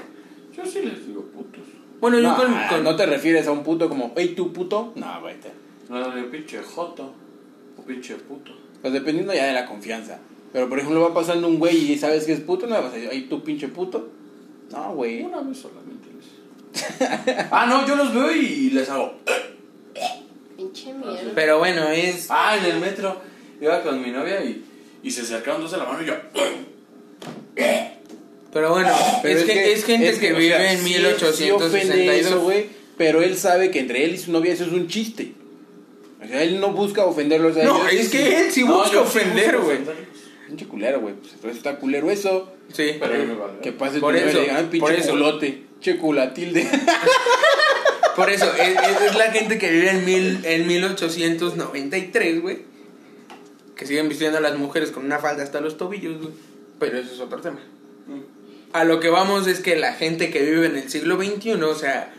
Yo 0.56 0.64
sí 0.64 0.80
les 0.82 1.06
digo 1.06 1.22
putos. 1.26 1.62
Bueno, 2.00 2.18
yo 2.18 2.28
No, 2.30 2.36
con... 2.36 2.46
ah, 2.54 2.66
con- 2.70 2.84
no 2.84 2.96
te 2.96 3.04
refieres 3.06 3.46
a 3.46 3.52
un 3.52 3.62
puto 3.62 3.88
como, 3.88 4.12
hey, 4.16 4.34
tú 4.36 4.52
puto. 4.52 4.92
No, 4.96 5.20
güey. 5.20 5.36
te- 5.40 5.52
No, 5.90 6.10
de 6.10 6.22
pinche 6.24 6.60
joto. 6.62 7.12
O 7.76 7.82
pinche 7.82 8.14
puto. 8.16 8.52
Pues 8.80 8.92
dependiendo 8.92 9.34
ya 9.34 9.46
de 9.46 9.52
la 9.52 9.66
confianza. 9.66 10.18
Pero 10.52 10.68
por 10.68 10.78
ejemplo, 10.78 11.00
va 11.00 11.12
pasando 11.12 11.48
un 11.48 11.58
güey 11.58 11.92
y 11.92 11.98
sabes 11.98 12.24
que 12.24 12.32
es 12.32 12.40
puto, 12.40 12.66
no 12.66 12.76
le 12.76 12.82
vas 12.82 12.92
a 12.92 12.96
decir, 12.96 13.08
hey, 13.12 13.26
tú 13.28 13.42
pinche 13.42 13.68
puto. 13.68 14.08
No, 14.70 14.94
güey. 14.94 15.22
Una 15.22 15.40
vez 15.40 15.58
solamente. 15.58 15.93
ah, 17.50 17.66
no, 17.66 17.86
yo 17.86 17.96
los 17.96 18.12
veo 18.14 18.32
y 18.32 18.70
les 18.70 18.88
hago. 18.88 19.14
Pinche 20.56 20.92
mierda. 20.92 21.32
Pero 21.34 21.58
bueno, 21.58 21.88
es... 21.88 22.26
Ah, 22.30 22.56
en 22.58 22.64
el 22.64 22.78
metro. 22.80 23.20
Iba 23.60 23.82
con 23.82 24.02
mi 24.02 24.10
novia 24.10 24.42
y, 24.44 24.64
y 25.02 25.10
se 25.10 25.22
acercaron 25.22 25.60
dos 25.62 25.70
de 25.72 25.78
la 25.78 25.84
mano 25.84 26.02
y 26.02 26.06
yo. 26.06 26.14
Pero 28.52 28.70
bueno, 28.70 28.88
Pero 29.22 29.38
es, 29.40 29.44
que, 29.46 29.72
es 29.72 29.84
gente 29.84 30.08
es 30.10 30.18
que, 30.18 30.32
o 30.32 30.36
vive 30.36 30.54
sea, 30.56 30.72
en 30.72 30.78
sí- 30.78 30.94
sí 31.34 31.50
ofende 31.50 31.94
1862. 31.96 32.16
eso, 32.26 32.40
güey, 32.40 32.66
pero 32.96 33.20
él 33.20 33.36
sabe 33.36 33.72
que 33.72 33.80
entre 33.80 34.04
él 34.04 34.14
y 34.14 34.18
su 34.18 34.30
novia 34.30 34.52
eso 34.52 34.64
es 34.64 34.70
un 34.70 34.86
chiste. 34.86 35.32
O 36.24 36.28
sea, 36.28 36.40
él 36.42 36.60
no 36.60 36.70
busca 36.72 37.04
ofenderlos 37.04 37.56
a 37.56 37.64
no, 37.64 37.88
ellos. 37.88 38.04
es 38.04 38.08
que 38.10 38.40
él 38.46 38.52
sí 38.52 38.62
No, 38.64 38.78
busca 38.78 39.00
ofender, 39.00 39.58
güey. 39.58 39.78
Pinche 40.46 40.66
culero, 40.66 41.00
güey. 41.00 41.14
Pues 41.14 41.32
entonces 41.34 41.56
está 41.56 41.76
culero 41.80 42.08
eso. 42.12 42.52
Sí, 42.72 42.92
Pero. 43.00 43.58
Que 43.60 43.72
pase 43.72 43.98
Por 43.98 44.14
tu 44.14 44.20
novia 44.20 44.26
y 44.26 44.28
eso, 44.30 44.38
le 44.38 44.44
diga, 44.44 44.56
"Ay, 44.58 44.62
por 44.64 44.70
pinche 44.90 44.98
eso. 45.02 45.10
culote. 45.10 45.62
Che 45.80 45.96
culatilde. 45.98 46.66
por 48.16 48.30
eso, 48.30 48.50
es, 48.54 48.76
es- 49.02 49.14
la 49.16 49.30
gente 49.32 49.58
que 49.58 49.70
vive 49.70 49.90
en, 49.90 50.04
mil, 50.04 50.40
en 50.44 50.66
1893, 50.66 52.40
güey. 52.42 52.58
Que 53.76 53.86
siguen 53.86 54.08
vistiendo 54.08 54.38
a 54.38 54.40
las 54.40 54.56
mujeres 54.56 54.90
con 54.92 55.04
una 55.04 55.18
falda 55.18 55.42
hasta 55.42 55.60
los 55.60 55.76
tobillos, 55.76 56.18
güey. 56.20 56.32
Pero 56.78 56.98
eso 56.98 57.12
es 57.14 57.20
otro 57.20 57.40
tema. 57.40 57.60
A 58.72 58.84
lo 58.84 58.98
que 59.00 59.08
vamos 59.08 59.46
es 59.46 59.60
que 59.60 59.76
la 59.76 59.92
gente 59.94 60.30
que 60.30 60.42
vive 60.42 60.66
en 60.66 60.76
el 60.76 60.88
siglo 60.90 61.16
XXI, 61.16 61.52
o 61.62 61.74
sea, 61.74 62.12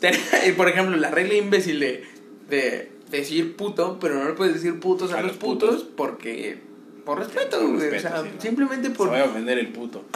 por 0.56 0.68
ejemplo, 0.68 0.96
la 0.96 1.10
regla 1.10 1.34
imbécil 1.34 1.78
de, 1.80 2.04
de 2.48 2.90
decir 3.10 3.56
puto, 3.56 3.98
pero 4.00 4.14
no 4.14 4.24
le 4.28 4.32
puedes 4.34 4.54
decir 4.54 4.80
putos 4.80 5.12
a, 5.12 5.18
A 5.18 5.22
los 5.22 5.32
los 5.32 5.36
putos, 5.38 5.70
putos. 5.76 5.88
porque 5.96 6.58
por 7.04 7.18
respeto, 7.18 7.60
güey, 7.68 7.96
o 7.96 8.00
sea, 8.00 8.22
sí, 8.22 8.28
simplemente 8.40 8.88
Se 8.88 8.94
por 8.94 9.12
va 9.12 9.20
a 9.20 9.24
ofender 9.24 9.58
el 9.58 9.68
puto. 9.72 10.04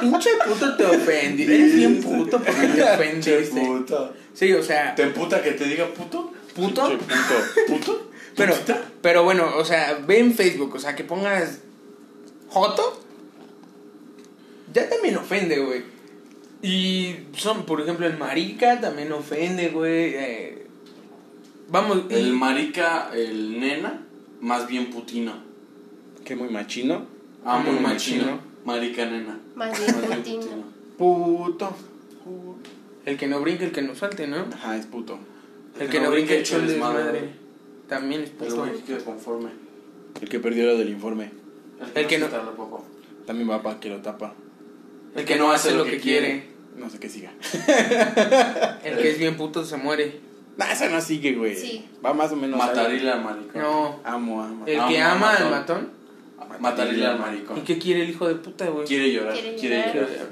pinche 0.00 0.30
puto 0.46 0.76
te 0.76 0.84
ofendí, 0.84 1.42
eres 1.44 1.74
bien 1.74 2.02
puto 2.02 2.38
porque 2.42 2.66
te 2.68 2.82
ofendiste. 2.82 3.60
puto. 3.60 4.12
Sí, 4.34 4.52
o 4.52 4.62
sea, 4.62 4.94
¿Te 4.94 5.02
emputa 5.04 5.42
que 5.42 5.52
te 5.52 5.64
diga 5.64 5.86
puto? 5.88 6.32
puto, 6.54 6.88
puto. 6.98 7.04
¿Puto? 7.68 8.10
pero 8.36 8.54
pero 9.02 9.24
bueno, 9.24 9.48
o 9.56 9.64
sea, 9.64 9.98
ve 10.06 10.18
en 10.20 10.32
Facebook, 10.34 10.74
o 10.74 10.78
sea, 10.78 10.94
que 10.96 11.04
pongas 11.04 11.58
joto 12.48 13.02
ya 14.72 14.88
también 14.88 15.16
ofende, 15.16 15.58
güey. 15.60 15.82
Y 16.62 17.16
son, 17.36 17.64
por 17.64 17.80
ejemplo, 17.80 18.06
el 18.06 18.16
marica 18.18 18.80
también 18.80 19.12
ofende, 19.12 19.68
güey. 19.68 20.14
eh, 20.14 20.66
vamos, 21.68 22.02
y- 22.10 22.14
El 22.14 22.32
marica, 22.32 23.10
el 23.14 23.58
nena, 23.60 24.02
más 24.40 24.66
bien 24.66 24.90
putino. 24.90 25.34
Que 26.24 26.34
muy 26.36 26.48
machino. 26.48 27.06
Ah, 27.44 27.58
muy 27.58 27.72
Muy 27.74 27.80
machino. 27.82 28.24
machino. 28.24 28.47
Marica 28.64 29.06
nena. 29.06 29.38
Putino. 29.54 30.64
Puto. 30.96 31.76
el 33.04 33.16
que 33.16 33.26
no 33.26 33.40
brinque, 33.40 33.64
el 33.64 33.72
que 33.72 33.82
no 33.82 33.94
salte, 33.94 34.26
¿no? 34.26 34.46
Ajá, 34.52 34.76
es 34.76 34.86
puto. 34.86 35.18
El 35.78 35.88
que 35.88 36.00
no 36.00 36.10
brinque, 36.10 36.40
el 36.40 36.54
el 36.54 36.66
desmadre. 36.66 37.30
También 37.88 38.22
es 38.22 38.30
El 38.30 38.36
puto. 38.36 38.56
güey 38.56 38.80
que 38.82 38.98
conforme. 38.98 39.50
El 40.20 40.28
que 40.28 40.40
perdió 40.40 40.66
lo 40.66 40.76
del 40.76 40.90
informe. 40.90 41.30
El 41.94 42.06
que 42.06 42.18
no-. 42.18 42.26
También 43.26 43.48
va 43.48 43.62
para 43.62 43.78
que 43.78 43.88
lo 43.88 43.98
tapa. 43.98 44.34
El 45.14 45.24
que 45.24 45.36
no 45.36 45.50
hace 45.50 45.72
lo 45.74 45.84
que 45.84 45.98
quiere. 45.98 46.48
No 46.76 46.90
sé 46.90 46.98
qué 46.98 47.08
siga. 47.08 47.32
El 48.84 48.98
que 48.98 49.10
es 49.10 49.18
bien 49.18 49.36
puto 49.36 49.64
se 49.64 49.76
muere. 49.76 50.20
Nah, 50.56 50.72
esa 50.72 50.88
no 50.88 51.00
sigue, 51.00 51.34
güey. 51.34 51.56
Sí. 51.56 51.88
Va 52.04 52.12
más 52.12 52.32
o 52.32 52.36
menos. 52.36 52.58
Matarila 52.58 53.14
al 53.14 53.24
maricón. 53.24 53.62
No. 53.62 54.00
Amo, 54.04 54.42
amo. 54.42 54.66
El 54.66 54.84
que 54.86 55.00
ama 55.00 55.34
al 55.34 55.50
matón. 55.50 55.97
Matarila 56.60 57.10
al 57.12 57.16
¿Y 57.16 57.20
maricón. 57.20 57.64
qué 57.64 57.78
quiere 57.78 58.02
el 58.02 58.10
hijo 58.10 58.28
de 58.28 58.34
puta, 58.36 58.66
güey? 58.68 58.86
Quiere 58.86 59.12
llorar. 59.12 59.34
Quiere 59.34 59.56
Quiere 59.56 59.76
llorar. 59.76 59.94
llorar. 59.94 60.26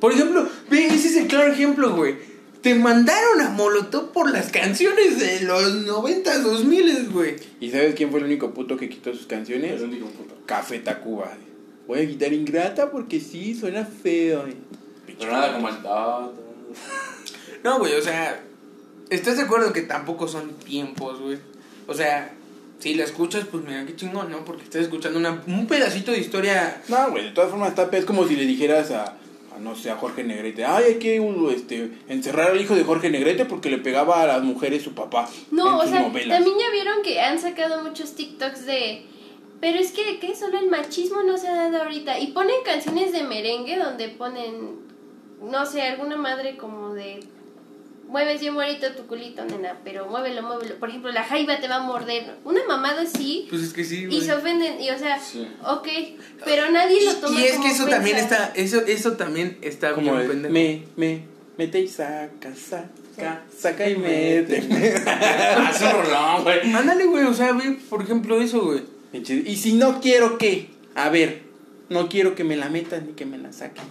Por 0.00 0.12
ejemplo, 0.12 0.48
ve, 0.70 0.86
ese 0.86 1.08
es 1.08 1.16
el 1.16 1.26
claro 1.26 1.52
ejemplo, 1.52 1.94
güey. 1.94 2.16
Te 2.62 2.74
mandaron 2.74 3.40
a 3.40 3.50
Molotov 3.50 4.10
por 4.12 4.30
las 4.32 4.50
canciones 4.50 5.18
de 5.20 5.42
los 5.42 5.74
90, 5.86 6.38
2000, 6.40 7.10
güey. 7.10 7.36
¿Y 7.60 7.70
sabes 7.70 7.94
quién 7.94 8.10
fue 8.10 8.18
el 8.20 8.26
único 8.26 8.52
puto 8.52 8.76
que 8.76 8.88
quitó 8.88 9.12
sus 9.14 9.26
canciones? 9.26 9.80
El 9.80 9.88
único 9.88 10.06
puto. 10.06 10.34
Café 10.46 10.78
Tacuba. 10.80 11.32
Voy 11.86 12.00
a 12.00 12.06
quitar 12.06 12.32
ingrata 12.32 12.90
porque 12.90 13.20
sí, 13.20 13.54
suena 13.54 13.84
feo. 13.84 14.44
Pero 15.18 15.32
nada 15.32 15.54
como 15.54 15.68
el. 15.68 15.74
Ah, 15.86 16.28
No, 17.64 17.78
güey, 17.78 17.94
o 17.94 18.02
sea, 18.02 18.40
¿estás 19.10 19.36
de 19.36 19.44
acuerdo 19.44 19.72
que 19.72 19.82
tampoco 19.82 20.28
son 20.28 20.50
tiempos, 20.58 21.20
güey? 21.20 21.38
O 21.86 21.94
sea, 21.94 22.34
si 22.78 22.94
la 22.94 23.04
escuchas, 23.04 23.44
pues 23.50 23.64
mira 23.64 23.84
qué 23.86 23.96
chingón, 23.96 24.30
¿no? 24.30 24.44
Porque 24.44 24.62
estás 24.64 24.82
escuchando 24.82 25.18
una, 25.18 25.42
un 25.46 25.66
pedacito 25.66 26.12
de 26.12 26.18
historia. 26.18 26.80
No, 26.88 27.10
güey, 27.10 27.24
de 27.24 27.30
todas 27.32 27.50
formas 27.50 27.70
está 27.70 27.88
es 27.96 28.04
como 28.04 28.26
si 28.26 28.36
le 28.36 28.44
dijeras 28.46 28.90
a, 28.92 29.04
a, 29.04 29.58
no 29.60 29.74
sé, 29.74 29.90
a 29.90 29.96
Jorge 29.96 30.22
Negrete, 30.22 30.64
ay, 30.64 30.84
hay 30.84 30.94
que 30.98 31.18
uh, 31.18 31.50
este, 31.50 31.90
encerrar 32.08 32.52
al 32.52 32.60
hijo 32.60 32.76
de 32.76 32.84
Jorge 32.84 33.10
Negrete 33.10 33.44
porque 33.46 33.70
le 33.70 33.78
pegaba 33.78 34.22
a 34.22 34.26
las 34.26 34.42
mujeres 34.42 34.82
su 34.82 34.94
papá. 34.94 35.28
No, 35.50 35.68
en 35.68 35.74
o 35.74 35.80
sus 35.82 35.90
sea, 35.90 36.02
novelas. 36.02 36.38
también 36.38 36.56
ya 36.58 36.70
vieron 36.70 37.02
que 37.02 37.20
han 37.20 37.38
sacado 37.38 37.82
muchos 37.82 38.14
TikToks 38.14 38.66
de... 38.66 39.06
Pero 39.60 39.80
es 39.80 39.90
que, 39.90 40.20
¿qué? 40.20 40.36
Solo 40.36 40.56
el 40.60 40.70
machismo 40.70 41.24
no 41.24 41.36
se 41.36 41.48
ha 41.48 41.56
dado 41.56 41.82
ahorita. 41.82 42.20
Y 42.20 42.28
ponen 42.28 42.62
canciones 42.64 43.10
de 43.10 43.24
merengue 43.24 43.76
donde 43.76 44.08
ponen, 44.08 44.76
no 45.42 45.66
sé, 45.66 45.82
alguna 45.82 46.16
madre 46.16 46.56
como 46.56 46.94
de... 46.94 47.18
Mueves 48.08 48.40
bien 48.40 48.54
bonito 48.54 48.90
tu 48.92 49.06
culito, 49.06 49.44
nena, 49.44 49.76
pero 49.84 50.06
muévelo, 50.06 50.42
muévelo. 50.42 50.76
Por 50.76 50.88
ejemplo, 50.88 51.12
la 51.12 51.24
jaiba 51.24 51.60
te 51.60 51.68
va 51.68 51.76
a 51.76 51.80
morder. 51.82 52.36
Una 52.44 52.60
mamada 52.66 53.02
así 53.02 53.46
Pues 53.50 53.62
es 53.62 53.72
que 53.74 53.84
sí, 53.84 54.04
y 54.04 54.06
güey. 54.06 54.20
se 54.22 54.32
ofenden. 54.32 54.80
Y 54.80 54.88
o 54.90 54.98
sea, 54.98 55.20
Sí. 55.20 55.46
ok, 55.62 55.86
pero 56.44 56.70
nadie 56.70 57.04
lo 57.04 57.14
toma 57.16 57.38
Y 57.38 57.44
es 57.44 57.52
como 57.52 57.64
que 57.64 57.70
eso 57.72 57.86
también 57.86 58.16
está, 58.16 58.52
eso, 58.54 58.80
eso 58.86 59.12
también 59.12 59.58
está 59.60 59.92
como 59.94 60.12
bien 60.12 60.22
el, 60.22 60.28
pendejo. 60.28 60.52
me, 60.54 60.82
me, 60.96 61.22
mete 61.58 61.80
y 61.80 61.88
saca, 61.88 62.54
saca, 62.54 63.42
saca 63.56 63.88
y 63.90 63.96
mete. 63.96 64.62
Ah, 65.06 65.70
es 65.74 65.82
un 65.82 65.92
rolón, 66.04 66.44
güey. 66.44 66.72
Ándale, 66.72 67.04
güey, 67.04 67.24
o 67.24 67.34
sea, 67.34 67.52
ve, 67.52 67.78
por 67.90 68.02
ejemplo, 68.02 68.40
eso, 68.40 68.62
güey. 68.64 68.82
Y 69.12 69.56
si 69.56 69.74
no 69.74 70.00
quiero 70.00 70.38
que, 70.38 70.70
a 70.94 71.10
ver, 71.10 71.42
no 71.90 72.08
quiero 72.08 72.34
que 72.34 72.44
me 72.44 72.56
la 72.56 72.68
metan 72.70 73.06
ni 73.06 73.12
que 73.12 73.26
me 73.26 73.36
la 73.38 73.52
saquen. 73.52 73.84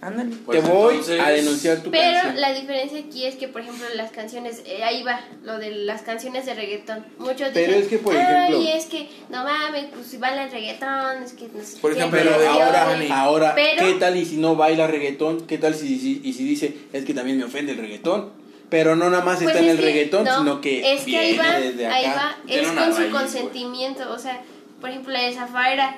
Ándale. 0.00 0.36
Pues 0.46 0.62
Te 0.62 0.68
voy 0.70 0.94
entonces- 0.94 1.20
a 1.20 1.30
denunciar 1.30 1.78
tu 1.78 1.90
Pero 1.90 2.12
canción. 2.12 2.40
la 2.40 2.52
diferencia 2.52 3.00
aquí 3.00 3.26
es 3.26 3.34
que, 3.34 3.48
por 3.48 3.62
ejemplo, 3.62 3.84
las 3.96 4.12
canciones, 4.12 4.62
eh, 4.64 4.84
ahí 4.84 5.02
va, 5.02 5.20
lo 5.42 5.58
de 5.58 5.70
las 5.72 6.02
canciones 6.02 6.46
de 6.46 6.54
reggaetón. 6.54 7.04
Muchos 7.18 7.48
Pero 7.52 7.66
dicen, 7.72 7.82
es 7.82 7.88
que, 7.88 7.98
por 7.98 8.16
ay, 8.16 8.22
ejemplo- 8.52 8.72
es 8.76 8.84
que, 8.86 9.08
no 9.28 9.42
mames, 9.42 9.86
pues 9.92 10.06
si 10.06 10.16
baila 10.18 10.44
el 10.44 10.52
reggaetón, 10.52 11.22
es 11.24 11.32
que 11.32 11.48
no 11.52 11.64
sé 11.64 11.78
Por 11.78 11.92
ejemplo, 11.92 12.16
Pero 12.20 12.48
ahora, 12.48 12.96
ahora, 13.10 13.54
Pero- 13.56 13.86
¿qué 13.86 13.94
tal 13.94 14.16
y 14.16 14.24
si 14.24 14.36
no 14.36 14.54
baila 14.54 14.86
reggaetón? 14.86 15.46
¿Qué 15.48 15.58
tal 15.58 15.74
si, 15.74 15.98
si- 15.98 16.20
y 16.22 16.32
si 16.32 16.44
dice, 16.44 16.76
es 16.92 17.04
que 17.04 17.12
también 17.12 17.36
me 17.38 17.44
ofende 17.44 17.72
el 17.72 17.78
reggaetón? 17.78 18.30
Pero 18.70 18.94
no 18.94 19.10
nada 19.10 19.24
más 19.24 19.38
Pues 19.42 19.48
está 19.48 19.58
en 19.64 19.70
el 19.70 19.78
que, 19.78 19.82
reggaetón, 19.82 20.24
no, 20.24 20.38
sino 20.38 20.60
que 20.60 20.92
es 20.94 21.00
que 21.02 21.18
ahí 21.18 21.32
viene 21.32 21.48
va, 21.48 21.58
desde 21.58 21.86
acá. 21.86 21.96
ahí 21.96 22.04
va, 22.06 22.36
es 22.46 22.66
con 22.68 22.74
su 22.76 22.80
raíz, 22.82 22.96
güey. 22.98 23.10
consentimiento, 23.10 24.12
o 24.12 24.18
sea, 24.18 24.42
por 24.80 24.90
ejemplo, 24.90 25.12
la 25.12 25.22
de 25.22 25.32
Zafaira, 25.34 25.96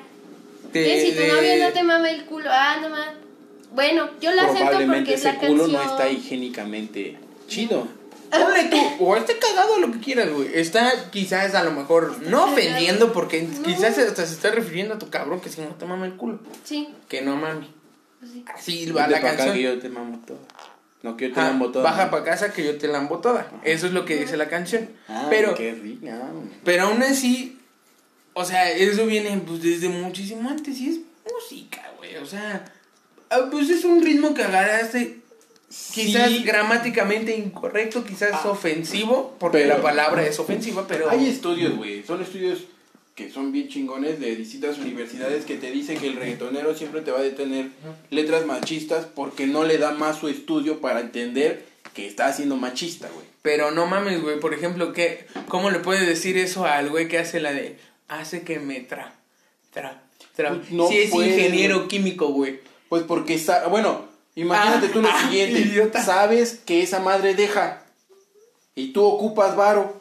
De- 0.73 0.85
que 0.85 1.01
si 1.05 1.13
tu 1.13 1.21
de- 1.21 1.29
novio 1.29 1.65
no 1.67 1.73
te 1.73 1.83
mama 1.83 2.09
el 2.11 2.25
culo, 2.27 2.49
ah, 2.51 2.79
no 2.81 2.89
mames, 2.89 3.15
bueno, 3.75 4.11
yo 4.21 4.33
la 4.33 4.45
acepto 4.45 4.79
porque 4.87 5.15
es 5.15 5.21
ese 5.21 5.33
la 5.33 5.39
culo 5.39 5.63
canción. 5.63 5.73
no 5.73 5.83
está 5.91 6.09
higiénicamente 6.11 7.19
chido. 7.49 7.87
Ponle 8.31 8.65
tú, 8.71 8.77
o 9.05 9.17
esté 9.17 9.39
cagado 9.39 9.81
lo 9.81 9.91
que 9.91 9.99
quieras, 9.99 10.31
güey. 10.31 10.51
Está 10.55 11.11
quizás 11.11 11.55
a 11.57 11.65
lo 11.65 11.73
mejor 11.73 12.19
no 12.23 12.39
cagado. 12.39 12.53
ofendiendo 12.53 13.13
porque 13.13 13.43
No. 13.43 13.63
quizás 13.65 13.99
hasta 13.99 14.25
se 14.25 14.35
está 14.35 14.51
refiriendo 14.53 14.95
a 14.95 14.99
tu 14.99 15.11
cabrón 15.11 15.41
que 15.41 15.49
si 15.49 15.61
no 15.61 15.69
te 15.69 15.85
mama 15.85 16.07
el 16.07 16.15
culo. 16.15 16.39
Sí, 16.65 16.89
Que 17.09 17.23
no 17.23 17.35
mami. 17.37 17.69
pues 18.21 18.31
sí. 18.33 18.45
Así 18.55 18.91
va 18.93 19.09
la 19.09 19.21
canción. 19.21 19.53
que 19.55 19.63
yo 19.63 19.79
te 19.81 19.89
mamo 19.89 20.21
todo. 20.27 20.39
No, 21.03 21.17
que 21.17 21.29
yo 21.29 21.35
te 21.35 21.41
Ah, 21.41 21.45
lambo 21.49 21.71
toda. 21.73 21.83
Baja 21.91 22.11
para 22.11 22.23
casa 22.23 22.53
que 22.53 22.63
yo 22.65 22.77
te 22.79 22.87
lambo 22.87 23.19
toda. 23.19 23.51
Eso 23.65 23.87
es 23.87 23.93
lo 23.95 24.05
que 24.05 24.17
dice 24.17 24.37
la 24.37 24.49
canción. 24.49 24.91
Ah, 25.09 25.27
pero, 25.31 25.55
qué 25.57 25.73
rica. 25.75 26.21
pero 26.63 26.85
aún 26.85 27.03
así, 27.03 27.59
o 28.35 28.45
sea, 28.45 28.71
eso 28.71 29.07
viene 29.07 29.37
pues, 29.45 29.61
desde 29.63 29.89
muchísimo 29.89 30.49
antes 30.51 30.79
y 30.79 30.91
es 30.91 30.99
música, 31.33 31.83
güey. 31.97 32.17
O 32.19 32.27
sea, 32.27 32.65
ah, 32.65 32.71
pues 33.51 33.71
es 33.71 33.85
un 33.85 34.03
ritmo 34.03 34.35
que 34.35 34.43
agarraste. 34.43 35.17
Quizás 35.95 36.29
Sí. 36.31 36.43
gramáticamente 36.43 37.37
incorrecto, 37.37 38.05
quizás 38.05 38.45
ofensivo, 38.45 39.37
porque 39.39 39.59
pero- 39.59 39.77
la 39.77 39.83
palabra 39.83 40.27
es 40.27 40.39
ofensiva, 40.41 40.85
pero... 40.89 41.09
Hay 41.09 41.29
estudios, 41.29 41.77
güey. 41.77 42.03
Son 42.05 42.21
estudios 42.21 42.65
que 43.15 43.31
son 43.31 43.53
bien 43.53 43.69
chingones 43.69 44.19
de 44.19 44.35
distintas 44.35 44.79
universidades 44.79 45.45
que 45.45 45.57
te 45.57 45.71
dicen 45.71 45.99
que 45.99 46.09
el 46.09 46.17
reggaetonero 46.17 46.75
siempre 46.75 47.03
te 47.03 47.13
va 47.13 47.19
a 47.21 47.23
detener 47.23 47.69
letras 48.11 48.47
machistas 48.47 49.05
porque 49.07 49.47
no 49.47 49.65
le 49.65 49.79
da 49.79 49.93
más 49.93 50.19
su 50.19 50.27
estudio 50.29 50.81
para 50.81 51.01
entender 51.01 51.65
que 51.95 52.07
está 52.07 52.33
siendo 52.33 52.57
machista, 52.57 53.09
güey. 53.15 53.27
Pero 53.43 53.71
no 53.71 53.87
mames, 53.87 54.21
güey. 54.23 54.41
Por 54.41 54.55
ejemplo, 54.55 54.93
¿qué, 54.93 55.27
¿cómo 55.49 55.71
le 55.71 55.79
puedes 55.81 56.07
decir 56.07 56.37
eso 56.37 56.65
al 56.65 56.89
güey 56.91 57.07
que 57.09 57.19
hace 57.19 57.41
la 57.41 57.53
de 57.53 57.79
hace 58.09 58.43
que 58.43 58.59
me 58.59 58.81
tra, 58.81 59.15
tra, 59.73 60.03
tra? 60.35 60.51
Pues 60.55 60.71
no 60.73 60.89
si 60.89 60.99
es 60.99 61.11
puede, 61.11 61.29
ingeniero 61.29 61.77
güey. 61.77 61.89
químico, 61.89 62.29
güey. 62.29 62.59
Pues 62.91 63.05
porque, 63.05 63.39
sa- 63.39 63.69
bueno, 63.69 64.05
imagínate 64.35 64.89
Ah, 64.89 64.91
tú 64.93 65.01
lo 65.01 65.09
ah, 65.09 65.23
siguiente. 65.23 65.61
idiota. 65.61 66.03
Sabes 66.05 66.61
que 66.67 66.83
esa 66.83 67.01
madre 67.01 67.35
deja 67.35 67.83
y 68.75 68.89
tú 68.93 69.03
ocupas 69.05 69.57
varo. 69.57 69.99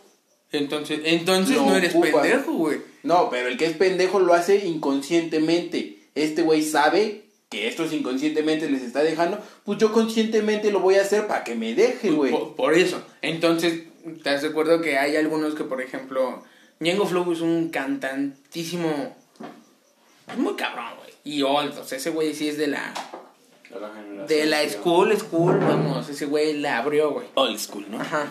Entonces, 0.52 1.00
entonces 1.06 1.56
Lo 1.56 1.68
no 1.68 1.76
eres 1.78 1.92
ocupas. 1.96 2.24
pendejo, 2.24 2.52
güey. 2.54 2.82
No, 3.04 3.30
pero 3.30 3.48
el 3.48 3.58
que 3.58 3.68
es 3.68 3.78
pendejo 3.78 4.20
lo 4.20 4.34
hace 4.34 4.66
inconscientemente. 4.66 6.00
Este 6.16 6.42
güey 6.42 6.64
sabe 6.64 7.26
que 7.50 7.68
esto 7.68 7.84
es 7.86 7.94
inconscientemente 7.94 8.70
les 8.70 8.82
está 8.82 9.02
dejando. 9.04 9.40
Pues 9.64 9.78
yo 9.78 9.94
conscientemente 9.94 10.72
lo 10.72 10.80
voy 10.82 10.96
a 10.96 11.02
hacer 11.04 11.28
para 11.28 11.44
que 11.44 11.56
me 11.56 11.74
deje, 11.76 12.10
güey. 12.12 12.32
Por, 12.32 12.56
por 12.56 12.74
eso. 12.74 13.02
Entonces, 13.22 13.84
¿estás 14.06 14.42
de 14.42 14.50
acuerdo 14.50 14.82
que 14.82 14.98
hay 14.98 15.16
algunos 15.16 15.54
que, 15.56 15.64
por 15.64 15.82
ejemplo, 15.82 16.44
Ñengo 16.80 17.06
Flow 17.06 17.32
es 17.32 17.42
un 17.42 17.70
cantantísimo. 17.70 19.16
Es 20.28 20.38
muy 20.38 20.56
cabrón, 20.56 20.86
güey. 20.98 21.09
Y 21.24 21.42
old, 21.44 21.78
o 21.78 21.84
sea, 21.84 21.98
ese 21.98 22.10
güey 22.10 22.34
sí 22.34 22.50
es 22.50 22.58
de 22.58 22.68
la. 22.68 22.94
De 23.70 23.80
la 23.80 23.90
generación. 23.90 24.28
De 24.28 24.46
la 24.46 24.70
school, 24.70 25.18
school, 25.18 25.60
vamos. 25.60 26.10
Ese 26.10 26.26
güey 26.26 26.54
la 26.58 26.80
abrió, 26.80 27.12
güey. 27.12 27.28
Old 27.36 27.60
school, 27.60 27.86
¿no? 27.90 28.02
Ajá. 28.02 28.28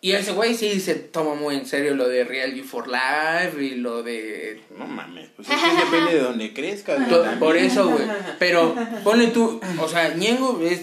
Y 0.00 0.12
ese 0.12 0.32
güey 0.32 0.54
sí 0.54 0.78
se 0.78 0.94
toma 0.94 1.34
muy 1.34 1.56
en 1.56 1.66
serio 1.66 1.94
lo 1.94 2.06
de 2.06 2.22
Real 2.22 2.54
You 2.54 2.64
for 2.64 2.86
Life 2.86 3.60
y 3.60 3.76
lo 3.76 4.02
de... 4.02 4.62
No 4.76 4.86
mames, 4.86 5.30
pues 5.34 5.48
es 5.48 5.56
que 5.56 5.84
depende 5.84 6.14
de 6.14 6.20
donde 6.20 6.52
crezcas. 6.52 7.08
güey, 7.08 7.38
por 7.38 7.56
eso, 7.56 7.88
güey. 7.88 8.04
Pero 8.38 8.74
ponle 9.02 9.28
tú, 9.28 9.60
o 9.80 9.88
sea, 9.88 10.14
Ñengo 10.14 10.60
es 10.62 10.82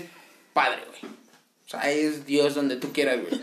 padre, 0.52 0.82
güey. 0.90 1.14
O 1.66 1.70
sea, 1.70 1.90
es 1.90 2.26
Dios 2.26 2.56
donde 2.56 2.76
tú 2.76 2.92
quieras, 2.92 3.20
güey. 3.22 3.40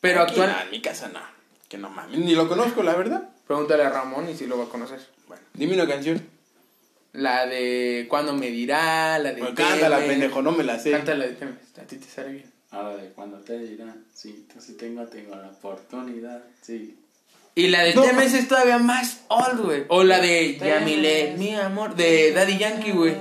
Pero 0.00 0.22
Aquí, 0.22 0.30
actual... 0.30 0.50
nah, 0.50 0.62
en 0.62 0.70
mi 0.70 0.80
casa 0.80 1.08
no. 1.08 1.20
Que 1.68 1.76
no 1.78 1.90
mames, 1.90 2.18
ni 2.18 2.34
lo 2.34 2.48
conozco, 2.48 2.82
la 2.82 2.94
verdad. 2.94 3.28
Pregúntale 3.46 3.82
a 3.82 3.90
Ramón 3.90 4.28
y 4.30 4.34
si 4.34 4.46
lo 4.46 4.56
va 4.56 4.64
a 4.64 4.68
conocer. 4.68 5.00
Bueno, 5.26 5.42
dime 5.52 5.74
una 5.74 5.86
canción. 5.86 6.26
La 7.12 7.46
de 7.46 8.06
¿Cuándo 8.08 8.32
me 8.34 8.50
dirá? 8.50 9.18
La 9.18 9.32
de... 9.32 9.40
Pues 9.40 9.54
cántala, 9.54 9.98
pendejo, 9.98 10.40
no 10.42 10.52
me 10.52 10.64
la 10.64 10.78
sé. 10.78 10.90
Cántala 10.92 11.26
de 11.26 11.32
Teme. 11.34 11.52
A 11.78 11.82
ti 11.82 11.96
te 11.96 12.06
sale 12.08 12.32
bien. 12.32 12.52
Ahora 12.70 12.96
de 12.96 13.08
cuando 13.10 13.36
te 13.38 13.58
dirán, 13.58 14.04
sí, 14.14 14.46
tú 14.52 14.58
sí 14.60 14.74
tengo, 14.78 15.04
tengo 15.04 15.36
la 15.36 15.48
oportunidad, 15.48 16.42
sí. 16.62 16.96
Y 17.54 17.68
la 17.68 17.82
de 17.82 17.94
No. 17.94 18.02
Temes 18.02 18.32
es 18.32 18.48
todavía 18.48 18.78
más 18.78 19.20
old, 19.28 19.60
güey. 19.62 19.84
O 19.88 20.04
la 20.04 20.20
de 20.20 20.56
Yamile, 20.56 21.34
mi 21.36 21.54
amor, 21.54 21.94
de 21.96 22.32
Daddy 22.32 22.56
Yankee, 22.56 22.92
güey. 22.92 23.14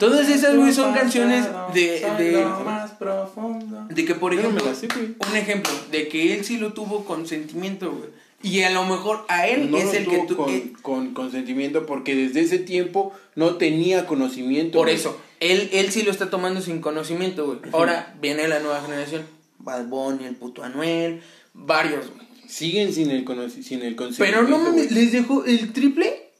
Todas 0.00 0.28
esas, 0.28 0.56
güey, 0.56 0.72
son 0.72 0.92
canciones 0.94 1.46
de- 1.74 2.00
de- 2.18 2.44
más 2.64 2.90
profundo. 2.92 3.86
De 3.88 4.04
que, 4.04 4.14
por 4.16 4.34
Yo 4.34 4.42
no 4.42 4.50
me 4.50 4.56
ejemplo, 4.58 4.72
la 4.72 4.74
sé, 4.78 4.88
güey. 4.88 5.14
un 5.30 5.36
ejemplo, 5.36 5.72
de 5.92 6.08
que 6.08 6.34
él 6.34 6.44
sí 6.44 6.56
lo 6.56 6.72
tuvo 6.72 7.04
con 7.04 7.26
sentimiento, 7.28 7.92
güey. 7.92 8.10
Y 8.42 8.62
a 8.62 8.70
lo 8.70 8.84
mejor 8.84 9.24
a 9.28 9.46
él 9.46 9.70
No 9.70 9.78
es 9.78 9.84
lo 9.86 9.92
el 9.92 10.06
que 10.08 10.18
tú... 10.26 10.36
con, 10.36 10.50
eh, 10.50 10.72
con 10.82 11.14
consentimiento 11.14 11.86
porque 11.86 12.14
desde 12.16 12.40
ese 12.40 12.58
tiempo 12.58 13.12
no 13.36 13.56
tenía 13.56 14.06
conocimiento. 14.06 14.78
por 14.78 14.86
güey. 14.88 14.96
eso, 14.96 15.20
él, 15.40 15.68
él 15.72 15.90
sí 15.92 16.02
lo 16.02 16.10
está 16.10 16.28
tomando 16.30 16.60
sin 16.60 16.80
conocimiento, 16.80 17.46
güey. 17.46 17.58
Ahora 17.72 18.14
viene 18.20 18.48
la 18.48 18.58
nueva 18.60 18.82
generación. 18.82 19.24
Bad 19.58 19.86
Bunny, 19.86 20.24
el 20.24 20.34
puto 20.34 20.64
Anuel, 20.64 21.22
varios, 21.54 22.10
güey. 22.10 22.26
Siguen 22.48 22.92
sin 22.92 23.10
el, 23.10 23.24
cono- 23.24 23.48
sin 23.48 23.80
el 23.82 23.94
Pero 23.94 24.08
consentimiento. 24.08 24.42
no 24.50 24.58
mames, 24.58 24.88
güey. 24.92 25.04
les 25.04 25.12
dejó 25.12 25.44
el 25.44 25.72
triple 25.72 26.30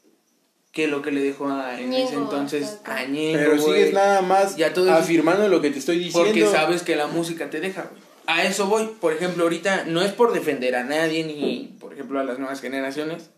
que 0.71 0.87
lo 0.87 1.01
que 1.01 1.11
le 1.11 1.21
dejó 1.21 1.47
a, 1.49 1.79
en 1.79 1.93
ese 1.93 2.15
entonces 2.15 2.79
a. 2.85 3.05
Ñengo, 3.05 3.37
Pero 3.39 3.51
güey. 3.61 3.63
sigues 3.79 3.93
nada 3.93 4.21
más 4.21 4.57
Ya 4.57 4.73
todo 4.73 4.87
eso- 4.87 4.95
afirmando 4.95 5.47
lo 5.47 5.61
que 5.61 5.69
te 5.71 5.79
estoy 5.79 5.97
diciendo. 5.99 6.27
Porque 6.29 6.45
sabes 6.47 6.83
que 6.83 6.95
la 6.95 7.07
música 7.07 7.49
te 7.49 7.59
deja, 7.61 7.83
güey. 7.89 8.01
A 8.25 8.43
eso 8.43 8.67
voy. 8.67 8.89
Por 9.01 9.13
ejemplo, 9.13 9.43
ahorita 9.43 9.85
no 9.85 10.01
es 10.01 10.11
por 10.11 10.33
defender 10.33 10.75
a 10.75 10.83
nadie 10.83 11.23
ni, 11.25 11.72
por 11.93 11.99
ejemplo, 11.99 12.19
a 12.19 12.23
las 12.23 12.39
nuevas 12.39 12.59
generaciones. 12.59 13.29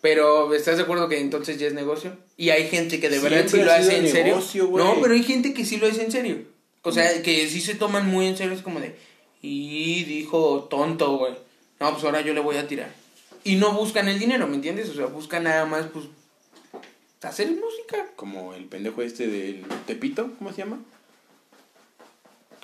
Pero 0.00 0.54
¿estás 0.54 0.78
de 0.78 0.84
acuerdo 0.84 1.08
que 1.08 1.20
entonces 1.20 1.58
ya 1.58 1.66
es 1.66 1.74
negocio? 1.74 2.16
Y 2.38 2.50
hay 2.50 2.68
gente 2.68 2.98
que 2.98 3.10
de 3.10 3.18
verdad 3.18 3.44
sí 3.46 3.62
lo 3.62 3.70
ha 3.70 3.76
hace 3.76 3.98
en 3.98 4.08
serio. 4.08 4.42
No, 4.76 4.96
pero 5.02 5.12
hay 5.12 5.22
gente 5.22 5.52
que 5.52 5.66
sí 5.66 5.76
lo 5.76 5.86
hace 5.86 6.02
en 6.02 6.10
serio. 6.10 6.38
O 6.82 6.92
sea, 6.92 7.22
que 7.22 7.46
sí 7.48 7.60
se 7.60 7.74
toman 7.74 8.06
muy 8.06 8.26
en 8.26 8.36
serio. 8.36 8.54
Es 8.54 8.62
como 8.62 8.80
de, 8.80 8.96
y 9.42 10.04
dijo 10.04 10.66
tonto, 10.70 11.18
güey. 11.18 11.34
No, 11.78 11.92
pues 11.92 12.04
ahora 12.04 12.22
yo 12.22 12.32
le 12.32 12.40
voy 12.40 12.56
a 12.56 12.66
tirar. 12.66 12.90
Y 13.44 13.56
no 13.56 13.72
buscan 13.72 14.08
el 14.08 14.18
dinero, 14.18 14.46
¿me 14.46 14.56
entiendes? 14.56 14.88
O 14.88 14.94
sea, 14.94 15.06
buscan 15.06 15.44
nada 15.44 15.66
más, 15.66 15.86
pues, 15.86 16.06
hacer 17.22 17.48
música. 17.50 18.06
Como 18.16 18.54
el 18.54 18.64
pendejo 18.64 19.02
este 19.02 19.26
del 19.26 19.62
Tepito, 19.86 20.32
¿cómo 20.38 20.52
se 20.52 20.58
llama? 20.58 20.78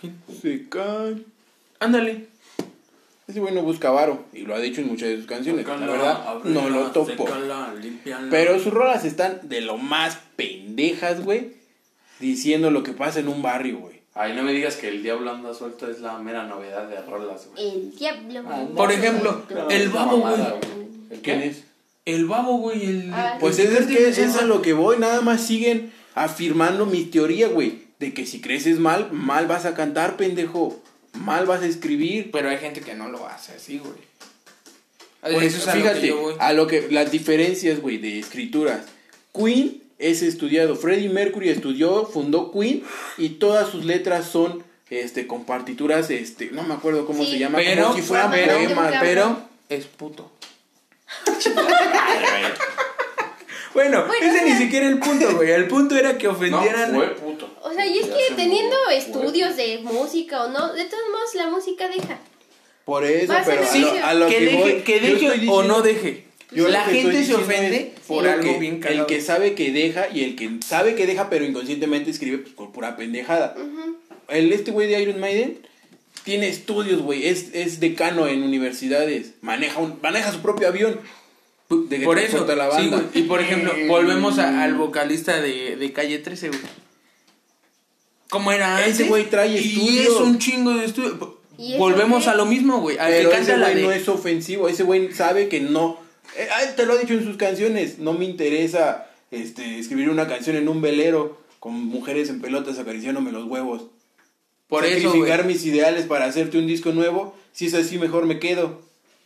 ¿Quién? 0.00 0.18
Se 0.40 0.66
cae. 0.70 1.16
Ándale. 1.78 2.29
Ese 3.30 3.38
güey 3.38 3.54
no 3.54 3.62
busca 3.62 3.90
varo 3.90 4.24
y 4.32 4.40
lo 4.40 4.56
ha 4.56 4.58
dicho 4.58 4.80
en 4.80 4.88
muchas 4.88 5.08
de 5.08 5.16
sus 5.18 5.26
canciones. 5.26 5.64
La 5.64 5.76
verdad, 5.76 6.34
no 6.42 6.68
lo 6.68 6.90
topo. 6.90 7.28
Pero 8.28 8.58
sus 8.58 8.72
rolas 8.72 9.04
están 9.04 9.40
de 9.44 9.60
lo 9.60 9.76
más 9.76 10.18
pendejas, 10.34 11.22
güey. 11.22 11.52
Diciendo 12.18 12.72
lo 12.72 12.82
que 12.82 12.92
pasa 12.92 13.20
en 13.20 13.28
un 13.28 13.40
barrio, 13.40 13.78
güey. 13.78 14.00
Ay, 14.14 14.34
no 14.34 14.42
me 14.42 14.52
digas 14.52 14.76
que 14.76 14.88
el 14.88 15.04
diablo 15.04 15.30
anda 15.30 15.54
suelto 15.54 15.88
es 15.88 16.00
la 16.00 16.18
mera 16.18 16.44
novedad 16.44 16.88
de 16.88 17.00
rolas, 17.02 17.46
güey. 17.52 17.68
El 17.70 17.96
diablo. 17.96 18.42
Ah, 18.48 18.66
Por 18.74 18.90
ejemplo, 18.90 19.42
el 19.70 19.88
babo, 19.90 20.18
güey. 20.18 20.32
Mamada, 20.32 20.56
¿El 21.10 21.20
¿Quién 21.20 21.40
qué? 21.40 21.46
es? 21.46 21.64
El 22.04 22.26
babo, 22.26 22.56
güey. 22.58 22.84
El, 22.84 23.10
Ah, 23.14 23.36
Pues 23.38 23.60
el 23.60 23.68
es, 23.68 23.72
es 23.80 23.86
de 23.88 23.94
que 23.94 24.04
Cartel 24.06 24.24
es 24.24 24.36
a 24.36 24.42
lo 24.42 24.60
que 24.60 24.72
voy. 24.72 24.98
Nada 24.98 25.20
más 25.20 25.40
siguen 25.40 25.92
afirmando 26.16 26.84
mi 26.84 27.04
teoría, 27.04 27.46
güey. 27.46 27.84
De 28.00 28.12
que 28.12 28.26
si 28.26 28.40
creces 28.40 28.80
mal, 28.80 29.12
mal 29.12 29.46
vas 29.46 29.66
a 29.66 29.74
cantar, 29.74 30.16
pendejo. 30.16 30.79
Mal 31.14 31.46
vas 31.46 31.62
a 31.62 31.66
escribir. 31.66 32.30
Pero 32.30 32.48
hay 32.50 32.58
gente 32.58 32.80
que 32.80 32.94
no 32.94 33.08
lo 33.08 33.26
hace 33.26 33.52
así, 33.52 33.78
güey. 33.78 34.10
Pues, 35.20 35.54
Eso 35.54 35.58
es 35.58 35.68
a 35.68 35.74
lo 35.74 35.80
fíjate, 35.82 36.00
que 36.00 36.06
yo 36.08 36.20
voy. 36.20 36.34
a 36.38 36.52
lo 36.54 36.66
que 36.66 36.88
las 36.90 37.10
diferencias, 37.10 37.80
güey, 37.80 37.98
de 37.98 38.18
escrituras. 38.18 38.86
Queen 39.34 39.82
es 39.98 40.22
estudiado, 40.22 40.76
Freddie 40.76 41.10
Mercury 41.10 41.50
estudió, 41.50 42.06
fundó 42.06 42.50
Queen 42.52 42.82
y 43.18 43.28
todas 43.30 43.68
sus 43.68 43.84
letras 43.84 44.26
son 44.26 44.64
este 44.88 45.26
con 45.26 45.44
partituras 45.44 46.10
este, 46.10 46.50
no 46.52 46.62
me 46.64 46.72
acuerdo 46.74 47.04
cómo 47.06 47.24
Sí. 47.24 47.32
se 47.32 47.38
llama, 47.38 47.58
Pero, 47.58 47.82
como 47.84 47.96
si 47.96 48.02
fueran 48.02 48.30
pero, 48.30 48.54
poemas. 48.54 48.94
pero, 49.00 49.42
es 49.68 49.84
puto. 49.86 50.32
Bueno, 53.72 54.04
Bueno, 54.06 54.26
ese 54.26 54.40
o 54.42 54.46
ni 54.46 54.52
siquiera 54.56 54.86
el 54.88 54.98
punto, 54.98 55.36
güey. 55.36 55.50
El 55.50 55.68
punto 55.68 55.96
era 55.96 56.18
que 56.18 56.26
No, 56.26 56.32
ofendieran. 56.32 56.92
fue 56.94 57.14
puto. 57.14 57.48
O 57.62 57.72
sea, 57.72 57.86
y 57.86 57.98
es 57.98 58.08
Ya 58.08 58.16
que 58.16 58.34
teniendo 58.34 58.76
murió, 58.84 58.98
estudios 58.98 59.56
de 59.56 59.78
música 59.82 60.44
o 60.44 60.48
no, 60.48 60.72
de 60.72 60.84
todos 60.86 61.04
modos 61.12 61.34
la 61.34 61.48
música 61.48 61.88
deja. 61.88 62.18
Por 62.84 63.04
eso, 63.04 63.32
Vas 63.32 63.46
pero 63.46 63.62
a 63.62 63.76
lo, 63.78 64.06
a 64.06 64.14
lo 64.14 64.26
que, 64.28 64.34
que, 64.38 64.44
deje, 64.44 64.56
voy, 64.60 64.72
que 64.82 64.94
yo 65.00 65.06
deje 65.06 65.26
estoy 65.26 65.48
o 65.48 65.62
no 65.62 65.82
deje. 65.82 66.24
yo 66.50 66.68
la 66.68 66.82
gente 66.84 67.24
se 67.24 67.34
ofende 67.34 67.94
por 68.08 68.26
algo 68.26 68.52
que- 68.54 68.58
bien. 68.58 68.80
El 68.88 69.06
que 69.06 69.20
sabe 69.20 69.54
que 69.54 69.70
deja 69.70 70.08
y 70.12 70.24
el 70.24 70.34
que 70.34 70.50
sabe 70.66 70.96
que 70.96 71.06
deja 71.06 71.30
pero 71.30 71.44
inconscientemente 71.44 72.10
escribe 72.10 72.38
pues, 72.38 72.54
por 72.54 72.72
pura 72.72 72.96
pendejada. 72.96 73.54
El 74.28 74.52
este 74.52 74.72
güey 74.72 74.88
de 74.88 75.00
Iron 75.00 75.20
Maiden 75.20 75.58
tiene 76.24 76.48
estudios, 76.48 77.00
güey, 77.02 77.28
es, 77.28 77.50
es 77.54 77.78
decano 77.80 78.26
en 78.26 78.42
universidades, 78.42 79.32
maneja 79.40 79.78
un, 79.78 79.98
maneja 80.02 80.32
su 80.32 80.40
propio 80.40 80.66
avión. 80.68 80.98
De 81.70 81.98
que 82.00 82.04
Por 82.04 82.18
eso, 82.18 82.44
la 82.46 82.70
sí, 82.72 82.76
banda. 82.88 82.96
güey. 82.98 83.08
Y 83.14 83.22
por 83.28 83.40
ejemplo, 83.40 83.72
volvemos 83.86 84.38
a- 84.38 84.62
al 84.64 84.74
vocalista 84.74 85.40
de, 85.40 85.76
de 85.76 85.92
Calle 85.92 86.18
13, 86.18 86.48
güey. 86.48 86.60
¿Cómo 88.28 88.52
era 88.52 88.80
Ese 88.80 88.90
antes? 88.90 89.08
güey 89.08 89.28
trae 89.30 89.48
Y 89.48 89.56
estudios. 89.58 90.06
es 90.14 90.20
un 90.20 90.38
chingo 90.38 90.72
de 90.74 90.84
estudio. 90.84 91.38
¿Y 91.58 91.70
eso 91.74 91.78
Volvemos 91.78 92.24
qué? 92.24 92.30
a 92.30 92.34
lo 92.34 92.46
mismo, 92.46 92.80
güey. 92.80 92.96
Al 92.98 93.08
que 93.10 93.18
Pero 93.18 93.30
canta 93.30 93.52
ese 93.52 93.60
güey 93.60 93.74
de... 93.74 93.82
no 93.82 93.92
es 93.92 94.08
ofensivo, 94.08 94.68
ese 94.68 94.82
güey 94.82 95.12
sabe 95.12 95.48
que 95.48 95.60
no. 95.60 95.98
Eh, 96.36 96.48
ah, 96.52 96.60
te 96.76 96.86
lo 96.86 96.94
ha 96.94 96.96
dicho 96.96 97.12
en 97.14 97.24
sus 97.24 97.36
canciones, 97.36 97.98
no 97.98 98.12
me 98.14 98.24
interesa 98.24 99.08
este, 99.30 99.78
escribir 99.78 100.10
una 100.10 100.28
canción 100.28 100.56
en 100.56 100.68
un 100.68 100.80
velero 100.80 101.40
con 101.58 101.74
mujeres 101.74 102.28
en 102.30 102.40
pelotas 102.40 102.78
acariciándome 102.78 103.32
los 103.32 103.44
huevos. 103.46 103.86
Por 104.68 104.84
eso, 104.86 105.08
Sacrificar 105.08 105.42
güey. 105.42 105.54
mis 105.54 105.64
ideales 105.66 106.06
para 106.06 106.26
hacerte 106.26 106.56
un 106.58 106.66
disco 106.68 106.92
nuevo, 106.92 107.36
si 107.52 107.66
es 107.66 107.74
así 107.74 107.98
mejor 107.98 108.26
me 108.26 108.38
quedo. 108.38 108.80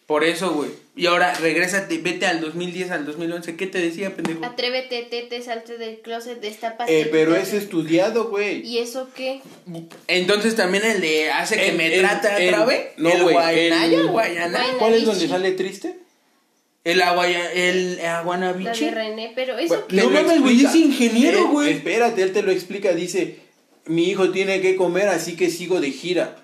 Por 0.06 0.22
eso, 0.22 0.52
güey. 0.52 0.70
Y 0.96 1.06
ahora 1.06 1.32
regrésate, 1.34 1.96
vete 1.98 2.26
al 2.26 2.40
2010, 2.42 2.90
al 2.90 3.06
2011. 3.06 3.56
¿Qué 3.56 3.66
te 3.66 3.78
decía, 3.78 4.14
pendejo? 4.14 4.44
Atrévete, 4.44 5.06
tete, 5.10 5.40
salte 5.42 5.78
del 5.78 6.00
closet, 6.00 6.40
destapaste. 6.40 7.00
Eh, 7.00 7.08
pero 7.10 7.34
es 7.34 7.52
estudiado, 7.54 8.28
güey. 8.28 8.60
¿Y 8.66 8.78
eso 8.78 9.08
qué? 9.16 9.40
Entonces 10.06 10.56
también 10.56 10.84
el 10.84 11.00
de 11.00 11.30
hace 11.30 11.56
que 11.56 11.70
El- 11.70 11.76
me 11.78 11.86
el- 11.94 12.00
trata 12.00 12.36
el- 12.38 12.52
atrabe. 12.54 12.92
no, 12.98 13.10
el 13.10 13.22
güey, 13.22 13.34
Guayanaya, 13.34 13.98
el- 14.00 14.06
Guayana. 14.08 14.58
Guay- 14.58 14.78
¿Cuál 14.78 14.94
es 14.94 15.04
donde 15.06 15.26
sale 15.28 15.52
triste? 15.52 15.96
El 16.84 17.00
aguaya, 17.00 17.50
el 17.50 17.96
La 17.96 18.18
aguanabichi. 18.18 18.84
de 18.84 18.90
René, 18.90 19.32
pero 19.34 19.56
eso 19.56 19.68
Bueno, 19.68 19.86
qué? 19.88 19.96
No 19.96 20.10
mames, 20.10 20.40
güey, 20.42 20.64
es 20.66 20.74
ingeniero, 20.74 21.38
Él- 21.38 21.44
güey. 21.46 21.72
Espérate, 21.72 22.22
él 22.22 22.32
te 22.32 22.42
lo 22.42 22.52
explica. 22.52 22.92
Dice: 22.92 23.36
Mi 23.86 24.10
hijo 24.10 24.30
tiene 24.32 24.60
que 24.60 24.76
comer, 24.76 25.08
así 25.08 25.34
que 25.34 25.48
sigo 25.48 25.80
de 25.80 25.90
gira. 25.90 26.43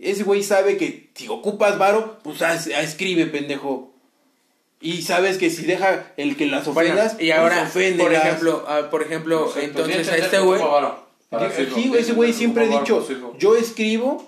Ese 0.00 0.22
güey 0.22 0.42
sabe 0.42 0.76
que 0.76 1.10
si 1.14 1.28
ocupas 1.28 1.78
varo, 1.78 2.18
pues 2.22 2.40
haz- 2.42 2.66
escribe, 2.68 3.26
pendejo. 3.26 3.92
Y 4.80 5.02
sabes 5.02 5.36
que 5.36 5.50
si 5.50 5.64
deja 5.66 6.10
el 6.16 6.36
que 6.36 6.46
las 6.46 6.64
Bueno, 6.66 6.92
ofendas, 6.94 7.20
y 7.20 7.30
ahora, 7.32 7.68
pues, 7.70 7.92
por 7.94 8.12
ejemplo, 8.14 8.64
ah, 8.66 8.88
por 8.90 9.02
ejemplo, 9.02 9.52
entonces 9.60 10.08
a 10.08 10.16
este 10.16 10.38
güey. 10.40 10.60
Aquí, 11.30 11.92
ese 11.98 12.12
güey 12.14 12.32
siempre 12.32 12.64
ha 12.64 12.80
dicho, 12.80 13.06
yo 13.38 13.56
escribo 13.56 14.26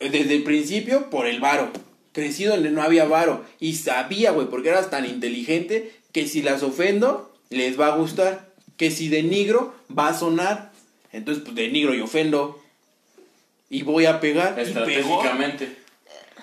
eh, 0.00 0.08
desde 0.10 0.34
el 0.36 0.42
principio 0.42 1.10
por 1.10 1.26
el 1.26 1.38
varo. 1.40 1.68
Crecí 2.12 2.44
donde 2.44 2.70
no 2.70 2.80
había 2.82 3.04
varo. 3.04 3.44
Y 3.60 3.74
sabía, 3.74 4.30
güey, 4.30 4.46
porque 4.48 4.68
eras 4.70 4.88
tan 4.88 5.04
inteligente 5.04 5.92
que 6.12 6.26
si 6.26 6.42
las 6.42 6.62
ofendo, 6.62 7.32
les 7.50 7.78
va 7.78 7.88
a 7.88 7.96
gustar. 7.96 8.52
Que 8.76 8.90
si 8.90 9.08
denigro, 9.08 9.74
va 9.96 10.08
a 10.08 10.14
sonar. 10.18 10.72
Entonces, 11.12 11.44
pues 11.44 11.54
denigro 11.56 11.94
y 11.94 12.00
ofendo. 12.00 12.58
Y 13.74 13.82
voy 13.82 14.06
a 14.06 14.20
pegar. 14.20 14.52
Y 14.52 14.54
pegó. 14.56 14.68
Estratégicamente. 14.68 15.76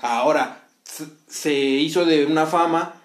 Ahora, 0.01 0.63
se 1.27 1.53
hizo 1.53 2.03
de 2.05 2.25
una 2.25 2.45
fama, 2.45 2.95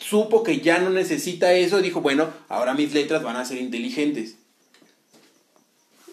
supo 0.00 0.42
que 0.42 0.60
ya 0.60 0.78
no 0.78 0.90
necesita 0.90 1.52
eso, 1.52 1.82
dijo, 1.82 2.00
bueno, 2.00 2.28
ahora 2.48 2.72
mis 2.74 2.94
letras 2.94 3.22
van 3.22 3.36
a 3.36 3.44
ser 3.44 3.58
inteligentes. 3.58 4.36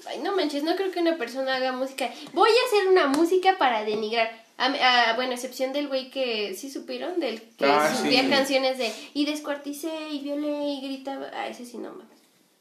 Ay, 0.07 0.19
no 0.19 0.35
manches, 0.35 0.63
no 0.63 0.75
creo 0.75 0.91
que 0.91 0.99
una 0.99 1.17
persona 1.17 1.55
haga 1.55 1.71
música. 1.71 2.11
Voy 2.33 2.49
a 2.49 2.67
hacer 2.67 2.89
una 2.89 3.07
música 3.07 3.57
para 3.57 3.85
denigrar. 3.85 4.29
A, 4.57 4.65
a- 5.11 5.15
bueno, 5.15 5.31
excepción 5.33 5.71
del 5.73 5.87
güey 5.87 6.11
que 6.11 6.53
sí 6.55 6.69
supieron, 6.69 7.19
del 7.19 7.41
que 7.57 7.65
Ah, 7.65 7.95
subía 7.95 8.23
sí. 8.23 8.29
canciones 8.29 8.77
de 8.77 8.91
y 9.13 9.25
descuarticé 9.25 9.89
y 10.11 10.19
violé 10.19 10.67
y 10.73 10.81
gritaba. 10.81 11.27
Ah, 11.33 11.47
ese 11.47 11.65
sí 11.65 11.77
no 11.77 11.89
mames. 11.91 12.07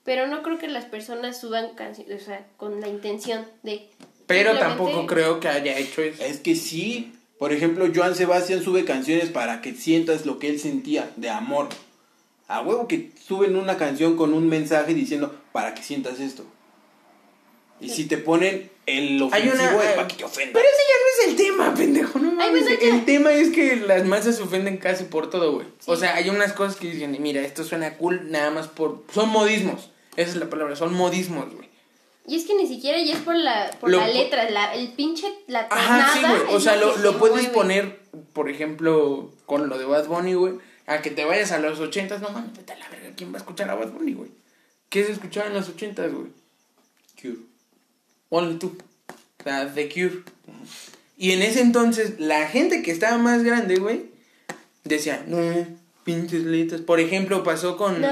Pero 0.04 0.26
no 0.26 0.42
creo 0.42 0.58
que 0.58 0.68
las 0.68 0.84
personas 0.86 1.38
suban 1.40 1.74
canciones, 1.74 2.22
o 2.22 2.24
sea, 2.24 2.46
con 2.56 2.80
la 2.80 2.88
intención 2.88 3.46
de. 3.62 3.88
Pero 4.26 4.58
tampoco 4.58 5.06
creo 5.06 5.40
que 5.40 5.48
haya 5.48 5.76
hecho 5.78 6.02
eso. 6.02 6.22
Es 6.24 6.38
que 6.38 6.54
sí, 6.56 7.12
por 7.38 7.52
ejemplo, 7.52 7.86
Joan 7.94 8.14
Sebastián 8.14 8.62
sube 8.62 8.84
canciones 8.84 9.28
para 9.30 9.60
que 9.60 9.74
sientas 9.74 10.26
lo 10.26 10.38
que 10.38 10.48
él 10.48 10.58
sentía 10.60 11.10
de 11.16 11.30
amor. 11.30 11.68
A 12.48 12.60
huevo 12.60 12.86
que 12.88 13.10
suben 13.26 13.56
una 13.56 13.76
canción 13.78 14.16
con 14.16 14.34
un 14.34 14.48
mensaje 14.48 14.94
diciendo, 14.94 15.34
para 15.52 15.74
que 15.74 15.82
sientas 15.82 16.20
esto. 16.20 16.44
Y 17.80 17.88
si 17.88 18.04
te 18.04 18.16
ponen 18.18 18.70
el 18.86 19.20
ofensivo 19.20 19.54
una- 19.54 19.84
es 19.84 19.92
para 19.96 20.06
que 20.08 20.16
te 20.16 20.24
ofenda. 20.24 20.52
Pero 20.52 20.64
ese 20.68 20.82
ya 20.88 20.94
no 21.00 21.08
es 21.24 21.28
el 21.30 21.36
tema, 21.46 21.74
pendejo. 21.74 22.18
No 22.20 22.28
Ay, 22.40 22.50
mames. 22.52 22.64
ya. 22.80 22.88
el 22.88 23.04
tema 23.04 23.32
es 23.32 23.48
que 23.50 23.76
las 23.76 24.04
masas 24.04 24.36
se 24.36 24.42
ofenden 24.42 24.76
casi 24.76 25.04
por 25.04 25.30
todo, 25.30 25.52
güey. 25.52 25.66
O 25.86 25.96
sea, 25.96 26.14
hay 26.14 26.30
unas 26.30 26.52
cosas 26.52 26.76
que 26.76 26.90
dicen, 26.92 27.16
mira, 27.20 27.40
esto 27.42 27.64
suena 27.64 27.96
cool 27.96 28.30
nada 28.30 28.50
más 28.50 28.68
por... 28.68 29.02
Son 29.12 29.28
modismos. 29.30 29.90
Esa 30.16 30.30
es 30.30 30.36
la 30.36 30.48
palabra, 30.48 30.76
son 30.76 30.94
modismos, 30.94 31.52
güey. 31.54 31.68
Y 32.26 32.36
es 32.36 32.44
que 32.44 32.54
ni 32.54 32.66
siquiera 32.68 33.00
ya 33.02 33.14
es 33.14 33.20
por 33.20 33.34
la, 33.34 33.70
por 33.80 33.90
Lo 33.90 33.98
la 33.98 34.08
letra, 34.08 34.48
la, 34.50 34.74
el 34.74 34.92
pinche, 34.92 35.26
la 35.48 35.66
Ajá, 35.70 36.12
sí, 36.12 36.20
tonada 36.20 36.42
güey. 36.44 36.54
O 36.54 36.60
sea, 36.60 36.76
lo, 36.76 36.96
lo 36.98 37.18
puedes 37.18 37.36
mueve. 37.36 37.52
poner, 37.52 38.00
por 38.32 38.48
ejemplo, 38.48 39.32
con 39.46 39.68
lo 39.68 39.76
de 39.76 39.84
Bad 39.84 40.06
Bunny, 40.06 40.34
güey. 40.34 40.54
A 40.86 41.00
que 41.02 41.10
te 41.10 41.24
vayas 41.24 41.52
a 41.52 41.58
los 41.58 41.80
ochentas, 41.80 42.20
no 42.20 42.30
mames, 42.30 42.56
vete 42.56 42.72
a 42.72 42.78
la 42.78 42.88
verga. 42.88 43.10
¿Quién 43.16 43.32
va 43.32 43.36
a 43.36 43.38
escuchar 43.38 43.70
a 43.70 43.74
Bad 43.74 43.90
Bunny, 43.90 44.14
güey? 44.14 44.30
¿Qué 44.88 45.04
se 45.04 45.12
escuchaba 45.12 45.46
en 45.46 45.54
los 45.54 45.68
ochentas, 45.68 46.12
güey? 46.12 46.28
Only 48.30 48.58
tú. 48.58 48.76
O 49.40 49.42
sea, 49.42 49.72
The 49.72 49.88
Cure. 49.88 50.22
Y 51.16 51.32
en 51.32 51.42
ese 51.42 51.60
entonces, 51.60 52.18
la 52.18 52.46
gente 52.48 52.82
que 52.82 52.90
estaba 52.90 53.18
más 53.18 53.42
grande, 53.44 53.76
güey, 53.76 54.06
decía, 54.84 55.24
no, 55.26 55.38
pinches 56.04 56.42
letras. 56.44 56.80
Por 56.80 57.00
ejemplo, 57.00 57.42
pasó 57.44 57.76
con. 57.76 58.00
No, 58.00 58.08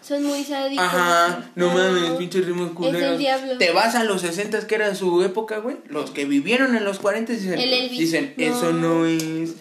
son 0.00 0.24
muy 0.24 0.44
sádicos. 0.44 0.84
Ajá, 0.84 1.50
no 1.54 1.68
mames, 1.68 2.10
pinches 2.12 2.46
ritmos 2.46 2.72
culeros. 2.72 3.00
del 3.00 3.18
diablo. 3.18 3.58
Te 3.58 3.72
vas 3.72 3.94
a 3.94 4.04
los 4.04 4.22
60 4.22 4.66
que 4.66 4.74
era 4.74 4.94
su 4.94 5.22
época, 5.22 5.58
güey. 5.58 5.76
Los 5.88 6.10
que 6.10 6.24
vivieron 6.24 6.76
en 6.76 6.84
los 6.84 6.98
40 6.98 7.32
dicen, 7.32 7.58
El 7.58 7.88
dicen 7.90 8.34
No. 8.36 8.44
eso 8.44 8.72
no 8.72 9.06
es. 9.06 9.54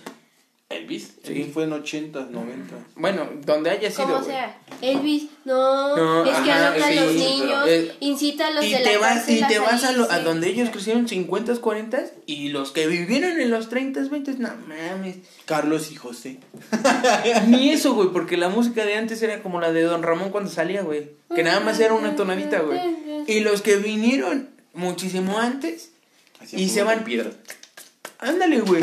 Elvis, 0.75 1.13
Sí. 1.23 1.49
fue 1.53 1.63
en 1.63 1.73
80, 1.73 2.27
90. 2.31 2.75
Bueno, 2.95 3.29
donde 3.45 3.69
haya 3.69 3.89
sido. 3.91 4.07
Como 4.07 4.23
sea, 4.23 4.57
Elvis, 4.81 5.27
no, 5.45 5.95
No, 5.95 6.25
es 6.25 6.37
que 6.39 6.51
ajá, 6.51 6.67
anota 6.69 6.85
a 6.87 6.89
sí, 6.89 6.95
los 6.99 7.13
niños, 7.13 7.69
incita 7.99 8.47
a 8.47 8.51
los 8.51 8.65
Y 8.65 8.71
de 8.71 8.77
te 8.79 8.93
la 8.93 8.99
vas, 8.99 9.29
y 9.29 9.41
te 9.43 9.59
vas 9.59 9.83
a, 9.83 9.91
lo- 9.93 10.11
a 10.11 10.19
donde 10.19 10.49
ellos 10.49 10.69
crecieron 10.69 11.07
50, 11.07 11.55
40 11.57 12.03
y 12.25 12.49
los 12.49 12.71
que 12.71 12.87
vivieron 12.87 13.39
en 13.39 13.49
los 13.51 13.69
30, 13.69 14.01
20, 14.09 14.33
no 14.33 14.49
mames. 14.67 15.17
Carlos 15.45 15.91
y 15.91 15.95
José. 15.95 16.39
Ni 17.47 17.69
eso, 17.71 17.93
güey, 17.93 18.09
porque 18.09 18.37
la 18.37 18.49
música 18.49 18.85
de 18.85 18.95
antes 18.95 19.21
era 19.21 19.41
como 19.41 19.59
la 19.61 19.71
de 19.71 19.83
Don 19.83 20.03
Ramón 20.03 20.29
cuando 20.31 20.49
salía, 20.49 20.81
güey. 20.81 21.11
Que 21.35 21.43
nada 21.43 21.59
más 21.59 21.79
era 21.79 21.93
una 21.93 22.15
tonadita, 22.15 22.59
güey. 22.61 22.79
Y 23.27 23.39
los 23.41 23.61
que 23.61 23.77
vinieron 23.77 24.49
muchísimo 24.73 25.37
antes, 25.39 25.91
Y 26.51 26.69
se 26.69 26.83
van- 26.83 26.95
con 26.97 27.03
piedras. 27.05 27.33
ándale, 28.19 28.59
güey. 28.61 28.81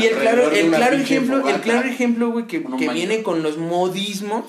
Y 0.00 0.06
el 0.06 0.16
claro, 0.16 0.50
el 0.50 0.68
claro 0.70 0.96
ejemplo, 0.96 1.36
el 1.36 1.42
fogata. 1.42 1.60
claro 1.62 1.88
ejemplo, 1.88 2.30
güey, 2.30 2.46
que, 2.46 2.60
No 2.60 2.76
que 2.76 2.88
viene 2.88 3.22
con 3.22 3.42
los 3.42 3.58
modismos 3.58 4.44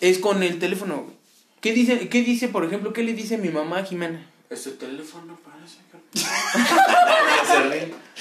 es 0.00 0.18
con 0.18 0.42
el 0.42 0.58
teléfono, 0.58 1.02
güey. 1.02 1.16
¿Qué 1.60 1.72
dice, 1.72 2.08
qué 2.08 2.22
dice, 2.22 2.48
por 2.48 2.64
ejemplo, 2.64 2.92
qué 2.92 3.02
le 3.02 3.14
dice 3.14 3.38
mi 3.38 3.48
mamá 3.48 3.78
a 3.78 3.84
Jimena? 3.84 4.24
Ese 4.50 4.72
teléfono 4.72 5.38
parece 5.44 5.78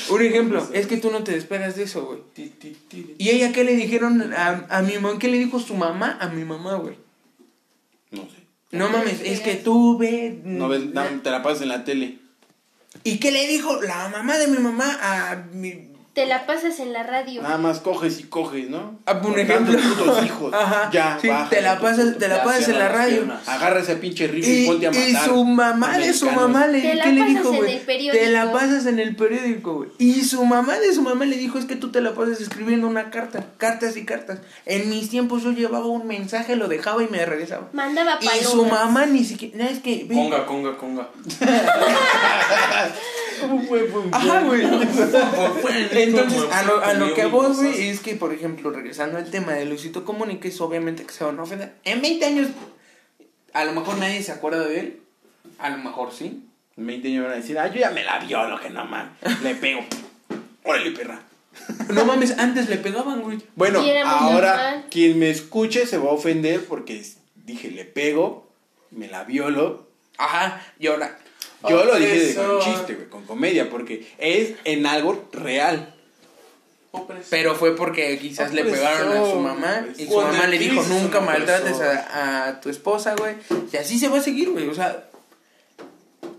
Un 0.10 0.22
ejemplo, 0.22 0.68
es 0.74 0.88
que 0.88 0.98
tú 0.98 1.12
no 1.12 1.24
te 1.24 1.32
despegas 1.32 1.76
de 1.76 1.84
eso, 1.84 2.06
güey. 2.06 2.20
¿Y 3.18 3.30
ella 3.30 3.52
qué 3.52 3.64
le 3.64 3.76
dijeron 3.76 4.34
a, 4.34 4.66
a 4.70 4.82
mi 4.82 4.98
mamá? 4.98 5.18
¿Qué 5.20 5.28
le 5.30 5.38
dijo 5.40 5.60
su 5.60 5.76
mamá 5.76 6.18
a 6.20 6.28
mi 6.30 6.44
mamá, 6.44 6.76
güey? 6.76 6.96
No 8.12 8.24
sé. 8.24 8.46
No 8.72 8.90
mames, 8.90 9.22
es 9.24 9.40
que 9.42 9.56
tú 9.56 9.98
ve... 9.98 10.40
No 10.44 10.68
ves, 10.68 10.94
na- 10.94 11.22
te 11.24 11.30
la 11.32 11.42
pasas 11.44 11.62
en 11.62 11.70
la 11.70 11.84
tele. 11.86 12.20
¿Y 13.06 13.20
qué 13.20 13.32
le 13.32 13.46
dijo 13.46 13.84
la 13.84 14.10
mamá 14.10 14.40
de 14.40 14.48
mi 14.48 14.58
mamá 14.58 14.98
a 15.00 15.36
mi... 15.54 15.95
Te 16.16 16.26
la 16.26 16.46
pasas 16.48 16.80
en 16.80 16.94
la 16.94 17.04
radio. 17.04 17.42
Nada 17.42 17.58
más 17.58 17.82
coges 17.82 18.22
y 18.22 18.24
coges, 18.24 18.70
¿no? 18.70 18.98
A 19.06 19.16
un 19.16 19.22
Por 19.22 19.38
ejemplo. 19.38 19.76
tantos 19.78 19.92
putos 19.98 20.26
hijos. 20.26 20.54
Ajá, 20.54 20.90
Ya, 20.92 21.18
sí, 21.22 21.28
baja. 21.28 21.50
te 21.50 21.62
la 21.62 21.78
pasas, 21.80 22.18
te 22.18 22.28
la 22.30 22.42
pasas 22.42 22.70
en 22.70 22.80
la 22.80 22.88
radio. 22.88 23.16
piernas. 23.18 23.46
Agarra 23.50 23.82
ese 23.82 23.98
pinche 23.98 24.26
rifle 24.28 24.50
y, 24.50 24.64
Y, 24.64 24.68
ponte 24.68 24.88
a 24.88 24.92
y 24.94 25.12
matar. 25.14 25.30
su 25.30 25.44
mamá 25.44 25.98
de 25.98 26.14
su 26.14 26.32
mamá 26.32 26.68
le 26.68 26.82
¿qué 26.82 27.12
le 27.12 27.26
dijo, 27.26 27.52
güey? 27.52 27.82
Te 27.86 28.30
la 28.30 28.50
pasas 28.54 28.86
en 28.86 29.00
el 29.00 29.14
periódico, 29.18 29.74
güey. 29.76 29.90
Y 29.98 30.22
su 30.24 30.46
mamá 30.46 30.80
de 30.80 30.94
su 30.94 31.02
mamá 31.02 31.26
le 31.26 31.36
dijo, 31.36 31.60
es 31.60 31.66
que 31.66 31.76
tú 31.76 31.92
te 31.92 32.00
la 32.00 32.14
pasas 32.14 32.40
escribiendo 32.40 32.88
una 32.88 33.10
carta, 33.12 33.44
cartas 33.58 33.98
y 33.98 34.06
cartas. 34.06 34.40
En 34.66 34.90
mis 34.90 35.10
tiempos 35.10 35.44
yo 35.44 35.52
llevaba 35.52 35.86
un 35.88 36.08
mensaje, 36.08 36.56
lo 36.56 36.70
dejaba 36.70 37.04
y 37.04 37.08
me 37.10 37.26
regresaba. 37.26 37.68
Mandaba 37.74 38.20
Y 38.22 38.26
palomas. 38.26 38.50
su 38.50 38.66
mamá 38.66 39.06
ni 39.06 39.26
siquiera, 39.26 39.58
no, 39.58 39.70
es 39.70 39.80
que... 39.80 40.06
ve- 40.08 40.16
Conga, 40.16 40.46
conga, 40.46 40.78
conga. 40.78 41.10
Ajá, 44.12 44.44
güey. 44.44 44.62
Entonces, 45.92 46.44
a 46.52 46.64
lo, 46.64 46.84
a 46.84 46.94
lo 46.94 47.14
que 47.14 47.26
vos, 47.26 47.58
güey, 47.58 47.90
es 47.90 48.00
que, 48.00 48.16
por 48.16 48.34
ejemplo, 48.34 48.70
regresando 48.72 49.18
al 49.18 49.30
tema 49.30 49.54
de 49.54 49.66
Luisito 49.66 50.06
Comunica, 50.06 50.48
es 50.48 50.60
obviamente 50.62 51.06
que 51.06 51.14
se 51.14 51.24
van 51.24 51.40
a 51.40 51.44
ofender. 51.44 51.74
En 51.84 52.02
20 52.02 52.26
años, 52.26 52.48
a 53.54 53.66
lo 53.66 53.74
mejor 53.74 53.98
nadie 53.98 54.22
se 54.24 54.32
acuerda 54.32 54.68
de 54.68 54.80
él. 54.80 55.00
A 55.60 55.70
lo 55.70 55.78
mejor 55.78 56.12
sí. 56.12 56.44
En 56.78 56.88
20 56.88 57.08
años 57.08 57.24
van 57.24 57.34
a 57.34 57.36
decir, 57.36 57.58
ah, 57.58 57.68
yo 57.68 57.80
ya 57.80 57.92
me 57.92 58.04
la 58.04 58.20
violo, 58.20 58.60
que 58.60 58.70
no 58.70 58.86
mames. 58.86 59.14
Le 59.44 59.56
pego. 59.56 59.82
Órale, 60.64 60.92
perra. 60.92 61.22
No 61.90 62.06
mames, 62.06 62.38
antes 62.38 62.70
le 62.70 62.78
pegaban, 62.78 63.22
güey. 63.22 63.40
Bueno, 63.56 63.80
ahora 64.06 64.56
normal. 64.56 64.86
quien 64.90 65.18
me 65.20 65.30
escuche 65.30 65.86
se 65.88 65.98
va 65.98 66.10
a 66.10 66.14
ofender 66.14 66.66
porque 66.66 67.02
dije, 67.46 67.72
le 67.72 67.86
pego, 67.86 68.50
me 68.92 69.08
la 69.08 69.24
violo. 69.24 69.88
Ajá, 70.18 70.62
y 70.80 70.88
ahora. 70.88 71.18
Yo 71.70 71.84
lo 71.86 71.96
dije 71.96 72.20
de, 72.20 72.36
con 72.36 72.60
chiste, 72.62 72.94
güey, 72.96 73.10
con 73.10 73.24
comedia, 73.26 73.70
porque 73.70 74.08
es 74.18 74.54
en 74.66 74.86
algo 74.86 75.28
real. 75.32 75.92
Pero 77.30 77.56
fue 77.56 77.76
porque 77.76 78.18
quizás 78.20 78.54
le 78.54 78.64
pegaron 78.64 79.12
a 79.18 79.30
su 79.30 79.36
mamá 79.40 79.86
y 79.98 80.06
su 80.06 80.12
Cuando 80.14 80.32
mamá 80.34 80.48
le 80.48 80.58
dijo, 80.58 80.82
nunca 80.84 81.20
maltrates 81.20 81.74
opresor". 81.76 81.88
a, 81.98 82.48
a 82.48 82.62
tu 82.62 82.70
esposa, 82.70 83.16
güey. 83.16 83.36
Y 83.74 83.76
así 83.78 84.00
se 84.00 84.08
va 84.08 84.20
a 84.20 84.22
seguir, 84.22 84.50
güey. 84.52 84.68
O 84.70 84.74
sea, 84.74 85.10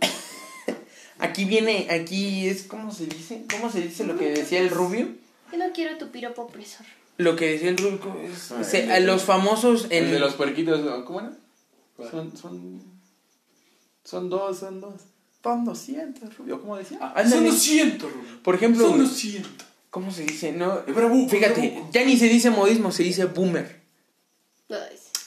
aquí 1.19 1.45
viene, 1.45 1.89
aquí 1.91 2.49
es, 2.49 2.63
¿cómo 2.65 2.93
se 2.93 3.07
dice? 3.07 3.45
¿Cómo 3.51 3.71
se 3.71 3.81
dice 3.83 4.05
lo 4.05 4.17
que 4.19 4.31
decía 4.31 4.61
el 4.61 4.71
rubio? 4.71 5.09
Yo 5.53 5.59
no 5.59 5.73
quiero 5.73 5.97
tu 5.99 6.11
piropo 6.11 6.43
opresor. 6.43 6.87
Lo 7.19 7.37
que 7.37 7.53
decía 7.53 7.71
el 7.71 7.79
rubio 7.79 8.01
es, 8.23 8.53
se- 8.67 8.85
el 8.85 8.91
a 8.91 8.95
de- 8.95 9.01
los 9.01 9.23
famosos 9.25 9.87
en... 9.91 10.05
El 10.05 10.13
de 10.13 10.19
los 10.21 10.35
puerquitos, 10.35 10.81
¿no? 10.81 11.05
¿cómo 11.05 11.21
era? 11.21 11.33
Son, 12.11 12.37
son, 12.37 12.83
son 14.07 14.31
dos, 14.31 14.59
son 14.59 14.81
dos. 14.81 14.95
Son 15.43 15.65
200, 15.65 16.37
Rubio, 16.39 16.61
¿cómo 16.61 16.77
decía? 16.77 16.99
Ah. 17.01 17.23
Son 17.29 17.45
200, 17.45 18.11
Rubén. 18.13 18.41
Por 18.43 18.57
ejemplo, 18.57 18.83
Son 18.85 18.97
güey, 18.97 19.07
200. 19.07 19.53
¿cómo 19.91 20.11
se 20.11 20.25
dice? 20.25 20.51
No, 20.51 20.81
Bravuco, 20.89 21.29
fíjate, 21.31 21.69
bravuco. 21.71 21.89
ya 21.93 22.05
ni 22.05 22.17
se 22.17 22.29
dice 22.29 22.51
modismo, 22.51 22.91
se 22.91 23.05
dice 23.05 23.27
boomer. 23.27 23.81
Ay, 24.71 24.77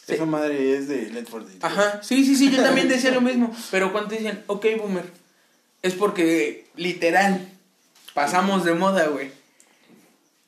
Sí. 0.06 0.16
Esa 0.16 0.26
madre 0.26 0.76
es 0.76 0.88
de 0.90 1.10
Let's 1.12 1.30
for 1.30 1.46
the 1.46 1.54
Ajá, 1.66 2.02
sí, 2.04 2.26
sí, 2.26 2.36
sí, 2.36 2.50
yo 2.52 2.62
también 2.64 2.90
decía 2.90 3.12
lo 3.12 3.22
mismo. 3.22 3.56
Pero 3.72 3.92
cuando 3.94 4.10
dicen, 4.16 4.44
ok, 4.48 4.66
boomer, 4.80 5.06
es 5.84 5.94
porque 5.94 6.66
literal 6.76 7.48
pasamos 8.16 8.66
de 8.66 8.74
moda, 8.74 9.08
güey. 9.08 9.32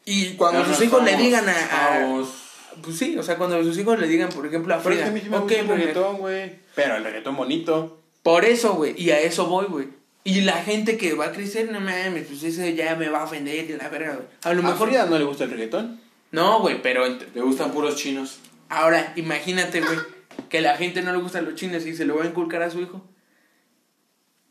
Y 0.03 0.31
cuando 0.33 0.61
Ya 0.61 0.67
sus 0.67 0.79
no 0.79 0.85
hijos 0.85 1.03
le 1.03 1.15
digan 1.15 1.47
a, 1.47 1.53
a-. 1.53 2.25
Pues 2.81 2.97
sí, 2.97 3.15
o 3.17 3.23
sea, 3.23 3.37
cuando 3.37 3.63
sus 3.63 3.77
hijos 3.77 3.99
le 3.99 4.07
digan, 4.07 4.29
por 4.29 4.45
ejemplo, 4.47 4.73
a 4.73 4.81
Pero 4.81 4.95
es 4.95 5.01
Frida, 5.01 5.03
que 5.05 5.09
a 5.11 5.13
mí 5.13 5.21
sí 5.21 5.29
me 5.29 5.37
ok, 5.37 5.43
gusta 5.43 5.59
el 5.59 5.67
boomer. 5.67 5.79
reggaetón, 5.85 6.17
güey. 6.17 6.55
Pero 6.75 6.95
el 6.97 7.03
reggaetón 7.03 7.37
bonito. 7.37 8.00
Por 8.23 8.45
eso, 8.45 8.73
güey, 8.75 8.93
y 9.01 9.09
a 9.11 9.19
eso 9.19 9.47
voy, 9.47 9.65
güey. 9.65 9.87
Y 10.23 10.41
la 10.41 10.61
gente 10.63 10.97
que 10.97 11.13
va 11.13 11.25
a 11.25 11.31
crecer, 11.31 11.71
no 11.71 11.79
mames, 11.79 12.27
pues 12.27 12.43
eso 12.43 12.63
ya 12.67 12.95
me 12.95 13.09
va 13.09 13.21
a 13.21 13.23
ofender 13.23 13.69
y 13.69 13.73
la 13.75 13.89
verga, 13.89 14.13
güey. 14.15 14.27
A 14.43 14.53
lo 14.53 14.61
A 14.61 14.71
mejor. 14.71 14.87
Frida 14.89 15.05
no 15.07 15.17
le 15.17 15.23
gusta 15.25 15.45
el 15.45 15.51
reggaetón. 15.51 15.99
No, 16.31 16.59
güey, 16.59 16.81
pero 16.81 17.05
Le 17.07 17.41
gustan 17.41 17.71
puros 17.71 17.95
chinos. 17.95 18.39
ahora, 18.69 19.13
imagínate, 19.15 19.81
güey, 19.81 19.97
que 20.49 20.61
la 20.61 20.77
gente 20.77 21.01
no 21.01 21.11
le 21.11 21.17
gustan 21.19 21.45
los 21.45 21.55
chinos 21.55 21.85
y 21.85 21.95
se 21.95 22.05
lo 22.05 22.17
va 22.17 22.23
a 22.23 22.27
inculcar 22.27 22.61
a 22.61 22.69
su 22.69 22.79
hijo. 22.79 23.03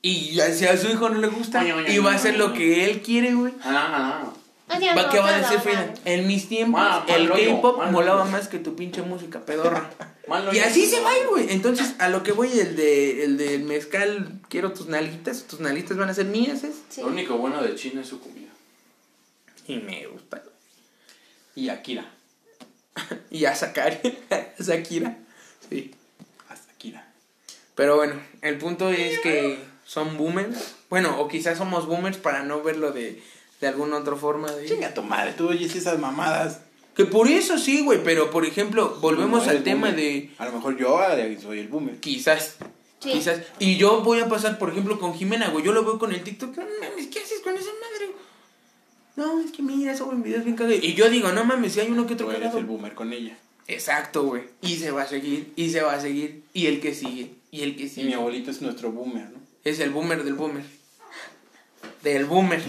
Y 0.02 0.32
ya 0.34 0.50
si 0.52 0.66
a 0.66 0.76
su 0.76 0.88
hijo 0.88 1.08
no 1.10 1.20
le 1.20 1.28
gusta, 1.28 1.62
y 1.88 1.98
va 1.98 2.12
a 2.12 2.14
hacer 2.16 2.36
lo 2.38 2.52
que 2.54 2.84
él 2.86 3.00
quiere, 3.02 3.34
güey. 3.34 3.52
Ah, 3.62 4.24
ah. 4.24 4.32
Adiós, 4.32 4.39
Va, 4.70 5.10
¿Qué 5.10 5.18
va 5.18 5.34
a 5.34 5.38
decir 5.38 5.58
Frida? 5.60 5.94
En 6.04 6.26
mis 6.26 6.48
tiempos, 6.48 6.80
Ma, 6.80 7.04
el 7.08 7.28
K-pop 7.28 7.90
molaba 7.90 8.24
más 8.24 8.48
que 8.48 8.58
tu 8.58 8.76
pinche 8.76 9.02
música 9.02 9.40
pedorra. 9.40 9.90
Y 10.52 10.60
así 10.60 10.86
se 10.86 11.00
va, 11.00 11.10
güey. 11.28 11.50
Entonces, 11.50 11.96
a 11.98 12.08
lo 12.08 12.22
que 12.22 12.30
voy, 12.30 12.56
el 12.56 12.76
de 12.76 13.24
el 13.24 13.36
del 13.36 13.64
mezcal, 13.64 14.40
quiero 14.48 14.72
tus 14.72 14.86
nalguitas, 14.86 15.42
tus 15.48 15.58
nalguitas 15.58 15.96
van 15.96 16.08
a 16.08 16.14
ser 16.14 16.26
mías, 16.26 16.62
¿es? 16.62 16.76
Sí. 16.88 17.00
Lo 17.00 17.08
único 17.08 17.36
bueno 17.36 17.60
de 17.60 17.74
China 17.74 18.02
es 18.02 18.06
su 18.06 18.20
comida. 18.20 18.50
Y 19.66 19.78
me 19.78 20.06
gusta. 20.06 20.40
Y 21.56 21.68
Akira. 21.68 22.04
Y 23.30 23.44
a 23.44 23.56
Sakari, 23.56 24.18
a 24.30 24.62
Shakira. 24.62 25.18
Sí. 25.68 25.94
Hasta 26.48 26.72
Akira. 26.72 27.12
Pero 27.74 27.96
bueno, 27.96 28.14
el 28.42 28.56
punto 28.58 28.90
es 28.90 29.18
que 29.20 29.58
son 29.84 30.16
boomers. 30.16 30.76
Bueno, 30.90 31.20
o 31.20 31.26
quizás 31.26 31.58
somos 31.58 31.86
boomers 31.86 32.18
para 32.18 32.44
no 32.44 32.62
verlo 32.62 32.92
de, 32.92 33.20
de 33.60 33.68
alguna 33.68 33.98
otra 33.98 34.16
forma. 34.16 34.50
De... 34.52 34.66
Chinga 34.66 34.92
tu 34.94 35.02
madre, 35.02 35.32
tú 35.36 35.48
oyes 35.48 35.74
esas 35.74 35.98
mamadas. 35.98 36.60
Que 36.96 37.04
por 37.04 37.28
eso 37.28 37.56
sí, 37.56 37.82
güey, 37.82 38.02
pero 38.02 38.30
por 38.30 38.44
ejemplo, 38.44 38.98
volvemos 39.00 39.44
No 39.46 39.50
al 39.50 39.62
tema 39.62 39.88
boomer. 39.88 39.96
de 39.96 40.30
A 40.38 40.46
lo 40.46 40.52
mejor 40.52 40.76
yo 40.76 40.98
ah, 40.98 41.16
soy 41.40 41.60
el 41.60 41.68
boomer. 41.68 41.98
quizás. 42.00 42.56
Sí. 42.98 43.12
Quizás. 43.12 43.40
Y 43.58 43.76
yo 43.76 44.02
voy 44.02 44.20
a 44.20 44.28
pasar, 44.28 44.58
por 44.58 44.70
ejemplo, 44.70 44.98
con 44.98 45.14
Jimena, 45.14 45.48
güey. 45.48 45.64
Yo 45.64 45.72
lo 45.72 45.84
veo 45.84 45.98
con 45.98 46.12
el 46.12 46.22
TikTok. 46.22 46.54
No 46.56 46.64
mames, 46.80 47.06
¿qué 47.06 47.20
haces 47.20 47.40
con 47.40 47.54
esa 47.54 47.70
madre? 47.70 48.12
No, 49.16 49.40
es 49.40 49.50
que 49.52 49.62
mira, 49.62 49.96
suben 49.96 50.22
videos 50.22 50.44
bien 50.44 50.56
cagados. 50.56 50.82
Y 50.84 50.94
yo 50.94 51.08
digo, 51.08 51.32
no 51.32 51.44
mames, 51.44 51.72
si 51.72 51.80
hay 51.80 51.90
uno 51.90 52.06
que 52.06 52.14
otro 52.14 52.28
cagado. 52.28 52.58
el 52.58 52.66
boomer 52.66 52.94
con 52.94 53.12
ella. 53.12 53.36
Exacto, 53.68 54.24
güey. 54.24 54.42
Y 54.62 54.76
se 54.76 54.90
va 54.90 55.02
a 55.02 55.06
seguir, 55.06 55.52
y 55.56 55.70
se 55.70 55.80
va 55.80 55.94
a 55.94 56.00
seguir. 56.00 56.42
Y 56.52 56.66
el 56.66 56.80
que 56.80 56.94
sigue, 56.94 57.30
y 57.50 57.62
el 57.62 57.76
que 57.76 57.84
Y 57.84 57.88
sigue. 57.88 58.06
mi 58.08 58.14
abuelito 58.14 58.50
es 58.50 58.60
nuestro 58.60 58.90
boomer, 58.92 59.30
¿no? 59.30 59.38
Es 59.64 59.78
el 59.80 59.90
boomer 59.90 60.22
del 60.24 60.34
boomer. 60.34 60.64
Del 62.02 62.26
boomer. 62.26 62.60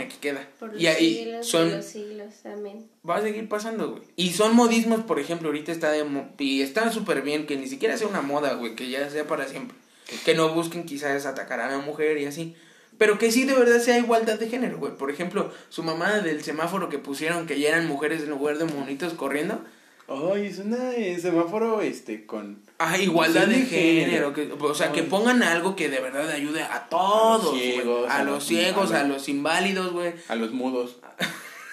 Aquí 0.00 0.16
queda. 0.20 0.48
Por 0.58 0.72
los 0.72 0.80
Y 0.82 0.86
ahí 0.86 1.14
siglos 1.16 1.46
son. 1.46 1.70
de 1.70 1.76
los 1.76 1.84
siglos, 1.84 2.34
amén. 2.46 2.86
Va 3.08 3.16
a 3.16 3.22
seguir 3.22 3.48
pasando, 3.48 3.90
güey. 3.92 4.02
Y 4.16 4.30
son 4.30 4.54
modismos, 4.56 5.02
por 5.02 5.18
ejemplo, 5.20 5.48
ahorita 5.48 5.72
está 5.72 5.90
de. 5.92 6.04
mo- 6.04 6.28
Y 6.38 6.62
está 6.62 6.90
súper 6.90 7.22
bien 7.22 7.46
que 7.46 7.56
ni 7.56 7.66
siquiera 7.68 7.96
sea 7.96 8.06
una 8.08 8.22
moda, 8.22 8.54
güey. 8.54 8.74
Que 8.74 8.88
ya 8.90 9.08
sea 9.10 9.26
para 9.26 9.46
siempre. 9.48 9.76
Que 10.24 10.34
no 10.34 10.48
busquen 10.54 10.84
quizás 10.84 11.26
atacar 11.26 11.60
a 11.60 11.70
la 11.70 11.78
mujer 11.78 12.18
y 12.18 12.24
así. 12.26 12.54
Pero 12.98 13.18
que 13.18 13.30
sí 13.32 13.44
de 13.44 13.54
verdad 13.54 13.78
sea 13.80 13.96
igualdad 13.98 14.38
de 14.38 14.48
género, 14.48 14.76
güey. 14.78 14.96
Por 14.96 15.10
ejemplo, 15.10 15.52
su 15.70 15.82
mamá 15.82 16.18
del 16.20 16.42
semáforo 16.42 16.88
que 16.88 16.98
pusieron 16.98 17.46
que 17.46 17.58
ya 17.58 17.68
eran 17.68 17.86
mujeres 17.86 18.22
en 18.24 18.30
lugar 18.30 18.58
de 18.58 18.64
monitos 18.66 19.14
corriendo. 19.14 19.64
Ay, 20.10 20.46
es 20.48 20.58
una 20.58 20.90
eh, 20.92 21.18
semáforo 21.20 21.80
este 21.82 22.26
con 22.26 22.60
Ah, 22.78 22.98
igualdad 22.98 23.46
de 23.46 23.62
género. 23.62 24.32
género. 24.32 24.32
Que, 24.34 24.50
o 24.64 24.74
sea, 24.74 24.90
que 24.90 25.04
pongan 25.04 25.42
algo 25.42 25.76
que 25.76 25.88
de 25.88 26.00
verdad 26.00 26.28
ayude 26.30 26.62
a 26.62 26.88
todos. 26.88 27.56
ciegos, 27.56 28.10
A 28.10 28.24
los 28.24 28.44
ciegos, 28.44 28.90
a 28.92 29.00
a 29.00 29.04
los- 29.04 29.18
los 29.18 29.28
inválidos, 29.28 29.92
güey. 29.92 30.14
a 30.28 30.34
los 30.34 30.50
mudos. 30.52 30.96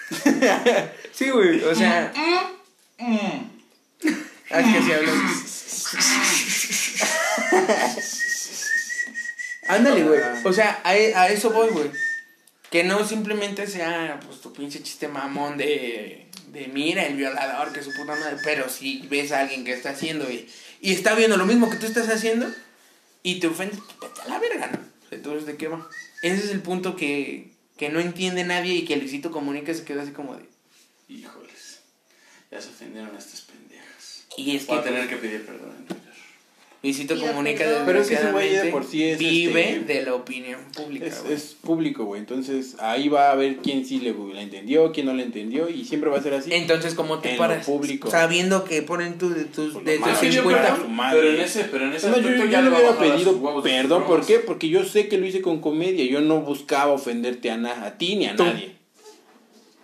Sí, 1.12 1.30
güey. 1.30 1.62
O 1.64 1.74
sea. 1.74 2.12
Ah, 3.00 4.60
es 4.60 4.66
que 4.74 4.82
sí 4.82 4.92
hablas. 4.92 5.14
Ándale, 9.68 10.02
güey. 10.04 10.20
O 10.44 10.52
sea, 10.52 10.80
a, 10.84 10.96
e- 10.96 11.14
a 11.14 11.28
eso 11.28 11.50
voy, 11.50 11.68
güey. 11.70 11.90
Que 12.70 12.84
no 12.84 13.04
simplemente 13.06 13.66
sea, 13.66 14.20
pues, 14.24 14.40
tu 14.40 14.52
pinche 14.52 14.82
chiste 14.82 15.08
mamón 15.08 15.56
de, 15.58 16.27
de 16.52 16.68
mira, 16.68 17.06
el 17.06 17.16
violador, 17.16 17.72
que 17.72 17.82
su 17.82 17.92
puta 17.92 18.14
madre. 18.14 18.36
Pero 18.44 18.68
si 18.68 19.06
ves 19.08 19.32
a 19.32 19.40
alguien 19.40 19.64
que 19.64 19.72
está 19.72 19.90
haciendo 19.90 20.30
y, 20.30 20.48
y 20.80 20.92
está 20.92 21.14
viendo 21.14 21.36
lo 21.36 21.46
mismo 21.46 21.70
que 21.70 21.76
tú 21.76 21.86
estás 21.86 22.08
haciendo 22.08 22.52
y 23.22 23.40
te 23.40 23.46
ofende, 23.46 23.76
pues, 23.76 24.12
vete 24.12 24.20
a 24.22 24.28
la 24.28 24.38
verga, 24.38 24.66
¿no? 24.68 24.78
Entonces, 25.10 25.46
¿de 25.46 25.56
qué 25.56 25.68
va? 25.68 25.88
Ese 26.22 26.44
es 26.44 26.50
el 26.50 26.60
punto 26.60 26.96
que, 26.96 27.52
que 27.76 27.88
no 27.88 28.00
entiende 28.00 28.44
nadie 28.44 28.74
y 28.74 28.84
que 28.84 28.96
Luisito 28.96 29.30
Comunica 29.30 29.72
se 29.72 29.84
queda 29.84 30.02
así 30.02 30.12
como 30.12 30.36
de... 30.36 30.44
Híjoles. 31.08 31.80
Ya 32.50 32.60
se 32.60 32.68
ofendieron 32.68 33.14
a 33.14 33.18
estas 33.18 33.42
pendejas. 33.42 34.24
Y 34.36 34.56
es 34.56 34.64
que... 34.64 34.72
Voy 34.72 34.80
a 34.80 34.84
tener 34.84 35.08
que 35.08 35.16
pedir 35.16 35.46
perdón 35.46 35.86
Pido 36.80 37.26
Comunica. 37.26 37.64
Pero 37.84 38.00
es 38.00 38.08
que 38.08 38.14
ese 38.14 38.30
güey 38.30 38.50
de 38.50 38.70
por 38.70 38.84
sí 38.84 39.02
es, 39.02 39.18
vive 39.18 39.78
este, 39.78 39.94
de 39.94 40.02
la 40.04 40.14
opinión 40.14 40.60
pública, 40.76 41.06
Es, 41.06 41.24
es 41.28 41.56
público, 41.60 42.04
güey. 42.04 42.20
Entonces 42.20 42.76
ahí 42.78 43.08
va 43.08 43.32
a 43.32 43.34
ver 43.34 43.56
quién 43.56 43.84
sí 43.84 43.98
le, 43.98 44.14
la 44.32 44.42
entendió, 44.42 44.92
quién 44.92 45.06
no 45.06 45.12
la 45.12 45.24
entendió 45.24 45.68
y 45.68 45.84
siempre 45.84 46.08
va 46.08 46.18
a 46.18 46.22
ser 46.22 46.34
así. 46.34 46.52
Entonces, 46.54 46.94
¿cómo 46.94 47.18
te 47.18 47.32
en 47.32 47.36
paras? 47.38 47.66
público. 47.66 48.08
Sabiendo 48.08 48.62
que 48.62 48.82
ponen 48.82 49.18
tu, 49.18 49.30
de 49.30 49.44
tus, 49.46 49.72
Pues 49.72 49.84
de 49.84 49.96
tus 49.98 50.06
malo, 50.06 50.20
pidió 50.20 50.42
50... 50.42 50.62
perdón, 50.62 50.80
su 50.82 50.88
madre. 50.88 51.20
Pero 51.20 51.32
en 51.34 51.40
ese, 51.40 51.64
pero 51.64 51.84
en 51.86 51.92
ese 51.94 52.06
Es 52.06 52.12
más, 52.12 52.22
yo, 52.22 52.30
yo 52.30 52.44
ya 52.44 52.62
le 52.62 52.68
hubiera 52.70 52.96
pedido 52.96 53.62
perdón, 53.62 54.04
¿por 54.06 54.24
qué? 54.24 54.38
Porque 54.38 54.68
yo 54.68 54.84
sé 54.84 55.08
que 55.08 55.18
lo 55.18 55.26
hice 55.26 55.42
con 55.42 55.60
comedia, 55.60 56.04
yo 56.04 56.20
no 56.20 56.42
buscaba 56.42 56.92
ofenderte 56.92 57.50
a, 57.50 57.56
na- 57.56 57.84
a 57.84 57.98
ti 57.98 58.14
ni 58.14 58.26
a 58.26 58.36
Tú. 58.36 58.44
nadie. 58.44 58.76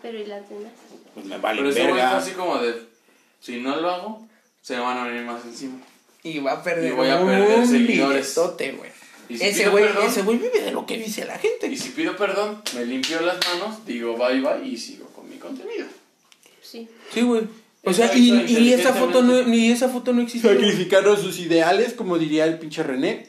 Pero 0.01 0.19
¿y 0.21 0.27
las 0.27 0.49
demás? 0.49 0.71
Pues 1.15 1.27
me 1.27 1.39
vale 1.39 1.59
Pero 1.59 1.71
ese 1.71 1.89
güey 1.89 2.01
así 2.01 2.31
como 2.33 2.59
de, 2.59 2.75
si 3.41 3.57
no 3.61 3.75
lo 3.81 3.91
hago, 3.91 4.27
se 4.63 4.75
me 4.77 4.81
van 4.83 4.99
a 4.99 5.07
venir 5.09 5.23
más 5.25 5.45
encima. 5.45 5.79
Y 6.25 6.39
va 6.39 6.53
a 6.53 6.63
perder 6.63 6.91
Y 6.91 6.97
voy 6.97 7.09
a 7.09 7.25
perder 7.25 7.59
un 7.59 7.69
seguidores. 7.69 8.35
güey. 8.35 8.91
Si 9.29 9.43
Ese 9.45 9.69
güey, 9.69 9.85
ese 10.07 10.23
güey 10.23 10.39
vive 10.39 10.61
de 10.61 10.71
lo 10.73 10.85
que 10.87 10.99
dice 10.99 11.25
la 11.25 11.39
gente. 11.39 11.67
Y 11.69 11.77
si 11.77 11.91
pido 11.91 12.17
perdón, 12.17 12.63
me 12.75 12.85
limpio 12.85 13.21
las 13.21 13.37
manos, 13.47 13.87
digo 13.87 14.17
bye 14.17 14.41
bye 14.41 14.67
y 14.67 14.77
sigo 14.77 15.07
con 15.09 15.29
mi 15.29 15.37
contenido. 15.37 15.87
Sí. 16.63 16.89
Sí, 17.13 17.23
güey. 17.23 17.43
O 17.85 17.93
sea, 17.93 18.15
y, 18.15 18.31
y 18.47 18.73
esa 18.73 18.95
foto 18.95 19.23
no, 19.23 19.43
ni 19.43 19.71
esa 19.71 19.89
foto 19.91 20.13
no 20.13 20.23
existe. 20.23 20.49
Sacrificaron 20.49 21.21
sus 21.21 21.39
ideales, 21.39 21.93
como 21.93 22.19
diría 22.19 22.45
el 22.45 22.59
pinche 22.59 22.83
René. 22.83 23.29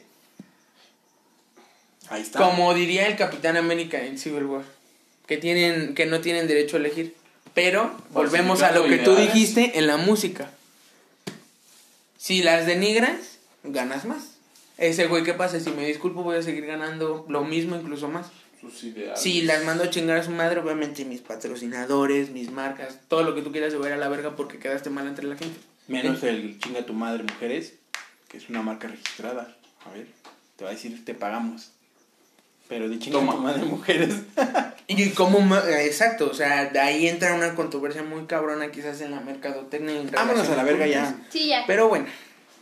Ahí 2.08 2.22
está. 2.22 2.38
Como 2.38 2.72
diría 2.72 3.06
el 3.06 3.16
Capitán 3.16 3.56
América 3.56 4.02
en 4.02 4.18
Civil 4.18 4.44
War. 4.44 4.62
Que 5.26 5.36
tienen, 5.36 5.94
que 5.94 6.06
no 6.06 6.20
tienen 6.20 6.46
derecho 6.46 6.76
a 6.76 6.80
elegir. 6.80 7.14
Pero 7.52 7.94
volvemos 8.10 8.62
a 8.62 8.72
lo 8.72 8.84
que 8.84 8.98
tú 8.98 9.14
dijiste 9.16 9.78
en 9.78 9.86
la 9.86 9.96
música. 9.96 10.50
Si 12.26 12.42
las 12.42 12.66
denigras, 12.66 13.38
ganas 13.62 14.04
más. 14.04 14.38
Ese 14.78 15.06
güey, 15.06 15.22
¿qué 15.22 15.32
pasa? 15.32 15.60
Si 15.60 15.70
me 15.70 15.86
disculpo, 15.86 16.24
voy 16.24 16.36
a 16.36 16.42
seguir 16.42 16.66
ganando 16.66 17.24
lo 17.28 17.44
mismo, 17.44 17.76
incluso 17.76 18.08
más. 18.08 18.32
Sus 18.60 18.82
ideales. 18.82 19.20
Si 19.20 19.42
las 19.42 19.62
mando 19.62 19.84
a 19.84 19.90
chingar 19.90 20.18
a 20.18 20.24
su 20.24 20.32
madre, 20.32 20.58
obviamente 20.58 21.04
mis 21.04 21.20
patrocinadores, 21.20 22.30
mis 22.30 22.50
marcas, 22.50 22.98
todo 23.06 23.22
lo 23.22 23.36
que 23.36 23.42
tú 23.42 23.52
quieras 23.52 23.72
se 23.72 23.78
va 23.78 23.84
a 23.84 23.88
ir 23.90 23.94
a 23.94 23.98
la 23.98 24.08
verga 24.08 24.34
porque 24.34 24.58
quedaste 24.58 24.90
mal 24.90 25.06
entre 25.06 25.24
la 25.24 25.36
gente. 25.36 25.56
Menos 25.86 26.20
el 26.24 26.58
chinga 26.58 26.84
tu 26.84 26.94
madre 26.94 27.22
mujeres, 27.22 27.74
que 28.26 28.38
es 28.38 28.48
una 28.48 28.60
marca 28.60 28.88
registrada. 28.88 29.56
A 29.84 29.90
ver, 29.92 30.08
te 30.56 30.64
va 30.64 30.70
a 30.70 30.72
decir 30.72 31.04
te 31.04 31.14
pagamos. 31.14 31.74
Pero 32.68 32.88
de 32.88 32.98
chinga 32.98 33.18
tu 33.20 33.24
madre 33.24 33.62
mujeres. 33.64 34.14
Y 34.88 35.10
como, 35.10 35.56
exacto, 35.56 36.28
o 36.30 36.34
sea, 36.34 36.66
de 36.66 36.78
ahí 36.78 37.08
entra 37.08 37.34
una 37.34 37.56
controversia 37.56 38.04
muy 38.04 38.24
cabrona 38.26 38.70
quizás 38.70 39.00
en 39.00 39.10
la 39.10 39.18
mercadotecnia. 39.20 39.94
y 39.94 39.98
en 39.98 40.10
Vámonos 40.12 40.48
a 40.48 40.54
la 40.54 40.62
verga 40.62 40.86
ya. 40.86 41.24
Sí, 41.28 41.48
ya. 41.48 41.64
Pero 41.66 41.88
bueno, 41.88 42.06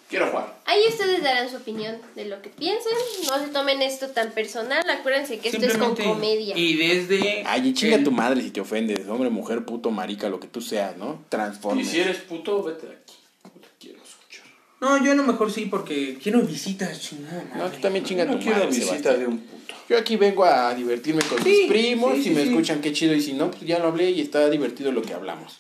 Quiero 0.09 0.29
jugar. 0.29 0.55
Ahí 0.67 0.81
ustedes 0.89 1.23
darán 1.23 1.51
su 1.51 1.57
opinión 1.57 1.97
de 2.15 2.27
lo 2.27 2.41
que 2.41 2.49
piensen. 2.49 2.93
No 3.29 3.39
se 3.45 3.49
tomen 3.49 3.83
esto 3.83 4.09
tan 4.09 4.31
personal. 4.33 4.89
Acuérdense 4.89 5.39
que 5.39 5.49
esto 5.49 5.67
es 5.67 5.77
con 5.77 5.97
comedia. 5.97 6.57
Y 6.57 6.77
desde... 6.77 7.43
Ay, 7.47 7.69
y 7.69 7.75
chinga 7.75 7.97
el- 7.97 8.05
tu 8.05 8.11
madre 8.11 8.41
si 8.41 8.51
te 8.51 8.61
ofendes. 8.61 9.07
Hombre, 9.09 9.29
mujer, 9.31 9.65
puto, 9.65 9.91
marica, 9.91 10.29
lo 10.29 10.39
que 10.41 10.47
tú 10.47 10.61
seas, 10.61 10.97
¿no? 10.97 11.21
Y 11.27 11.31
Transforme. 11.31 11.85
si 11.85 12.01
eres 12.01 12.19
puto, 12.19 12.63
vete 12.63 12.87
de 12.87 12.93
aquí. 12.95 13.15
No 13.45 13.51
te 13.61 13.69
quiero 13.81 13.99
escuchar. 14.03 14.45
No, 14.81 15.03
yo 15.05 15.13
a 15.13 15.15
lo 15.15 15.25
mejor 15.25 15.51
sí 15.51 15.67
porque 15.67 16.19
quiero 16.23 16.41
visitas, 16.43 17.01
chingada 17.01 17.43
No, 17.57 17.69
tú 17.71 17.81
también 17.81 18.05
chinga 18.05 18.25
no 18.25 18.33
tu 18.35 18.39
quiero 18.41 18.57
madre, 18.59 18.69
visita 18.69 18.87
Sebastián. 18.87 19.19
de 19.21 19.27
un 19.27 19.39
puto. 19.39 19.64
Yo 19.89 19.99
aquí 19.99 20.17
vengo 20.17 20.45
a 20.45 20.75
divertirme 20.75 21.23
con 21.23 21.43
Sí, 21.43 21.49
mis 21.49 21.69
primos. 21.69 22.13
sí, 22.17 22.23
si 22.23 22.29
sí, 22.31 22.35
me 22.35 22.43
sí. 22.43 22.49
escuchan, 22.49 22.81
qué 22.81 22.93
chido. 22.93 23.15
Y 23.15 23.21
si 23.21 23.33
no, 23.35 23.51
pues 23.51 23.63
ya 23.63 23.79
lo 23.79 23.89
hablé 23.89 24.11
y 24.11 24.21
está 24.21 24.49
divertido 24.49 24.93
lo 24.93 25.03
que 25.03 25.13
hablamos. 25.15 25.59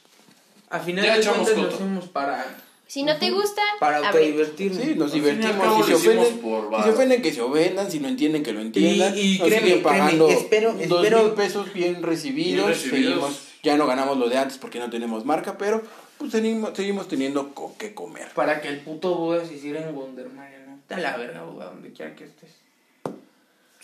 A 0.70 0.80
final 0.80 1.04
Ya 1.04 1.18
de 1.18 1.24
cuentas 1.26 1.56
lo 1.56 1.68
hacemos 1.68 2.08
para 2.08 2.56
Si 2.86 3.02
no 3.02 3.16
te 3.18 3.30
gusta, 3.30 3.62
Para 3.80 3.96
abre. 3.98 4.08
autodivertirnos. 4.08 4.82
Sí, 4.82 4.94
nos 4.94 5.12
Al 5.12 5.18
al 5.18 5.24
divertimos. 5.24 5.86
Si 5.86 5.92
se, 5.92 5.94
ofenden, 5.94 6.38
por 6.38 6.76
si 6.76 6.82
se 6.82 6.90
ofenden, 6.90 7.22
que 7.22 7.32
se 7.32 7.40
ofendan. 7.42 7.90
Si 7.90 7.98
no 8.00 8.08
entienden, 8.08 8.42
que 8.42 8.52
lo 8.52 8.60
entiendan. 8.60 9.16
Y- 9.16 9.36
y 9.36 9.38
Nos 9.38 9.48
créeme, 9.48 9.66
siguen 9.66 9.82
pagando 9.82 10.26
créeme, 10.26 10.42
espero- 10.42 10.72
dos 10.72 11.04
espero- 11.04 11.22
mil 11.24 11.32
pesos 11.32 11.72
bien 11.72 12.02
recibidos. 12.02 12.66
Bien 12.66 12.68
recibidos. 12.68 13.12
Seguimos, 13.14 13.40
ya 13.62 13.76
no 13.76 13.86
ganamos 13.86 14.18
lo 14.18 14.28
de 14.28 14.38
antes 14.38 14.58
porque 14.58 14.78
no 14.78 14.90
tenemos 14.90 15.24
marca, 15.24 15.56
pero 15.58 15.82
pues 16.18 16.30
seguimos, 16.32 16.70
seguimos 16.74 17.08
teniendo 17.08 17.54
con 17.54 17.74
qué 17.74 17.94
comer. 17.94 18.28
Para 18.34 18.60
que 18.60 18.68
el 18.68 18.80
puto 18.80 19.14
Buda 19.16 19.44
se 19.44 19.54
hiciera 19.54 19.80
en 19.88 19.94
Wonder 19.94 20.28
Mariano. 20.30 20.76
Está 20.76 20.98
la 20.98 21.16
verga, 21.16 21.42
Buda, 21.44 21.66
donde 21.66 21.90
quiera 21.92 22.14
que 22.14 22.24
estés. 22.24 22.50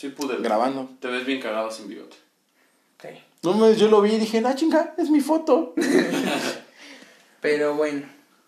Sí 0.01 0.09
pude. 0.09 0.39
Grabando. 0.39 0.89
Te 0.99 1.09
ves 1.09 1.27
bien 1.27 1.43
cagado 1.43 1.71
sin 1.71 1.87
bigote. 1.87 2.17
Sí. 3.03 3.09
No 3.43 3.53
me, 3.53 3.77
yo 3.77 3.89
lo 3.89 4.01
vi 4.01 4.13
y 4.13 4.19
dije, 4.19 4.43
ah, 4.47 4.55
chinga, 4.55 4.95
es 4.97 5.11
mi 5.11 5.21
foto. 5.21 5.75
Pero 7.43 7.75
bueno, 7.75 8.07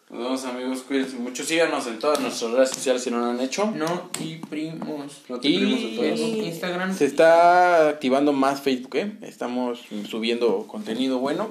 Nos 0.09 0.19
vemos 0.19 0.45
amigos, 0.47 0.81
cuídense 0.81 1.17
mucho. 1.17 1.45
Síganos 1.45 1.87
en 1.89 1.99
todas 1.99 2.21
nuestras 2.21 2.53
redes 2.53 2.71
sociales 2.71 3.03
si 3.03 3.11
no 3.11 3.19
lo 3.19 3.27
han 3.27 3.41
hecho. 3.41 3.67
no 3.67 4.09
y 4.19 4.37
primos. 4.37 5.21
No 5.29 5.41
te 5.41 5.49
primos 5.51 5.79
en 5.81 5.89
Y. 5.89 5.97
Facebook, 5.99 6.45
Instagram. 6.47 6.97
se 6.97 7.05
está 7.05 7.91
activando 7.91 8.33
más 8.33 8.63
Facebook, 8.63 8.97
¿eh? 8.97 9.13
Estamos 9.21 9.81
subiendo 10.09 10.67
contenido 10.67 11.19
bueno. 11.19 11.51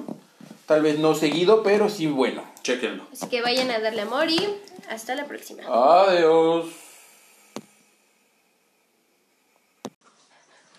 Tal 0.66 0.82
vez 0.82 0.98
no 0.98 1.14
seguido, 1.14 1.62
pero 1.62 1.88
sí 1.88 2.08
bueno. 2.08 2.42
Chequenlo. 2.64 3.06
Así 3.12 3.28
que 3.28 3.40
vayan 3.40 3.70
a 3.70 3.78
darle 3.78 4.02
amor 4.02 4.28
y 4.28 4.48
hasta 4.88 5.14
la 5.14 5.26
próxima. 5.26 5.62
Adiós. 5.68 6.66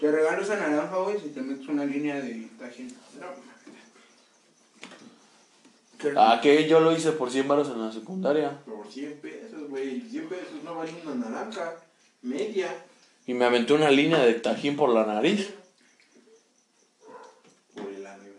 Te 0.03 0.11
regalo 0.11 0.41
esa 0.41 0.57
naranja, 0.57 0.97
güey, 0.97 1.17
si 1.17 1.29
te 1.29 1.39
metes 1.39 1.65
una 1.69 1.85
línea 1.85 2.15
de 2.15 2.49
tajín. 2.59 2.93
Ah, 6.17 6.41
que 6.43 6.67
yo 6.67 6.81
lo 6.81 6.91
hice 6.91 7.13
por 7.13 7.31
100 7.31 7.47
baros 7.47 7.69
en 7.69 7.79
la 7.79 7.89
secundaria. 7.89 8.59
Por 8.65 8.85
100 8.91 9.21
pesos, 9.21 9.69
güey. 9.69 10.01
100 10.01 10.27
pesos 10.27 10.61
no 10.65 10.75
vale 10.75 10.91
una 11.05 11.29
naranja. 11.29 11.75
Media. 12.21 12.67
Y 13.25 13.33
me 13.33 13.45
aventé 13.45 13.71
una 13.71 13.89
línea 13.89 14.19
de 14.19 14.33
tajín 14.33 14.75
por 14.75 14.89
la 14.89 15.05
nariz. 15.05 15.53
Por 17.73 17.87
el 17.87 18.01
güey. 18.01 18.33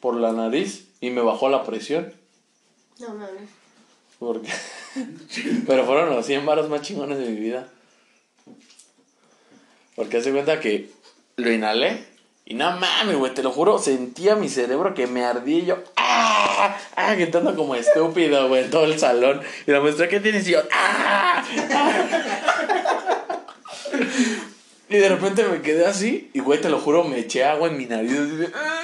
Por 0.00 0.16
la 0.16 0.32
nariz. 0.32 0.88
Y 1.00 1.10
me 1.10 1.20
bajó 1.20 1.48
la 1.48 1.62
presión. 1.62 2.12
No 2.98 3.10
mames. 3.10 3.50
Porque... 4.18 4.50
Pero 5.68 5.86
fueron 5.86 6.10
los 6.10 6.26
100 6.26 6.44
baros 6.44 6.68
más 6.68 6.82
chingones 6.82 7.18
de 7.18 7.30
mi 7.30 7.38
vida. 7.38 7.68
Porque 9.94 10.16
hace 10.16 10.32
cuenta 10.32 10.58
que 10.58 10.92
lo 11.36 11.50
inhalé. 11.52 12.04
Y 12.46 12.54
no 12.54 12.72
mames, 12.76 13.16
güey, 13.16 13.32
te 13.32 13.42
lo 13.42 13.50
juro, 13.52 13.78
sentía 13.78 14.36
mi 14.36 14.50
cerebro 14.50 14.92
que 14.92 15.06
me 15.06 15.24
ardía 15.24 15.58
y 15.60 15.64
yo, 15.66 15.78
¡ah! 15.96 16.76
¡ah! 16.94 17.14
Gritando 17.14 17.56
como 17.56 17.74
estúpido, 17.74 18.48
güey, 18.48 18.64
en 18.64 18.70
todo 18.70 18.84
el 18.84 18.98
salón. 18.98 19.40
Y 19.66 19.70
la 19.70 19.80
muestra, 19.80 20.08
¿qué 20.08 20.20
tienes? 20.20 20.46
Y 20.46 20.50
yo, 20.52 20.60
¡ah! 20.70 21.42
¡ah! 21.72 23.44
Y 24.90 24.96
de 24.96 25.08
repente 25.08 25.42
me 25.44 25.62
quedé 25.62 25.86
así. 25.86 26.30
Y, 26.34 26.40
güey, 26.40 26.60
te 26.60 26.68
lo 26.68 26.78
juro, 26.78 27.04
me 27.04 27.18
eché 27.18 27.44
agua 27.44 27.68
en 27.68 27.78
mi 27.78 27.86
nariz. 27.86 28.12
así 28.12 28.36
de, 28.36 28.50
"Ah". 28.54 28.82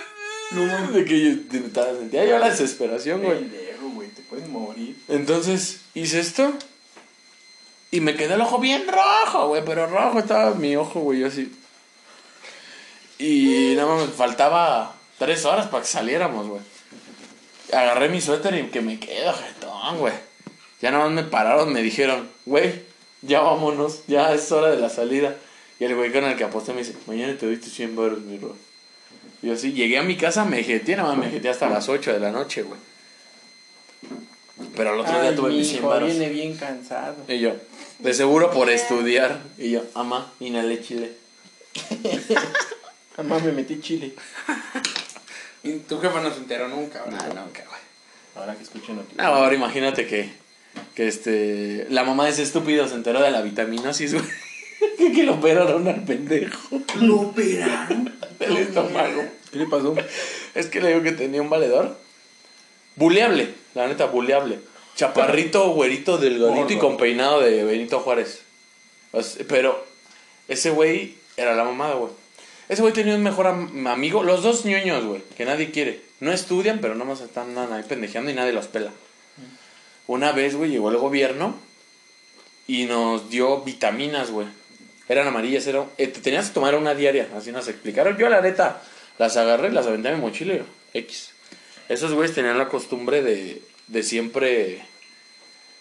No 0.53 0.65
mames, 0.65 0.95
de 0.95 1.05
que 1.05 1.21
yo 1.21 1.37
de- 1.51 1.71
sentía 1.99 2.25
yo 2.25 2.39
la 2.39 2.49
desesperación, 2.51 3.23
güey. 3.23 3.39
Pendejo, 3.39 3.89
güey, 3.91 4.09
te 4.09 4.23
puedes 4.23 4.49
morir. 4.49 4.97
Entonces 5.09 5.83
hice 5.95 6.19
esto 6.19 6.53
y 7.93 8.01
me 8.01 8.17
quedó 8.17 8.35
el 8.35 8.41
ojo 8.41 8.59
bien 8.59 8.85
rojo, 8.89 9.49
güey, 9.49 9.63
pero 9.65 9.87
rojo 9.87 10.19
estaba 10.19 10.55
mi 10.55 10.75
ojo, 10.77 11.01
güey, 11.01 11.21
yo 11.21 11.29
así. 11.29 11.53
Y 13.21 13.75
nada 13.77 13.95
más 13.95 14.07
me 14.09 14.13
faltaba 14.13 14.95
tres 15.19 15.45
horas 15.45 15.67
para 15.67 15.83
que 15.83 15.89
saliéramos, 15.89 16.49
güey. 16.49 16.63
Agarré 17.71 18.09
mi 18.09 18.21
suéter 18.21 18.55
y 18.55 18.63
que 18.69 18.81
me 18.81 18.99
quedo, 18.99 19.35
jetón, 19.35 19.99
güey. 19.99 20.15
Ya 20.81 20.91
nada 20.91 21.05
más 21.05 21.13
me 21.13 21.23
pararon, 21.25 21.71
me 21.71 21.83
dijeron, 21.83 22.27
güey, 22.47 22.83
ya 23.21 23.41
vámonos, 23.41 24.07
ya 24.07 24.33
es 24.33 24.51
hora 24.51 24.71
de 24.71 24.79
la 24.79 24.89
salida. 24.89 25.37
Y 25.79 25.85
el 25.85 25.95
güey 25.95 26.11
con 26.11 26.25
el 26.25 26.37
que 26.37 26.45
aposté 26.45 26.73
me 26.73 26.79
dice, 26.79 26.95
mañana 27.07 27.37
te 27.37 27.45
doy 27.45 27.59
tus 27.59 27.73
100 27.75 27.95
baros, 27.95 28.21
mi 28.23 28.39
bro. 28.39 28.57
Y 29.43 29.49
yo 29.49 29.57
sí, 29.57 29.75
llegué 29.75 29.99
a 29.99 30.03
mi 30.03 30.17
casa, 30.17 30.47
me 30.47 30.63
jeteé, 30.63 30.97
nada 30.97 31.11
más 31.11 31.19
me 31.19 31.31
jeteé 31.31 31.51
hasta 31.51 31.69
las 31.69 31.91
8 31.91 32.15
de 32.15 32.21
la 32.21 32.31
noche, 32.31 32.63
güey. 32.63 32.81
Pero 34.75 34.95
al 34.95 35.01
otro 35.01 35.21
día 35.21 35.31
Ay, 35.31 35.37
tuve 35.37 35.51
mis 35.51 35.69
100 35.69 35.81
mijo, 35.81 35.89
baros. 35.91 36.09
viene 36.09 36.29
bien 36.31 36.57
cansado. 36.57 37.17
Y 37.29 37.39
yo, 37.39 37.53
de 37.99 38.15
seguro 38.15 38.51
por 38.51 38.71
estudiar. 38.71 39.43
Y 39.59 39.73
yo, 39.73 39.83
mamá, 39.95 40.33
inhalé 40.41 40.83
chile. 40.83 41.13
Mamá, 43.23 43.39
me 43.45 43.53
metí 43.53 43.81
chile. 43.81 44.13
Y 45.63 45.73
tu 45.81 46.01
jefa 46.01 46.23
no 46.23 46.33
se 46.33 46.39
enteró 46.39 46.69
nunca, 46.69 47.01
No, 47.01 47.19
güey. 47.19 47.35
no, 47.35 47.53
qué 47.53 47.63
güey. 47.65 47.81
Ahora 48.35 48.55
que 48.57 48.63
escucho 48.63 48.95
noticias. 48.95 49.19
No, 49.19 49.35
ahora 49.35 49.55
imagínate 49.55 50.07
que, 50.07 50.33
que 50.95 51.07
este, 51.07 51.87
la 51.91 52.03
mamá 52.03 52.25
de 52.25 52.31
ese 52.31 52.43
estúpido 52.45 52.89
se 52.89 52.95
enteró 52.95 53.21
de 53.21 53.31
la 53.31 53.43
vitaminosis, 53.43 54.15
güey. 54.15 54.25
que, 54.97 55.13
que 55.13 55.23
lo 55.25 55.35
operaron 55.35 55.87
al 55.87 56.03
pendejo 56.05 56.81
Lo 57.03 57.21
operaron. 57.21 58.11
del 58.39 58.57
estómago. 58.57 59.23
¿Qué 59.53 59.59
le 59.59 59.67
pasó? 59.67 59.95
Es 60.55 60.67
que 60.69 60.81
le 60.81 60.89
digo 60.89 61.03
que 61.03 61.13
tenía 61.13 61.43
un 61.43 61.51
valedor. 61.51 61.99
Buleable, 62.97 63.53
la 63.75 63.87
neta, 63.87 64.07
buleable. 64.07 64.61
Chaparrito, 64.97 65.71
güerito, 65.73 66.17
delgadito 66.17 66.73
y 66.73 66.79
con 66.79 66.97
peinado 66.97 67.41
de 67.41 67.65
Benito 67.65 68.01
Juárez. 68.01 68.41
O 69.13 69.23
sea, 69.23 69.45
pero 69.47 69.87
ese 70.49 70.71
güey 70.71 71.17
era 71.37 71.55
la 71.55 71.65
mamada, 71.65 71.97
güey. 71.97 72.13
Ese 72.71 72.81
güey 72.81 72.95
tenía 72.95 73.15
un 73.15 73.23
mejor 73.23 73.47
am- 73.49 73.87
amigo. 73.87 74.23
Los 74.23 74.43
dos 74.43 74.65
ñoños, 74.65 75.05
güey, 75.05 75.23
que 75.37 75.45
nadie 75.45 75.71
quiere. 75.71 76.01
No 76.21 76.33
estudian, 76.33 76.79
pero 76.81 76.95
nomás 76.95 77.21
están 77.21 77.53
nada, 77.55 77.77
ahí 77.77 77.83
pendejeando 77.83 78.31
y 78.31 78.35
nadie 78.35 78.53
los 78.53 78.67
pela. 78.69 78.93
Una 80.07 80.33
vez, 80.33 80.55
güey, 80.57 80.71
llegó 80.71 80.91
el 80.91 80.97
gobierno 80.97 81.55
y 82.67 82.85
nos 82.87 83.29
dio 83.29 83.61
vitaminas, 83.63 84.31
güey. 84.31 84.47
Eran 85.09 85.27
amarillas, 85.27 85.67
eran... 85.67 85.87
eh, 85.99 86.07
te 86.07 86.21
tenías 86.21 86.49
que 86.49 86.55
tomar 86.55 86.75
una 86.77 86.95
diaria, 86.95 87.29
así 87.37 87.51
nos 87.53 87.67
explicaron. 87.69 88.17
Yo, 88.17 88.29
la 88.29 88.41
neta, 88.41 88.81
las 89.19 89.37
agarré, 89.37 89.71
las 89.73 89.87
aventé 89.87 90.09
a 90.09 90.13
mi 90.15 90.21
mochila 90.21 90.55
y 90.55 90.59
yo, 90.59 90.65
X. 90.95 91.33
Esos 91.89 92.13
güeyes 92.13 92.35
tenían 92.35 92.59
la 92.59 92.69
costumbre 92.69 93.21
de, 93.23 93.61
de 93.89 94.03
siempre 94.05 94.85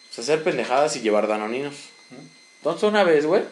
pues, 0.07 0.19
hacer 0.19 0.43
pendejadas 0.43 0.95
y 0.95 1.01
llevar 1.01 1.27
danoninos. 1.27 1.75
Entonces, 2.57 2.83
una 2.83 3.03
vez, 3.03 3.25
güey, 3.27 3.43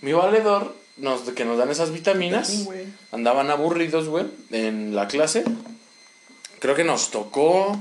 mi 0.00 0.12
valedor, 0.14 0.74
nos, 0.96 1.22
que 1.22 1.44
nos 1.44 1.58
dan 1.58 1.70
esas 1.70 1.92
vitaminas, 1.92 2.48
Sí, 2.48 2.64
güey. 2.64 2.84
andaban 3.12 3.50
aburridos, 3.50 4.08
güey, 4.08 4.26
en 4.50 4.94
la 4.94 5.08
clase. 5.08 5.44
Creo 6.60 6.74
que 6.74 6.84
nos 6.84 7.10
tocó... 7.10 7.76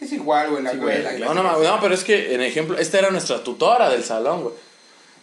Es 0.00 0.12
igual, 0.12 0.50
güey, 0.50 0.62
la 0.62 0.72
Sí, 0.72 0.76
güey, 0.78 1.02
No, 1.20 1.32
no, 1.34 1.42
no, 1.42 1.58
no, 1.62 1.80
pero 1.80 1.94
es 1.94 2.04
que, 2.04 2.34
en 2.34 2.42
ejemplo, 2.42 2.76
esta 2.78 2.98
era 2.98 3.10
nuestra 3.10 3.42
tutora 3.42 3.88
del 3.88 4.04
salón, 4.04 4.42
güey. 4.42 4.54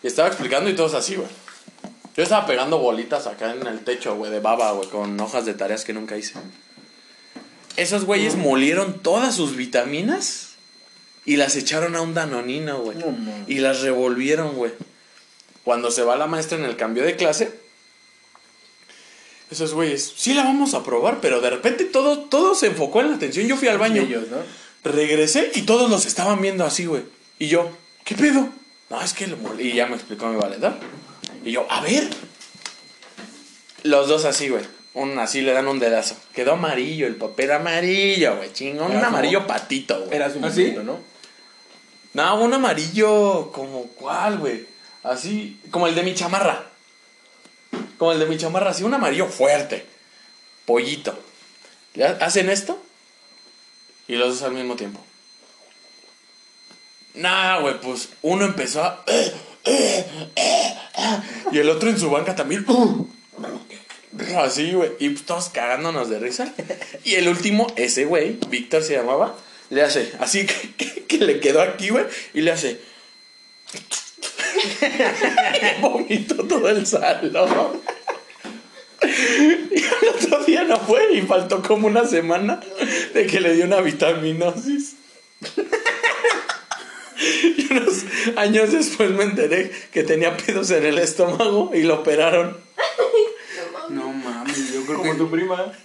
Y 0.02 0.07
estaba 0.07 0.27
explicando 0.27 0.69
y 0.69 0.76
todos 0.76 0.93
así, 0.95 1.15
güey. 1.15 1.27
Yo 2.15 2.23
estaba 2.23 2.45
pegando 2.45 2.80
bolitas 2.80 3.27
acá 3.27 3.52
en 3.53 3.65
el 3.68 3.81
techo, 3.84 4.15
güey, 4.15 4.31
de 4.31 4.39
baba, 4.39 4.72
güey, 4.72 4.89
con 4.89 5.19
hojas 5.19 5.45
de 5.45 5.53
tareas 5.53 5.84
que 5.85 5.93
nunca 5.93 6.18
hice. 6.18 6.34
Esos 7.77 8.06
güeyes 8.06 8.35
molieron 8.35 8.99
todas 8.99 9.35
sus 9.35 9.56
vitaminas 9.56 10.56
y 11.26 11.38
las 11.38 11.56
echaron 11.56 11.95
a 11.95 12.02
un 12.02 12.14
danonino, 12.14 12.80
güey. 12.81 12.98
No, 12.98 13.15
y 13.48 13.60
las 13.60 13.81
revolvieron, 13.81 14.56
güey. 14.56 14.72
Cuando 15.64 15.92
se 15.92 16.04
va 16.04 16.16
la 16.16 16.28
maestra 16.28 16.58
en 16.58 16.66
el 16.66 16.76
cambio 16.76 17.04
de 17.04 17.16
clase, 17.16 17.52
esos 19.50 19.74
güeyes, 19.74 20.14
sí 20.16 20.34
la 20.34 20.44
vamos 20.44 20.74
a 20.74 20.84
probar, 20.84 21.20
pero 21.22 21.42
de 21.42 21.50
repente 21.50 21.84
todo, 21.86 22.20
todo 22.20 22.56
se 22.56 22.68
enfocó 22.68 23.02
en 23.02 23.10
la 23.10 23.16
atención. 23.18 23.48
Yo 23.48 23.58
fui 23.58 23.68
al 23.68 23.78
baño. 23.78 24.02
Ellos, 24.02 24.30
¿no? 24.30 24.38
Regresé 24.84 25.52
y 25.56 25.64
todos 25.64 25.90
los 25.90 26.06
estaban 26.06 26.42
viendo 26.42 26.66
así, 26.66 26.86
güey. 26.86 27.04
Y 27.38 27.48
yo, 27.48 27.70
¿qué 28.06 28.16
pedo? 28.16 28.48
No, 28.90 29.02
es 29.02 29.14
que 29.14 29.28
lo 29.28 29.38
molí. 29.38 29.70
Y 29.70 29.74
ya 29.74 29.88
me 29.88 29.96
explicó 29.96 30.28
mi 30.28 30.38
valedor. 30.38 30.74
Y 31.46 31.52
yo, 31.52 31.66
a 31.70 31.82
ver. 31.82 32.08
Los 33.84 34.08
dos 34.08 34.26
así, 34.26 34.50
güey. 34.50 34.64
Un 34.94 35.18
así 35.20 35.42
le 35.42 35.54
dan 35.54 35.68
un 35.68 35.80
dedazo. 35.80 36.16
Quedó 36.34 36.54
amarillo, 36.54 37.08
el 37.08 37.16
papel 37.16 37.52
amarillo, 37.52 38.38
güey. 38.38 38.52
Chingón. 38.54 38.96
Un 38.96 39.04
amarillo 39.04 39.40
como- 39.40 39.48
patito, 39.48 40.00
güey. 40.06 40.16
Era 40.16 40.32
su 40.32 40.40
¿Ah, 40.44 40.52
sí? 40.52 40.62
momento, 40.62 40.84
¿no? 40.84 41.00
No, 42.14 42.42
un 42.44 42.54
amarillo 42.54 43.52
como 43.52 43.84
cuál, 43.88 44.38
güey. 44.40 44.66
Así, 45.03 45.60
como 45.72 45.88
el 45.88 45.95
de 45.95 46.03
mi 46.03 46.14
chamarra. 46.15 46.65
Como 47.98 48.11
el 48.11 48.19
de 48.19 48.26
mi 48.26 48.38
chamarra, 48.38 48.72
así, 48.72 48.84
un 48.84 48.94
amarillo 48.94 49.28
fuerte. 49.28 49.86
Pollito. 50.65 51.18
Le 51.94 52.06
ha- 52.06 52.18
hacen 52.22 52.49
esto 52.49 52.82
y 54.07 54.15
los 54.15 54.30
dos 54.40 54.44
al 54.44 54.53
mismo 54.53 54.76
tiempo. 54.76 55.03
Nah, 57.14 57.60
güey, 57.60 57.80
pues 57.82 58.10
uno 58.22 58.45
empezó 58.45 58.84
a... 58.84 59.03
Y 61.52 61.57
el 61.60 61.69
otro 61.69 61.90
en 61.90 61.99
su 61.99 62.10
banca 62.10 62.36
también... 62.36 62.65
Así, 64.38 64.73
güey. 64.73 64.91
Y 64.99 65.10
pues 65.10 65.26
todos 65.26 65.49
cagándonos 65.49 66.10
de 66.10 66.19
risa. 66.19 66.53
Y 67.03 67.15
el 67.15 67.28
último, 67.28 67.68
ese 67.76 68.06
güey, 68.06 68.38
Víctor 68.49 68.84
se 68.84 68.94
llamaba, 68.95 69.36
le 69.69 69.82
hace 69.84 70.14
así 70.19 70.45
que 71.07 71.18
le 71.18 71.40
quedó 71.40 71.61
aquí, 71.61 71.90
güey. 71.90 72.06
Y 72.34 72.41
le 72.41 72.52
hace... 72.52 72.80
y 75.78 75.82
vomitó 75.82 76.36
todo 76.48 76.69
el 76.69 76.86
salón. 76.86 77.82
Y 79.03 79.78
el 79.78 80.10
otro 80.15 80.44
día 80.45 80.64
no 80.64 80.80
fue 80.80 81.14
y 81.14 81.22
faltó 81.22 81.61
como 81.61 81.88
una 81.88 82.06
semana 82.06 82.60
de 83.14 83.26
que 83.26 83.40
le 83.40 83.53
dio 83.53 83.65
una 83.65 83.82
vitaminosis. 83.82 84.95
Y 87.23 87.72
unos 87.72 88.03
años 88.36 88.72
después 88.72 89.11
me 89.11 89.23
enteré 89.23 89.72
que 89.94 90.03
tenía 90.03 90.36
pedos 90.38 90.72
en 90.72 90.84
el 90.86 90.98
estómago 90.98 91.69
y 91.72 91.84
lo 91.84 91.99
operaron. 91.99 92.57
No 93.90 94.11
mames, 94.11 94.73
yo 94.73 94.84
creo 94.86 94.98
Como 94.98 95.11
que. 95.11 95.18
tu 95.19 95.30
prima. 95.30 95.72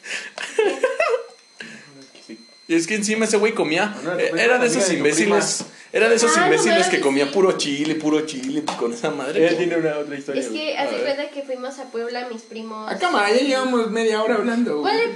Y 2.69 2.75
es 2.75 2.89
que 2.89 2.97
encima 2.97 3.27
ese 3.27 3.37
güey 3.37 3.55
comía. 3.55 3.95
No, 4.03 4.19
eh, 4.19 4.33
Era 4.37 4.59
de 4.59 4.67
esos 4.67 4.91
imbéciles. 4.91 5.65
Era 5.93 6.09
de 6.09 6.17
esos 6.17 6.37
Ah, 6.37 6.47
imbéciles 6.47 6.89
que 6.89 7.01
comía 7.01 7.31
puro 7.31 7.53
chile, 7.57 7.95
puro 7.95 8.27
chile 8.27 8.63
con 8.79 8.93
esa 8.93 9.11
madre. 9.11 9.47
Ella 9.47 9.57
tiene 9.57 9.77
una 9.77 9.99
otra 9.99 10.17
historia. 10.17 10.43
Es 10.43 10.49
que 10.49 10.77
hace 10.77 10.97
cuenta 11.03 11.31
que 11.31 11.43
fuimos 11.43 11.79
a 11.79 11.85
Puebla, 11.85 12.29
mis 12.29 12.43
primos. 12.43 12.91
A 12.91 12.99
cámara, 12.99 13.31
ya 13.31 13.41
llevamos 13.43 13.91
media 13.91 14.23
hora 14.23 14.35
hablando. 14.37 14.81
¿Cuál? 14.83 15.15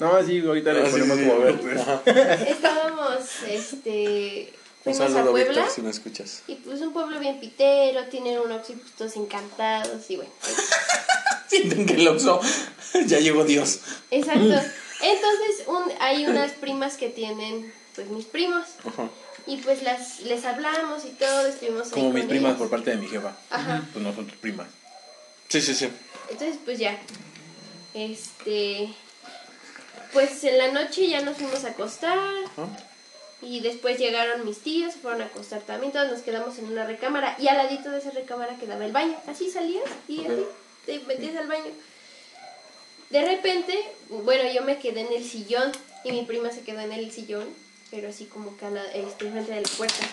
No, 0.00 0.26
sí, 0.26 0.40
ahorita 0.46 0.72
le 0.72 0.80
Ah, 0.80 0.84
sí, 0.86 0.90
ponemos 0.92 1.18
sí, 1.18 1.24
como 1.26 1.42
a 1.42 1.44
ver. 1.44 1.60
pues. 1.60 2.48
Estábamos, 2.48 3.18
este. 3.48 4.52
Un 4.84 4.94
Fuimos 4.94 5.10
a 5.10 5.12
saludo, 5.14 5.30
Puebla. 5.32 5.52
Víctor, 5.52 5.70
si 5.74 5.82
me 5.82 5.90
escuchas. 5.90 6.42
Y 6.46 6.54
pues 6.56 6.80
un 6.80 6.92
pueblo 6.92 7.18
bien 7.18 7.40
pitero, 7.40 8.04
tienen 8.04 8.38
un 8.38 8.52
y 8.52 8.72
pues 8.72 8.92
todos 8.96 9.16
encantados 9.16 10.08
y 10.10 10.16
bueno. 10.16 10.30
Sienten 11.48 11.86
que 11.86 11.94
el 11.94 12.08
Oxxo 12.08 12.40
ya 13.06 13.18
llegó 13.18 13.44
Dios. 13.44 13.80
Exacto. 14.10 14.40
Entonces 14.42 15.66
un, 15.66 15.82
hay 16.00 16.26
unas 16.26 16.52
primas 16.52 16.96
que 16.96 17.08
tienen 17.08 17.72
pues 17.94 18.08
mis 18.08 18.24
primos 18.26 18.64
Ajá. 18.84 19.08
Y 19.46 19.56
pues 19.58 19.82
las 19.82 20.20
les 20.20 20.44
hablamos 20.44 21.04
y 21.04 21.10
todo, 21.10 21.46
estuvimos 21.46 21.88
Como 21.88 22.12
mis 22.12 22.24
primas 22.24 22.50
ellas. 22.50 22.58
por 22.58 22.70
parte 22.70 22.90
de 22.90 22.96
mi 22.96 23.06
jefa. 23.08 23.36
Ajá. 23.50 23.82
Pues 23.92 24.04
no 24.04 24.14
son 24.14 24.26
tus 24.26 24.36
primas. 24.38 24.66
Sí, 25.48 25.60
sí, 25.60 25.74
sí. 25.74 25.88
Entonces 26.30 26.58
pues 26.64 26.78
ya. 26.78 26.98
Este 27.94 28.88
pues 30.12 30.42
en 30.44 30.58
la 30.58 30.72
noche 30.72 31.08
ya 31.08 31.20
nos 31.22 31.36
fuimos 31.36 31.64
a 31.64 31.68
acostar 31.70 32.18
Ajá. 32.18 32.68
y 33.42 33.60
después 33.60 33.98
llegaron 33.98 34.44
mis 34.46 34.58
tíos, 34.60 34.92
se 34.94 34.98
fueron 35.00 35.22
a 35.22 35.26
acostar 35.26 35.60
también, 35.62 35.92
todos 35.92 36.10
nos 36.10 36.20
quedamos 36.22 36.58
en 36.58 36.66
una 36.66 36.86
recámara 36.86 37.36
y 37.38 37.48
al 37.48 37.56
ladito 37.58 37.90
de 37.90 37.98
esa 37.98 38.10
recámara 38.10 38.56
quedaba 38.56 38.84
el 38.84 38.92
baño. 38.92 39.16
Así 39.26 39.50
salías 39.50 39.84
y 40.08 40.24
así 40.24 40.44
te 40.86 40.98
metías 41.00 41.36
al 41.36 41.48
baño. 41.48 41.70
De 43.10 43.24
repente, 43.24 43.78
bueno, 44.08 44.50
yo 44.52 44.62
me 44.62 44.78
quedé 44.78 45.02
en 45.02 45.12
el 45.12 45.24
sillón 45.24 45.70
y 46.04 46.12
mi 46.12 46.22
prima 46.24 46.50
se 46.50 46.62
quedó 46.62 46.80
en 46.80 46.92
el 46.92 47.12
sillón, 47.12 47.46
pero 47.90 48.08
así 48.08 48.24
como 48.26 48.56
que 48.56 48.66
a 48.66 48.70
la, 48.70 48.84
este, 48.92 49.30
frente 49.30 49.52
de 49.52 49.60
la 49.60 49.68
puerta. 49.68 50.06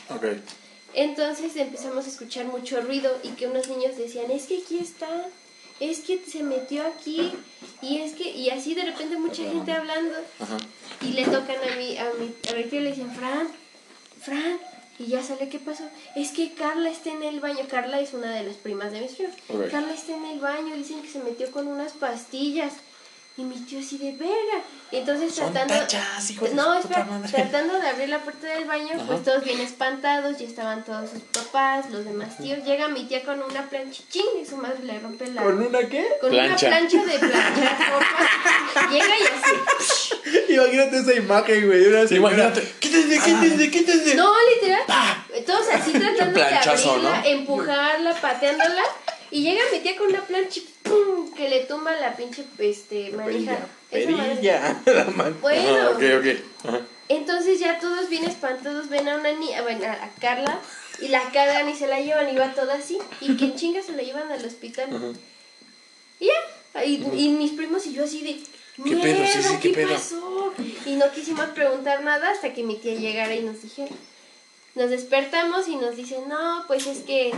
Entonces 0.94 1.56
empezamos 1.56 2.06
a 2.06 2.10
escuchar 2.10 2.46
mucho 2.46 2.82
ruido 2.82 3.18
y 3.24 3.30
que 3.30 3.48
unos 3.48 3.68
niños 3.68 3.98
decían, 3.98 4.30
es 4.30 4.46
que 4.46 4.60
aquí 4.60 4.78
está, 4.78 5.28
es 5.80 6.02
que 6.02 6.24
se 6.26 6.44
metió 6.44 6.86
aquí 6.86 7.34
y 7.82 7.98
es 7.98 8.14
que, 8.14 8.30
y 8.30 8.50
así 8.52 8.76
de 8.76 8.84
repente 8.86 9.18
mucha 9.18 9.44
gente 9.44 9.72
hablando 9.72 10.16
Ajá. 10.40 10.58
y 11.02 11.14
le 11.14 11.24
tocan 11.24 11.58
a 11.72 11.76
mi, 11.76 11.98
a 11.98 12.12
mi, 12.20 12.34
a 12.52 12.56
mi 12.56 12.64
tío 12.66 12.80
y 12.80 12.84
le 12.84 12.90
dicen, 12.92 13.12
Fran, 13.16 13.48
Fran, 14.22 14.60
y 15.00 15.08
ya 15.08 15.24
sale, 15.24 15.50
¿qué 15.50 15.58
pasó? 15.58 15.84
Es 16.16 16.32
que 16.32 16.54
Carla 16.54 16.90
está 16.90 17.10
en 17.10 17.24
el 17.24 17.40
baño, 17.40 17.66
Carla 17.68 18.00
es 18.00 18.14
una 18.14 18.32
de 18.32 18.44
las 18.44 18.58
primas 18.58 18.92
de 18.92 19.02
mis 19.02 19.12
Ok. 19.12 19.72
Carla 19.72 19.94
está 19.94 20.16
en 20.16 20.26
el 20.26 20.40
baño, 20.40 20.76
dicen 20.76 21.02
que 21.02 21.10
se 21.10 21.20
metió 21.20 21.52
con 21.52 21.68
unas 21.68 21.94
pastillas. 21.94 22.74
Y 23.36 23.42
mi 23.42 23.56
tío 23.66 23.80
así 23.80 23.98
de 23.98 24.12
verga. 24.12 24.62
Y 24.92 24.98
entonces 24.98 25.34
Son 25.34 25.52
tratando. 25.52 25.74
tachas, 25.74 26.30
hijos 26.30 26.50
de 26.52 26.56
no, 26.56 26.76
espera, 26.76 27.04
madre. 27.06 27.32
tratando 27.32 27.80
de 27.80 27.88
abrir 27.88 28.10
la 28.10 28.20
puerta 28.20 28.46
del 28.46 28.66
baño, 28.66 28.90
pues 29.08 29.24
todos 29.24 29.44
bien 29.44 29.60
espantados, 29.60 30.38
ya 30.38 30.46
estaban 30.46 30.86
todos 30.86 31.10
sus 31.10 31.22
papás, 31.24 31.90
los 31.90 32.06
demás 32.06 32.38
tíos. 32.38 32.64
Llega 32.64 32.88
mi 32.90 33.06
tía 33.06 33.24
con 33.24 33.42
una 33.42 33.68
planchichín 33.70 34.24
y 34.40 34.46
su 34.46 34.56
madre 34.58 34.84
le 34.84 35.00
rompe 35.00 35.26
la. 35.32 35.42
¿Con 35.42 35.64
una 35.64 35.80
qué? 35.90 36.08
con 36.22 36.30
Plancha. 36.30 36.68
una 36.68 36.78
plancha 36.78 37.06
de 37.06 37.20
planchar 37.20 37.78
ropa. 37.92 38.90
Llega 38.92 39.06
y 39.20 39.24
así. 39.24 40.44
Imagínate 40.54 40.98
esa 41.00 41.14
imagen, 41.16 41.66
güey. 41.68 41.88
Una 41.88 42.08
Sí, 42.08 42.16
imagínate. 42.18 42.62
Quítense, 42.80 43.20
quítense, 43.20 43.72
quítense. 43.72 44.16
No, 44.16 44.32
literal. 44.54 44.82
Todos 45.44 45.68
así 45.74 45.92
tratando 45.92 46.40
de 46.40 46.44
abrirla, 46.46 47.02
¿no? 47.02 47.26
empujarla, 47.26 48.14
pateándola. 48.14 48.84
Y 49.32 49.42
llega 49.42 49.64
mi 49.72 49.80
tía 49.80 49.96
con 49.98 50.08
una 50.10 50.22
plancha. 50.22 50.62
que 51.38 51.50
le 51.50 51.62
tumba 51.66 51.96
la 51.96 52.16
pinche 52.16 52.44
este, 52.60 53.12
manija. 53.12 53.58
Perilla. 53.90 54.82
La 54.86 55.06
man- 55.06 55.38
Bueno, 55.42 55.78
Ah, 55.78 55.90
ok, 55.92 56.04
ok. 56.20 56.68
Ajá. 56.68 56.82
entonces 57.10 57.60
ya 57.60 57.80
todos 57.80 58.10
bien 58.10 58.24
espantados 58.26 58.90
ven 58.90 59.08
a 59.08 59.18
una 59.18 59.32
niña, 59.34 59.62
bueno, 59.62 59.86
a 59.86 60.10
Carla, 60.20 60.60
y 61.00 61.10
la 61.10 61.22
cargan 61.32 61.70
y 61.70 61.76
se 61.76 61.88
la 61.88 62.00
llevan 62.00 62.34
y 62.34 62.38
va 62.38 62.54
toda 62.54 62.76
así. 62.76 62.98
Y 63.22 63.36
que 63.38 63.46
en 63.46 63.56
chinga 63.56 63.82
se 63.84 63.92
la 63.94 64.02
llevan 64.04 64.32
al 64.32 64.44
hospital. 64.46 64.90
Y 66.20 66.26
ya. 66.28 66.84
Y, 66.86 67.04
y 67.14 67.30
mis 67.30 67.52
primos 67.52 67.86
y 67.86 67.94
yo 67.94 68.04
así 68.06 68.22
de. 68.24 68.40
¿Qué 68.84 68.96
pedo? 68.96 69.18
Sí, 69.18 69.22
"Mierda, 69.22 69.50
sí, 69.50 69.58
¿qué 69.62 69.70
pedo?" 69.70 69.90
pasó? 69.94 70.54
Y 70.88 70.92
no 70.96 71.12
quisimos 71.12 71.46
preguntar 71.50 72.04
nada 72.04 72.32
hasta 72.32 72.54
que 72.54 72.64
mi 72.64 72.78
tía 72.78 72.96
llegara 72.96 73.36
y 73.36 73.42
nos 73.44 73.62
dijera. 73.62 73.92
Nos 74.74 74.90
despertamos 74.90 75.68
y 75.68 75.76
nos 75.76 75.96
dice, 75.96 76.18
no, 76.28 76.64
pues 76.68 76.88
es 76.88 77.00
que 77.02 77.32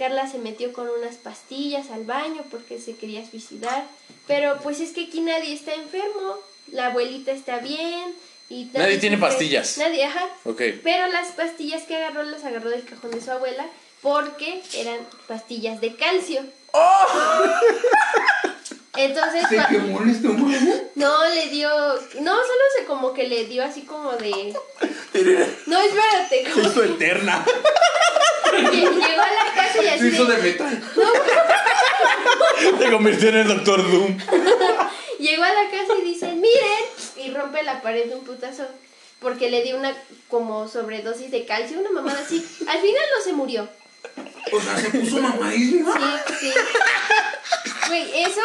Carla 0.00 0.26
se 0.26 0.38
metió 0.38 0.72
con 0.72 0.88
unas 0.88 1.16
pastillas 1.16 1.90
al 1.90 2.04
baño 2.04 2.42
porque 2.50 2.80
se 2.80 2.96
quería 2.96 3.24
suicidar. 3.28 3.84
Pero 4.26 4.58
pues 4.62 4.80
es 4.80 4.92
que 4.92 5.04
aquí 5.04 5.20
nadie 5.20 5.52
está 5.52 5.74
enfermo, 5.74 6.36
la 6.72 6.86
abuelita 6.86 7.30
está 7.32 7.58
bien. 7.58 8.14
Y 8.48 8.64
Nadie 8.72 8.98
tiene 8.98 9.16
sufre". 9.16 9.28
pastillas. 9.30 9.78
Nadie, 9.78 10.04
ajá. 10.04 10.26
Ok. 10.44 10.62
Pero 10.82 11.06
las 11.08 11.28
pastillas 11.32 11.82
que 11.82 11.94
agarró 11.96 12.22
las 12.24 12.42
agarró 12.44 12.70
del 12.70 12.84
cajón 12.84 13.10
de 13.12 13.20
su 13.20 13.30
abuela 13.30 13.64
porque 14.02 14.62
eran 14.74 14.98
pastillas 15.28 15.80
de 15.82 15.94
calcio. 15.94 16.42
Entonces, 19.04 19.44
¿Se 19.48 19.56
quemó 19.68 20.02
el 20.02 20.10
estómago? 20.10 20.48
no 20.94 21.28
le 21.28 21.48
dio, 21.48 21.68
no, 22.20 22.32
solo 22.34 22.64
se 22.78 22.84
como 22.84 23.14
que 23.14 23.26
le 23.28 23.46
dio 23.46 23.64
así 23.64 23.82
como 23.82 24.12
de, 24.12 24.54
no, 25.66 25.78
espérate, 25.80 26.44
Se 26.44 26.50
como 26.50 26.68
hizo 26.68 26.84
eterna. 26.84 27.44
que 28.50 28.66
llegó 28.76 28.92
a 29.22 29.32
la 29.32 29.54
casa 29.54 29.78
y 29.78 29.82
Se 29.82 29.90
así 29.90 30.08
hizo 30.08 30.24
de, 30.26 30.36
de 30.36 30.42
metal. 30.42 30.82
Se 32.78 32.90
convirtió 32.90 33.28
en 33.30 33.36
el 33.38 33.48
Doctor 33.48 33.90
Doom. 33.90 34.18
llegó 35.18 35.42
a 35.44 35.52
la 35.52 35.70
casa 35.70 35.94
y 35.98 36.02
dice, 36.04 36.26
miren, 36.32 36.84
y 37.16 37.30
rompe 37.32 37.62
la 37.62 37.80
pared 37.82 38.06
de 38.06 38.14
un 38.16 38.24
putazo. 38.24 38.64
Porque 39.20 39.50
le 39.50 39.62
dio 39.62 39.76
una 39.76 39.94
como 40.28 40.66
sobredosis 40.66 41.30
de 41.30 41.44
calcio, 41.44 41.78
una 41.78 41.90
mamada 41.90 42.20
así. 42.20 42.36
Al 42.66 42.78
final 42.80 43.02
no 43.18 43.22
se 43.24 43.32
murió. 43.34 43.68
O 44.52 44.60
sea, 44.60 44.76
se 44.76 44.90
puso 44.98 45.20
mamadísima. 45.20 46.20
Sí, 46.38 46.46
sí. 46.46 46.52
Güey, 47.88 48.22
eso 48.22 48.40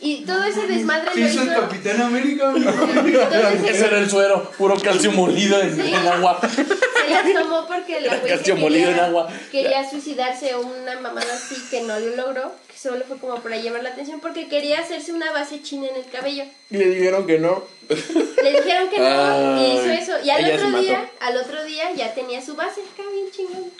y 0.00 0.24
todo 0.24 0.42
ese 0.44 0.66
desmadre 0.66 1.10
lo 1.14 1.26
hizo 1.26 1.42
el. 1.42 1.48
Capitán 1.48 2.00
América. 2.02 2.52
ese- 2.56 3.70
Ese 3.70 3.86
era 3.86 3.98
el 3.98 4.08
suero, 4.10 4.50
puro 4.56 4.76
calcio 4.80 5.12
molido 5.12 5.60
en, 5.60 5.74
Sí. 5.74 5.92
en 5.94 6.06
agua. 6.06 6.40
Se 6.48 7.10
las 7.10 7.32
tomó 7.42 7.66
porque 7.66 8.00
la 8.00 8.06
Era 8.08 8.16
güey 8.18 8.30
calcio 8.32 8.56
molido 8.56 8.90
en 8.90 9.00
agua. 9.00 9.28
quería 9.52 9.88
suicidarse 9.88 10.54
o 10.54 10.60
una 10.60 10.98
mamada 11.00 11.32
así 11.34 11.56
que 11.70 11.82
no 11.82 11.98
lo 12.00 12.16
logró, 12.16 12.52
que 12.72 12.78
solo 12.78 13.04
fue 13.06 13.18
como 13.18 13.36
para 13.42 13.56
llamar 13.58 13.82
la 13.82 13.90
atención 13.90 14.20
porque 14.20 14.48
quería 14.48 14.80
hacerse 14.80 15.12
una 15.12 15.30
base 15.32 15.62
china 15.62 15.88
en 15.88 15.96
el 15.96 16.10
cabello. 16.10 16.44
Y 16.70 16.76
le 16.78 16.86
dijeron 16.90 17.26
que 17.26 17.38
no. 17.38 17.62
Le 17.88 18.52
dijeron 18.62 18.88
que 18.88 18.98
no 18.98 19.60
y 19.62 19.72
hizo 19.74 19.82
Ay, 19.90 19.98
eso. 20.02 20.12
Y 20.24 20.30
al 20.30 20.40
ella 20.44 20.48
se 20.48 20.54
otro 20.56 20.68
mató. 20.70 20.82
día, 20.82 21.10
al 21.20 21.36
otro 21.36 21.64
día 21.64 21.92
ya 21.94 22.14
tenía 22.14 22.44
su 22.44 22.54
base 22.56 22.80
acá 22.80 23.02
bien 23.12 23.30
chingón. 23.30 23.70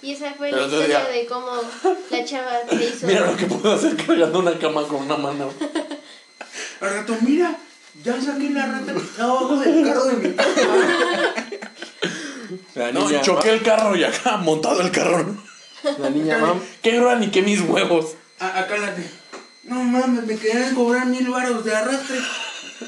Y 0.00 0.12
esa 0.12 0.32
fue 0.34 0.52
la 0.52 0.62
historia 0.64 1.04
de 1.04 1.26
cómo 1.26 1.50
la 2.10 2.24
chava 2.24 2.52
le 2.70 2.84
hizo. 2.88 3.06
Mira 3.06 3.26
lo 3.30 3.36
que 3.36 3.46
puedo 3.46 3.74
hacer 3.74 3.96
cargando 3.96 4.38
una 4.38 4.58
cama 4.58 4.82
con 4.84 5.02
una 5.02 5.16
mano. 5.16 5.50
Al 6.80 6.90
rato, 6.94 7.16
mira, 7.22 7.56
ya 8.04 8.20
saqué 8.20 8.50
la 8.50 8.66
rata 8.66 8.92
que 8.92 8.98
estaba 9.00 9.30
abajo 9.30 9.56
del 9.56 9.84
carro 9.84 10.04
de 10.04 10.12
mi 10.16 10.28
papá. 10.34 10.48
La 12.74 12.92
No, 12.92 13.08
niña. 13.08 13.20
choqué 13.22 13.50
el 13.50 13.62
carro 13.62 13.96
y 13.96 14.04
acá 14.04 14.36
montado 14.36 14.80
el 14.80 14.90
carro. 14.92 15.36
La 15.98 16.10
niña, 16.10 16.38
mam. 16.38 16.60
Qué 16.82 16.98
gran 17.00 17.22
y 17.22 17.30
qué 17.30 17.42
mis 17.42 17.60
huevos. 17.60 18.14
A- 18.38 18.58
Acá 18.60 18.78
la 18.78 18.92
de. 18.92 19.04
No 19.64 19.82
mames, 19.82 20.24
me 20.24 20.36
querían 20.36 20.74
cobrar 20.74 21.06
mil 21.06 21.28
baros 21.28 21.64
de 21.64 21.74
arrastre. 21.74 22.18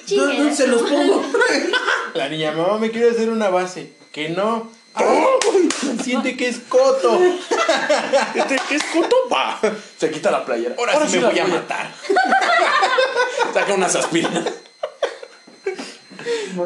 Chingue 0.06 0.36
¿Dónde 0.38 0.54
se 0.54 0.66
los 0.68 0.82
pongo? 0.82 1.24
La 2.14 2.28
niña, 2.28 2.52
mamá, 2.52 2.78
me 2.78 2.90
quiere 2.90 3.10
hacer 3.10 3.28
una 3.30 3.48
base. 3.50 3.92
Que 4.12 4.28
no. 4.30 4.70
Siente 6.02 6.36
que 6.36 6.48
es 6.48 6.58
coto. 6.68 7.20
Este, 8.34 8.56
¿Qué 8.68 8.74
es 8.76 8.82
coto? 8.84 9.16
Va. 9.32 9.60
Se 9.98 10.10
quita 10.10 10.30
la 10.30 10.44
playera. 10.44 10.74
Ahora, 10.78 11.06
sí 11.06 11.18
me 11.18 11.26
voy 11.26 11.38
a 11.38 11.46
matar. 11.46 11.92
Saca 13.54 13.74
unas 13.74 13.94
aspirinas. 13.94 14.44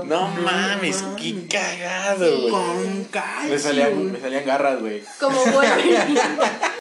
No 0.07 0.29
mames, 0.29 1.05
qué 1.17 1.47
cagado, 1.49 2.41
güey. 2.41 2.51
Con 2.51 3.05
calcio. 3.05 3.51
Me 3.51 3.59
salían, 3.59 4.13
me 4.13 4.21
salían 4.21 4.45
garras, 4.45 4.81
güey. 4.81 5.03
Como 5.21 5.45
Wolverine. 5.45 6.21